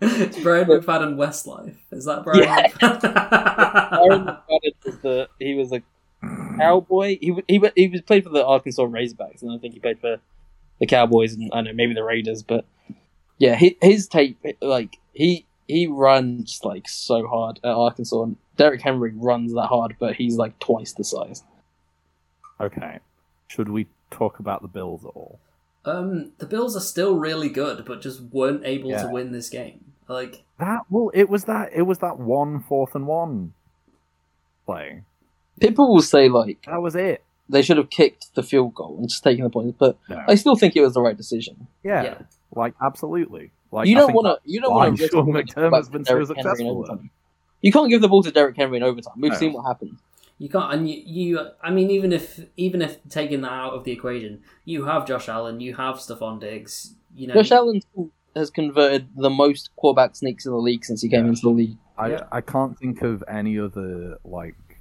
It's 0.00 0.40
Brian 0.40 0.66
McFadden 0.66 1.16
Westlife. 1.16 1.76
Is 1.92 2.06
that 2.06 2.24
Brian? 2.24 2.42
Yeah. 2.42 2.68
Darren 2.68 4.24
McFadden? 4.24 4.42
McFadden 4.48 4.84
was 4.84 4.98
the 4.98 5.28
he 5.38 5.54
was 5.54 5.72
a 5.72 5.82
cowboy. 6.58 7.18
He 7.20 7.36
he 7.46 7.60
he 7.76 7.88
was 7.88 8.00
played 8.00 8.24
for 8.24 8.30
the 8.30 8.44
Arkansas 8.44 8.82
Razorbacks, 8.82 9.42
and 9.42 9.52
I 9.52 9.58
think 9.58 9.74
he 9.74 9.80
played 9.80 10.00
for 10.00 10.18
the 10.80 10.86
Cowboys 10.86 11.34
and 11.34 11.50
I 11.52 11.56
don't 11.56 11.64
know 11.66 11.72
maybe 11.74 11.94
the 11.94 12.02
Raiders. 12.02 12.42
But 12.42 12.64
yeah, 13.42 13.56
his, 13.56 13.72
his 13.82 14.06
tape 14.06 14.38
like 14.60 14.98
he 15.12 15.46
he 15.66 15.88
runs 15.88 16.60
like 16.62 16.88
so 16.88 17.26
hard 17.26 17.58
at 17.64 17.70
Arkansas. 17.70 18.22
And 18.22 18.36
Derrick 18.56 18.80
Henry 18.80 19.12
runs 19.16 19.52
that 19.54 19.66
hard, 19.66 19.96
but 19.98 20.14
he's 20.14 20.36
like 20.36 20.56
twice 20.60 20.92
the 20.92 21.02
size. 21.02 21.42
Okay. 22.60 23.00
Should 23.48 23.68
we 23.68 23.88
talk 24.12 24.38
about 24.38 24.62
the 24.62 24.68
Bills 24.68 25.04
at 25.04 25.10
all? 25.16 25.40
um, 25.84 26.30
the 26.38 26.46
Bills 26.46 26.76
are 26.76 26.80
still 26.80 27.16
really 27.16 27.48
good, 27.48 27.84
but 27.84 28.00
just 28.00 28.20
weren't 28.20 28.64
able 28.64 28.90
to 28.90 29.08
win 29.10 29.32
this 29.32 29.48
game. 29.48 29.86
Like, 30.06 30.44
That 30.60 30.82
well, 30.88 31.10
it 31.12 31.28
was 31.28 31.46
that 31.46 31.70
it 31.74 31.82
was 31.82 31.98
that 31.98 32.20
one 32.20 32.60
fourth 32.60 32.94
and 32.94 33.08
one 33.08 33.54
play. 34.66 35.02
People 35.58 35.92
will 35.92 36.02
say 36.02 36.28
like 36.28 36.62
That 36.66 36.80
was 36.80 36.94
it. 36.94 37.24
They 37.48 37.62
should 37.62 37.76
have 37.76 37.90
kicked 37.90 38.34
the 38.34 38.42
field 38.42 38.74
goal 38.74 38.96
and 38.98 39.08
just 39.08 39.22
taken 39.24 39.44
the 39.44 39.50
points, 39.50 39.76
but 39.78 39.98
No. 40.08 40.22
I 40.28 40.36
still 40.36 40.56
think 40.56 40.76
it 40.76 40.80
was 40.82 40.94
the 40.94 41.02
right 41.02 41.16
decision. 41.16 41.66
Yeah, 41.84 42.02
Yeah. 42.02 42.18
like 42.54 42.74
absolutely. 42.80 43.50
Like 43.70 43.88
you 43.88 43.96
I 43.96 44.00
don't 44.00 44.12
want 44.14 44.26
to. 44.26 44.50
You 44.50 44.60
don't 44.60 44.74
want 44.74 44.96
to. 44.98 45.08
Sean 45.08 45.26
McDermott's 45.26 45.88
been 45.88 46.04
so 46.04 46.24
successful 46.24 46.70
overtime. 46.70 47.10
You 47.62 47.72
can't 47.72 47.88
give 47.90 48.00
the 48.00 48.08
ball 48.08 48.22
to 48.22 48.30
Derrick 48.30 48.56
Henry 48.56 48.76
in 48.76 48.82
overtime. 48.82 49.14
We've 49.18 49.32
No. 49.32 49.38
seen 49.38 49.52
what 49.52 49.64
happened. 49.64 49.98
you 50.38 50.48
can't, 50.48 50.72
and 50.74 50.90
you, 50.90 51.00
you, 51.06 51.48
I 51.62 51.70
mean, 51.70 51.88
even 51.90 52.12
if, 52.12 52.40
even 52.56 52.82
if 52.82 52.98
taking 53.08 53.42
that 53.42 53.52
out 53.52 53.74
of 53.74 53.84
the 53.84 53.92
equation, 53.92 54.40
you 54.64 54.84
have 54.86 55.06
Josh 55.06 55.28
Allen, 55.28 55.60
you 55.60 55.76
have 55.76 55.96
Stefon 55.96 56.40
Diggs, 56.40 56.94
you 57.14 57.28
know, 57.28 57.34
Josh 57.34 57.52
Allen 57.52 57.80
has 58.34 58.50
converted 58.50 59.06
the 59.16 59.30
most 59.30 59.70
quarterback 59.76 60.16
sneaks 60.16 60.44
in 60.44 60.50
the 60.52 60.58
league 60.58 60.84
since 60.84 61.00
he 61.02 61.08
came 61.08 61.24
Yeah. 61.24 61.28
into 61.30 61.42
the 61.42 61.50
league. 61.50 61.76
I 61.96 62.08
Yeah. 62.10 62.20
I 62.32 62.40
can't 62.40 62.76
think 62.76 63.02
of 63.02 63.22
any 63.28 63.56
other 63.58 64.18
like 64.24 64.80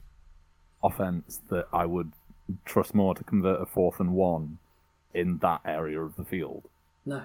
offense 0.84 1.42
that 1.50 1.68
I 1.72 1.86
would 1.86 2.12
trust 2.66 2.94
more 2.96 3.14
to 3.16 3.24
convert 3.24 3.62
a 3.62 3.66
fourth 3.66 4.00
and 4.00 4.14
one 4.14 4.58
in 5.14 5.38
that 5.40 5.62
area 5.66 6.02
of 6.02 6.16
the 6.16 6.24
field. 6.24 6.64
no, 7.06 7.24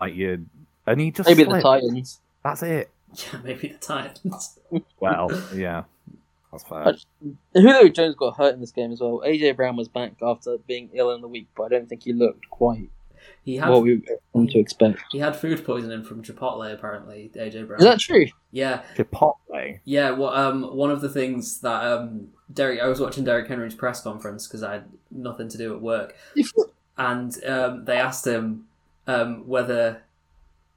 Like 0.00 0.14
you, 0.14 0.46
and 0.86 1.00
he 1.00 1.10
just 1.10 1.28
Maybe 1.28 1.44
the. 1.44 1.60
Titans. 1.60 2.20
That's 2.42 2.62
it. 2.62 2.90
yeah, 3.14 3.40
maybe 3.44 3.68
the 3.68 3.78
Titans. 3.78 4.58
Well, 5.00 5.30
yeah, 5.54 5.84
that's 6.52 6.64
fair. 6.64 6.84
But- 6.84 7.04
Julio 7.54 7.88
Jones 7.88 8.14
got 8.16 8.36
hurt 8.36 8.54
in 8.54 8.60
this 8.60 8.70
game 8.72 8.92
as 8.92 9.00
well. 9.00 9.22
AJ 9.24 9.56
Brown 9.56 9.76
was 9.76 9.88
back 9.88 10.12
after 10.22 10.58
being 10.66 10.90
ill 10.94 11.10
in 11.12 11.20
the 11.20 11.28
week, 11.28 11.48
but 11.56 11.64
I 11.64 11.68
don't 11.68 11.88
think 11.88 12.02
he 12.04 12.12
looked 12.12 12.48
quite 12.50 12.88
He 13.44 13.56
had, 13.56 13.68
what 13.70 13.82
we 13.82 14.02
come 14.32 14.46
to 14.48 14.58
expect. 14.58 15.00
he 15.10 15.18
had 15.18 15.34
food 15.36 15.64
poisoning 15.64 16.04
from 16.04 16.22
Chipotle, 16.22 16.72
apparently. 16.72 17.30
AJ 17.34 17.66
Brown. 17.66 17.80
Is 17.80 17.84
that 17.86 17.98
true? 18.00 18.26
yeah, 18.52 18.82
Chipotle. 18.96 19.80
Yeah, 19.84 20.10
well, 20.12 20.30
um, 20.34 20.76
one 20.76 20.90
of 20.90 21.00
the 21.00 21.08
things 21.08 21.60
that 21.60 21.84
um, 21.84 22.28
Derrick, 22.52 22.80
I 22.80 22.86
was 22.88 23.00
watching 23.00 23.24
Derrick 23.24 23.48
Henry's 23.48 23.74
press 23.74 24.02
conference 24.02 24.46
because 24.46 24.62
I 24.62 24.74
had 24.74 24.84
nothing 25.10 25.48
to 25.48 25.58
do 25.58 25.74
at 25.74 25.80
work, 25.80 26.16
and 26.98 27.44
um, 27.44 27.84
they 27.84 27.96
asked 27.96 28.26
him 28.26 28.66
um, 29.06 29.46
whether, 29.46 30.02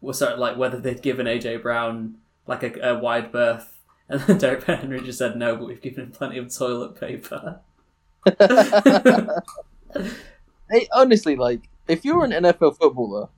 was 0.02 0.20
sort 0.20 0.34
of 0.34 0.40
like 0.40 0.58
whether 0.58 0.80
they'd 0.80 1.02
given 1.02 1.26
AJ 1.26 1.62
Brown 1.62 2.16
like 2.48 2.64
a, 2.64 2.90
a 2.90 3.00
wide 3.00 3.32
berth, 3.32 3.80
and 4.10 4.22
then 4.22 4.38
Derrick 4.38 4.64
Henry 4.64 5.02
just 5.02 5.18
said 5.18 5.36
no, 5.36 5.56
but 5.56 5.68
we've 5.68 5.82
given 5.82 6.06
him 6.06 6.12
plenty 6.12 6.38
of 6.38 6.54
toilet 6.56 7.00
paper. 7.00 7.60
hey, 10.70 10.88
honestly, 10.94 11.36
like 11.36 11.70
if 11.88 12.06
you're 12.06 12.24
an 12.24 12.32
NFL 12.32 12.78
footballer, 12.78 13.30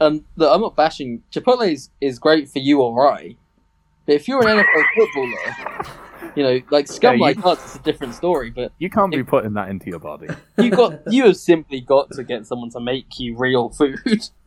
and 0.00 0.24
look, 0.36 0.52
I'm 0.52 0.60
not 0.60 0.76
bashing 0.76 1.22
Chipotle 1.32 1.72
is, 1.72 1.90
is 2.00 2.18
great 2.18 2.48
for 2.48 2.58
you 2.58 2.82
I, 2.82 3.36
but 4.04 4.14
if 4.14 4.28
you're 4.28 4.46
an 4.46 4.58
NFL 4.64 4.84
footballer, 4.96 6.05
you 6.36 6.42
know, 6.42 6.60
like 6.70 6.86
scum 6.86 7.12
Yeah, 7.18 7.28
you- 7.30 7.34
like 7.42 7.44
us, 7.46 7.64
it's 7.64 7.74
a 7.76 7.78
different 7.82 8.14
story. 8.14 8.50
But 8.50 8.72
You 8.78 8.90
can't 8.90 9.10
be 9.10 9.24
putting 9.24 9.54
that 9.54 9.68
into 9.68 9.88
your 9.90 9.98
body. 9.98 10.28
you 10.58 10.70
got 10.70 11.00
you 11.12 11.24
have 11.26 11.36
simply 11.36 11.80
got 11.80 12.10
to 12.12 12.22
get 12.24 12.46
someone 12.46 12.70
to 12.70 12.80
make 12.80 13.18
you 13.18 13.36
real 13.36 13.70
food. 13.70 13.98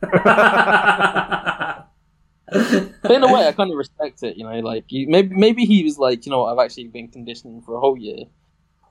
But 2.52 3.12
in 3.12 3.22
a 3.22 3.32
way, 3.32 3.46
I 3.46 3.52
kind 3.52 3.70
of 3.70 3.76
respect 3.76 4.22
it. 4.24 4.36
You 4.36 4.42
know, 4.44 4.58
like 4.58 4.84
you, 4.88 5.06
maybe 5.08 5.34
maybe 5.36 5.64
he 5.64 5.84
was 5.84 5.98
like, 5.98 6.26
you 6.26 6.30
know, 6.30 6.40
what, 6.40 6.52
I've 6.52 6.64
actually 6.64 6.88
been 6.88 7.06
conditioning 7.08 7.62
for 7.62 7.76
a 7.76 7.80
whole 7.80 7.96
year. 7.96 8.24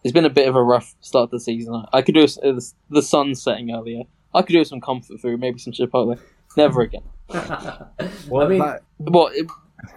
It's 0.04 0.14
been 0.14 0.24
a 0.26 0.30
bit 0.30 0.48
of 0.48 0.56
a 0.56 0.64
rough 0.64 0.96
start 1.02 1.30
to 1.32 1.36
the 1.36 1.40
season. 1.42 1.84
I 1.92 2.02
could 2.02 2.16
do 2.16 2.22
a, 2.22 2.50
uh, 2.50 2.60
the 2.90 3.02
sun 3.02 3.36
setting 3.36 3.72
earlier. 3.72 4.04
I 4.34 4.44
could 4.44 4.54
do 4.54 4.60
with 4.60 4.70
some 4.70 4.80
comfort 4.80 5.20
food, 5.20 5.42
maybe 5.42 5.60
some 5.60 5.74
Chipotle. 5.74 6.18
Never 6.56 6.82
again. 6.82 7.02
Well, 7.28 7.92
I 8.46 8.48
mean, 8.48 8.60
that- 8.60 8.84
But 8.98 9.36
it, 9.36 9.48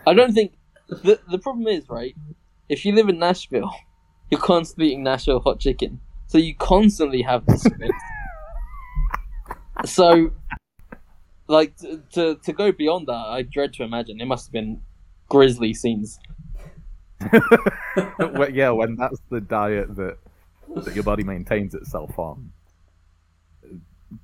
I 0.09 0.13
don't 0.15 0.33
think 0.33 0.55
the 0.89 1.21
the 1.31 1.39
problem 1.39 1.69
is 1.69 1.89
right. 1.89 2.17
If 2.73 2.87
you 2.87 2.95
live 2.95 3.11
in 3.11 3.19
Nashville, 3.19 3.71
you're 4.31 4.41
constantly 4.41 4.89
eating 4.89 5.03
Nashville 5.03 5.41
hot 5.41 5.61
chicken, 5.61 6.01
so 6.27 6.39
you 6.39 6.55
constantly 6.55 7.21
have 7.21 7.45
this. 7.45 7.67
so, 9.85 10.31
like 11.49 11.77
to, 11.77 12.03
to 12.15 12.37
to 12.37 12.53
go 12.55 12.73
beyond 12.73 13.09
that, 13.09 13.27
I 13.37 13.43
dread 13.43 13.75
to 13.75 13.83
imagine 13.83 14.23
it 14.23 14.25
must 14.25 14.47
have 14.47 14.53
been 14.53 14.81
grisly 15.29 15.75
scenes. 15.75 16.19
well, 18.19 18.51
yeah, 18.51 18.71
when 18.71 18.97
that's 18.97 19.21
the 19.29 19.43
diet 19.43 19.95
that 19.97 20.17
that 20.75 20.95
your 20.95 21.05
body 21.05 21.25
maintains 21.25 21.75
itself 21.75 22.19
on. 22.19 22.53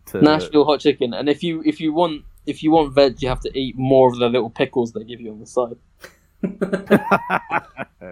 To, 0.06 0.22
Nashville 0.22 0.64
hot 0.64 0.80
chicken, 0.80 1.12
and 1.12 1.28
if 1.28 1.42
you 1.42 1.62
if 1.66 1.80
you 1.80 1.92
want 1.92 2.24
if 2.46 2.62
you 2.62 2.70
want 2.70 2.94
veg, 2.94 3.20
you 3.20 3.28
have 3.28 3.40
to 3.40 3.58
eat 3.58 3.76
more 3.76 4.10
of 4.10 4.18
the 4.18 4.30
little 4.30 4.48
pickles 4.48 4.92
they 4.92 5.04
give 5.04 5.20
you 5.20 5.32
on 5.32 5.38
the 5.38 5.46
side. 5.46 5.76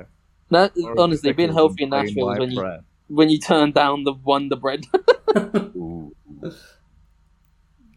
Or 0.85 1.01
honestly, 1.01 1.33
being 1.33 1.53
healthy 1.53 1.85
in 1.85 1.91
Nashville 1.91 2.31
is 2.31 2.39
when 2.39 2.51
you 2.51 2.79
when 3.09 3.31
you 3.31 3.39
turn 3.39 3.73
down 3.73 4.05
the 4.05 4.13
Wonder 4.13 4.57
Bread. 4.57 4.85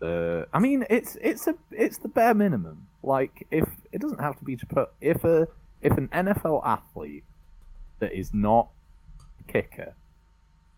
Uh, 0.01 0.45
I 0.53 0.59
mean, 0.59 0.85
it's 0.89 1.17
it's 1.21 1.47
a 1.47 1.55
it's 1.71 1.97
the 1.97 2.07
bare 2.07 2.34
minimum. 2.34 2.88
Like, 3.03 3.45
if 3.51 3.67
it 3.91 3.99
doesn't 3.99 4.21
have 4.21 4.38
to 4.39 4.45
be 4.45 4.55
Chipotle, 4.55 4.88
if 5.01 5.23
a 5.23 5.47
if 5.81 5.97
an 5.97 6.07
NFL 6.09 6.65
athlete 6.65 7.23
that 7.99 8.13
is 8.13 8.34
not 8.34 8.69
a 9.41 9.51
kicker, 9.51 9.93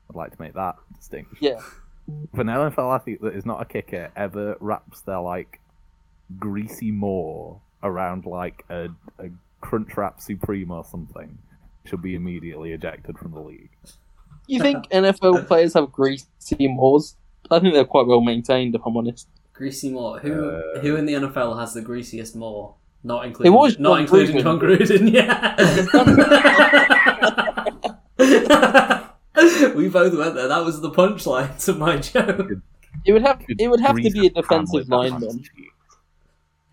I'd 0.10 0.16
like 0.16 0.36
to 0.36 0.42
make 0.42 0.54
that 0.56 0.76
distinction. 0.98 1.38
yeah, 1.40 1.60
If 2.34 2.40
an 2.40 2.48
NFL 2.48 2.96
athlete 2.96 3.22
that 3.22 3.36
is 3.36 3.46
not 3.46 3.62
a 3.62 3.66
kicker 3.66 4.12
ever 4.16 4.58
wraps 4.60 5.02
their 5.02 5.20
like 5.22 5.60
greasy 6.40 6.92
maw 6.92 7.58
around 7.84 8.26
like 8.26 8.64
a, 8.70 8.90
a 9.20 9.30
Crunchwrap 9.62 10.20
Supreme 10.20 10.72
or 10.72 10.84
something, 10.84 11.38
should 11.86 12.02
be 12.02 12.16
immediately 12.16 12.74
ejected 12.74 13.18
from 13.18 13.32
the 13.32 13.40
league. 13.40 13.70
you 14.48 14.60
think 14.60 14.90
NFL 14.92 15.48
players 15.48 15.74
have 15.74 15.92
greasy 15.92 16.68
maws? 16.68 17.16
I 17.50 17.60
think 17.60 17.74
they're 17.74 17.86
quite 17.86 18.08
well 18.08 18.22
maintained, 18.22 18.76
if 18.76 18.82
I'm 18.86 18.96
honest. 18.96 19.28
Greasy 19.54 19.90
Moore. 19.92 20.20
Who 20.20 20.50
Uh, 20.50 20.80
who 20.80 20.96
in 20.96 21.06
the 21.06 21.14
NFL 21.14 21.60
has 21.60 21.74
the 21.74 21.82
greasiest 21.82 22.36
Moore? 22.36 22.76
Not 23.04 23.26
including 23.26 23.54
was 23.54 23.80
not 23.80 23.94
Jon 23.94 24.02
including 24.02 24.36
Gruden. 24.38 24.44
Jon 24.44 24.60
Gruden. 24.60 25.12
Yeah. 28.18 28.18
we 29.76 29.90
both 29.90 30.16
went 30.18 30.36
there. 30.36 30.48
That 30.48 30.64
was 30.64 30.82
the 30.82 30.92
punchline 30.92 31.64
to 31.66 31.74
my 31.74 31.98
joke. 31.98 32.52
It 33.06 33.14
would 33.14 33.24
have 33.24 33.40
Could 33.40 33.60
it 33.60 33.68
would 33.68 33.82
have 33.82 33.98
to 33.98 34.10
be 34.10 34.28
a 34.28 34.30
defensive 34.30 34.74
with 34.74 34.90
lineman. 34.90 35.44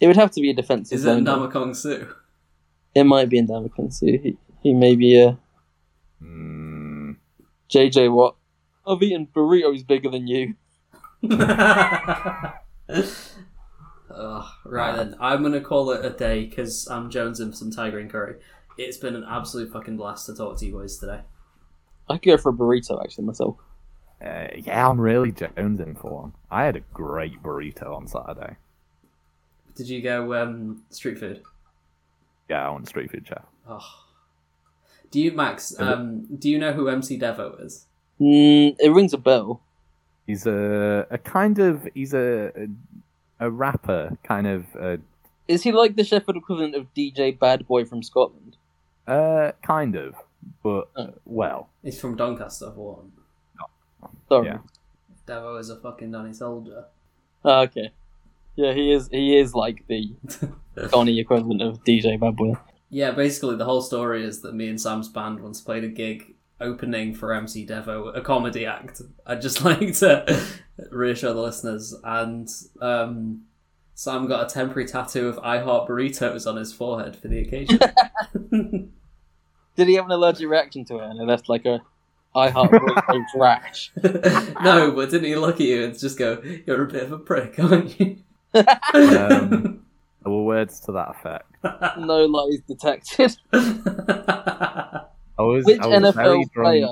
It 0.01 0.07
would 0.07 0.17
have 0.17 0.31
to 0.33 0.41
be 0.41 0.51
a 0.51 0.55
defensive 0.55 0.97
Is 0.97 1.05
it 1.05 1.09
lineman. 1.09 1.51
Ndamukong 1.51 1.77
Suh? 1.77 2.07
It 2.95 3.05
might 3.05 3.29
be 3.29 3.43
Ndamukong 3.43 3.93
Suh. 3.93 4.31
He, 4.63 4.71
he 4.71 4.75
may 4.75 4.97
be 4.97 5.21
a 5.21 5.39
Mm, 6.23 7.17
JJ 7.71 8.13
Watt. 8.13 8.37
I've 8.87 9.03
eaten 9.03 9.27
burritos 9.27 9.87
bigger 9.87 10.11
than 10.11 10.27
you. 10.27 10.55
Ugh, 14.11 14.45
right 14.65 14.97
then, 14.97 15.15
I'm 15.21 15.43
gonna 15.43 15.61
call 15.61 15.91
it 15.91 16.05
a 16.05 16.11
day 16.11 16.47
because 16.47 16.89
I'm 16.89 17.11
jonesing 17.11 17.51
for 17.51 17.57
some 17.57 17.71
tiger 17.71 17.99
and 17.99 18.11
curry. 18.11 18.37
It's 18.77 18.97
been 18.97 19.15
an 19.15 19.25
absolute 19.29 19.73
fucking 19.73 19.97
blast 19.97 20.27
to 20.27 20.35
talk 20.35 20.59
to 20.59 20.67
you 20.67 20.73
boys 20.73 20.99
today. 20.99 21.21
I 22.09 22.15
could 22.19 22.27
go 22.31 22.37
for 22.39 22.51
a 22.51 22.53
burrito 22.55 23.03
actually 23.03 23.25
myself. 23.25 23.57
uh, 24.25 24.47
yeah, 24.57 24.89
I'm 24.89 25.01
really 25.01 25.33
jonesing 25.33 26.01
for 26.01 26.11
one. 26.23 26.33
I 26.51 26.65
had 26.65 26.77
a 26.77 26.81
great 26.95 27.43
burrito 27.43 27.95
on 27.95 28.07
Saturday. 28.07 28.57
Did 29.75 29.89
you 29.89 30.01
go 30.03 30.35
um, 30.35 30.83
street 30.91 31.19
food? 31.19 31.43
Yeah, 32.49 32.67
I 32.67 32.71
went 32.71 32.89
street 32.89 33.11
food 33.11 33.27
chef. 33.29 33.43
Oh. 33.69 34.08
Do 35.11 35.21
you, 35.21 35.33
Max? 35.33 35.79
Um, 35.79 36.27
do 36.39 36.51
you 36.51 36.59
know 36.59 36.73
who 36.73 36.89
MC 36.89 37.19
Devvo 37.19 37.65
is? 37.65 37.87
Mm, 38.21 38.77
it 38.79 38.91
rings 38.93 39.13
a 39.15 39.19
bell. 39.19 39.61
He's 40.27 40.47
a 40.47 41.07
a 41.11 41.17
kind 41.19 41.59
of 41.59 41.89
he's 41.95 42.13
a 42.15 42.53
a, 43.41 43.47
a 43.47 43.51
rapper, 43.51 44.19
kind 44.23 44.47
of 44.47 44.67
uh, 44.79 44.97
Is 45.47 45.63
he 45.63 45.73
like 45.73 45.97
the 45.97 46.05
Sheffield 46.05 46.37
equivalent 46.37 46.75
of 46.75 46.93
DJ 46.95 47.39
Bad 47.39 47.67
Boy 47.67 47.85
from 47.85 48.03
Scotland? 48.03 48.57
uh 49.07 49.53
kind 49.63 49.97
of, 49.97 50.15
but 50.63 50.91
Oh. 50.97 51.15
well, 51.25 51.69
He's 51.83 51.99
from 51.99 52.15
Doncaster, 52.17 52.71
for 52.75 52.97
one. 52.97 53.13
Sorry. 54.29 54.49
Yeah. 54.49 54.59
Devvo 55.27 55.59
is 55.61 55.71
a 55.71 55.77
fucking 55.77 56.11
Donny 56.11 56.35
Soldier. 56.35 56.85
Ah, 57.45 57.61
okay. 57.63 57.91
Yeah, 58.57 58.73
he 58.75 58.93
is. 58.93 59.09
He 59.09 59.39
is 59.39 59.55
like 59.55 59.87
the 59.87 60.13
Donny 60.91 61.19
equivalent 61.21 61.63
of 61.63 61.83
DJ 61.85 62.19
Bad 62.21 62.37
Boy. 62.37 62.55
Yeah, 62.91 63.11
basically 63.11 63.57
the 63.57 63.65
whole 63.65 63.83
story 63.83 64.25
is 64.25 64.41
that 64.43 64.55
me 64.55 64.69
and 64.69 64.81
Sam's 64.81 65.09
band 65.09 65.41
once 65.41 65.61
played 65.61 65.85
a 65.85 65.89
gig 65.89 66.35
opening 66.61 67.15
for 67.15 67.33
MC 67.33 67.67
Devvo, 67.67 68.17
a 68.17 68.21
comedy 68.21 68.67
act. 68.67 69.03
I'd 69.27 69.43
just 69.43 69.65
like 69.65 69.95
to 69.99 70.41
reassure 70.91 71.35
the 71.35 71.41
listeners. 71.41 71.95
And 72.03 72.49
um, 72.81 73.43
Sam 73.95 74.27
got 74.27 74.51
a 74.51 74.55
temporary 74.55 74.89
tattoo 74.89 75.29
of 75.29 75.39
I 75.41 75.59
Heart 75.59 75.89
Burritos 75.89 76.47
on 76.49 76.57
his 76.57 76.73
forehead 76.73 77.17
for 77.17 77.29
the 77.29 77.41
occasion. 77.41 77.79
Did 79.77 79.87
he 79.87 79.95
have 79.95 80.07
an 80.07 80.11
allergic 80.11 80.49
reaction 80.49 80.85
to 80.87 80.97
it 80.99 81.05
and 81.05 81.21
it 81.21 81.25
left 81.25 81.49
like 81.49 81.65
a 81.65 81.81
I 82.35 82.51
heart 82.51 82.71
burrito 82.71 83.25
rash? 83.37 83.93
no, 84.03 84.91
but 84.91 85.11
didn't 85.11 85.25
he 85.25 85.37
look 85.37 85.57
at 85.57 85.67
you 85.67 85.85
and 85.85 85.99
just 85.99 86.19
go, 86.19 86.43
"You're 86.67 86.83
a 86.83 86.89
bit 86.89 87.05
of 87.05 87.13
a 87.13 87.19
prick, 87.19 87.59
aren't 87.59 87.99
you?" 87.99 88.19
um, 88.93 89.87
there 90.23 90.33
were 90.33 90.45
words 90.45 90.81
to 90.81 90.93
that 90.93 91.11
effect. 91.11 91.45
No 91.99 92.25
lies 92.27 92.61
detected. 92.69 93.37
I 93.53 95.05
was, 95.39 95.65
Which 95.67 95.81
I 95.81 95.87
was 95.87 96.15
NFL 96.15 96.25
drunk 96.25 96.55
player 96.55 96.87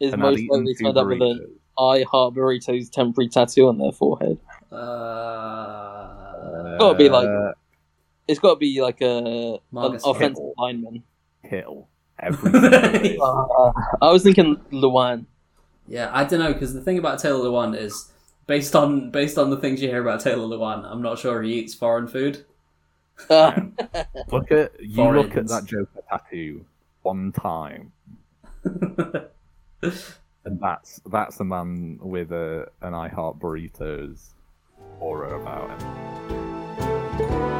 is 0.00 0.16
most 0.16 0.38
eaten 0.38 0.56
likely 0.58 0.74
two 0.74 0.84
turned 0.84 0.98
up 0.98 1.06
with 1.06 1.20
an. 1.22 1.56
I 1.78 2.04
heart 2.10 2.34
burritos 2.34 2.90
temporary 2.90 3.28
tattoo 3.28 3.68
on 3.68 3.78
their 3.78 3.92
forehead? 3.92 4.38
uh, 4.72 6.76
Gotta 6.78 6.98
be 6.98 7.08
like- 7.08 7.26
Uh, 7.28 7.52
It's 8.28 8.38
got 8.38 8.50
to 8.54 8.56
be 8.56 8.80
like 8.80 9.00
a 9.00 9.58
an 9.72 9.72
offensive 9.72 10.16
Kittle. 10.18 10.54
lineman. 10.58 11.02
Hill. 11.42 11.88
Every. 12.18 13.18
Uh, 13.20 13.72
I 14.02 14.10
was 14.12 14.22
thinking 14.22 14.56
Lewan. 14.72 15.24
Yeah, 15.88 16.10
I 16.12 16.24
don't 16.24 16.38
know 16.40 16.52
because 16.52 16.72
the 16.74 16.82
thing 16.82 16.98
about 16.98 17.18
Taylor 17.18 17.48
Lewan 17.48 17.76
is 17.76 18.12
based 18.46 18.76
on 18.76 19.10
based 19.10 19.38
on 19.38 19.50
the 19.50 19.56
things 19.56 19.82
you 19.82 19.88
hear 19.88 20.02
about 20.02 20.20
Taylor 20.20 20.46
Lewan. 20.46 20.84
I'm 20.84 21.02
not 21.02 21.18
sure 21.18 21.42
he 21.42 21.54
eats 21.54 21.74
foreign 21.74 22.06
food. 22.06 22.44
Uh, 23.28 23.60
Look 24.32 24.50
at 24.52 24.72
you 24.80 25.04
look 25.04 25.36
at 25.36 25.48
that 25.48 25.64
Joker 25.66 26.02
tattoo 26.08 26.64
one 27.02 27.32
time, 27.32 27.92
and 28.64 30.60
that's 30.60 31.00
that's 31.10 31.40
a 31.40 31.44
man 31.44 31.98
with 32.00 32.32
a 32.32 32.68
an 32.82 32.94
I 32.94 33.08
Heart 33.08 33.38
Burritos 33.38 34.28
aura 35.00 35.40
about 35.40 35.70
him. 35.80 37.59